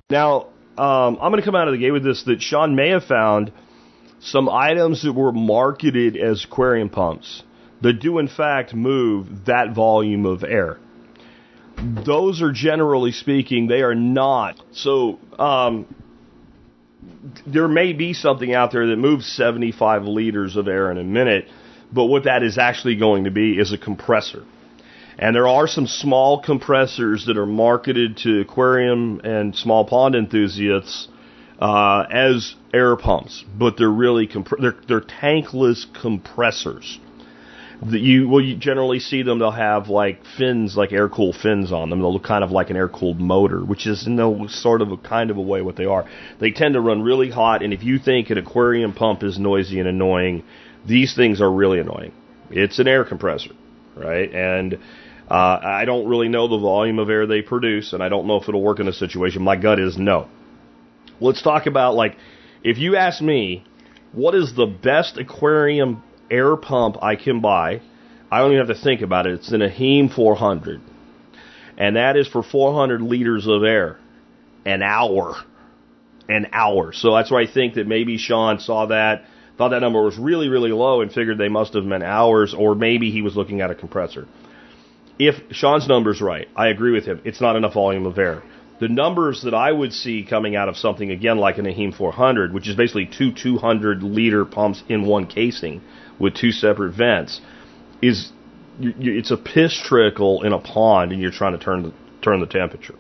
Now, 0.09 0.49
um, 0.79 1.19
I'm 1.21 1.31
going 1.33 1.41
to 1.41 1.45
come 1.45 1.57
out 1.57 1.69
of 1.69 1.73
the 1.73 1.79
gate 1.79 1.91
with 1.91 2.05
this 2.05 2.25
that 2.25 2.41
Sean 2.41 2.77
may 2.77 2.91
have 2.91 3.05
found 3.05 3.53
some 4.21 4.49
items 4.49 5.03
that 5.03 5.13
were 5.13 5.33
marketed 5.33 6.17
as 6.17 6.45
aquarium 6.45 6.89
pumps 6.89 7.43
that 7.83 7.95
do 7.95 8.19
in 8.19 8.29
fact 8.29 8.75
move 8.75 9.47
that 9.47 9.75
volume 9.75 10.27
of 10.27 10.43
air. 10.43 10.79
Those 11.79 12.41
are 12.41 12.53
generally 12.53 13.13
speaking, 13.13 13.67
they 13.67 13.83
are 13.83 13.95
not. 13.95 14.61
So, 14.73 15.19
um, 15.39 15.95
there 17.47 17.69
may 17.69 17.93
be 17.93 18.13
something 18.13 18.53
out 18.53 18.73
there 18.73 18.87
that 18.89 18.97
moves 18.97 19.27
75 19.27 20.05
liters 20.05 20.57
of 20.57 20.69
air 20.69 20.91
in 20.91 20.99
a 20.99 21.05
minute, 21.05 21.49
but 21.93 22.05
what 22.05 22.25
that 22.25 22.43
is 22.43 22.59
actually 22.59 22.97
going 22.97 23.25
to 23.25 23.31
be 23.31 23.59
is 23.59 23.73
a 23.73 23.79
compressor. 23.79 24.45
And 25.19 25.35
there 25.35 25.49
are 25.49 25.67
some 25.67 25.87
small 25.87 26.43
compressors 26.43 27.27
that 27.27 27.39
are 27.39 27.47
marketed 27.47 28.19
to 28.19 28.41
aquarium 28.41 29.21
and 29.25 29.55
small 29.57 29.87
pond 29.87 30.15
enthusiasts 30.15 31.09
uh, 31.59 32.05
as 32.11 32.55
air 32.75 32.97
pumps, 32.97 33.45
but 33.59 33.79
they're 33.79 33.89
really 33.89 34.29
they're, 34.61 34.77
they're 34.87 35.01
tankless 35.01 35.87
compressors 36.01 36.99
you 37.89 38.29
well 38.29 38.41
you 38.41 38.57
generally 38.57 38.99
see 39.01 39.23
them 39.23 39.39
they'll 39.39 39.51
have 39.51 39.89
like 39.89 40.23
fins 40.39 40.77
like 40.77 40.93
air 40.93 41.09
cooled 41.09 41.37
fins 41.37 41.73
on 41.73 41.91
them. 41.91 42.01
They'll 42.01 42.13
look 42.13 42.25
kind 42.25 42.43
of 42.43 42.51
like 42.51 42.71
an 42.71 42.77
air 42.77 42.89
cooled 42.89 43.21
motor 43.21 43.65
which 43.65 43.87
is 43.87 44.07
in 44.07 44.17
no 44.17 44.47
sort 44.49 44.83
of 44.83 44.93
a 44.93 44.97
kind 44.97 45.31
of 45.31 45.37
a 45.37 45.43
way 45.43 45.63
what 45.63 45.77
they 45.77 45.85
are. 45.85 46.09
They 46.41 46.51
tend 46.51 46.75
to 46.75 46.81
run 46.81 47.03
really 47.03 47.31
hot 47.31 47.63
and 47.63 47.73
if 47.73 47.83
you 47.83 47.99
think 47.99 48.31
an 48.31 48.39
aquarium 48.39 48.93
pump 48.93 49.23
is 49.23 49.39
noisy 49.39 49.79
and 49.79 49.89
annoying 49.89 50.45
these 50.87 51.15
things 51.15 51.41
are 51.41 51.51
really 51.51 51.79
annoying. 51.79 52.13
It's 52.51 52.79
an 52.79 52.89
air 52.89 53.05
compressor 53.05 53.51
right? 53.97 54.33
And 54.33 54.75
uh, 55.29 55.59
I 55.63 55.85
don't 55.87 56.07
really 56.07 56.29
know 56.29 56.47
the 56.49 56.59
volume 56.59 56.99
of 56.99 57.11
air 57.11 57.27
they 57.27 57.43
produce 57.43 57.93
and 57.93 58.03
I 58.03 58.09
don't 58.09 58.27
know 58.27 58.37
if 58.37 58.49
it'll 58.49 58.63
work 58.63 58.79
in 58.79 58.87
this 58.87 58.99
situation. 58.99 59.43
My 59.43 59.57
gut 59.57 59.81
is 59.81 59.97
no. 59.99 60.29
Let's 61.21 61.43
talk 61.43 61.67
about 61.67 61.95
like 61.95 62.17
if 62.63 62.79
you 62.79 62.97
ask 62.97 63.21
me 63.21 63.65
what 64.13 64.35
is 64.35 64.55
the 64.55 64.67
best 64.67 65.19
aquarium 65.19 66.03
air 66.31 66.57
pump 66.57 66.97
I 67.03 67.17
can 67.17 67.41
buy. 67.41 67.81
I 68.31 68.39
don't 68.41 68.53
even 68.53 68.67
have 68.67 68.77
to 68.77 68.83
think 68.83 69.03
about 69.03 69.27
it. 69.27 69.35
It's 69.35 69.53
an 69.53 69.61
Eheim 69.61 70.13
400. 70.13 70.81
And 71.79 71.97
that 71.97 72.17
is 72.17 72.27
for 72.27 72.43
400 72.43 73.03
liters 73.03 73.47
of 73.47 73.63
air 73.63 73.99
an 74.65 74.83
hour. 74.83 75.37
An 76.29 76.49
hour. 76.53 76.93
So 76.93 77.15
that's 77.15 77.31
why 77.31 77.43
I 77.43 77.47
think 77.47 77.75
that 77.75 77.87
maybe 77.87 78.19
Sean 78.19 78.59
saw 78.59 78.87
that, 78.87 79.25
thought 79.57 79.69
that 79.69 79.81
number 79.81 80.03
was 80.03 80.19
really, 80.19 80.49
really 80.49 80.73
low 80.73 81.01
and 81.03 81.13
figured 81.13 81.39
they 81.39 81.49
must 81.49 81.75
have 81.75 81.85
meant 81.85 82.03
hours, 82.03 82.53
or 82.53 82.75
maybe 82.75 83.11
he 83.11 83.23
was 83.23 83.37
looking 83.37 83.61
at 83.61 83.71
a 83.71 83.75
compressor. 83.75 84.27
If 85.19 85.37
Sean's 85.53 85.89
number's 85.89 86.21
right, 86.21 86.49
I 86.57 86.69
agree 86.69 86.93
with 86.93 87.05
him. 87.05 87.23
It's 87.25 87.41
not 87.41 87.57
enough 87.57 87.75
volume 87.75 88.07
of 88.07 88.19
air. 88.19 88.43
The 88.81 88.89
numbers 88.89 89.43
that 89.43 89.55
I 89.55 89.73
would 89.73 89.95
see 89.95 90.27
coming 90.29 90.55
out 90.55 90.69
of 90.69 90.77
something 90.77 91.11
again 91.11 91.39
like 91.39 91.57
an 91.57 91.65
Eheim 91.65 91.97
400, 91.97 92.53
which 92.53 92.69
is 92.69 92.77
basically 92.77 93.07
two 93.07 93.33
200 93.33 94.03
liter 94.03 94.45
pumps 94.45 94.83
in 94.89 95.07
one 95.07 95.27
casing, 95.27 95.81
with 96.19 96.35
two 96.35 96.51
separate 96.51 96.95
vents 96.95 97.41
is 98.03 98.33
it's 98.81 99.31
a 99.31 99.37
piss 99.37 99.79
trickle 99.85 100.43
in 100.43 100.53
a 100.53 100.59
pond 100.59 101.13
and 101.13 101.21
you're 101.21 101.31
trying 101.31 101.59
to 101.59 101.65
turn 101.65 101.83
the 101.83 101.93
turn 102.23 102.41
the 102.41 102.47
temperature. 102.47 102.95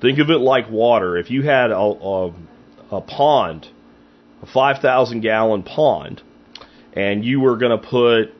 Think 0.00 0.18
of 0.18 0.28
it 0.30 0.38
like 0.38 0.68
water. 0.70 1.16
If 1.16 1.30
you 1.30 1.42
had 1.42 1.70
a, 1.70 1.78
a, 1.78 2.34
a 2.90 3.00
pond, 3.00 3.68
a 4.42 4.46
5,000 4.46 5.20
gallon 5.20 5.62
pond, 5.62 6.20
and 6.92 7.24
you 7.24 7.40
were 7.40 7.56
going 7.56 7.80
to 7.80 7.86
put 7.86 8.34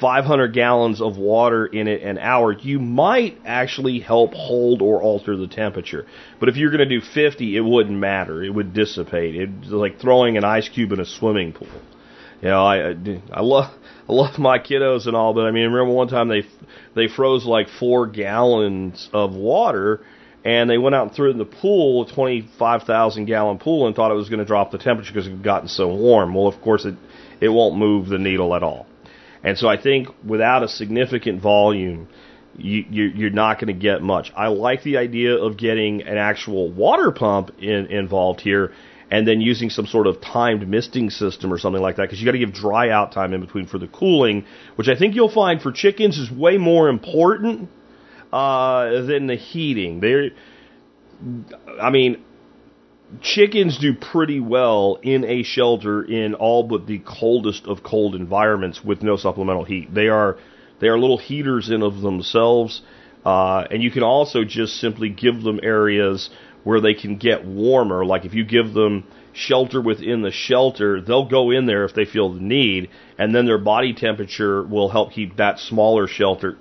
500 0.00 0.54
gallons 0.54 1.00
of 1.00 1.18
water 1.18 1.66
in 1.66 1.86
it 1.86 2.02
an 2.02 2.18
hour, 2.18 2.52
you 2.52 2.80
might 2.80 3.38
actually 3.44 4.00
help 4.00 4.32
hold 4.32 4.80
or 4.82 5.02
alter 5.02 5.36
the 5.36 5.46
temperature. 5.46 6.06
But 6.40 6.48
if 6.48 6.56
you're 6.56 6.70
going 6.70 6.88
to 6.88 7.00
do 7.00 7.04
50, 7.04 7.56
it 7.56 7.60
wouldn't 7.60 7.98
matter. 7.98 8.42
It 8.42 8.50
would 8.50 8.72
dissipate. 8.72 9.36
It's 9.36 9.68
like 9.68 10.00
throwing 10.00 10.36
an 10.36 10.44
ice 10.44 10.68
cube 10.68 10.92
in 10.92 11.00
a 11.00 11.06
swimming 11.06 11.52
pool 11.52 11.68
you 12.42 12.48
know, 12.48 12.64
I 12.64 12.94
I 13.32 13.42
love 13.42 13.70
I 14.08 14.12
love 14.12 14.38
my 14.38 14.58
kiddos 14.58 15.06
and 15.06 15.14
all, 15.14 15.34
but 15.34 15.44
I 15.44 15.50
mean, 15.50 15.70
remember 15.70 15.92
one 15.92 16.08
time 16.08 16.28
they 16.28 16.42
they 16.94 17.06
froze 17.06 17.44
like 17.44 17.68
four 17.68 18.06
gallons 18.06 19.10
of 19.12 19.34
water, 19.34 20.00
and 20.44 20.68
they 20.70 20.78
went 20.78 20.94
out 20.94 21.08
and 21.08 21.14
threw 21.14 21.28
it 21.28 21.32
in 21.32 21.38
the 21.38 21.44
pool, 21.44 22.06
a 22.08 22.14
twenty 22.14 22.48
five 22.58 22.84
thousand 22.84 23.26
gallon 23.26 23.58
pool, 23.58 23.86
and 23.86 23.94
thought 23.94 24.10
it 24.10 24.14
was 24.14 24.30
going 24.30 24.38
to 24.38 24.46
drop 24.46 24.70
the 24.70 24.78
temperature 24.78 25.12
because 25.12 25.26
it 25.26 25.32
had 25.32 25.42
gotten 25.42 25.68
so 25.68 25.88
warm. 25.88 26.34
Well, 26.34 26.46
of 26.46 26.60
course 26.62 26.86
it 26.86 26.94
it 27.40 27.50
won't 27.50 27.76
move 27.76 28.08
the 28.08 28.18
needle 28.18 28.54
at 28.54 28.62
all, 28.62 28.86
and 29.44 29.58
so 29.58 29.68
I 29.68 29.80
think 29.80 30.08
without 30.24 30.62
a 30.62 30.68
significant 30.68 31.42
volume. 31.42 32.08
You, 32.58 32.84
you, 32.90 33.04
you're 33.04 33.30
not 33.30 33.58
going 33.58 33.68
to 33.68 33.80
get 33.80 34.02
much. 34.02 34.32
I 34.36 34.48
like 34.48 34.82
the 34.82 34.98
idea 34.98 35.36
of 35.36 35.56
getting 35.56 36.02
an 36.02 36.18
actual 36.18 36.70
water 36.70 37.10
pump 37.10 37.52
in, 37.58 37.86
involved 37.86 38.40
here 38.40 38.72
and 39.10 39.26
then 39.26 39.40
using 39.40 39.70
some 39.70 39.86
sort 39.86 40.06
of 40.06 40.20
timed 40.20 40.68
misting 40.68 41.10
system 41.10 41.52
or 41.52 41.58
something 41.58 41.82
like 41.82 41.96
that 41.96 42.02
because 42.02 42.20
you 42.20 42.26
got 42.26 42.32
to 42.32 42.38
give 42.38 42.52
dry 42.52 42.90
out 42.90 43.12
time 43.12 43.32
in 43.34 43.40
between 43.40 43.66
for 43.66 43.78
the 43.78 43.88
cooling, 43.88 44.44
which 44.76 44.88
I 44.88 44.96
think 44.96 45.14
you'll 45.14 45.32
find 45.32 45.60
for 45.60 45.72
chickens 45.72 46.18
is 46.18 46.30
way 46.30 46.58
more 46.58 46.88
important 46.88 47.68
uh, 48.32 49.02
than 49.02 49.26
the 49.26 49.34
heating. 49.34 50.00
They, 50.00 50.30
I 51.80 51.90
mean, 51.90 52.22
chickens 53.20 53.78
do 53.78 53.94
pretty 53.94 54.38
well 54.38 54.98
in 55.02 55.24
a 55.24 55.42
shelter 55.42 56.02
in 56.02 56.34
all 56.34 56.62
but 56.62 56.86
the 56.86 57.00
coldest 57.00 57.66
of 57.66 57.82
cold 57.82 58.14
environments 58.14 58.84
with 58.84 59.02
no 59.02 59.16
supplemental 59.16 59.64
heat. 59.64 59.92
They 59.92 60.08
are 60.08 60.38
they 60.80 60.86
are 60.88 60.98
little 60.98 61.18
heaters 61.18 61.68
in 61.68 61.82
of 61.82 62.00
themselves, 62.00 62.80
uh, 63.24 63.64
and 63.70 63.82
you 63.82 63.90
can 63.90 64.02
also 64.02 64.44
just 64.44 64.80
simply 64.80 65.10
give 65.10 65.42
them 65.42 65.60
areas 65.62 66.30
where 66.64 66.80
they 66.80 66.94
can 66.94 67.16
get 67.16 67.44
warmer. 67.44 68.04
Like 68.04 68.24
if 68.24 68.34
you 68.34 68.44
give 68.44 68.72
them 68.72 69.04
shelter 69.32 69.80
within 69.80 70.22
the 70.22 70.30
shelter, 70.30 71.00
they'll 71.00 71.28
go 71.28 71.50
in 71.50 71.66
there 71.66 71.84
if 71.84 71.94
they 71.94 72.04
feel 72.04 72.32
the 72.32 72.40
need, 72.40 72.90
and 73.18 73.34
then 73.34 73.46
their 73.46 73.58
body 73.58 73.92
temperature 73.92 74.62
will 74.62 74.88
help 74.88 75.12
keep 75.12 75.36
that 75.36 75.58
smaller 75.58 76.06
shelter 76.06 76.58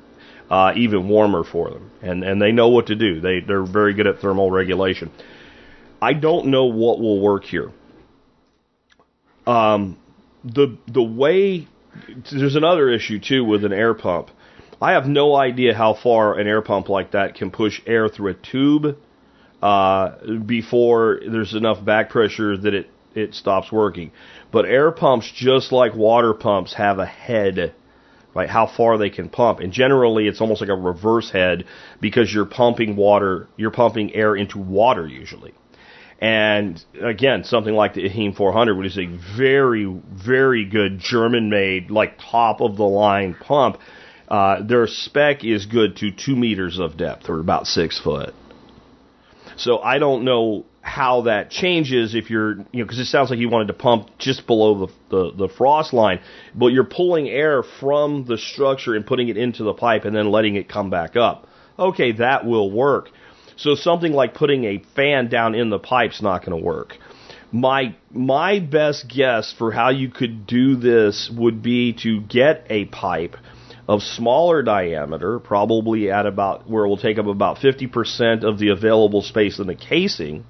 uh, 0.50 0.74
even 0.76 1.08
warmer 1.08 1.43
for 1.43 1.70
them. 1.70 1.91
And 2.02 2.24
and 2.24 2.41
they 2.41 2.52
know 2.52 2.70
what 2.70 2.88
to 2.88 2.95
do. 2.95 3.20
They 3.20 3.39
they're 3.39 3.64
very 3.64 3.93
good 3.93 4.08
at 4.08 4.20
thermal 4.20 4.52
regulation. 4.52 5.12
I 6.02 6.14
don't 6.14 6.47
know 6.47 6.66
what 6.66 7.00
will 7.00 7.20
work 7.20 7.43
here. 7.43 7.72
Um, 9.45 9.97
the 10.43 10.78
the 10.88 11.04
way 11.04 11.68
there's 12.32 12.56
another 12.56 12.89
issue 12.89 13.20
too 13.20 13.43
with 13.43 13.66
an 13.66 13.74
air 13.74 13.93
pump. 13.93 14.30
I 14.82 14.93
have 14.93 15.08
no 15.08 15.36
idea 15.36 15.76
how 15.76 15.93
far 15.93 16.39
an 16.39 16.47
air 16.47 16.62
pump 16.62 16.88
like 16.88 17.12
that 17.12 17.36
can 17.36 17.52
push 17.52 17.82
air 17.86 18.08
through 18.08 18.32
a 18.32 18.34
tube 18.34 18.97
uh, 19.62 20.38
before 20.45 21.20
there's 21.30 21.53
enough 21.53 21.84
back 21.84 22.10
pressure 22.10 22.57
that 22.57 22.74
it, 22.74 22.89
it 23.16 23.34
stops 23.34 23.72
working. 23.72 24.12
But 24.51 24.66
air 24.66 24.91
pumps, 24.91 25.32
just 25.36 25.72
like 25.72 25.95
water 25.95 26.34
pumps, 26.34 26.74
have 26.74 26.99
a 26.99 27.05
head 27.05 27.74
right? 28.34 28.49
How 28.49 28.68
far 28.68 28.97
they 28.97 29.10
can 29.10 29.30
pump. 29.30 29.60
And 29.60 29.74
generally 29.74 30.28
it's 30.28 30.41
almost 30.41 30.62
like 30.62 30.70
a 30.70 30.76
reverse 30.76 31.32
head 31.32 31.66
because 31.99 32.34
you're 32.34 32.45
pumping 32.45 32.95
water, 32.95 33.47
you're 33.57 33.72
pumping 33.72 34.14
air 34.14 34.36
into 34.36 34.60
water 34.60 35.07
usually. 35.07 35.53
And 36.22 36.84
again, 37.01 37.45
something 37.45 37.74
like 37.74 37.93
the 37.93 38.07
Eheim 38.07 38.36
400, 38.36 38.78
which 38.78 38.88
is 38.88 38.97
a 38.97 39.05
very, 39.38 39.86
very 39.86 40.66
good 40.66 40.99
German 40.99 41.49
made, 41.49 41.91
like 41.91 42.20
top 42.20 42.60
of 42.62 42.76
the 42.76 42.84
line 42.84 43.36
pump, 43.39 43.78
uh, 44.28 44.62
their 44.62 44.86
spec 44.86 45.43
is 45.43 45.66
good 45.66 45.95
to 45.97 46.12
two 46.12 46.36
meters 46.36 46.78
of 46.78 46.97
depth 46.97 47.30
or 47.30 47.39
about 47.39 47.68
six 47.68 47.99
foot. 47.99 48.34
So 49.60 49.80
I 49.80 49.99
don't 49.99 50.24
know 50.24 50.66
how 50.82 51.22
that 51.24 51.51
changes 51.51 52.16
if 52.16 52.30
you're, 52.30 52.51
you 52.72 52.80
know, 52.80 52.86
because 52.86 52.99
it 52.99 53.05
sounds 53.05 53.30
like 53.30 53.39
you 53.39 53.49
wanted 53.49 53.68
to 53.68 53.74
pump 53.74 54.18
just 54.18 54.47
below 54.47 54.88
the, 54.88 54.93
the, 55.10 55.47
the 55.47 55.49
frost 55.49 55.91
line, 55.93 56.22
but 56.55 56.68
you're 56.68 56.86
pulling 56.86 57.28
air 57.28 57.64
from 57.80 58.26
the 58.26 58.38
structure 58.38 58.95
and 58.95 59.05
putting 59.05 59.28
it 59.28 59.36
into 59.36 59.64
the 59.64 59.74
pipe 59.74 60.05
and 60.05 60.16
then 60.16 60.32
letting 60.32 60.55
it 60.55 60.70
come 60.70 60.89
back 60.89 61.18
up. 61.18 61.47
Okay, 61.78 62.14
that 62.14 62.45
will 62.45 62.72
work. 62.72 63.10
So 63.57 63.76
something 63.76 64.14
like 64.14 64.34
putting 64.34 64.64
a 64.64 64.82
fan 64.95 65.28
down 65.28 65.53
in 65.53 65.70
the 65.70 65.80
pipe's 65.80 66.22
not 66.22 66.45
going 66.45 66.57
to 66.57 66.66
work. 66.66 66.97
My 67.51 67.95
my 68.12 68.60
best 68.60 69.10
guess 69.10 69.53
for 69.57 69.72
how 69.72 69.89
you 69.89 70.10
could 70.10 70.47
do 70.47 70.76
this 70.76 71.32
would 71.36 71.62
be 71.62 71.93
to 72.03 72.22
get 72.22 72.68
a 72.70 72.86
pipe 72.86 73.36
of 73.90 74.04
smaller 74.04 74.62
diameter, 74.62 75.40
probably 75.40 76.12
at 76.12 76.28
about 76.28 76.70
where 76.70 76.86
it 76.86 76.88
will 76.88 76.96
take 76.96 77.18
up 77.18 77.26
about 77.26 77.58
50% 77.58 78.44
of 78.44 78.60
the 78.60 78.70
available 78.70 79.24
space 79.24 79.58
in 79.58 79.66
the 79.66 79.74
casing, 79.74 80.46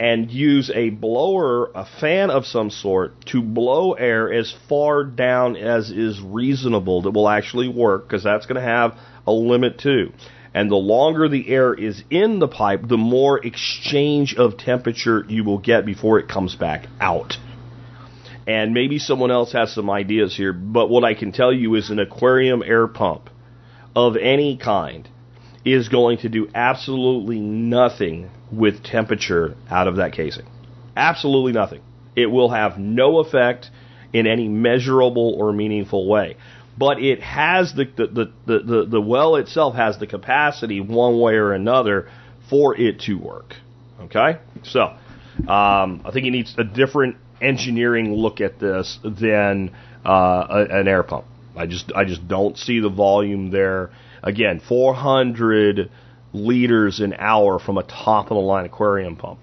and 0.00 0.32
use 0.32 0.68
a 0.74 0.90
blower, 0.90 1.70
a 1.76 1.86
fan 2.00 2.28
of 2.28 2.44
some 2.44 2.68
sort, 2.70 3.24
to 3.26 3.40
blow 3.40 3.92
air 3.92 4.32
as 4.32 4.52
far 4.68 5.04
down 5.04 5.54
as 5.54 5.92
is 5.92 6.20
reasonable 6.20 7.02
that 7.02 7.12
will 7.12 7.28
actually 7.28 7.68
work, 7.68 8.08
because 8.08 8.24
that's 8.24 8.46
going 8.46 8.60
to 8.60 8.68
have 8.68 8.98
a 9.28 9.32
limit 9.32 9.78
too. 9.78 10.12
And 10.52 10.68
the 10.68 10.74
longer 10.74 11.28
the 11.28 11.48
air 11.50 11.72
is 11.72 12.02
in 12.10 12.40
the 12.40 12.48
pipe, 12.48 12.80
the 12.88 12.96
more 12.96 13.38
exchange 13.38 14.34
of 14.34 14.58
temperature 14.58 15.24
you 15.28 15.44
will 15.44 15.58
get 15.58 15.86
before 15.86 16.18
it 16.18 16.26
comes 16.26 16.56
back 16.56 16.88
out. 17.00 17.36
And 18.50 18.74
maybe 18.74 18.98
someone 18.98 19.30
else 19.30 19.52
has 19.52 19.72
some 19.72 19.88
ideas 19.88 20.36
here, 20.36 20.52
but 20.52 20.90
what 20.90 21.04
I 21.04 21.14
can 21.14 21.30
tell 21.30 21.52
you 21.52 21.76
is 21.76 21.88
an 21.88 22.00
aquarium 22.00 22.64
air 22.66 22.88
pump 22.88 23.30
of 23.94 24.16
any 24.16 24.56
kind 24.56 25.08
is 25.64 25.88
going 25.88 26.18
to 26.18 26.28
do 26.28 26.48
absolutely 26.52 27.38
nothing 27.38 28.28
with 28.50 28.82
temperature 28.82 29.54
out 29.70 29.86
of 29.86 29.96
that 29.96 30.14
casing. 30.14 30.46
Absolutely 30.96 31.52
nothing. 31.52 31.80
It 32.16 32.26
will 32.26 32.50
have 32.50 32.76
no 32.76 33.18
effect 33.18 33.70
in 34.12 34.26
any 34.26 34.48
measurable 34.48 35.36
or 35.38 35.52
meaningful 35.52 36.08
way 36.08 36.36
but 36.76 36.98
it 36.98 37.20
has 37.20 37.74
the 37.74 37.84
the, 37.84 38.32
the, 38.46 38.58
the, 38.58 38.86
the 38.86 39.00
well 39.00 39.36
itself 39.36 39.74
has 39.76 39.98
the 39.98 40.06
capacity 40.06 40.80
one 40.80 41.20
way 41.20 41.34
or 41.34 41.52
another 41.52 42.08
for 42.48 42.74
it 42.74 43.00
to 43.00 43.14
work. 43.14 43.54
Okay, 44.00 44.38
so 44.64 44.80
um, 45.46 46.00
I 46.04 46.10
think 46.10 46.26
it 46.26 46.30
needs 46.30 46.54
a 46.56 46.64
different 46.64 47.16
engineering 47.40 48.14
look 48.14 48.40
at 48.40 48.58
this 48.58 48.98
than 49.04 49.70
uh, 50.04 50.46
a, 50.48 50.80
an 50.80 50.88
air 50.88 51.02
pump. 51.02 51.26
I 51.56 51.66
just 51.66 51.92
I 51.94 52.04
just 52.04 52.26
don't 52.28 52.56
see 52.56 52.80
the 52.80 52.88
volume 52.88 53.50
there. 53.50 53.90
Again, 54.22 54.60
400 54.60 55.90
liters 56.32 57.00
an 57.00 57.14
hour 57.18 57.58
from 57.58 57.78
a 57.78 57.82
top 57.82 58.26
of 58.26 58.36
the 58.36 58.42
line 58.42 58.66
aquarium 58.66 59.16
pump. 59.16 59.40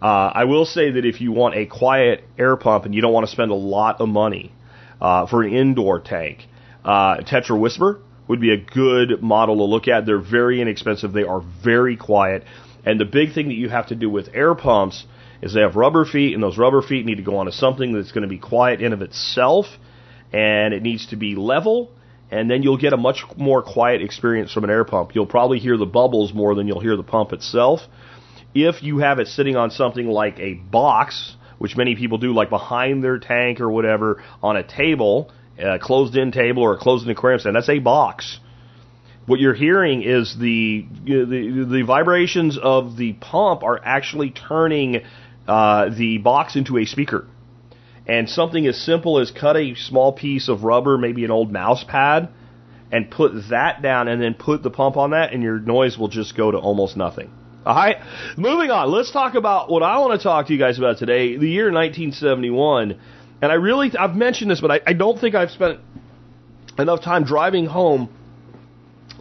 Uh, 0.00 0.30
I 0.34 0.44
will 0.44 0.64
say 0.64 0.90
that 0.90 1.04
if 1.04 1.20
you 1.20 1.32
want 1.32 1.54
a 1.54 1.66
quiet 1.66 2.24
air 2.38 2.56
pump 2.56 2.84
and 2.84 2.94
you 2.94 3.00
don't 3.00 3.12
want 3.12 3.26
to 3.26 3.32
spend 3.32 3.50
a 3.50 3.56
lot 3.56 4.00
of 4.00 4.08
money 4.08 4.52
uh, 5.00 5.26
for 5.26 5.42
an 5.42 5.52
indoor 5.52 6.00
tank, 6.00 6.46
uh, 6.84 7.18
Tetra 7.18 7.58
Whisper 7.58 8.00
would 8.28 8.40
be 8.40 8.52
a 8.52 8.56
good 8.56 9.22
model 9.22 9.56
to 9.56 9.64
look 9.64 9.88
at. 9.88 10.04
They're 10.06 10.18
very 10.18 10.60
inexpensive. 10.60 11.12
They 11.12 11.22
are 11.22 11.42
very 11.62 11.96
quiet. 11.96 12.44
And 12.84 12.98
the 12.98 13.04
big 13.04 13.32
thing 13.32 13.48
that 13.48 13.54
you 13.54 13.68
have 13.68 13.88
to 13.88 13.94
do 13.94 14.10
with 14.10 14.28
air 14.34 14.54
pumps 14.54 15.04
is 15.42 15.52
they 15.52 15.60
have 15.60 15.76
rubber 15.76 16.04
feet, 16.04 16.34
and 16.34 16.42
those 16.42 16.56
rubber 16.56 16.80
feet 16.80 17.04
need 17.04 17.16
to 17.16 17.22
go 17.22 17.36
onto 17.36 17.52
something 17.52 17.92
that's 17.92 18.12
going 18.12 18.22
to 18.22 18.28
be 18.28 18.38
quiet 18.38 18.80
in 18.80 18.92
of 18.92 19.02
itself, 19.02 19.66
and 20.32 20.72
it 20.72 20.82
needs 20.82 21.08
to 21.08 21.16
be 21.16 21.34
level, 21.34 21.90
and 22.30 22.50
then 22.50 22.62
you'll 22.62 22.78
get 22.78 22.92
a 22.92 22.96
much 22.96 23.24
more 23.36 23.62
quiet 23.62 24.00
experience 24.00 24.52
from 24.52 24.64
an 24.64 24.70
air 24.70 24.84
pump. 24.84 25.14
You'll 25.14 25.26
probably 25.26 25.58
hear 25.58 25.76
the 25.76 25.84
bubbles 25.84 26.32
more 26.32 26.54
than 26.54 26.66
you'll 26.68 26.80
hear 26.80 26.96
the 26.96 27.02
pump 27.02 27.32
itself. 27.32 27.80
If 28.54 28.82
you 28.82 28.98
have 28.98 29.18
it 29.18 29.26
sitting 29.26 29.56
on 29.56 29.70
something 29.70 30.06
like 30.06 30.38
a 30.38 30.54
box, 30.54 31.36
which 31.58 31.76
many 31.76 31.96
people 31.96 32.18
do, 32.18 32.32
like 32.32 32.48
behind 32.48 33.02
their 33.02 33.18
tank 33.18 33.60
or 33.60 33.70
whatever, 33.70 34.22
on 34.42 34.56
a 34.56 34.62
table, 34.62 35.30
a 35.58 35.78
closed-in 35.78 36.32
table 36.32 36.62
or 36.62 36.74
a 36.74 36.78
closed-in 36.78 37.10
aquarium 37.10 37.40
stand. 37.40 37.56
That's 37.56 37.68
a 37.68 37.78
box. 37.78 38.38
What 39.26 39.38
you're 39.38 39.54
hearing 39.54 40.02
is 40.02 40.36
the 40.36 40.84
the, 41.04 41.66
the 41.70 41.82
vibrations 41.86 42.58
of 42.60 42.96
the 42.96 43.12
pump 43.12 43.62
are 43.62 43.80
actually 43.84 44.30
turning 44.30 45.02
uh, 45.46 45.88
the 45.90 46.18
box 46.18 46.56
into 46.56 46.78
a 46.78 46.84
speaker. 46.84 47.26
And 48.06 48.28
something 48.28 48.66
as 48.66 48.80
simple 48.80 49.20
as 49.20 49.30
cut 49.30 49.56
a 49.56 49.74
small 49.74 50.12
piece 50.12 50.48
of 50.48 50.64
rubber, 50.64 50.98
maybe 50.98 51.24
an 51.24 51.30
old 51.30 51.52
mouse 51.52 51.84
pad, 51.84 52.28
and 52.90 53.10
put 53.10 53.32
that 53.50 53.80
down, 53.80 54.08
and 54.08 54.20
then 54.20 54.34
put 54.34 54.62
the 54.62 54.70
pump 54.70 54.96
on 54.96 55.10
that, 55.10 55.32
and 55.32 55.42
your 55.42 55.58
noise 55.58 55.96
will 55.96 56.08
just 56.08 56.36
go 56.36 56.50
to 56.50 56.58
almost 56.58 56.96
nothing. 56.96 57.30
All 57.64 57.76
right, 57.76 57.96
moving 58.36 58.70
on. 58.72 58.90
Let's 58.90 59.12
talk 59.12 59.36
about 59.36 59.70
what 59.70 59.84
I 59.84 59.98
want 59.98 60.20
to 60.20 60.22
talk 60.22 60.48
to 60.48 60.52
you 60.52 60.58
guys 60.58 60.78
about 60.78 60.98
today. 60.98 61.36
The 61.36 61.48
year 61.48 61.70
1971 61.70 62.98
and 63.42 63.50
I 63.50 63.56
really, 63.56 63.90
I've 63.98 64.14
mentioned 64.14 64.52
this, 64.52 64.60
but 64.60 64.70
I, 64.70 64.80
I 64.86 64.92
don't 64.92 65.20
think 65.20 65.34
I've 65.34 65.50
spent 65.50 65.80
enough 66.78 67.02
time 67.02 67.24
driving 67.24 67.66
home 67.66 68.08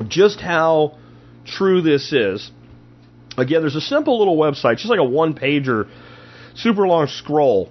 just 0.07 0.39
how 0.39 0.99
true 1.43 1.81
this 1.81 2.13
is. 2.13 2.51
Again, 3.35 3.61
there's 3.61 3.75
a 3.75 3.81
simple 3.81 4.19
little 4.19 4.37
website, 4.37 4.77
just 4.77 4.89
like 4.89 4.99
a 4.99 5.03
one 5.03 5.33
pager, 5.33 5.89
super 6.55 6.87
long 6.87 7.07
scroll. 7.07 7.69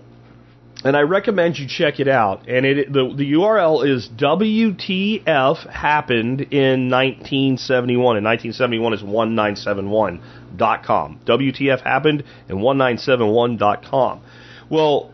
And 0.83 0.97
I 0.97 1.03
recommend 1.03 1.59
you 1.59 1.69
check 1.69 2.01
it 2.01 2.09
out. 2.09 2.49
And 2.49 2.65
it 2.65 2.91
the 2.91 3.13
the 3.15 3.33
URL 3.33 3.87
is 3.87 4.09
WTF 4.09 5.69
happened 5.69 6.41
in 6.41 6.89
1971. 6.89 8.17
And 8.17 8.25
1971 8.25 8.95
is 8.95 9.03
1971.com. 9.03 11.21
WTF 11.27 11.83
happened 11.83 12.25
in 12.49 12.57
1971.com. 12.57 14.23
Well, 14.71 15.13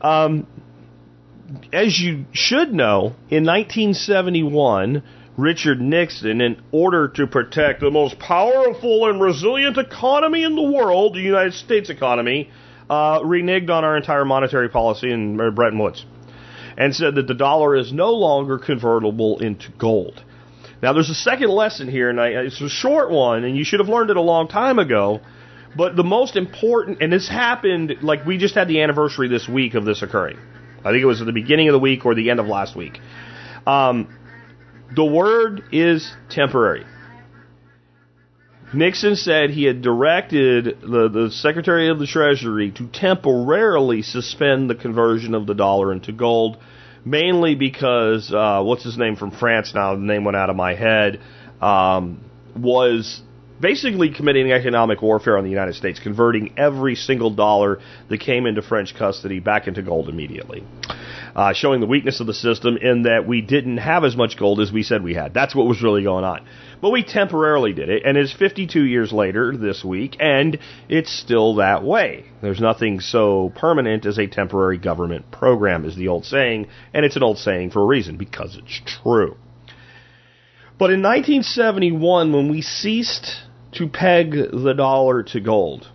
um, 0.00 0.46
as 1.72 1.98
you 2.00 2.24
should 2.32 2.72
know, 2.72 3.14
in 3.28 3.44
1971, 3.44 5.02
Richard 5.36 5.80
Nixon, 5.80 6.40
in 6.40 6.62
order 6.72 7.08
to 7.08 7.26
protect 7.26 7.80
the 7.80 7.90
most 7.90 8.18
powerful 8.18 9.08
and 9.08 9.20
resilient 9.20 9.78
economy 9.78 10.44
in 10.44 10.56
the 10.56 10.62
world, 10.62 11.14
the 11.14 11.20
United 11.20 11.54
States 11.54 11.90
economy, 11.90 12.50
uh, 12.92 13.20
reneged 13.20 13.70
on 13.70 13.84
our 13.84 13.96
entire 13.96 14.26
monetary 14.26 14.68
policy 14.68 15.10
in 15.10 15.38
Bretton 15.54 15.78
Woods 15.78 16.04
and 16.76 16.94
said 16.94 17.14
that 17.14 17.26
the 17.26 17.34
dollar 17.34 17.74
is 17.74 17.90
no 17.90 18.12
longer 18.12 18.58
convertible 18.58 19.38
into 19.38 19.70
gold. 19.78 20.22
Now, 20.82 20.92
there's 20.92 21.08
a 21.08 21.14
second 21.14 21.48
lesson 21.48 21.88
here, 21.88 22.10
and 22.10 22.20
I, 22.20 22.28
it's 22.28 22.60
a 22.60 22.68
short 22.68 23.10
one, 23.10 23.44
and 23.44 23.56
you 23.56 23.64
should 23.64 23.80
have 23.80 23.88
learned 23.88 24.10
it 24.10 24.18
a 24.18 24.22
long 24.22 24.46
time 24.46 24.78
ago. 24.78 25.22
But 25.74 25.96
the 25.96 26.04
most 26.04 26.36
important, 26.36 27.00
and 27.00 27.10
this 27.10 27.26
happened, 27.26 27.94
like 28.02 28.26
we 28.26 28.36
just 28.36 28.54
had 28.54 28.68
the 28.68 28.82
anniversary 28.82 29.28
this 29.28 29.48
week 29.48 29.72
of 29.72 29.86
this 29.86 30.02
occurring. 30.02 30.38
I 30.80 30.90
think 30.90 31.02
it 31.02 31.06
was 31.06 31.22
at 31.22 31.26
the 31.26 31.32
beginning 31.32 31.68
of 31.68 31.72
the 31.72 31.78
week 31.78 32.04
or 32.04 32.14
the 32.14 32.28
end 32.28 32.40
of 32.40 32.46
last 32.46 32.76
week. 32.76 32.98
Um, 33.66 34.14
the 34.94 35.04
word 35.04 35.62
is 35.72 36.12
temporary. 36.28 36.84
Nixon 38.74 39.16
said 39.16 39.50
he 39.50 39.64
had 39.64 39.82
directed 39.82 40.80
the, 40.80 41.08
the 41.08 41.30
Secretary 41.30 41.88
of 41.88 41.98
the 41.98 42.06
Treasury 42.06 42.70
to 42.72 42.86
temporarily 42.86 44.02
suspend 44.02 44.70
the 44.70 44.74
conversion 44.74 45.34
of 45.34 45.46
the 45.46 45.54
dollar 45.54 45.92
into 45.92 46.12
gold, 46.12 46.56
mainly 47.04 47.54
because, 47.54 48.32
uh, 48.32 48.62
what's 48.62 48.82
his 48.82 48.96
name 48.96 49.16
from 49.16 49.30
France 49.30 49.74
now? 49.74 49.94
The 49.94 50.00
name 50.00 50.24
went 50.24 50.36
out 50.36 50.48
of 50.48 50.56
my 50.56 50.74
head. 50.74 51.20
Um, 51.60 52.24
was 52.56 53.22
basically 53.60 54.12
committing 54.12 54.50
economic 54.52 55.00
warfare 55.00 55.38
on 55.38 55.44
the 55.44 55.50
United 55.50 55.74
States, 55.74 56.00
converting 56.00 56.52
every 56.58 56.96
single 56.96 57.30
dollar 57.30 57.78
that 58.08 58.18
came 58.18 58.46
into 58.46 58.60
French 58.62 58.94
custody 58.94 59.38
back 59.38 59.68
into 59.68 59.82
gold 59.82 60.08
immediately. 60.08 60.64
Uh, 61.34 61.52
showing 61.54 61.80
the 61.80 61.86
weakness 61.86 62.20
of 62.20 62.26
the 62.26 62.34
system 62.34 62.76
in 62.76 63.02
that 63.02 63.26
we 63.26 63.40
didn't 63.40 63.78
have 63.78 64.04
as 64.04 64.14
much 64.16 64.36
gold 64.38 64.60
as 64.60 64.70
we 64.70 64.82
said 64.82 65.02
we 65.02 65.14
had. 65.14 65.32
That's 65.32 65.54
what 65.54 65.66
was 65.66 65.82
really 65.82 66.02
going 66.02 66.24
on. 66.24 66.46
But 66.80 66.90
we 66.90 67.02
temporarily 67.02 67.72
did 67.72 67.88
it, 67.88 68.02
and 68.04 68.18
it's 68.18 68.32
52 68.32 68.82
years 68.82 69.12
later 69.12 69.56
this 69.56 69.82
week, 69.82 70.16
and 70.20 70.58
it's 70.88 71.10
still 71.10 71.56
that 71.56 71.82
way. 71.82 72.26
There's 72.42 72.60
nothing 72.60 73.00
so 73.00 73.52
permanent 73.54 74.04
as 74.04 74.18
a 74.18 74.26
temporary 74.26 74.78
government 74.78 75.30
program, 75.30 75.84
is 75.84 75.96
the 75.96 76.08
old 76.08 76.26
saying, 76.26 76.66
and 76.92 77.04
it's 77.04 77.16
an 77.16 77.22
old 77.22 77.38
saying 77.38 77.70
for 77.70 77.82
a 77.82 77.86
reason, 77.86 78.16
because 78.16 78.56
it's 78.56 78.80
true. 79.02 79.36
But 80.78 80.90
in 80.90 81.02
1971, 81.02 82.32
when 82.32 82.50
we 82.50 82.60
ceased 82.60 83.42
to 83.72 83.88
peg 83.88 84.32
the 84.32 84.74
dollar 84.76 85.22
to 85.22 85.40
gold. 85.40 85.88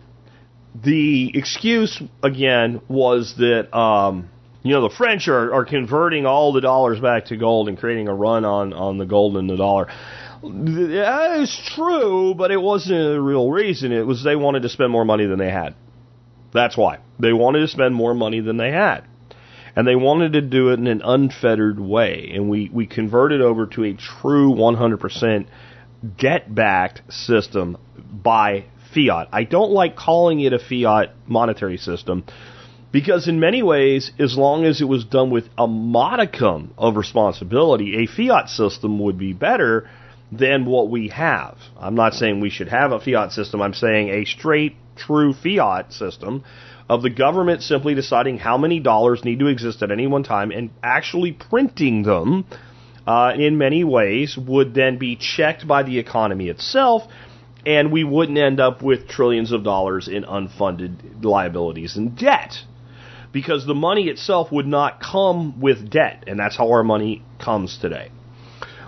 The 0.75 1.31
excuse, 1.33 2.01
again, 2.23 2.81
was 2.87 3.35
that, 3.37 3.75
um, 3.75 4.29
you 4.67 4.73
know, 4.73 4.87
the 4.87 4.95
French 4.95 5.27
are, 5.27 5.53
are 5.53 5.65
converting 5.65 6.25
all 6.25 6.53
the 6.53 6.61
dollars 6.61 6.99
back 6.99 7.25
to 7.25 7.37
gold 7.37 7.69
and 7.69 7.77
creating 7.77 8.07
a 8.07 8.13
run 8.13 8.45
on, 8.45 8.73
on 8.73 8.97
the 8.97 9.05
gold 9.05 9.37
and 9.37 9.49
the 9.49 9.57
dollar. 9.57 9.87
That 10.43 11.39
is 11.39 11.61
true, 11.75 12.35
but 12.35 12.51
it 12.51 12.61
wasn't 12.61 13.15
a 13.15 13.21
real 13.21 13.49
reason. 13.49 13.91
It 13.91 14.05
was 14.05 14.23
they 14.23 14.35
wanted 14.35 14.63
to 14.63 14.69
spend 14.69 14.91
more 14.91 15.05
money 15.05 15.25
than 15.25 15.39
they 15.39 15.49
had. 15.49 15.75
That's 16.53 16.77
why. 16.77 16.99
They 17.19 17.33
wanted 17.33 17.59
to 17.59 17.67
spend 17.67 17.95
more 17.95 18.13
money 18.13 18.39
than 18.39 18.57
they 18.57 18.71
had. 18.71 19.01
And 19.75 19.87
they 19.87 19.95
wanted 19.95 20.33
to 20.33 20.41
do 20.41 20.69
it 20.69 20.79
in 20.79 20.87
an 20.87 21.01
unfettered 21.03 21.79
way. 21.79 22.31
And 22.33 22.49
we, 22.49 22.69
we 22.71 22.87
converted 22.87 23.41
over 23.41 23.67
to 23.67 23.83
a 23.83 23.93
true 23.93 24.53
100% 24.53 25.47
debt 26.17 26.53
backed 26.53 27.01
system 27.13 27.77
by 27.95 28.65
fiat. 28.93 29.29
I 29.31 29.43
don't 29.43 29.71
like 29.71 29.95
calling 29.95 30.39
it 30.39 30.53
a 30.53 30.59
fiat 30.59 31.13
monetary 31.27 31.77
system 31.77 32.23
because, 32.97 33.27
in 33.27 33.39
many 33.39 33.61
ways, 33.61 34.09
as 34.17 34.35
long 34.35 34.65
as 34.65 34.81
it 34.81 34.85
was 34.85 35.05
done 35.05 35.29
with 35.29 35.47
a 35.55 35.67
modicum 35.67 36.73
of 36.79 36.95
responsibility, 36.95 37.95
a 37.97 38.07
fiat 38.07 38.49
system 38.49 38.97
would 38.97 39.19
be 39.19 39.33
better 39.33 39.87
than 40.31 40.65
what 40.65 40.89
we 40.89 41.09
have. 41.09 41.59
I'm 41.79 41.93
not 41.93 42.15
saying 42.15 42.39
we 42.39 42.49
should 42.49 42.69
have 42.69 42.91
a 42.91 42.99
fiat 42.99 43.33
system, 43.33 43.61
I'm 43.61 43.75
saying 43.75 44.09
a 44.09 44.25
straight, 44.25 44.77
true 44.95 45.35
fiat 45.35 45.93
system 45.93 46.43
of 46.89 47.03
the 47.03 47.11
government 47.11 47.61
simply 47.61 47.93
deciding 47.93 48.39
how 48.39 48.57
many 48.57 48.79
dollars 48.79 49.23
need 49.23 49.37
to 49.41 49.45
exist 49.45 49.83
at 49.83 49.91
any 49.91 50.07
one 50.07 50.23
time 50.23 50.49
and 50.49 50.71
actually 50.81 51.33
printing 51.33 52.01
them 52.01 52.45
uh, 53.05 53.31
in 53.37 53.59
many 53.59 53.83
ways 53.83 54.35
would 54.35 54.73
then 54.73 54.97
be 54.97 55.15
checked 55.15 55.67
by 55.67 55.83
the 55.83 55.99
economy 55.99 56.49
itself 56.49 57.03
and 57.63 57.91
we 57.91 58.03
wouldn't 58.03 58.39
end 58.39 58.59
up 58.59 58.81
with 58.81 59.07
trillions 59.07 59.51
of 59.51 59.63
dollars 59.63 60.07
in 60.07 60.23
unfunded 60.23 61.23
liabilities 61.23 61.95
and 61.95 62.17
debt 62.17 62.63
because 63.39 63.65
the 63.65 63.79
money 63.89 64.05
itself 64.13 64.51
would 64.51 64.67
not 64.67 64.91
come 64.99 65.59
with 65.59 65.89
debt 65.89 66.23
and 66.27 66.39
that's 66.39 66.57
how 66.57 66.67
our 66.71 66.83
money 66.83 67.23
comes 67.39 67.77
today 67.77 68.09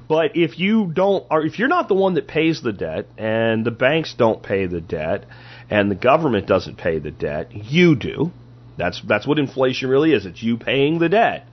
but 0.10 0.36
if 0.36 0.58
you 0.58 0.92
don't, 0.92 1.24
or 1.30 1.46
if 1.46 1.60
you're 1.60 1.68
not 1.68 1.88
the 1.88 1.94
one 1.94 2.16
that 2.16 2.28
pays 2.28 2.64
the 2.64 2.74
debt, 2.74 3.06
and 3.16 3.64
the 3.64 3.72
banks 3.72 4.16
don't 4.18 4.42
pay 4.42 4.66
the 4.66 4.82
debt, 4.82 5.26
and 5.70 5.92
the 5.92 5.96
government 5.96 6.48
doesn't 6.48 6.78
pay 6.80 6.98
the 6.98 7.12
debt, 7.12 7.52
you 7.54 7.96
do. 7.96 8.32
That's 8.76 9.00
that's 9.08 9.28
what 9.28 9.38
inflation 9.38 9.88
really 9.88 10.14
is. 10.14 10.26
It's 10.26 10.42
you 10.42 10.58
paying 10.58 10.98
the 10.98 11.10
debt. 11.10 11.46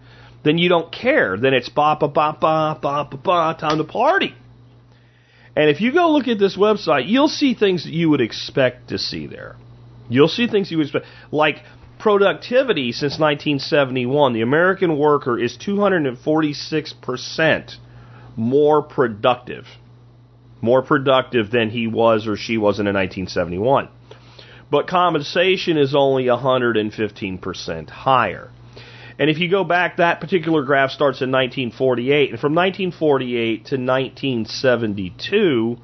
Then 0.43 0.57
you 0.57 0.71
don't 0.71 0.91
care. 0.91 1.37
Then 1.37 1.53
it's 1.53 1.69
ba 1.69 1.99
ba 2.01 2.09
ba 2.09 2.35
ba 2.41 2.79
ba 2.81 3.07
ba 3.11 3.17
ba 3.19 3.57
time 3.61 3.77
to 3.77 3.85
party. 3.85 4.35
And 5.55 5.69
if 5.69 5.83
you 5.83 5.93
go 5.93 6.13
look 6.13 6.29
at 6.29 6.39
this 6.39 6.57
website, 6.57 7.09
you'll 7.09 7.29
see 7.29 7.53
things 7.53 7.85
that 7.85 7.93
you 7.93 8.09
would 8.09 8.23
expect 8.23 8.89
to 8.89 8.99
see 8.99 9.27
there. 9.27 9.57
You'll 10.09 10.29
see 10.29 10.47
things 10.47 10.71
you 10.71 10.79
would 10.79 10.87
expect, 10.87 11.07
like 11.31 11.63
productivity 11.99 12.93
since 12.93 13.19
1971. 13.19 14.33
The 14.33 14.43
American 14.43 14.99
worker 14.99 15.39
is 15.39 15.57
246 15.57 16.93
percent 16.95 17.77
more 18.37 18.83
productive. 18.83 19.67
More 20.61 20.83
productive 20.83 21.51
than 21.51 21.71
he 21.71 21.87
was 21.87 22.27
or 22.27 22.37
she 22.37 22.59
was 22.59 22.79
in 22.79 22.87
1971. 22.87 23.89
But 24.71 24.89
compensation 24.89 25.77
is 25.77 25.95
only 25.95 26.25
115% 26.25 27.91
higher. 27.91 28.51
And 29.19 29.31
if 29.31 29.39
you 29.39 29.51
go 29.51 29.65
back, 29.65 29.97
that 29.97 30.21
particular 30.21 30.63
graph 30.65 30.91
starts 30.91 31.23
in 31.23 31.31
1948. 31.31 32.31
And 32.31 32.41
from 32.41 32.55
1948 32.55 33.67
to 33.67 33.77
1972, 33.77 35.79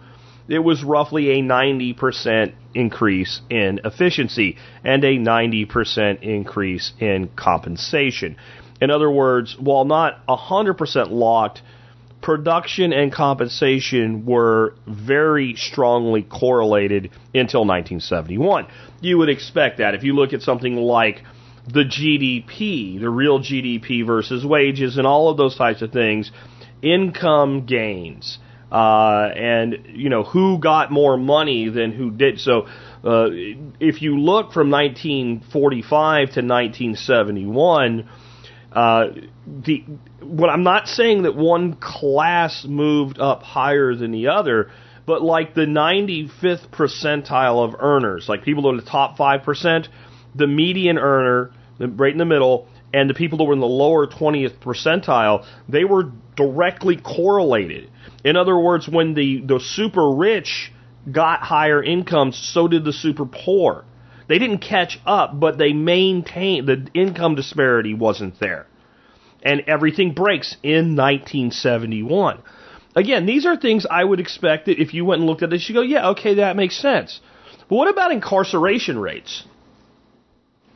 it 0.48 0.58
was 0.58 0.82
roughly 0.82 1.30
a 1.30 1.42
90% 1.42 2.52
increase 2.74 3.40
in 3.48 3.80
efficiency 3.84 4.56
and 4.84 5.04
a 5.04 5.18
90% 5.18 6.22
increase 6.22 6.92
in 6.98 7.28
compensation. 7.36 8.36
In 8.80 8.90
other 8.90 9.10
words, 9.10 9.56
while 9.58 9.84
not 9.84 10.26
100% 10.26 11.10
locked, 11.10 11.62
production 12.22 12.92
and 12.92 13.12
compensation 13.12 14.24
were 14.24 14.74
very 14.86 15.54
strongly 15.56 16.22
correlated 16.22 17.10
until 17.34 17.60
1971. 17.60 18.66
You 19.00 19.18
would 19.18 19.28
expect 19.28 19.78
that 19.78 19.94
if 19.94 20.04
you 20.04 20.14
look 20.14 20.32
at 20.32 20.42
something 20.42 20.76
like 20.76 21.22
the 21.66 21.84
GDP, 21.84 23.00
the 23.00 23.10
real 23.10 23.40
GDP 23.40 24.04
versus 24.06 24.44
wages, 24.44 24.96
and 24.96 25.06
all 25.06 25.28
of 25.28 25.36
those 25.36 25.56
types 25.56 25.82
of 25.82 25.92
things, 25.92 26.30
income 26.80 27.66
gains, 27.66 28.38
uh, 28.72 29.30
and 29.36 29.86
you 29.88 30.08
know 30.08 30.24
who 30.24 30.58
got 30.58 30.90
more 30.90 31.16
money 31.16 31.68
than 31.68 31.92
who 31.92 32.10
did. 32.10 32.40
So, 32.40 32.66
uh, 33.04 33.28
if 33.80 34.02
you 34.02 34.18
look 34.18 34.52
from 34.52 34.70
1945 34.70 35.90
to 36.32 36.40
1971 36.40 38.08
uh, 38.72 39.08
the 39.46 39.84
what 40.20 40.48
I'm 40.48 40.62
not 40.62 40.88
saying 40.88 41.24
that 41.24 41.36
one 41.36 41.74
class 41.74 42.64
moved 42.66 43.18
up 43.18 43.42
higher 43.42 43.94
than 43.94 44.12
the 44.12 44.28
other, 44.28 44.70
but 45.04 45.20
like 45.22 45.54
the 45.54 45.66
95th 45.66 46.68
percentile 46.70 47.66
of 47.66 47.74
earners, 47.78 48.28
like 48.28 48.44
people 48.44 48.70
in 48.70 48.76
the 48.76 48.82
top 48.82 49.18
five 49.18 49.42
percent, 49.42 49.88
the 50.34 50.46
median 50.46 50.96
earner, 50.98 51.52
right 51.78 52.12
in 52.12 52.18
the 52.18 52.24
middle, 52.24 52.68
and 52.92 53.08
the 53.08 53.14
people 53.14 53.38
that 53.38 53.44
were 53.44 53.54
in 53.54 53.60
the 53.60 53.66
lower 53.66 54.06
20th 54.06 54.58
percentile, 54.58 55.46
they 55.68 55.84
were 55.84 56.12
directly 56.36 56.96
correlated. 56.96 57.90
In 58.24 58.36
other 58.36 58.58
words, 58.58 58.88
when 58.88 59.14
the 59.14 59.40
the 59.40 59.60
super 59.60 60.10
rich 60.14 60.72
got 61.10 61.40
higher 61.40 61.82
incomes, 61.82 62.36
so 62.36 62.68
did 62.68 62.84
the 62.84 62.92
super 62.92 63.26
poor. 63.26 63.84
They 64.28 64.38
didn't 64.38 64.58
catch 64.58 64.98
up, 65.04 65.38
but 65.38 65.58
they 65.58 65.72
maintained 65.72 66.68
the 66.68 66.86
income 66.94 67.34
disparity 67.34 67.94
wasn't 67.94 68.38
there. 68.38 68.66
And 69.42 69.62
everything 69.66 70.14
breaks 70.14 70.56
in 70.62 70.94
1971. 70.96 72.38
Again, 72.94 73.26
these 73.26 73.46
are 73.46 73.56
things 73.56 73.86
I 73.90 74.04
would 74.04 74.20
expect 74.20 74.66
that 74.66 74.80
if 74.80 74.94
you 74.94 75.04
went 75.04 75.20
and 75.20 75.28
looked 75.28 75.42
at 75.42 75.50
this, 75.50 75.68
you 75.68 75.74
go, 75.74 75.82
yeah, 75.82 76.10
okay, 76.10 76.34
that 76.34 76.56
makes 76.56 76.80
sense. 76.80 77.20
But 77.68 77.76
what 77.76 77.88
about 77.88 78.12
incarceration 78.12 78.98
rates? 78.98 79.44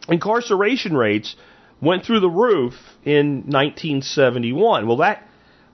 Incarceration 0.09 0.97
rates 0.97 1.37
went 1.81 2.05
through 2.05 2.21
the 2.21 2.31
roof 2.31 2.75
in 3.05 3.45
1971. 3.47 4.87
Well, 4.87 4.99
that 4.99 5.23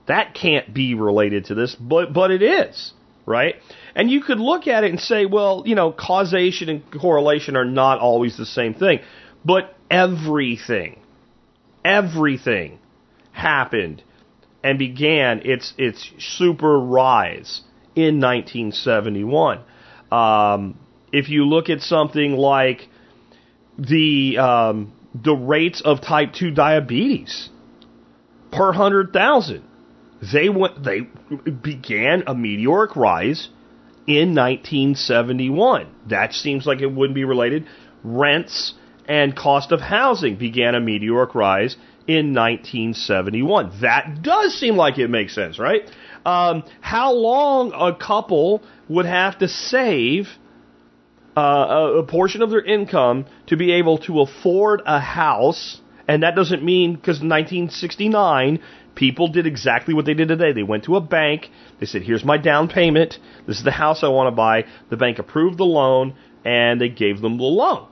that 0.05 0.33
can't 0.33 0.73
be 0.73 0.95
related 0.95 1.45
to 1.45 1.55
this, 1.55 1.75
but 1.75 2.13
but 2.13 2.31
it 2.31 2.41
is, 2.41 2.93
right? 3.25 3.55
And 3.95 4.09
you 4.09 4.21
could 4.21 4.39
look 4.39 4.67
at 4.67 4.83
it 4.83 4.89
and 4.89 4.99
say, 4.99 5.25
well, 5.25 5.63
you 5.65 5.75
know, 5.75 5.91
causation 5.91 6.69
and 6.69 6.91
correlation 6.91 7.55
are 7.55 7.65
not 7.65 7.99
always 7.99 8.37
the 8.37 8.45
same 8.45 8.73
thing. 8.73 8.99
But 9.45 9.75
everything, 9.89 10.99
everything 11.85 12.79
happened 13.31 14.03
and 14.63 14.79
began 14.79 15.41
its 15.45 15.73
its 15.77 16.09
super 16.19 16.79
rise 16.79 17.61
in 17.95 18.19
1971. 18.19 19.59
Um, 20.11 20.79
if 21.11 21.29
you 21.29 21.45
look 21.45 21.69
at 21.69 21.81
something 21.81 22.33
like 22.33 22.87
the 23.77 24.37
um, 24.37 24.93
the 25.13 25.33
rates 25.33 25.81
of 25.83 26.01
type 26.01 26.33
2 26.33 26.51
diabetes 26.51 27.49
per 28.51 28.67
100,000, 28.67 29.63
they 30.31 30.49
went 30.49 30.83
they 30.83 31.01
began 31.51 32.23
a 32.27 32.35
meteoric 32.35 32.95
rise 32.95 33.49
in 34.07 34.35
1971. 34.35 35.87
That 36.09 36.33
seems 36.33 36.65
like 36.65 36.81
it 36.81 36.91
wouldn't 36.91 37.15
be 37.15 37.25
related. 37.25 37.67
Rents 38.03 38.73
and 39.07 39.35
cost 39.35 39.71
of 39.71 39.81
housing 39.81 40.37
began 40.37 40.75
a 40.75 40.79
meteoric 40.79 41.35
rise 41.35 41.75
in 42.07 42.33
1971. 42.33 43.79
That 43.81 44.21
does 44.21 44.53
seem 44.53 44.75
like 44.75 44.97
it 44.97 45.09
makes 45.09 45.35
sense, 45.35 45.59
right? 45.59 45.89
Um, 46.25 46.63
how 46.79 47.13
long 47.13 47.73
a 47.73 47.95
couple 47.95 48.63
would 48.87 49.05
have 49.05 49.39
to 49.39 49.47
save 49.47 50.27
uh, 51.35 51.41
a, 51.41 51.99
a 51.99 52.03
portion 52.03 52.41
of 52.41 52.49
their 52.49 52.63
income 52.63 53.25
to 53.47 53.57
be 53.57 53.73
able 53.73 53.97
to 53.99 54.21
afford 54.21 54.81
a 54.85 54.99
house, 54.99 55.81
and 56.07 56.23
that 56.23 56.35
doesn't 56.35 56.63
mean 56.63 56.93
because 56.93 57.21
in 57.21 57.29
1969 57.29 58.59
people 58.95 59.27
did 59.27 59.47
exactly 59.47 59.93
what 59.93 60.05
they 60.05 60.13
did 60.13 60.27
today. 60.27 60.51
They 60.53 60.63
went 60.63 60.83
to 60.85 60.95
a 60.95 61.01
bank. 61.01 61.49
They 61.79 61.85
said, 61.85 62.03
"Here's 62.03 62.23
my 62.23 62.37
down 62.37 62.67
payment. 62.67 63.17
This 63.47 63.57
is 63.57 63.63
the 63.63 63.71
house 63.71 64.03
I 64.03 64.09
want 64.09 64.27
to 64.27 64.35
buy." 64.35 64.65
The 64.89 64.97
bank 64.97 65.19
approved 65.19 65.57
the 65.57 65.65
loan, 65.65 66.13
and 66.45 66.79
they 66.79 66.89
gave 66.89 67.21
them 67.21 67.37
the 67.37 67.43
loan 67.43 67.87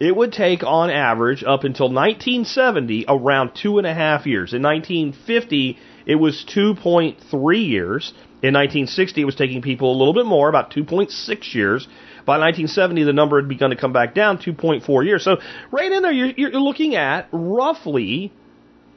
it 0.00 0.14
would 0.14 0.32
take 0.32 0.62
on 0.64 0.90
average 0.90 1.44
up 1.44 1.64
until 1.64 1.86
1970 1.86 3.04
around 3.08 3.52
two 3.54 3.78
and 3.78 3.86
a 3.86 3.94
half 3.94 4.26
years. 4.26 4.52
In 4.52 4.62
1950, 4.62 5.78
it 6.06 6.16
was 6.16 6.44
2.3 6.54 7.68
years. 7.68 8.12
In 8.42 8.52
1960, 8.52 9.22
it 9.22 9.24
was 9.24 9.34
taking 9.34 9.62
people 9.62 9.90
a 9.90 9.96
little 9.96 10.12
bit 10.12 10.26
more, 10.26 10.48
about 10.48 10.70
2.6 10.70 11.54
years. 11.54 11.86
By 12.26 12.38
1970, 12.38 13.04
the 13.04 13.12
number 13.12 13.40
had 13.40 13.48
begun 13.48 13.70
to 13.70 13.76
come 13.76 13.92
back 13.92 14.14
down, 14.14 14.38
2.4 14.38 15.04
years. 15.04 15.24
So 15.24 15.38
right 15.70 15.90
in 15.90 16.02
there, 16.02 16.12
you're, 16.12 16.32
you're 16.36 16.60
looking 16.60 16.94
at 16.94 17.28
roughly 17.32 18.32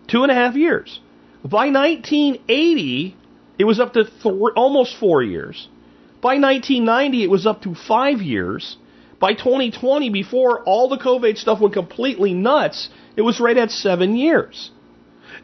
two 0.08 0.24
and 0.24 0.32
a 0.32 0.36
half 0.36 0.56
years. 0.56 1.00
By 1.44 1.70
1980, 1.70 3.16
it 3.58 3.64
was 3.64 3.80
up 3.80 3.94
to 3.94 4.04
th- 4.04 4.36
almost 4.56 4.98
four 4.98 5.24
years. 5.24 5.68
By 6.22 6.40
1990, 6.40 7.24
it 7.24 7.30
was 7.30 7.46
up 7.46 7.62
to 7.62 7.76
five 7.76 8.22
years. 8.22 8.78
By 9.20 9.34
2020, 9.34 10.10
before 10.10 10.64
all 10.64 10.90
the 10.90 10.98
COVID 10.98 11.38
stuff 11.38 11.60
went 11.60 11.74
completely 11.74 12.34
nuts, 12.34 12.90
it 13.16 13.22
was 13.22 13.40
right 13.40 13.58
at 13.58 13.72
seven 13.72 14.16
years. 14.16 14.72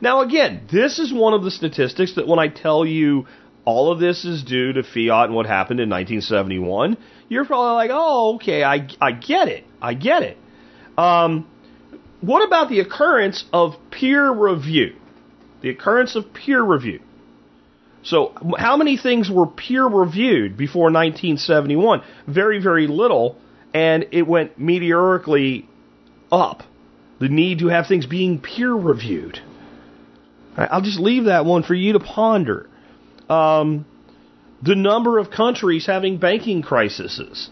Now, 0.02 0.22
again, 0.22 0.68
this 0.72 1.00
is 1.00 1.14
one 1.14 1.34
of 1.34 1.44
the 1.44 1.52
statistics 1.52 2.16
that 2.16 2.28
when 2.28 2.40
I 2.40 2.48
tell 2.48 2.86
you 2.86 3.28
all 3.66 3.92
of 3.92 4.00
this 4.00 4.26
is 4.26 4.44
due 4.44 4.74
to 4.74 4.84
fiat 4.84 5.26
and 5.26 5.36
what 5.36 5.46
happened 5.46 5.80
in 5.80 5.90
1971, 5.90 6.98
you're 7.30 7.46
probably 7.46 7.74
like, 7.76 7.92
oh, 7.94 8.36
okay, 8.36 8.64
I, 8.64 8.88
I 9.00 9.12
get 9.12 9.48
it. 9.48 9.66
I 9.82 9.94
get 9.94 10.24
it. 10.24 10.38
Um, 10.98 11.48
what 12.22 12.46
about 12.46 12.70
the 12.70 12.80
occurrence 12.80 13.46
of 13.52 13.76
peer 13.92 14.32
review? 14.32 14.96
The 15.62 15.70
occurrence 15.70 16.16
of 16.16 16.34
peer 16.34 16.62
review. 16.62 17.00
So, 18.04 18.34
how 18.58 18.76
many 18.76 18.98
things 18.98 19.30
were 19.32 19.48
peer 19.48 19.86
reviewed 19.88 20.58
before 20.58 20.92
1971? 20.92 22.02
Very, 22.28 22.62
very 22.62 22.88
little, 22.88 23.38
and 23.74 24.08
it 24.12 24.28
went 24.28 24.60
meteorically 24.60 25.68
up. 26.30 26.64
The 27.20 27.30
need 27.30 27.60
to 27.60 27.68
have 27.68 27.88
things 27.88 28.06
being 28.06 28.40
peer 28.40 28.74
reviewed. 28.74 29.40
I'll 30.58 30.82
just 30.82 31.00
leave 31.00 31.26
that 31.26 31.46
one 31.46 31.64
for 31.64 31.74
you 31.74 31.94
to 31.94 32.00
ponder. 32.00 32.70
Um, 33.30 33.86
the 34.62 34.76
number 34.76 35.18
of 35.18 35.30
countries 35.30 35.86
having 35.86 36.18
banking 36.18 36.62
crises. 36.62 37.50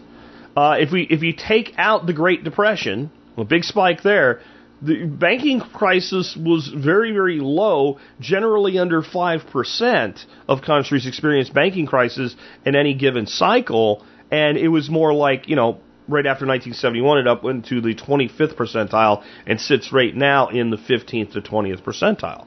Uh, 0.56 0.76
if 0.78 0.90
we 0.90 1.02
if 1.02 1.22
you 1.22 1.32
take 1.32 1.74
out 1.76 2.06
the 2.06 2.12
Great 2.12 2.44
Depression, 2.44 3.10
a 3.36 3.44
big 3.44 3.64
spike 3.64 4.02
there, 4.02 4.40
the 4.80 5.04
banking 5.04 5.60
crisis 5.60 6.36
was 6.36 6.68
very 6.68 7.12
very 7.12 7.38
low. 7.40 7.98
Generally 8.20 8.78
under 8.78 9.02
five 9.02 9.46
percent 9.50 10.24
of 10.48 10.62
countries 10.62 11.06
experienced 11.06 11.52
banking 11.54 11.86
crisis 11.86 12.34
in 12.64 12.76
any 12.76 12.94
given 12.94 13.26
cycle, 13.26 14.04
and 14.30 14.56
it 14.56 14.68
was 14.68 14.90
more 14.90 15.12
like 15.12 15.48
you 15.48 15.56
know 15.56 15.80
right 16.08 16.26
after 16.26 16.46
1971 16.46 17.18
it 17.18 17.28
up 17.28 17.44
into 17.44 17.80
the 17.80 17.94
25th 17.94 18.54
percentile 18.56 19.22
and 19.46 19.60
sits 19.60 19.92
right 19.92 20.14
now 20.14 20.48
in 20.48 20.70
the 20.70 20.76
15th 20.76 21.32
to 21.32 21.40
20th 21.40 21.82
percentile. 21.82 22.46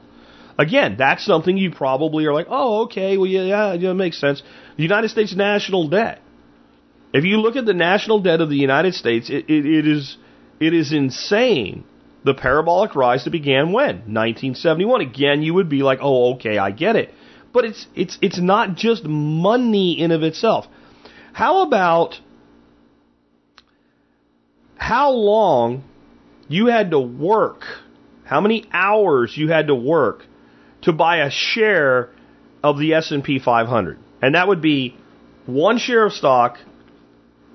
Again, 0.58 0.96
that's 0.98 1.24
something 1.24 1.56
you 1.56 1.70
probably 1.70 2.24
are 2.26 2.32
like, 2.32 2.46
oh, 2.48 2.84
okay, 2.84 3.18
well, 3.18 3.26
yeah, 3.26 3.74
yeah, 3.74 3.90
it 3.90 3.94
makes 3.94 4.18
sense. 4.18 4.42
The 4.76 4.82
United 4.82 5.10
States 5.10 5.34
national 5.36 5.88
debt. 5.88 6.22
If 7.12 7.24
you 7.24 7.38
look 7.38 7.56
at 7.56 7.66
the 7.66 7.74
national 7.74 8.20
debt 8.20 8.40
of 8.40 8.48
the 8.48 8.56
United 8.56 8.94
States, 8.94 9.28
it, 9.30 9.48
it, 9.48 9.66
it 9.66 9.86
is 9.86 10.16
it 10.58 10.72
is 10.72 10.92
insane. 10.92 11.84
The 12.24 12.34
parabolic 12.34 12.96
rise 12.96 13.24
that 13.24 13.30
began 13.30 13.72
when 13.72 13.96
1971. 14.12 15.00
Again, 15.00 15.42
you 15.42 15.54
would 15.54 15.68
be 15.68 15.82
like, 15.82 16.00
oh, 16.02 16.34
okay, 16.34 16.58
I 16.58 16.70
get 16.70 16.96
it. 16.96 17.14
But 17.52 17.64
it's 17.64 17.86
it's 17.94 18.18
it's 18.20 18.40
not 18.40 18.74
just 18.74 19.04
money 19.04 20.00
in 20.00 20.10
of 20.10 20.22
itself. 20.22 20.66
How 21.32 21.62
about 21.62 22.20
how 24.76 25.10
long 25.12 25.84
you 26.48 26.66
had 26.66 26.90
to 26.90 27.00
work? 27.00 27.62
How 28.24 28.40
many 28.40 28.64
hours 28.72 29.36
you 29.36 29.48
had 29.48 29.68
to 29.68 29.74
work 29.74 30.24
to 30.86 30.92
buy 30.92 31.18
a 31.18 31.30
share 31.30 32.10
of 32.62 32.78
the 32.78 32.94
S&P 32.94 33.40
500. 33.40 33.98
And 34.22 34.36
that 34.36 34.46
would 34.46 34.62
be 34.62 34.96
one 35.44 35.78
share 35.78 36.06
of 36.06 36.12
stock 36.12 36.58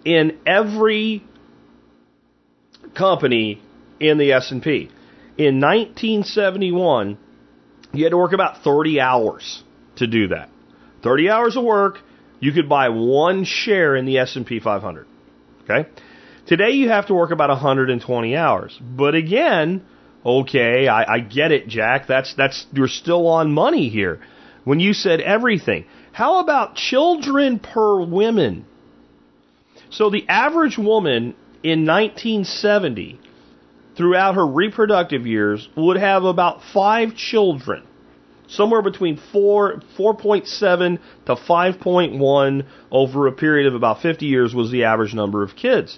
in 0.04 0.38
every 0.46 1.24
company 2.94 3.62
in 4.02 4.18
the 4.18 4.34
S&P. 4.34 4.90
In 5.38 5.62
1971, 5.62 7.18
you 7.94 8.04
had 8.04 8.10
to 8.10 8.18
work 8.18 8.34
about 8.34 8.64
30 8.64 9.00
hours 9.00 9.64
to 9.96 10.08
do 10.08 10.28
that. 10.28 10.50
30 11.02 11.30
hours 11.30 11.56
of 11.56 11.64
work, 11.64 12.00
you 12.42 12.52
could 12.52 12.68
buy 12.68 12.90
one 12.90 13.46
share 13.46 13.96
in 13.96 14.06
the 14.06 14.18
S&P 14.18 14.60
500. 14.60 15.08
Okay? 15.64 15.90
Today 16.48 16.72
you 16.72 16.90
have 16.90 17.08
to 17.08 17.14
work 17.14 17.32
about 17.32 17.50
120 17.50 18.36
hours. 18.36 18.78
But 18.82 19.16
again, 19.16 19.86
Okay, 20.26 20.88
I, 20.88 21.16
I 21.16 21.20
get 21.20 21.52
it, 21.52 21.68
Jack. 21.68 22.06
That's 22.08 22.34
that's 22.36 22.68
you're 22.74 22.88
still 22.88 23.28
on 23.28 23.52
money 23.52 23.90
here. 23.90 24.20
When 24.64 24.80
you 24.80 24.94
said 24.94 25.20
everything, 25.22 25.86
how 26.12 26.40
about 26.40 26.76
children 26.76 27.58
per 27.58 28.02
women? 28.02 28.66
So 29.90 30.10
the 30.10 30.28
average 30.30 30.78
woman 30.78 31.36
in 31.64 31.86
1970, 31.86 33.20
throughout 33.98 34.36
her 34.36 34.46
reproductive 34.46 35.26
years, 35.26 35.68
would 35.76 35.98
have 35.98 36.24
about 36.24 36.62
five 36.72 37.16
children, 37.16 37.84
somewhere 38.48 38.84
between 38.84 39.20
four 39.32 39.82
4.7 39.98 41.00
to 41.26 41.36
5.1 41.36 42.66
over 42.92 43.28
a 43.28 43.32
period 43.32 43.68
of 43.68 43.74
about 43.74 44.04
50 44.04 44.28
years 44.28 44.54
was 44.54 44.70
the 44.70 44.84
average 44.84 45.16
number 45.16 45.42
of 45.42 45.56
kids. 45.56 45.98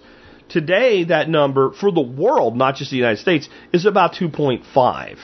Today, 0.54 1.06
that 1.06 1.30
number 1.30 1.72
for 1.72 1.92
the 1.92 2.00
world, 2.00 2.56
not 2.56 2.76
just 2.76 2.92
the 2.92 2.98
United 2.98 3.18
States, 3.18 3.50
is 3.74 3.88
about 3.88 4.14
2.5, 4.14 5.18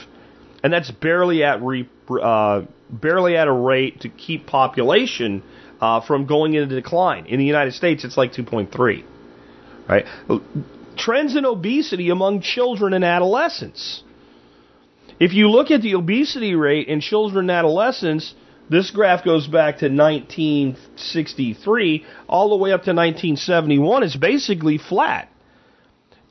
and 0.64 0.74
that's 0.74 0.90
barely 0.90 1.44
at 1.44 1.62
re, 1.62 1.88
uh, 2.10 2.64
barely 2.90 3.38
at 3.38 3.48
a 3.48 3.52
rate 3.52 4.02
to 4.02 4.10
keep 4.10 4.48
population 4.48 5.44
uh, 5.80 6.02
from 6.02 6.26
going 6.26 6.56
into 6.56 6.74
decline. 6.74 7.28
In 7.28 7.38
the 7.38 7.46
United 7.46 7.76
States, 7.76 8.04
it's 8.04 8.18
like 8.18 8.34
2.3. 8.34 9.04
Right? 9.88 10.06
Trends 10.98 11.36
in 11.36 11.46
obesity 11.46 12.10
among 12.10 12.42
children 12.42 12.94
and 12.94 13.06
adolescents. 13.06 14.02
If 15.20 15.34
you 15.34 15.52
look 15.52 15.70
at 15.70 15.84
the 15.84 15.94
obesity 15.94 16.56
rate 16.56 16.88
in 16.88 17.02
children 17.02 17.52
and 17.52 17.52
adolescents, 17.52 18.34
this 18.70 18.92
graph 18.92 19.26
goes 19.26 19.48
back 19.48 19.80
to 19.80 19.90
1963 19.90 22.06
all 22.28 22.50
the 22.50 22.58
way 22.58 22.72
up 22.72 22.84
to 22.84 22.92
1971. 22.92 24.04
It's 24.04 24.16
basically 24.16 24.78
flat. 24.78 25.30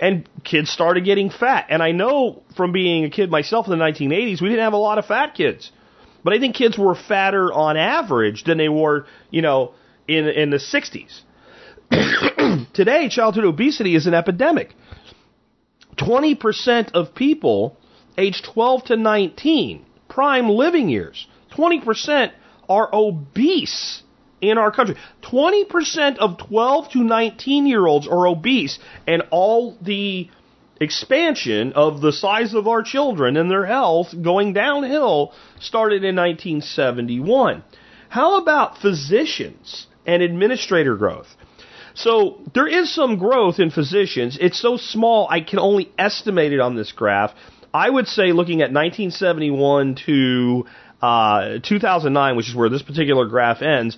And 0.00 0.28
kids 0.44 0.70
started 0.70 1.04
getting 1.04 1.30
fat. 1.30 1.66
And 1.70 1.82
I 1.82 1.90
know 1.90 2.44
from 2.56 2.70
being 2.70 3.04
a 3.04 3.10
kid 3.10 3.30
myself 3.30 3.66
in 3.66 3.76
the 3.76 3.84
1980s, 3.84 4.40
we 4.40 4.48
didn't 4.48 4.64
have 4.64 4.72
a 4.72 4.76
lot 4.76 4.98
of 4.98 5.06
fat 5.06 5.34
kids. 5.34 5.72
But 6.22 6.34
I 6.34 6.38
think 6.38 6.54
kids 6.54 6.78
were 6.78 6.94
fatter 6.94 7.52
on 7.52 7.76
average 7.76 8.44
than 8.44 8.58
they 8.58 8.68
were, 8.68 9.06
you 9.30 9.42
know, 9.42 9.74
in 10.06 10.28
in 10.28 10.50
the 10.50 10.58
60s. 10.58 11.22
Today, 12.72 13.08
childhood 13.08 13.44
obesity 13.44 13.94
is 13.94 14.06
an 14.06 14.14
epidemic. 14.14 14.74
20% 15.96 16.92
of 16.92 17.14
people 17.14 17.76
aged 18.16 18.46
12 18.52 18.84
to 18.84 18.96
19, 18.96 19.84
prime 20.08 20.48
living 20.48 20.88
years, 20.88 21.26
20% 21.58 22.32
are 22.68 22.88
obese 22.92 24.02
in 24.40 24.58
our 24.58 24.70
country. 24.70 24.96
20% 25.22 26.18
of 26.18 26.38
12 26.38 26.90
to 26.92 26.98
19 27.02 27.66
year 27.66 27.86
olds 27.86 28.06
are 28.06 28.26
obese, 28.26 28.78
and 29.06 29.22
all 29.30 29.76
the 29.82 30.30
expansion 30.80 31.72
of 31.72 32.00
the 32.00 32.12
size 32.12 32.54
of 32.54 32.68
our 32.68 32.82
children 32.82 33.36
and 33.36 33.50
their 33.50 33.66
health 33.66 34.14
going 34.22 34.52
downhill 34.52 35.32
started 35.58 36.04
in 36.04 36.14
1971. 36.14 37.64
How 38.08 38.40
about 38.40 38.78
physicians 38.78 39.86
and 40.06 40.22
administrator 40.22 40.96
growth? 40.96 41.26
So 41.94 42.38
there 42.54 42.68
is 42.68 42.94
some 42.94 43.18
growth 43.18 43.58
in 43.58 43.70
physicians. 43.70 44.38
It's 44.40 44.60
so 44.60 44.76
small 44.76 45.26
I 45.28 45.40
can 45.40 45.58
only 45.58 45.90
estimate 45.98 46.52
it 46.52 46.60
on 46.60 46.76
this 46.76 46.92
graph. 46.92 47.32
I 47.74 47.90
would 47.90 48.06
say 48.06 48.32
looking 48.32 48.62
at 48.62 48.72
1971 48.72 49.96
to 50.06 50.64
uh, 51.02 51.58
2009, 51.62 52.36
which 52.36 52.48
is 52.48 52.54
where 52.54 52.68
this 52.68 52.82
particular 52.82 53.26
graph 53.26 53.62
ends, 53.62 53.96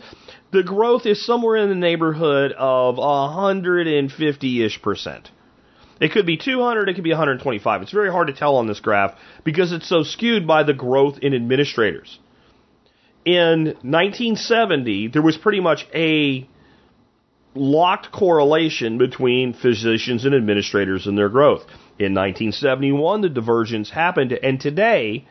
the 0.53 0.63
growth 0.63 1.07
is 1.07 1.25
somewhere 1.25 1.57
in 1.57 1.69
the 1.69 1.75
neighborhood 1.75 2.53
of 2.53 2.97
150 2.97 4.65
ish 4.65 4.83
percent. 4.83 5.31
It 6.01 6.13
could 6.13 6.27
be 6.27 6.39
200, 6.39 6.89
it 6.89 6.95
could 6.95 7.05
be 7.05 7.11
125. 7.11 7.83
It's 7.83 7.93
very 7.93 8.11
hard 8.11 8.29
to 8.29 8.33
tell 8.33 8.57
on 8.57 8.67
this 8.67 8.81
graph 8.81 9.19
because 9.45 9.71
it's 9.73 9.89
so 9.89 10.03
skewed 10.03 10.47
by 10.47 10.63
the 10.63 10.73
growth 10.73 11.19
in 11.21 11.35
administrators. 11.35 12.19
In 13.25 13.65
1970, 13.83 15.09
there 15.09 15.21
was 15.21 15.37
pretty 15.37 15.61
much 15.61 15.87
a 15.95 16.49
locked 17.55 18.11
correlation 18.13 18.97
between 18.97 19.53
physicians 19.53 20.25
and 20.25 20.35
administrators 20.35 21.07
and 21.07 21.19
their 21.19 21.29
growth. 21.29 21.63
In 21.99 22.15
1971, 22.15 23.21
the 23.21 23.29
divergence 23.29 23.91
happened, 23.91 24.33
and 24.33 24.59
today, 24.59 25.27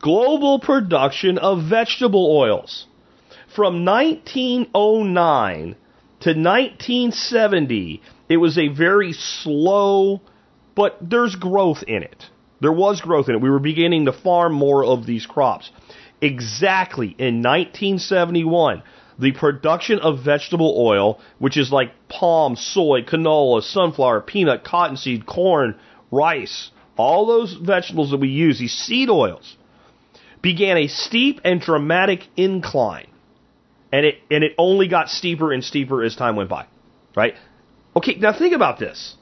Global 0.00 0.58
production 0.58 1.36
of 1.38 1.64
vegetable 1.64 2.26
oils. 2.30 2.86
From 3.54 3.84
1909 3.84 5.76
to 6.20 6.30
1970, 6.30 8.02
it 8.28 8.36
was 8.38 8.58
a 8.58 8.68
very 8.68 9.12
slow, 9.12 10.20
but 10.74 10.96
there's 11.00 11.36
growth 11.36 11.84
in 11.86 12.02
it. 12.02 12.24
There 12.60 12.72
was 12.72 13.00
growth 13.00 13.28
in 13.28 13.36
it. 13.36 13.40
We 13.40 13.50
were 13.50 13.58
beginning 13.58 14.04
to 14.06 14.12
farm 14.12 14.54
more 14.54 14.84
of 14.84 15.06
these 15.06 15.26
crops 15.26 15.70
exactly 16.20 17.08
in 17.18 17.42
1971, 17.42 18.82
the 19.18 19.32
production 19.32 19.98
of 20.00 20.24
vegetable 20.24 20.74
oil, 20.78 21.20
which 21.38 21.56
is 21.56 21.70
like 21.70 21.92
palm, 22.08 22.56
soy, 22.56 23.02
canola, 23.02 23.62
sunflower, 23.62 24.22
peanut, 24.22 24.64
cottonseed, 24.64 25.26
corn, 25.26 25.76
rice, 26.10 26.70
all 26.96 27.26
those 27.26 27.54
vegetables 27.54 28.10
that 28.10 28.18
we 28.18 28.28
use, 28.28 28.58
these 28.58 28.72
seed 28.72 29.10
oils, 29.10 29.56
began 30.42 30.76
a 30.76 30.88
steep 30.88 31.40
and 31.44 31.60
dramatic 31.60 32.20
incline. 32.36 33.08
And 33.92 34.04
it, 34.06 34.16
and 34.30 34.42
it 34.42 34.52
only 34.58 34.88
got 34.88 35.08
steeper 35.08 35.52
and 35.52 35.62
steeper 35.62 36.02
as 36.02 36.16
time 36.16 36.36
went 36.36 36.50
by. 36.50 36.66
Right? 37.16 37.34
Okay, 37.96 38.16
now 38.16 38.36
think 38.36 38.54
about 38.54 38.78
this. 38.78 39.16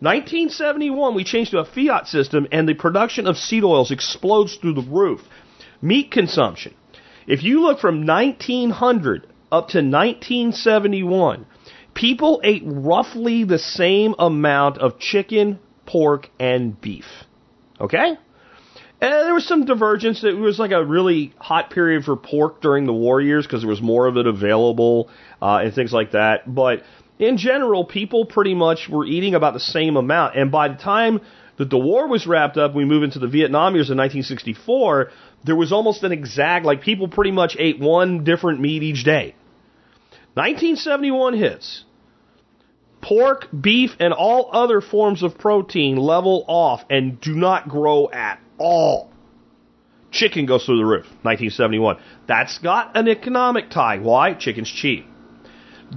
1971, 0.00 1.14
we 1.14 1.22
changed 1.22 1.52
to 1.52 1.58
a 1.58 1.64
fiat 1.64 2.08
system, 2.08 2.48
and 2.50 2.68
the 2.68 2.74
production 2.74 3.28
of 3.28 3.36
seed 3.36 3.62
oils 3.62 3.92
explodes 3.92 4.56
through 4.56 4.74
the 4.74 4.82
roof. 4.82 5.20
Meat 5.82 6.10
consumption. 6.10 6.74
If 7.26 7.42
you 7.42 7.62
look 7.62 7.80
from 7.80 8.06
1900 8.06 9.26
up 9.50 9.68
to 9.68 9.78
1971, 9.78 11.46
people 11.94 12.40
ate 12.44 12.62
roughly 12.64 13.44
the 13.44 13.58
same 13.58 14.14
amount 14.18 14.78
of 14.78 14.98
chicken, 14.98 15.58
pork, 15.84 16.30
and 16.38 16.80
beef. 16.80 17.04
Okay? 17.80 18.16
And 19.00 19.12
there 19.12 19.34
was 19.34 19.46
some 19.46 19.64
divergence. 19.64 20.22
It 20.22 20.36
was 20.36 20.60
like 20.60 20.70
a 20.70 20.84
really 20.84 21.34
hot 21.36 21.70
period 21.70 22.04
for 22.04 22.16
pork 22.16 22.60
during 22.62 22.86
the 22.86 22.92
war 22.92 23.20
years 23.20 23.44
because 23.44 23.62
there 23.62 23.68
was 23.68 23.82
more 23.82 24.06
of 24.06 24.16
it 24.16 24.28
available 24.28 25.10
uh, 25.42 25.62
and 25.64 25.74
things 25.74 25.92
like 25.92 26.12
that. 26.12 26.42
But 26.46 26.84
in 27.18 27.36
general, 27.36 27.84
people 27.84 28.24
pretty 28.24 28.54
much 28.54 28.88
were 28.88 29.04
eating 29.04 29.34
about 29.34 29.54
the 29.54 29.60
same 29.60 29.96
amount. 29.96 30.36
And 30.36 30.52
by 30.52 30.68
the 30.68 30.76
time 30.76 31.20
that 31.56 31.68
the 31.68 31.78
war 31.78 32.06
was 32.06 32.28
wrapped 32.28 32.56
up, 32.56 32.74
we 32.74 32.84
move 32.84 33.02
into 33.02 33.18
the 33.18 33.26
Vietnam 33.26 33.74
years 33.74 33.90
in 33.90 33.98
1964, 33.98 35.10
there 35.44 35.56
was 35.56 35.72
almost 35.72 36.02
an 36.02 36.12
exact, 36.12 36.64
like 36.64 36.82
people 36.82 37.08
pretty 37.08 37.32
much 37.32 37.56
ate 37.58 37.78
one 37.78 38.24
different 38.24 38.60
meat 38.60 38.82
each 38.82 39.04
day. 39.04 39.34
1971 40.34 41.34
hits. 41.34 41.84
Pork, 43.02 43.48
beef, 43.58 43.90
and 43.98 44.12
all 44.12 44.48
other 44.52 44.80
forms 44.80 45.22
of 45.22 45.36
protein 45.36 45.96
level 45.96 46.44
off 46.46 46.82
and 46.88 47.20
do 47.20 47.34
not 47.34 47.68
grow 47.68 48.08
at 48.10 48.40
all. 48.58 49.10
Chicken 50.12 50.46
goes 50.46 50.64
through 50.64 50.78
the 50.78 50.84
roof, 50.84 51.06
1971. 51.22 51.96
That's 52.28 52.58
got 52.58 52.96
an 52.96 53.08
economic 53.08 53.70
tie. 53.70 53.98
Why? 53.98 54.34
Chicken's 54.34 54.70
cheap. 54.70 55.06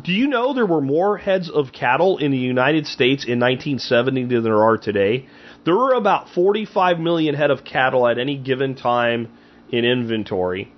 Do 0.03 0.11
you 0.11 0.27
know 0.27 0.53
there 0.53 0.65
were 0.65 0.81
more 0.81 1.17
heads 1.17 1.49
of 1.49 1.71
cattle 1.71 2.17
in 2.17 2.31
the 2.31 2.37
United 2.37 2.85
States 2.87 3.23
in 3.23 3.39
1970 3.39 4.25
than 4.25 4.43
there 4.43 4.63
are 4.63 4.77
today? 4.77 5.27
There 5.65 5.75
were 5.75 5.93
about 5.93 6.29
45 6.29 6.99
million 6.99 7.35
head 7.35 7.51
of 7.51 7.65
cattle 7.65 8.07
at 8.07 8.17
any 8.17 8.37
given 8.37 8.75
time 8.75 9.29
in 9.69 9.83
inventory. 9.83 10.71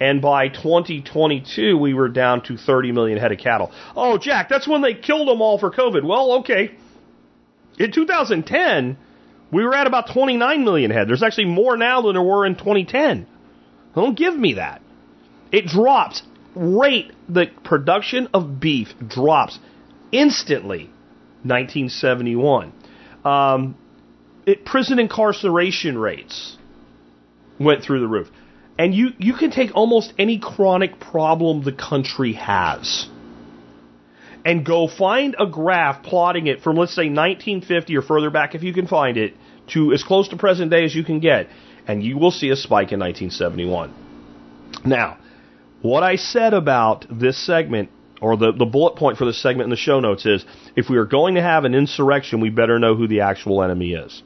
And 0.00 0.22
by 0.22 0.48
2022, 0.48 1.76
we 1.76 1.92
were 1.92 2.08
down 2.08 2.42
to 2.44 2.56
30 2.56 2.92
million 2.92 3.18
head 3.18 3.32
of 3.32 3.38
cattle. 3.38 3.72
Oh, 3.96 4.16
Jack, 4.16 4.48
that's 4.48 4.68
when 4.68 4.80
they 4.80 4.94
killed 4.94 5.26
them 5.28 5.42
all 5.42 5.58
for 5.58 5.72
COVID. 5.72 6.04
Well, 6.04 6.38
okay. 6.40 6.70
In 7.78 7.90
2010, 7.90 8.96
we 9.50 9.64
were 9.64 9.74
at 9.74 9.88
about 9.88 10.12
29 10.12 10.64
million 10.64 10.92
head. 10.92 11.08
There's 11.08 11.22
actually 11.22 11.46
more 11.46 11.76
now 11.76 12.02
than 12.02 12.14
there 12.14 12.22
were 12.22 12.46
in 12.46 12.54
2010. 12.54 13.26
Don't 13.94 14.16
give 14.16 14.36
me 14.36 14.54
that. 14.54 14.82
It 15.50 15.66
drops 15.66 16.22
rate, 16.54 17.10
the 17.28 17.46
production 17.64 18.28
of 18.32 18.60
beef 18.60 18.88
drops 19.06 19.58
instantly. 20.12 20.90
1971. 21.44 22.72
Um, 23.24 23.76
it, 24.48 24.64
prison 24.64 24.98
incarceration 24.98 25.98
rates 25.98 26.56
went 27.60 27.82
through 27.82 28.00
the 28.00 28.06
roof. 28.06 28.28
And 28.78 28.94
you, 28.94 29.08
you 29.18 29.34
can 29.34 29.50
take 29.50 29.74
almost 29.74 30.12
any 30.18 30.38
chronic 30.38 31.00
problem 31.00 31.64
the 31.64 31.72
country 31.72 32.34
has 32.34 33.08
and 34.44 34.64
go 34.64 34.88
find 34.88 35.34
a 35.38 35.46
graph 35.46 36.02
plotting 36.04 36.46
it 36.46 36.62
from, 36.62 36.76
let's 36.76 36.94
say, 36.94 37.10
1950 37.10 37.96
or 37.96 38.02
further 38.02 38.30
back, 38.30 38.54
if 38.54 38.62
you 38.62 38.72
can 38.72 38.86
find 38.86 39.16
it, 39.16 39.34
to 39.74 39.92
as 39.92 40.02
close 40.02 40.28
to 40.28 40.36
present 40.36 40.70
day 40.70 40.84
as 40.84 40.94
you 40.94 41.04
can 41.04 41.18
get, 41.20 41.48
and 41.86 42.02
you 42.02 42.16
will 42.16 42.30
see 42.30 42.50
a 42.50 42.56
spike 42.56 42.92
in 42.92 43.00
1971. 43.00 43.92
Now, 44.84 45.18
what 45.82 46.02
I 46.02 46.16
said 46.16 46.54
about 46.54 47.04
this 47.10 47.36
segment, 47.44 47.90
or 48.22 48.36
the, 48.36 48.52
the 48.52 48.64
bullet 48.64 48.96
point 48.96 49.18
for 49.18 49.24
this 49.24 49.42
segment 49.42 49.64
in 49.64 49.70
the 49.70 49.76
show 49.76 50.00
notes 50.00 50.24
is 50.24 50.44
if 50.76 50.88
we 50.88 50.96
are 50.96 51.04
going 51.04 51.34
to 51.34 51.42
have 51.42 51.64
an 51.64 51.74
insurrection, 51.74 52.40
we 52.40 52.50
better 52.50 52.78
know 52.78 52.94
who 52.94 53.08
the 53.08 53.20
actual 53.20 53.62
enemy 53.62 53.92
is. 53.92 54.22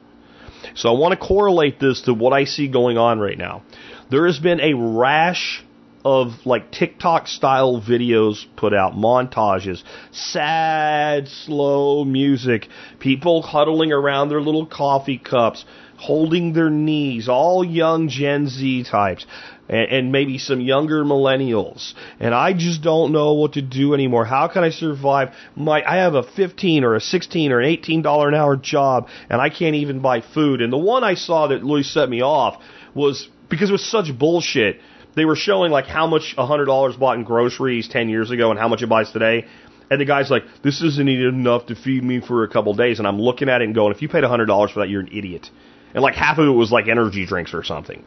So 0.75 0.89
I 0.89 0.97
want 0.97 1.19
to 1.19 1.27
correlate 1.27 1.79
this 1.79 2.01
to 2.01 2.13
what 2.13 2.33
I 2.33 2.45
see 2.45 2.67
going 2.67 2.97
on 2.97 3.19
right 3.19 3.37
now. 3.37 3.63
There 4.09 4.25
has 4.27 4.39
been 4.39 4.59
a 4.59 4.73
rash 4.73 5.63
of 6.05 6.45
like 6.45 6.71
TikTok 6.71 7.27
style 7.27 7.81
videos 7.81 8.45
put 8.57 8.73
out, 8.73 8.93
montages, 8.93 9.83
sad, 10.11 11.27
slow 11.27 12.03
music, 12.03 12.67
people 12.99 13.41
huddling 13.41 13.93
around 13.93 14.29
their 14.29 14.41
little 14.41 14.65
coffee 14.65 15.17
cups, 15.17 15.63
holding 15.97 16.53
their 16.53 16.69
knees, 16.69 17.29
all 17.29 17.63
young 17.63 18.09
Gen 18.09 18.47
Z 18.47 18.83
types 18.83 19.25
and, 19.69 19.91
and 19.91 20.11
maybe 20.11 20.37
some 20.37 20.59
younger 20.61 21.03
millennials. 21.03 21.93
And 22.19 22.33
I 22.33 22.53
just 22.53 22.81
don't 22.81 23.11
know 23.11 23.33
what 23.33 23.53
to 23.53 23.61
do 23.61 23.93
anymore. 23.93 24.25
How 24.25 24.47
can 24.47 24.63
I 24.63 24.69
survive? 24.69 25.33
My 25.55 25.83
I 25.83 25.97
have 25.97 26.15
a 26.15 26.23
15 26.23 26.83
or 26.83 26.95
a 26.95 27.01
16 27.01 27.51
or 27.51 27.59
an 27.59 27.67
18 27.67 28.01
dollar 28.01 28.27
an 28.27 28.35
hour 28.35 28.55
job, 28.55 29.07
and 29.29 29.41
I 29.41 29.49
can't 29.49 29.75
even 29.75 29.99
buy 29.99 30.21
food. 30.21 30.61
And 30.61 30.71
the 30.71 30.77
one 30.77 31.03
I 31.03 31.15
saw 31.15 31.47
that 31.47 31.61
really 31.61 31.83
set 31.83 32.09
me 32.09 32.21
off 32.21 32.61
was 32.93 33.27
because 33.49 33.69
it 33.69 33.73
was 33.73 33.85
such 33.85 34.17
bullshit. 34.17 34.79
They 35.15 35.25
were 35.25 35.35
showing 35.35 35.71
like 35.71 35.85
how 35.85 36.07
much 36.07 36.33
a 36.37 36.45
$100 36.45 36.99
bought 36.99 37.17
in 37.17 37.23
groceries 37.23 37.87
10 37.87 38.09
years 38.09 38.31
ago 38.31 38.49
and 38.49 38.59
how 38.59 38.67
much 38.67 38.81
it 38.81 38.87
buys 38.87 39.11
today. 39.11 39.45
And 39.91 40.01
the 40.01 40.05
guy's 40.05 40.31
like, 40.31 40.43
this 40.63 40.81
isn't 40.81 41.07
even 41.07 41.27
enough 41.27 41.67
to 41.67 41.75
feed 41.75 42.03
me 42.03 42.19
for 42.19 42.43
a 42.43 42.49
couple 42.49 42.73
days. 42.73 42.97
And 42.97 43.07
I'm 43.07 43.19
looking 43.19 43.47
at 43.47 43.61
it 43.61 43.65
and 43.65 43.75
going, 43.75 43.93
if 43.93 44.01
you 44.01 44.09
paid 44.09 44.23
$100 44.23 44.73
for 44.73 44.79
that, 44.79 44.89
you're 44.89 45.01
an 45.01 45.09
idiot. 45.11 45.51
And 45.93 46.01
like 46.01 46.15
half 46.15 46.39
of 46.39 46.47
it 46.47 46.51
was 46.51 46.71
like 46.71 46.87
energy 46.87 47.27
drinks 47.27 47.53
or 47.53 47.63
something. 47.63 48.03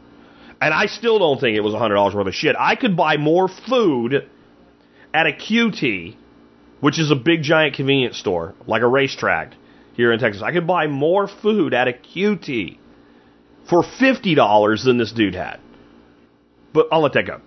And 0.59 0.73
I 0.73 0.87
still 0.87 1.19
don't 1.19 1.39
think 1.39 1.55
it 1.55 1.61
was 1.61 1.73
$100 1.73 2.13
worth 2.13 2.27
of 2.27 2.33
shit. 2.33 2.55
I 2.57 2.75
could 2.75 2.97
buy 2.97 3.17
more 3.17 3.47
food 3.47 4.27
at 5.13 5.27
a 5.27 5.31
QT, 5.31 6.15
which 6.79 6.99
is 6.99 7.11
a 7.11 7.15
big 7.15 7.43
giant 7.43 7.75
convenience 7.75 8.17
store, 8.17 8.55
like 8.65 8.81
a 8.81 8.85
RaceTrac 8.85 9.53
here 9.93 10.11
in 10.11 10.19
Texas. 10.19 10.41
I 10.41 10.51
could 10.51 10.67
buy 10.67 10.87
more 10.87 11.27
food 11.27 11.73
at 11.73 11.87
a 11.87 11.93
QT 11.93 12.77
for 13.69 13.83
$50 13.83 14.83
than 14.85 14.97
this 14.97 15.11
dude 15.11 15.35
had. 15.35 15.59
But 16.73 16.87
I'll 16.91 17.01
let 17.01 17.13
that 17.13 17.25
go. 17.25 17.41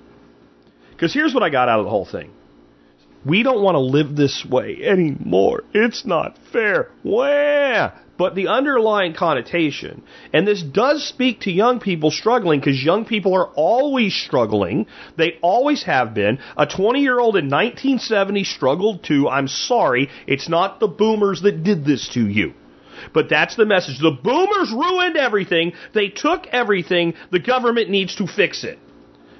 Because 0.92 1.12
here's 1.14 1.34
what 1.34 1.42
I 1.42 1.50
got 1.50 1.68
out 1.68 1.78
of 1.78 1.84
the 1.84 1.90
whole 1.90 2.04
thing. 2.04 2.32
We 3.24 3.42
don't 3.42 3.62
want 3.62 3.74
to 3.74 3.80
live 3.80 4.16
this 4.16 4.46
way 4.48 4.78
anymore. 4.82 5.64
It's 5.74 6.06
not 6.06 6.38
fair. 6.52 6.88
Where? 7.02 7.92
but 8.20 8.34
the 8.34 8.48
underlying 8.48 9.14
connotation, 9.14 10.02
and 10.30 10.46
this 10.46 10.60
does 10.60 11.08
speak 11.08 11.40
to 11.40 11.50
young 11.50 11.80
people 11.80 12.10
struggling 12.10 12.60
because 12.60 12.84
young 12.84 13.06
people 13.06 13.32
are 13.34 13.46
always 13.54 14.14
struggling. 14.14 14.84
They 15.16 15.38
always 15.40 15.84
have 15.84 16.12
been. 16.12 16.38
A 16.54 16.66
20 16.66 17.00
year 17.00 17.18
old 17.18 17.36
in 17.36 17.46
1970 17.46 18.44
struggled 18.44 19.02
too. 19.02 19.26
I'm 19.26 19.48
sorry. 19.48 20.10
It's 20.26 20.50
not 20.50 20.80
the 20.80 20.86
boomers 20.86 21.40
that 21.40 21.64
did 21.64 21.86
this 21.86 22.10
to 22.12 22.28
you. 22.28 22.52
But 23.14 23.30
that's 23.30 23.56
the 23.56 23.64
message. 23.64 23.98
The 23.98 24.18
boomers 24.22 24.70
ruined 24.70 25.16
everything. 25.16 25.72
They 25.94 26.08
took 26.08 26.46
everything. 26.48 27.14
The 27.32 27.40
government 27.40 27.88
needs 27.88 28.16
to 28.16 28.26
fix 28.26 28.64
it. 28.64 28.78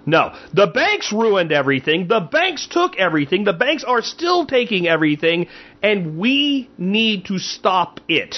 No, 0.06 0.34
the 0.52 0.66
banks 0.66 1.12
ruined 1.12 1.52
everything. 1.52 2.08
The 2.08 2.20
banks 2.20 2.66
took 2.66 2.96
everything. 2.96 3.44
The 3.44 3.52
banks 3.52 3.84
are 3.84 4.02
still 4.02 4.46
taking 4.46 4.88
everything, 4.88 5.48
and 5.82 6.18
we 6.18 6.70
need 6.78 7.26
to 7.26 7.38
stop 7.38 8.00
it. 8.08 8.36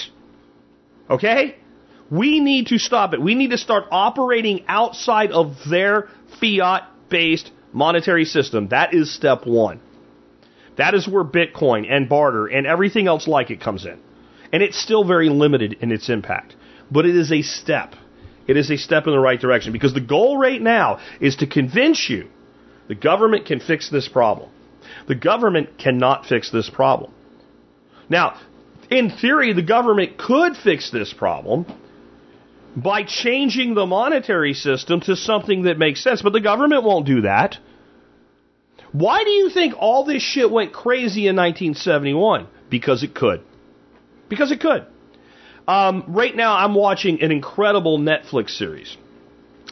Okay? 1.09 1.57
We 2.11 2.41
need 2.41 2.67
to 2.69 2.79
stop 2.79 3.15
it. 3.15 3.23
We 3.23 3.35
need 3.35 3.51
to 3.51 3.59
start 3.59 3.85
operating 3.91 4.65
outside 4.67 5.31
of 5.31 5.57
their 5.71 6.09
fiat 6.41 6.83
based 7.09 7.51
monetary 7.73 8.25
system. 8.25 8.69
That 8.69 8.93
is 8.93 9.15
step 9.15 9.47
one. 9.47 9.81
That 10.77 10.95
is 10.95 11.07
where 11.07 11.25
Bitcoin 11.25 11.91
and 11.91 12.09
barter 12.09 12.47
and 12.47 12.67
everything 12.67 13.07
else 13.07 13.29
like 13.29 13.51
it 13.51 13.61
comes 13.61 13.87
in. 13.87 13.99
And 14.53 14.63
it's 14.63 14.79
still 14.79 15.05
very 15.05 15.29
limited 15.29 15.79
in 15.81 15.93
its 15.93 16.09
impact. 16.09 16.55
But 16.91 17.07
it 17.07 17.17
is 17.17 17.33
a 17.33 17.43
step. 17.43 17.95
It 18.47 18.57
is 18.57 18.71
a 18.71 18.77
step 18.77 19.07
in 19.07 19.13
the 19.13 19.21
right 19.21 19.41
direction 19.41 19.73
because 19.73 19.95
the 19.95 20.01
goal 20.01 20.37
right 20.39 20.61
now 20.61 21.01
is 21.21 21.37
to 21.37 21.47
convince 21.47 22.09
you 22.09 22.29
the 22.89 22.95
government 22.95 23.47
can 23.47 23.61
fix 23.61 23.89
this 23.91 24.09
problem. 24.09 24.51
The 25.09 25.15
government 25.15 25.79
cannot 25.79 26.27
fix 26.27 26.51
this 26.51 26.69
problem. 26.69 27.13
Now, 28.09 28.39
in 28.91 29.11
theory, 29.11 29.53
the 29.53 29.63
government 29.63 30.19
could 30.19 30.57
fix 30.57 30.91
this 30.91 31.13
problem 31.13 31.67
by 32.77 33.05
changing 33.05 33.75
the 33.75 33.87
monetary 33.87 34.55
system 34.55 35.01
to 35.03 35.17
something 35.17 35.63
that 35.63 35.79
makes 35.79 36.03
sense, 36.03 36.23
but 36.23 36.33
the 36.33 36.41
government 36.41 36.85
won't 36.85 37.07
do 37.07 37.23
that. 37.23 37.59
Why 38.93 39.25
do 39.25 39.31
you 39.31 39.49
think 39.51 39.75
all 39.79 40.05
this 40.05 40.23
shit 40.23 40.51
went 40.51 40.73
crazy 40.73 41.27
in 41.27 41.37
1971? 41.37 42.47
Because 42.69 43.03
it 43.03 43.15
could. 43.15 43.43
Because 44.29 44.53
it 44.53 44.61
could. 44.61 44.87
Um, 45.69 46.05
right 46.09 46.35
now, 46.35 46.57
I'm 46.57 46.75
watching 46.75 47.23
an 47.23 47.31
incredible 47.31 47.99
Netflix 47.99 48.51
series. 48.51 48.97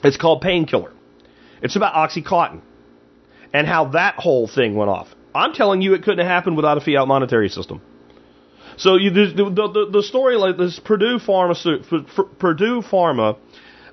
It's 0.04 0.16
called 0.16 0.40
Painkiller. 0.40 0.92
It's 1.62 1.76
about 1.76 1.94
Oxycontin. 1.94 2.62
and 3.52 3.66
how 3.66 3.86
that 3.86 4.14
whole 4.16 4.46
thing 4.46 4.76
went 4.76 4.90
off. 4.90 5.08
I'm 5.34 5.52
telling 5.52 5.82
you, 5.82 5.94
it 5.94 6.02
couldn't 6.02 6.18
have 6.18 6.28
happened 6.28 6.56
without 6.56 6.76
a 6.76 6.80
fiat 6.80 7.06
monetary 7.06 7.48
system. 7.48 7.80
So 8.76 8.96
you, 8.96 9.10
the, 9.10 9.26
the, 9.34 9.88
the 9.90 10.02
story 10.02 10.36
like 10.36 10.56
this 10.56 10.78
Purdue 10.78 11.18
Pharma, 11.18 12.38
Purdue 12.38 12.82
Pharma, 12.82 13.36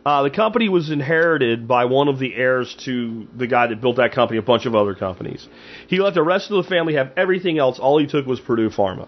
uh, 0.05 0.23
the 0.23 0.29
company 0.29 0.69
was 0.69 0.89
inherited 0.89 1.67
by 1.67 1.85
one 1.85 2.07
of 2.07 2.19
the 2.19 2.33
heirs 2.33 2.75
to 2.85 3.27
the 3.35 3.47
guy 3.47 3.67
that 3.67 3.81
built 3.81 3.97
that 3.97 4.13
company, 4.13 4.39
a 4.39 4.41
bunch 4.41 4.65
of 4.65 4.75
other 4.75 4.95
companies. 4.95 5.47
He 5.87 5.99
let 5.99 6.13
the 6.13 6.23
rest 6.23 6.49
of 6.51 6.63
the 6.63 6.69
family 6.69 6.93
have 6.95 7.11
everything 7.17 7.57
else. 7.57 7.79
All 7.79 7.99
he 7.99 8.07
took 8.07 8.25
was 8.25 8.39
Purdue 8.39 8.69
Pharma. 8.69 9.07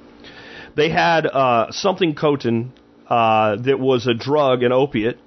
They 0.75 0.89
had 0.89 1.25
uh, 1.25 1.71
something 1.71 2.15
cotin 2.15 2.73
uh, 3.09 3.55
that 3.57 3.79
was 3.79 4.07
a 4.07 4.13
drug, 4.13 4.63
an 4.63 4.71
opiate, 4.71 5.17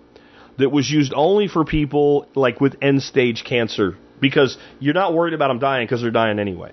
that 0.58 0.70
was 0.70 0.90
used 0.90 1.12
only 1.14 1.48
for 1.48 1.64
people 1.64 2.28
like 2.34 2.60
with 2.60 2.76
end 2.80 3.02
stage 3.02 3.44
cancer 3.44 3.96
because 4.20 4.56
you're 4.78 4.94
not 4.94 5.12
worried 5.12 5.34
about 5.34 5.48
them 5.48 5.58
dying 5.58 5.86
because 5.86 6.00
they're 6.00 6.10
dying 6.10 6.38
anyway. 6.38 6.72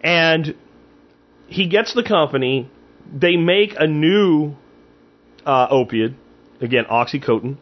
And 0.00 0.54
he 1.48 1.68
gets 1.68 1.94
the 1.94 2.04
company. 2.04 2.70
They 3.12 3.36
make 3.36 3.74
a 3.78 3.86
new 3.86 4.54
uh, 5.44 5.66
opiate, 5.70 6.12
again 6.60 6.84
oxycontin. 6.84 7.56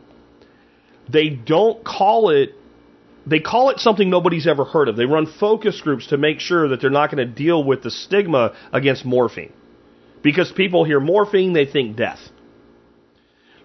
They 1.08 1.30
don't 1.30 1.84
call 1.84 2.30
it. 2.30 2.50
They 3.26 3.40
call 3.40 3.70
it 3.70 3.78
something 3.78 4.10
nobody's 4.10 4.46
ever 4.46 4.64
heard 4.64 4.88
of. 4.88 4.96
They 4.96 5.06
run 5.06 5.26
focus 5.26 5.80
groups 5.80 6.08
to 6.08 6.18
make 6.18 6.40
sure 6.40 6.68
that 6.68 6.80
they're 6.80 6.90
not 6.90 7.10
going 7.10 7.26
to 7.26 7.32
deal 7.32 7.62
with 7.62 7.82
the 7.82 7.90
stigma 7.90 8.54
against 8.72 9.04
morphine, 9.04 9.52
because 10.26 10.50
people 10.50 10.82
hear 10.82 10.98
morphine, 10.98 11.52
they 11.52 11.66
think 11.66 11.96
death. 11.96 12.18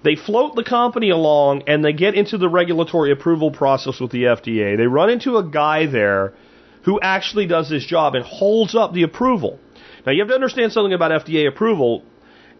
They 0.03 0.15
float 0.15 0.53
the 0.55 0.63
company 0.63 1.09
along 1.09 1.63
and 1.65 1.83
they 1.83 1.91
get 1.91 2.13
into 2.13 2.37
the 2.37 2.49
regulatory 2.49 3.11
approval 3.11 3.49
process 3.49 3.99
with 3.99 4.11
the 4.11 4.25
FDA. 4.25 4.77
They 4.77 4.85
run 4.85 5.09
into 5.09 5.37
a 5.37 5.43
guy 5.43 5.87
there 5.87 6.35
who 6.83 6.99
actually 7.01 7.47
does 7.47 7.67
this 7.67 7.83
job 7.83 8.13
and 8.13 8.23
holds 8.23 8.75
up 8.75 8.93
the 8.93 9.01
approval. 9.01 9.57
Now, 10.05 10.11
you 10.11 10.21
have 10.21 10.27
to 10.27 10.35
understand 10.35 10.71
something 10.71 10.93
about 10.93 11.25
FDA 11.25 11.47
approval, 11.47 12.03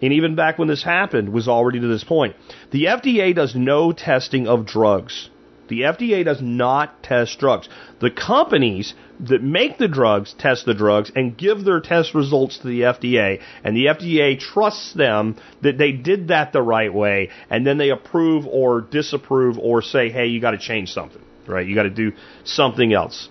and 0.02 0.14
even 0.14 0.34
back 0.34 0.58
when 0.58 0.68
this 0.68 0.84
happened, 0.84 1.30
was 1.30 1.48
already 1.48 1.80
to 1.80 1.88
this 1.88 2.04
point. 2.04 2.36
The 2.72 2.86
FDA 2.86 3.36
does 3.36 3.54
no 3.54 3.92
testing 3.92 4.48
of 4.48 4.66
drugs. 4.66 5.30
The 5.68 5.82
FDA 5.82 6.26
does 6.26 6.42
not 6.42 7.04
test 7.04 7.38
drugs. 7.38 7.70
The 8.00 8.10
companies 8.10 8.96
that 9.28 9.44
make 9.44 9.78
the 9.78 9.88
drugs 9.88 10.34
test 10.38 10.66
the 10.66 10.74
drugs 10.74 11.12
and 11.16 11.38
give 11.38 11.64
their 11.64 11.80
test 11.80 12.14
results 12.14 12.58
to 12.60 12.68
the 12.68 12.82
FDA, 12.82 13.42
and 13.64 13.76
the 13.76 13.86
FDA 13.86 14.40
trusts 14.40 14.94
them 14.94 15.38
that 15.62 15.78
they 15.78 15.92
did 15.92 16.30
that 16.30 16.54
the 16.54 16.62
right 16.62 16.94
way, 16.94 17.30
and 17.50 17.66
then 17.66 17.78
they 17.78 17.90
approve 17.90 18.46
or 18.48 18.82
disapprove 18.82 19.58
or 19.58 19.82
say, 19.82 20.10
hey, 20.10 20.28
you 20.28 20.42
got 20.42 20.52
to 20.52 20.58
change 20.58 20.90
something, 20.92 21.22
right? 21.48 21.66
You 21.66 21.76
got 21.76 21.84
to 21.84 21.90
do 21.90 22.14
something 22.44 22.94
else. 22.94 23.30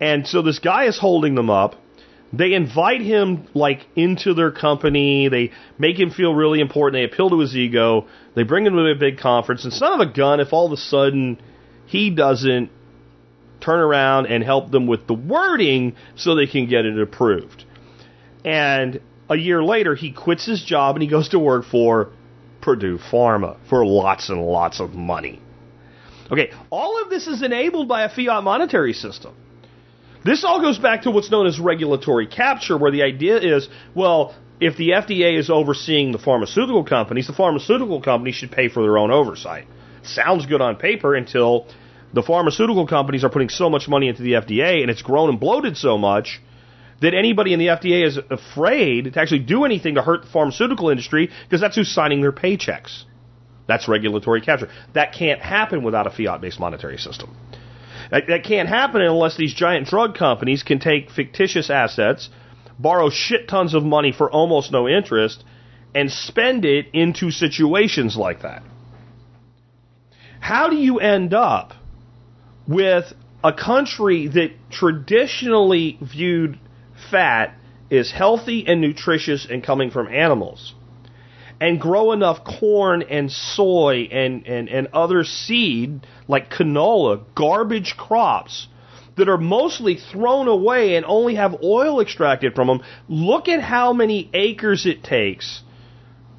And 0.00 0.26
so 0.26 0.42
this 0.42 0.58
guy 0.58 0.84
is 0.84 0.98
holding 0.98 1.34
them 1.34 1.50
up 1.50 1.76
they 2.36 2.54
invite 2.54 3.00
him 3.00 3.46
like 3.54 3.86
into 3.94 4.34
their 4.34 4.50
company. 4.50 5.28
They 5.28 5.52
make 5.78 5.98
him 5.98 6.10
feel 6.10 6.34
really 6.34 6.60
important. 6.60 7.00
They 7.00 7.04
appeal 7.04 7.30
to 7.30 7.38
his 7.38 7.56
ego. 7.56 8.06
They 8.34 8.42
bring 8.42 8.66
him 8.66 8.74
to 8.74 8.90
a 8.90 8.94
big 8.94 9.18
conference. 9.18 9.64
And 9.64 9.72
son 9.72 10.00
of 10.00 10.08
a 10.08 10.12
gun, 10.12 10.40
if 10.40 10.52
all 10.52 10.66
of 10.66 10.72
a 10.72 10.76
sudden 10.76 11.40
he 11.86 12.10
doesn't 12.10 12.70
turn 13.64 13.80
around 13.80 14.26
and 14.26 14.44
help 14.44 14.70
them 14.70 14.86
with 14.86 15.06
the 15.06 15.14
wording 15.14 15.96
so 16.16 16.34
they 16.34 16.46
can 16.46 16.68
get 16.68 16.84
it 16.84 16.98
approved. 17.00 17.64
And 18.44 19.00
a 19.28 19.36
year 19.36 19.62
later, 19.62 19.94
he 19.94 20.12
quits 20.12 20.44
his 20.44 20.62
job 20.62 20.96
and 20.96 21.02
he 21.02 21.08
goes 21.08 21.30
to 21.30 21.38
work 21.38 21.64
for 21.64 22.10
Purdue 22.60 22.98
Pharma 22.98 23.56
for 23.68 23.84
lots 23.84 24.28
and 24.28 24.40
lots 24.40 24.80
of 24.80 24.94
money. 24.94 25.40
Okay, 26.30 26.50
all 26.70 27.02
of 27.02 27.10
this 27.10 27.26
is 27.26 27.42
enabled 27.42 27.88
by 27.88 28.04
a 28.04 28.08
fiat 28.08 28.42
monetary 28.42 28.92
system. 28.92 29.34
This 30.24 30.42
all 30.42 30.60
goes 30.60 30.78
back 30.78 31.02
to 31.02 31.10
what's 31.10 31.30
known 31.30 31.46
as 31.46 31.60
regulatory 31.60 32.26
capture, 32.26 32.78
where 32.78 32.90
the 32.90 33.02
idea 33.02 33.36
is, 33.38 33.68
well, 33.94 34.34
if 34.58 34.76
the 34.78 34.90
FDA 34.90 35.38
is 35.38 35.50
overseeing 35.50 36.12
the 36.12 36.18
pharmaceutical 36.18 36.84
companies, 36.84 37.26
the 37.26 37.34
pharmaceutical 37.34 38.00
companies 38.00 38.36
should 38.36 38.50
pay 38.50 38.68
for 38.68 38.82
their 38.82 38.96
own 38.96 39.10
oversight. 39.10 39.66
Sounds 40.02 40.46
good 40.46 40.62
on 40.62 40.76
paper 40.76 41.14
until 41.14 41.66
the 42.14 42.22
pharmaceutical 42.22 42.86
companies 42.86 43.24
are 43.24 43.28
putting 43.28 43.48
so 43.48 43.68
much 43.68 43.88
money 43.88 44.08
into 44.08 44.22
the 44.22 44.32
FDA 44.32 44.82
and 44.82 44.90
it's 44.90 45.02
grown 45.02 45.28
and 45.28 45.40
bloated 45.40 45.76
so 45.76 45.98
much 45.98 46.40
that 47.00 47.12
anybody 47.12 47.52
in 47.52 47.58
the 47.58 47.66
FDA 47.66 48.06
is 48.06 48.18
afraid 48.30 49.12
to 49.12 49.20
actually 49.20 49.40
do 49.40 49.64
anything 49.64 49.96
to 49.96 50.02
hurt 50.02 50.22
the 50.22 50.30
pharmaceutical 50.30 50.90
industry 50.90 51.28
because 51.44 51.60
that's 51.60 51.74
who's 51.74 51.92
signing 51.92 52.20
their 52.20 52.32
paychecks. 52.32 53.02
That's 53.66 53.88
regulatory 53.88 54.40
capture. 54.40 54.70
That 54.94 55.12
can't 55.12 55.40
happen 55.40 55.82
without 55.82 56.06
a 56.06 56.10
fiat 56.10 56.40
based 56.40 56.60
monetary 56.60 56.98
system. 56.98 57.36
That, 58.10 58.28
that 58.28 58.44
can't 58.44 58.68
happen 58.68 59.00
unless 59.00 59.36
these 59.36 59.52
giant 59.52 59.88
drug 59.88 60.14
companies 60.16 60.62
can 60.62 60.78
take 60.78 61.10
fictitious 61.10 61.68
assets, 61.68 62.30
borrow 62.78 63.10
shit 63.10 63.48
tons 63.48 63.74
of 63.74 63.82
money 63.82 64.12
for 64.12 64.30
almost 64.30 64.70
no 64.70 64.88
interest, 64.88 65.42
and 65.94 66.10
spend 66.12 66.64
it 66.64 66.86
into 66.92 67.30
situations 67.32 68.16
like 68.16 68.42
that. 68.42 68.62
How 70.38 70.68
do 70.68 70.76
you 70.76 71.00
end 71.00 71.34
up 71.34 71.72
with 72.66 73.12
a 73.42 73.52
country 73.52 74.28
that 74.28 74.50
traditionally 74.70 75.98
viewed 76.00 76.58
fat 77.10 77.54
as 77.90 78.10
healthy 78.10 78.66
and 78.66 78.80
nutritious 78.80 79.46
and 79.48 79.62
coming 79.62 79.90
from 79.90 80.08
animals? 80.08 80.74
and 81.60 81.80
grow 81.80 82.12
enough 82.12 82.44
corn 82.44 83.02
and 83.02 83.30
soy 83.30 84.08
and, 84.10 84.46
and, 84.46 84.68
and 84.68 84.88
other 84.92 85.24
seed 85.24 86.06
like 86.28 86.50
canola, 86.50 87.22
garbage 87.34 87.94
crops 87.96 88.68
that 89.16 89.28
are 89.28 89.38
mostly 89.38 89.96
thrown 89.96 90.48
away 90.48 90.96
and 90.96 91.06
only 91.06 91.36
have 91.36 91.62
oil 91.62 92.00
extracted 92.00 92.54
from 92.54 92.66
them. 92.66 92.82
Look 93.08 93.48
at 93.48 93.62
how 93.62 93.92
many 93.92 94.28
acres 94.34 94.86
it 94.86 95.04
takes, 95.04 95.62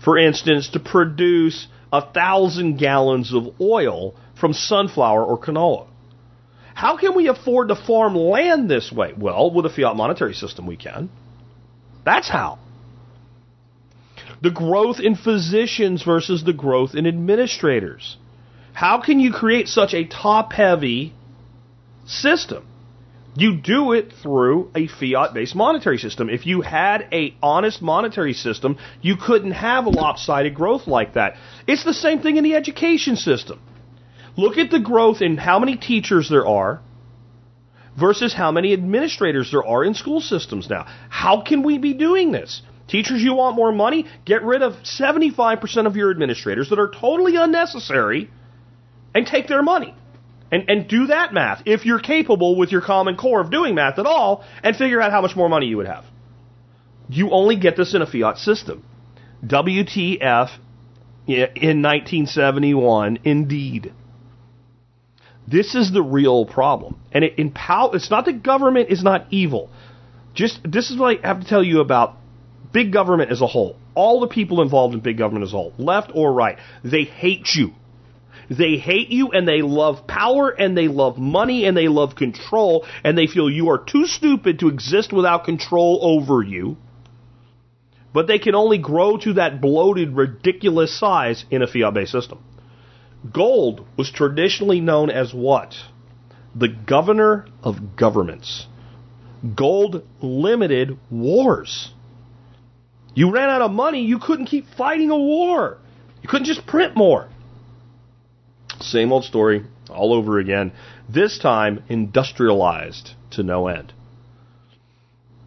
for 0.04 0.18
instance, 0.18 0.70
to 0.70 0.80
produce 0.80 1.68
a 1.94 2.02
thousand 2.02 2.78
gallons 2.78 3.34
of 3.34 3.60
oil 3.62 4.16
from 4.40 4.52
sunflower 4.54 5.24
or 5.24 5.40
canola. 5.40 5.88
How 6.76 6.98
can 6.98 7.16
we 7.16 7.28
afford 7.30 7.70
to 7.70 7.76
farm 7.76 8.16
land 8.16 8.70
this 8.70 8.92
way? 8.92 9.14
Well, 9.18 9.50
with 9.52 9.66
a 9.66 9.70
fiat 9.70 9.96
monetary 9.96 10.34
system, 10.34 10.68
we 10.68 10.78
can. 10.78 11.10
That's 12.04 12.30
how 12.30 12.60
the 14.42 14.52
growth 14.52 15.00
in 15.00 15.16
physicians 15.16 16.04
versus 16.04 16.44
the 16.44 16.54
growth 16.54 16.94
in 16.94 17.08
administrators. 17.08 18.18
How 18.74 19.02
can 19.02 19.20
you 19.20 19.32
create 19.32 19.68
such 19.68 19.94
a 19.94 20.06
top 20.06 20.54
heavy 20.54 21.14
system? 22.06 22.68
You 23.38 23.58
do 23.58 23.94
it 23.94 24.14
through 24.22 24.72
a 24.76 24.88
fiat 24.88 25.34
based 25.34 25.56
monetary 25.56 25.98
system. 25.98 26.30
If 26.30 26.46
you 26.46 26.62
had 26.62 27.08
a 27.12 27.34
honest 27.42 27.82
monetary 27.82 28.34
system, 28.34 28.78
you 29.02 29.16
couldn't 29.18 29.52
have 29.52 29.86
a 29.86 29.90
lopsided 29.90 30.54
growth 30.54 30.88
like 30.88 31.14
that. 31.14 31.36
It's 31.68 31.84
the 31.84 31.94
same 31.94 32.22
thing 32.22 32.38
in 32.38 32.44
the 32.44 32.56
education 32.56 33.16
system. 33.16 33.60
Look 34.38 34.58
at 34.58 34.70
the 34.70 34.80
growth 34.80 35.22
in 35.22 35.38
how 35.38 35.60
many 35.60 35.78
teachers 35.78 36.30
there 36.30 36.46
are 36.46 36.82
versus 37.98 38.34
how 38.34 38.52
many 38.52 38.74
administrators 38.74 39.52
there 39.52 39.66
are 39.66 39.84
in 39.84 39.94
school 39.94 40.20
systems 40.20 40.70
now. 40.70 40.86
How 41.10 41.42
can 41.42 41.64
we 41.64 41.78
be 41.78 41.94
doing 41.94 42.32
this? 42.32 42.62
Teachers, 42.88 43.22
you 43.22 43.34
want 43.34 43.56
more 43.56 43.72
money? 43.72 44.06
Get 44.26 44.44
rid 44.44 44.62
of 44.62 44.74
75% 44.84 45.88
of 45.88 45.96
your 45.96 46.12
administrators 46.12 46.70
that 46.70 46.80
are 46.80 46.92
totally 46.92 47.36
unnecessary 47.36 48.30
and 49.14 49.26
take 49.26 49.48
their 49.48 49.64
money. 49.64 49.96
And, 50.52 50.70
and 50.70 50.88
do 50.88 51.08
that 51.08 51.34
math 51.34 51.64
if 51.66 51.86
you're 51.86 52.00
capable 52.00 52.56
with 52.56 52.72
your 52.72 52.82
common 52.82 53.18
core 53.18 53.42
of 53.42 53.50
doing 53.50 53.74
math 53.74 53.98
at 53.98 54.06
all 54.06 54.46
and 54.62 54.76
figure 54.76 55.02
out 55.02 55.12
how 55.12 55.22
much 55.22 55.36
more 55.36 55.50
money 55.50 55.66
you 55.66 55.78
would 55.78 55.88
have. 55.88 56.06
You 57.10 57.32
only 57.32 57.56
get 57.56 57.76
this 57.76 57.96
in 57.96 58.02
a 58.02 58.06
fiat 58.06 58.38
system. 58.38 58.86
WTF 59.44 60.50
in 61.28 61.82
1971, 61.82 63.20
indeed. 63.24 63.92
This 65.48 65.76
is 65.76 65.92
the 65.92 66.02
real 66.02 66.46
problem. 66.46 67.00
And 67.12 67.24
it, 67.24 67.38
in 67.38 67.52
pow- 67.52 67.92
it's 67.92 68.10
not 68.10 68.26
that 68.26 68.44
government 68.44 68.90
is 68.90 69.04
not 69.04 69.28
evil. 69.30 69.70
Just 70.34 70.60
this 70.64 70.90
is 70.90 70.98
what 70.98 71.24
I 71.24 71.28
have 71.28 71.42
to 71.42 71.48
tell 71.48 71.64
you 71.64 71.80
about 71.82 72.18
big 72.74 72.92
government 72.92 73.32
as 73.32 73.42
a 73.42 73.48
whole, 73.48 73.78
all 73.94 74.20
the 74.20 74.28
people 74.28 74.62
involved 74.62 74.94
in 74.94 75.00
big 75.00 75.18
government 75.18 75.46
as 75.46 75.54
a 75.54 75.56
whole, 75.56 75.74
left 75.78 76.12
or 76.14 76.34
right, 76.34 76.58
they 76.84 77.04
hate 77.04 77.48
you. 77.56 77.72
They 78.50 78.76
hate 78.76 79.10
you 79.10 79.32
and 79.32 79.48
they 79.48 79.62
love 79.62 80.06
power 80.06 80.50
and 80.50 80.78
they 80.78 80.88
love 80.88 81.18
money 81.18 81.66
and 81.66 81.76
they 81.76 81.88
love 81.88 82.16
control 82.16 82.86
and 83.04 83.18
they 83.18 83.28
feel 83.28 83.50
you 83.50 83.70
are 83.70 83.84
too 83.84 84.06
stupid 84.06 84.60
to 84.60 84.68
exist 84.68 85.14
without 85.14 85.46
control 85.46 86.00
over 86.02 86.44
you. 86.44 86.78
But 88.14 88.28
they 88.28 88.40
can 88.40 88.56
only 88.56 88.78
grow 88.78 89.18
to 89.18 89.34
that 89.34 89.62
bloated, 89.62 90.16
ridiculous 90.16 90.98
size 91.00 91.46
in 91.50 91.62
a 91.62 91.68
fiat 91.68 91.94
based 91.94 92.12
system. 92.12 92.44
Gold 93.32 93.86
was 93.98 94.12
traditionally 94.12 94.82
known 94.82 95.10
as 95.10 95.34
what? 95.34 95.76
The 96.54 96.68
governor 96.68 97.48
of 97.64 97.96
governments. 97.96 98.68
Gold 99.56 100.04
limited 100.22 100.98
wars. 101.10 101.92
You 103.14 103.32
ran 103.32 103.50
out 103.50 103.62
of 103.62 103.72
money, 103.72 104.06
you 104.06 104.20
couldn't 104.20 104.48
keep 104.48 104.66
fighting 104.78 105.10
a 105.10 105.18
war. 105.18 105.78
You 106.22 106.30
couldn't 106.30 106.48
just 106.48 106.68
print 106.68 106.96
more. 106.96 107.30
Same 108.82 109.12
old 109.12 109.24
story, 109.24 109.66
all 109.90 110.14
over 110.14 110.40
again. 110.40 110.74
This 111.08 111.40
time, 111.40 111.84
industrialized 111.88 113.12
to 113.32 113.44
no 113.44 113.68
end. 113.68 113.94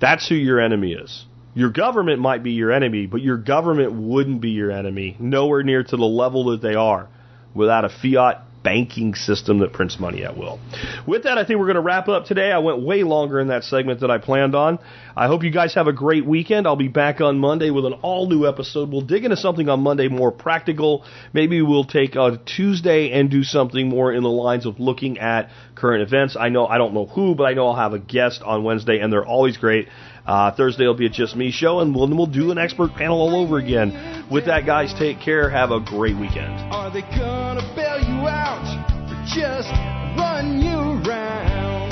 That's 0.01 0.29
who 0.29 0.35
your 0.35 0.61
enemy 0.61 0.93
is. 0.93 1.27
Your 1.55 1.71
government 1.71 2.21
might 2.21 2.43
be 2.43 2.53
your 2.53 2.73
enemy, 2.73 3.07
but 3.07 3.21
your 3.21 3.37
government 3.37 3.93
wouldn't 3.93 4.41
be 4.41 4.51
your 4.51 4.71
enemy, 4.71 5.17
nowhere 5.19 5.63
near 5.63 5.83
to 5.83 5.97
the 5.97 6.05
level 6.05 6.45
that 6.53 6.63
they 6.63 6.75
are, 6.75 7.09
without 7.55 7.85
a 7.85 7.89
fiat 7.89 8.45
banking 8.63 9.15
system 9.15 9.61
that 9.61 9.73
prints 9.73 9.99
money 9.99 10.25
at 10.25 10.37
will. 10.37 10.61
With 11.07 11.23
that, 11.25 11.39
I 11.39 11.45
think 11.45 11.59
we're 11.59 11.67
going 11.67 11.77
to 11.77 11.81
wrap 11.81 12.09
up 12.09 12.27
today. 12.27 12.53
I 12.53 12.59
went 12.59 12.83
way 12.83 13.03
longer 13.03 13.41
in 13.41 13.49
that 13.49 13.65
segment 13.65 14.01
than 14.01 14.11
I 14.11 14.19
planned 14.19 14.55
on. 14.55 14.79
I 15.17 15.27
hope 15.27 15.43
you 15.43 15.51
guys 15.51 15.75
have 15.75 15.87
a 15.87 15.93
great 15.93 16.27
weekend. 16.27 16.67
I'll 16.67 16.77
be 16.77 16.89
back 16.89 17.21
on 17.21 17.39
Monday 17.39 17.71
with 17.71 17.87
an 17.87 17.95
all 17.95 18.29
new 18.29 18.47
episode. 18.47 18.91
We'll 18.91 19.03
dig 19.03 19.25
into 19.25 19.37
something 19.37 19.69
on 19.69 19.81
Monday 19.81 20.09
more 20.09 20.33
practical. 20.33 21.05
Maybe 21.33 21.63
we'll 21.63 21.85
take 21.85 22.15
a 22.17 22.41
Tuesday 22.45 23.13
and 23.13 23.31
do 23.31 23.43
something 23.43 23.89
more 23.89 24.13
in 24.13 24.23
the 24.23 24.29
lines 24.29 24.67
of 24.67 24.79
looking 24.81 25.19
at 25.19 25.51
current 25.75 26.03
events. 26.03 26.37
I 26.39 26.49
know 26.49 26.67
I 26.67 26.79
don't 26.79 26.95
know 26.95 27.07
who, 27.07 27.35
but 27.35 27.45
I 27.45 27.55
know 27.55 27.69
I'll 27.69 27.77
have 27.77 27.95
a 27.95 27.99
guest 27.99 28.43
on 28.45 28.65
Wednesday, 28.65 28.99
and 28.99 29.13
they're 29.13 29.27
always 29.27 29.57
great. 29.57 29.89
Uh, 30.29 30.55
Thursday 30.55 30.87
will 30.87 30.93
be 30.93 31.07
a 31.07 31.09
Just 31.09 31.35
Me 31.37 31.51
show, 31.51 31.81
and 31.81 31.95
we'll, 31.95 32.07
we'll 32.15 32.27
do 32.27 32.51
an 32.51 32.59
expert 32.59 32.93
panel 32.93 33.19
all 33.19 33.35
over 33.35 33.57
again. 33.57 34.27
With 34.31 34.45
that, 34.45 34.67
guys, 34.67 34.93
take 34.99 35.21
care. 35.21 35.49
Have 35.49 35.71
a 35.71 35.81
great 35.81 36.19
weekend. 36.19 36.53
Are 36.71 36.93
they 36.93 37.01
gonna 37.01 37.65
bail 37.75 37.97
you 37.97 38.29
out 38.29 38.61
or 39.09 39.17
just 39.25 39.73
run 40.21 40.61
you 40.61 40.77
around? 41.01 41.89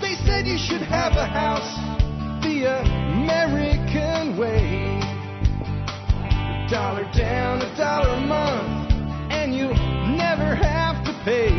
They 0.00 0.14
said 0.24 0.46
you 0.46 0.56
should 0.56 0.80
have 0.80 1.12
a 1.12 1.26
house 1.26 1.68
the 2.42 2.64
American 2.64 4.38
way. 4.38 5.00
A 6.32 6.66
dollar 6.70 7.04
down, 7.12 7.60
a 7.60 7.76
dollar 7.76 8.14
a 8.14 8.20
month, 8.22 8.90
and 9.30 9.54
you 9.54 9.68
never 10.16 10.54
have 10.54 11.04
to 11.04 11.12
pay. 11.26 11.50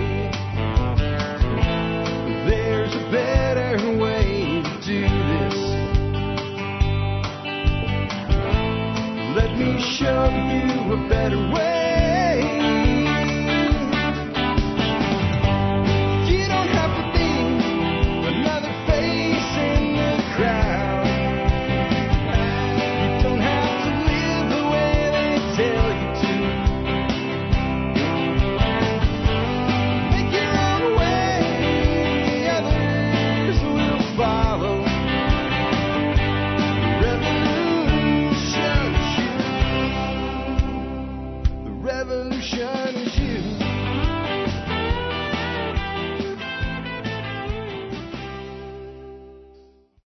There's 2.50 2.96
a 2.96 3.12
better 3.12 3.96
way 3.96 4.49
do 4.90 5.02
this. 5.02 5.54
Let 9.38 9.52
me 9.56 9.80
show 10.00 10.26
you 10.50 10.94
a 10.94 11.08
better 11.08 11.38
way. 11.54 12.09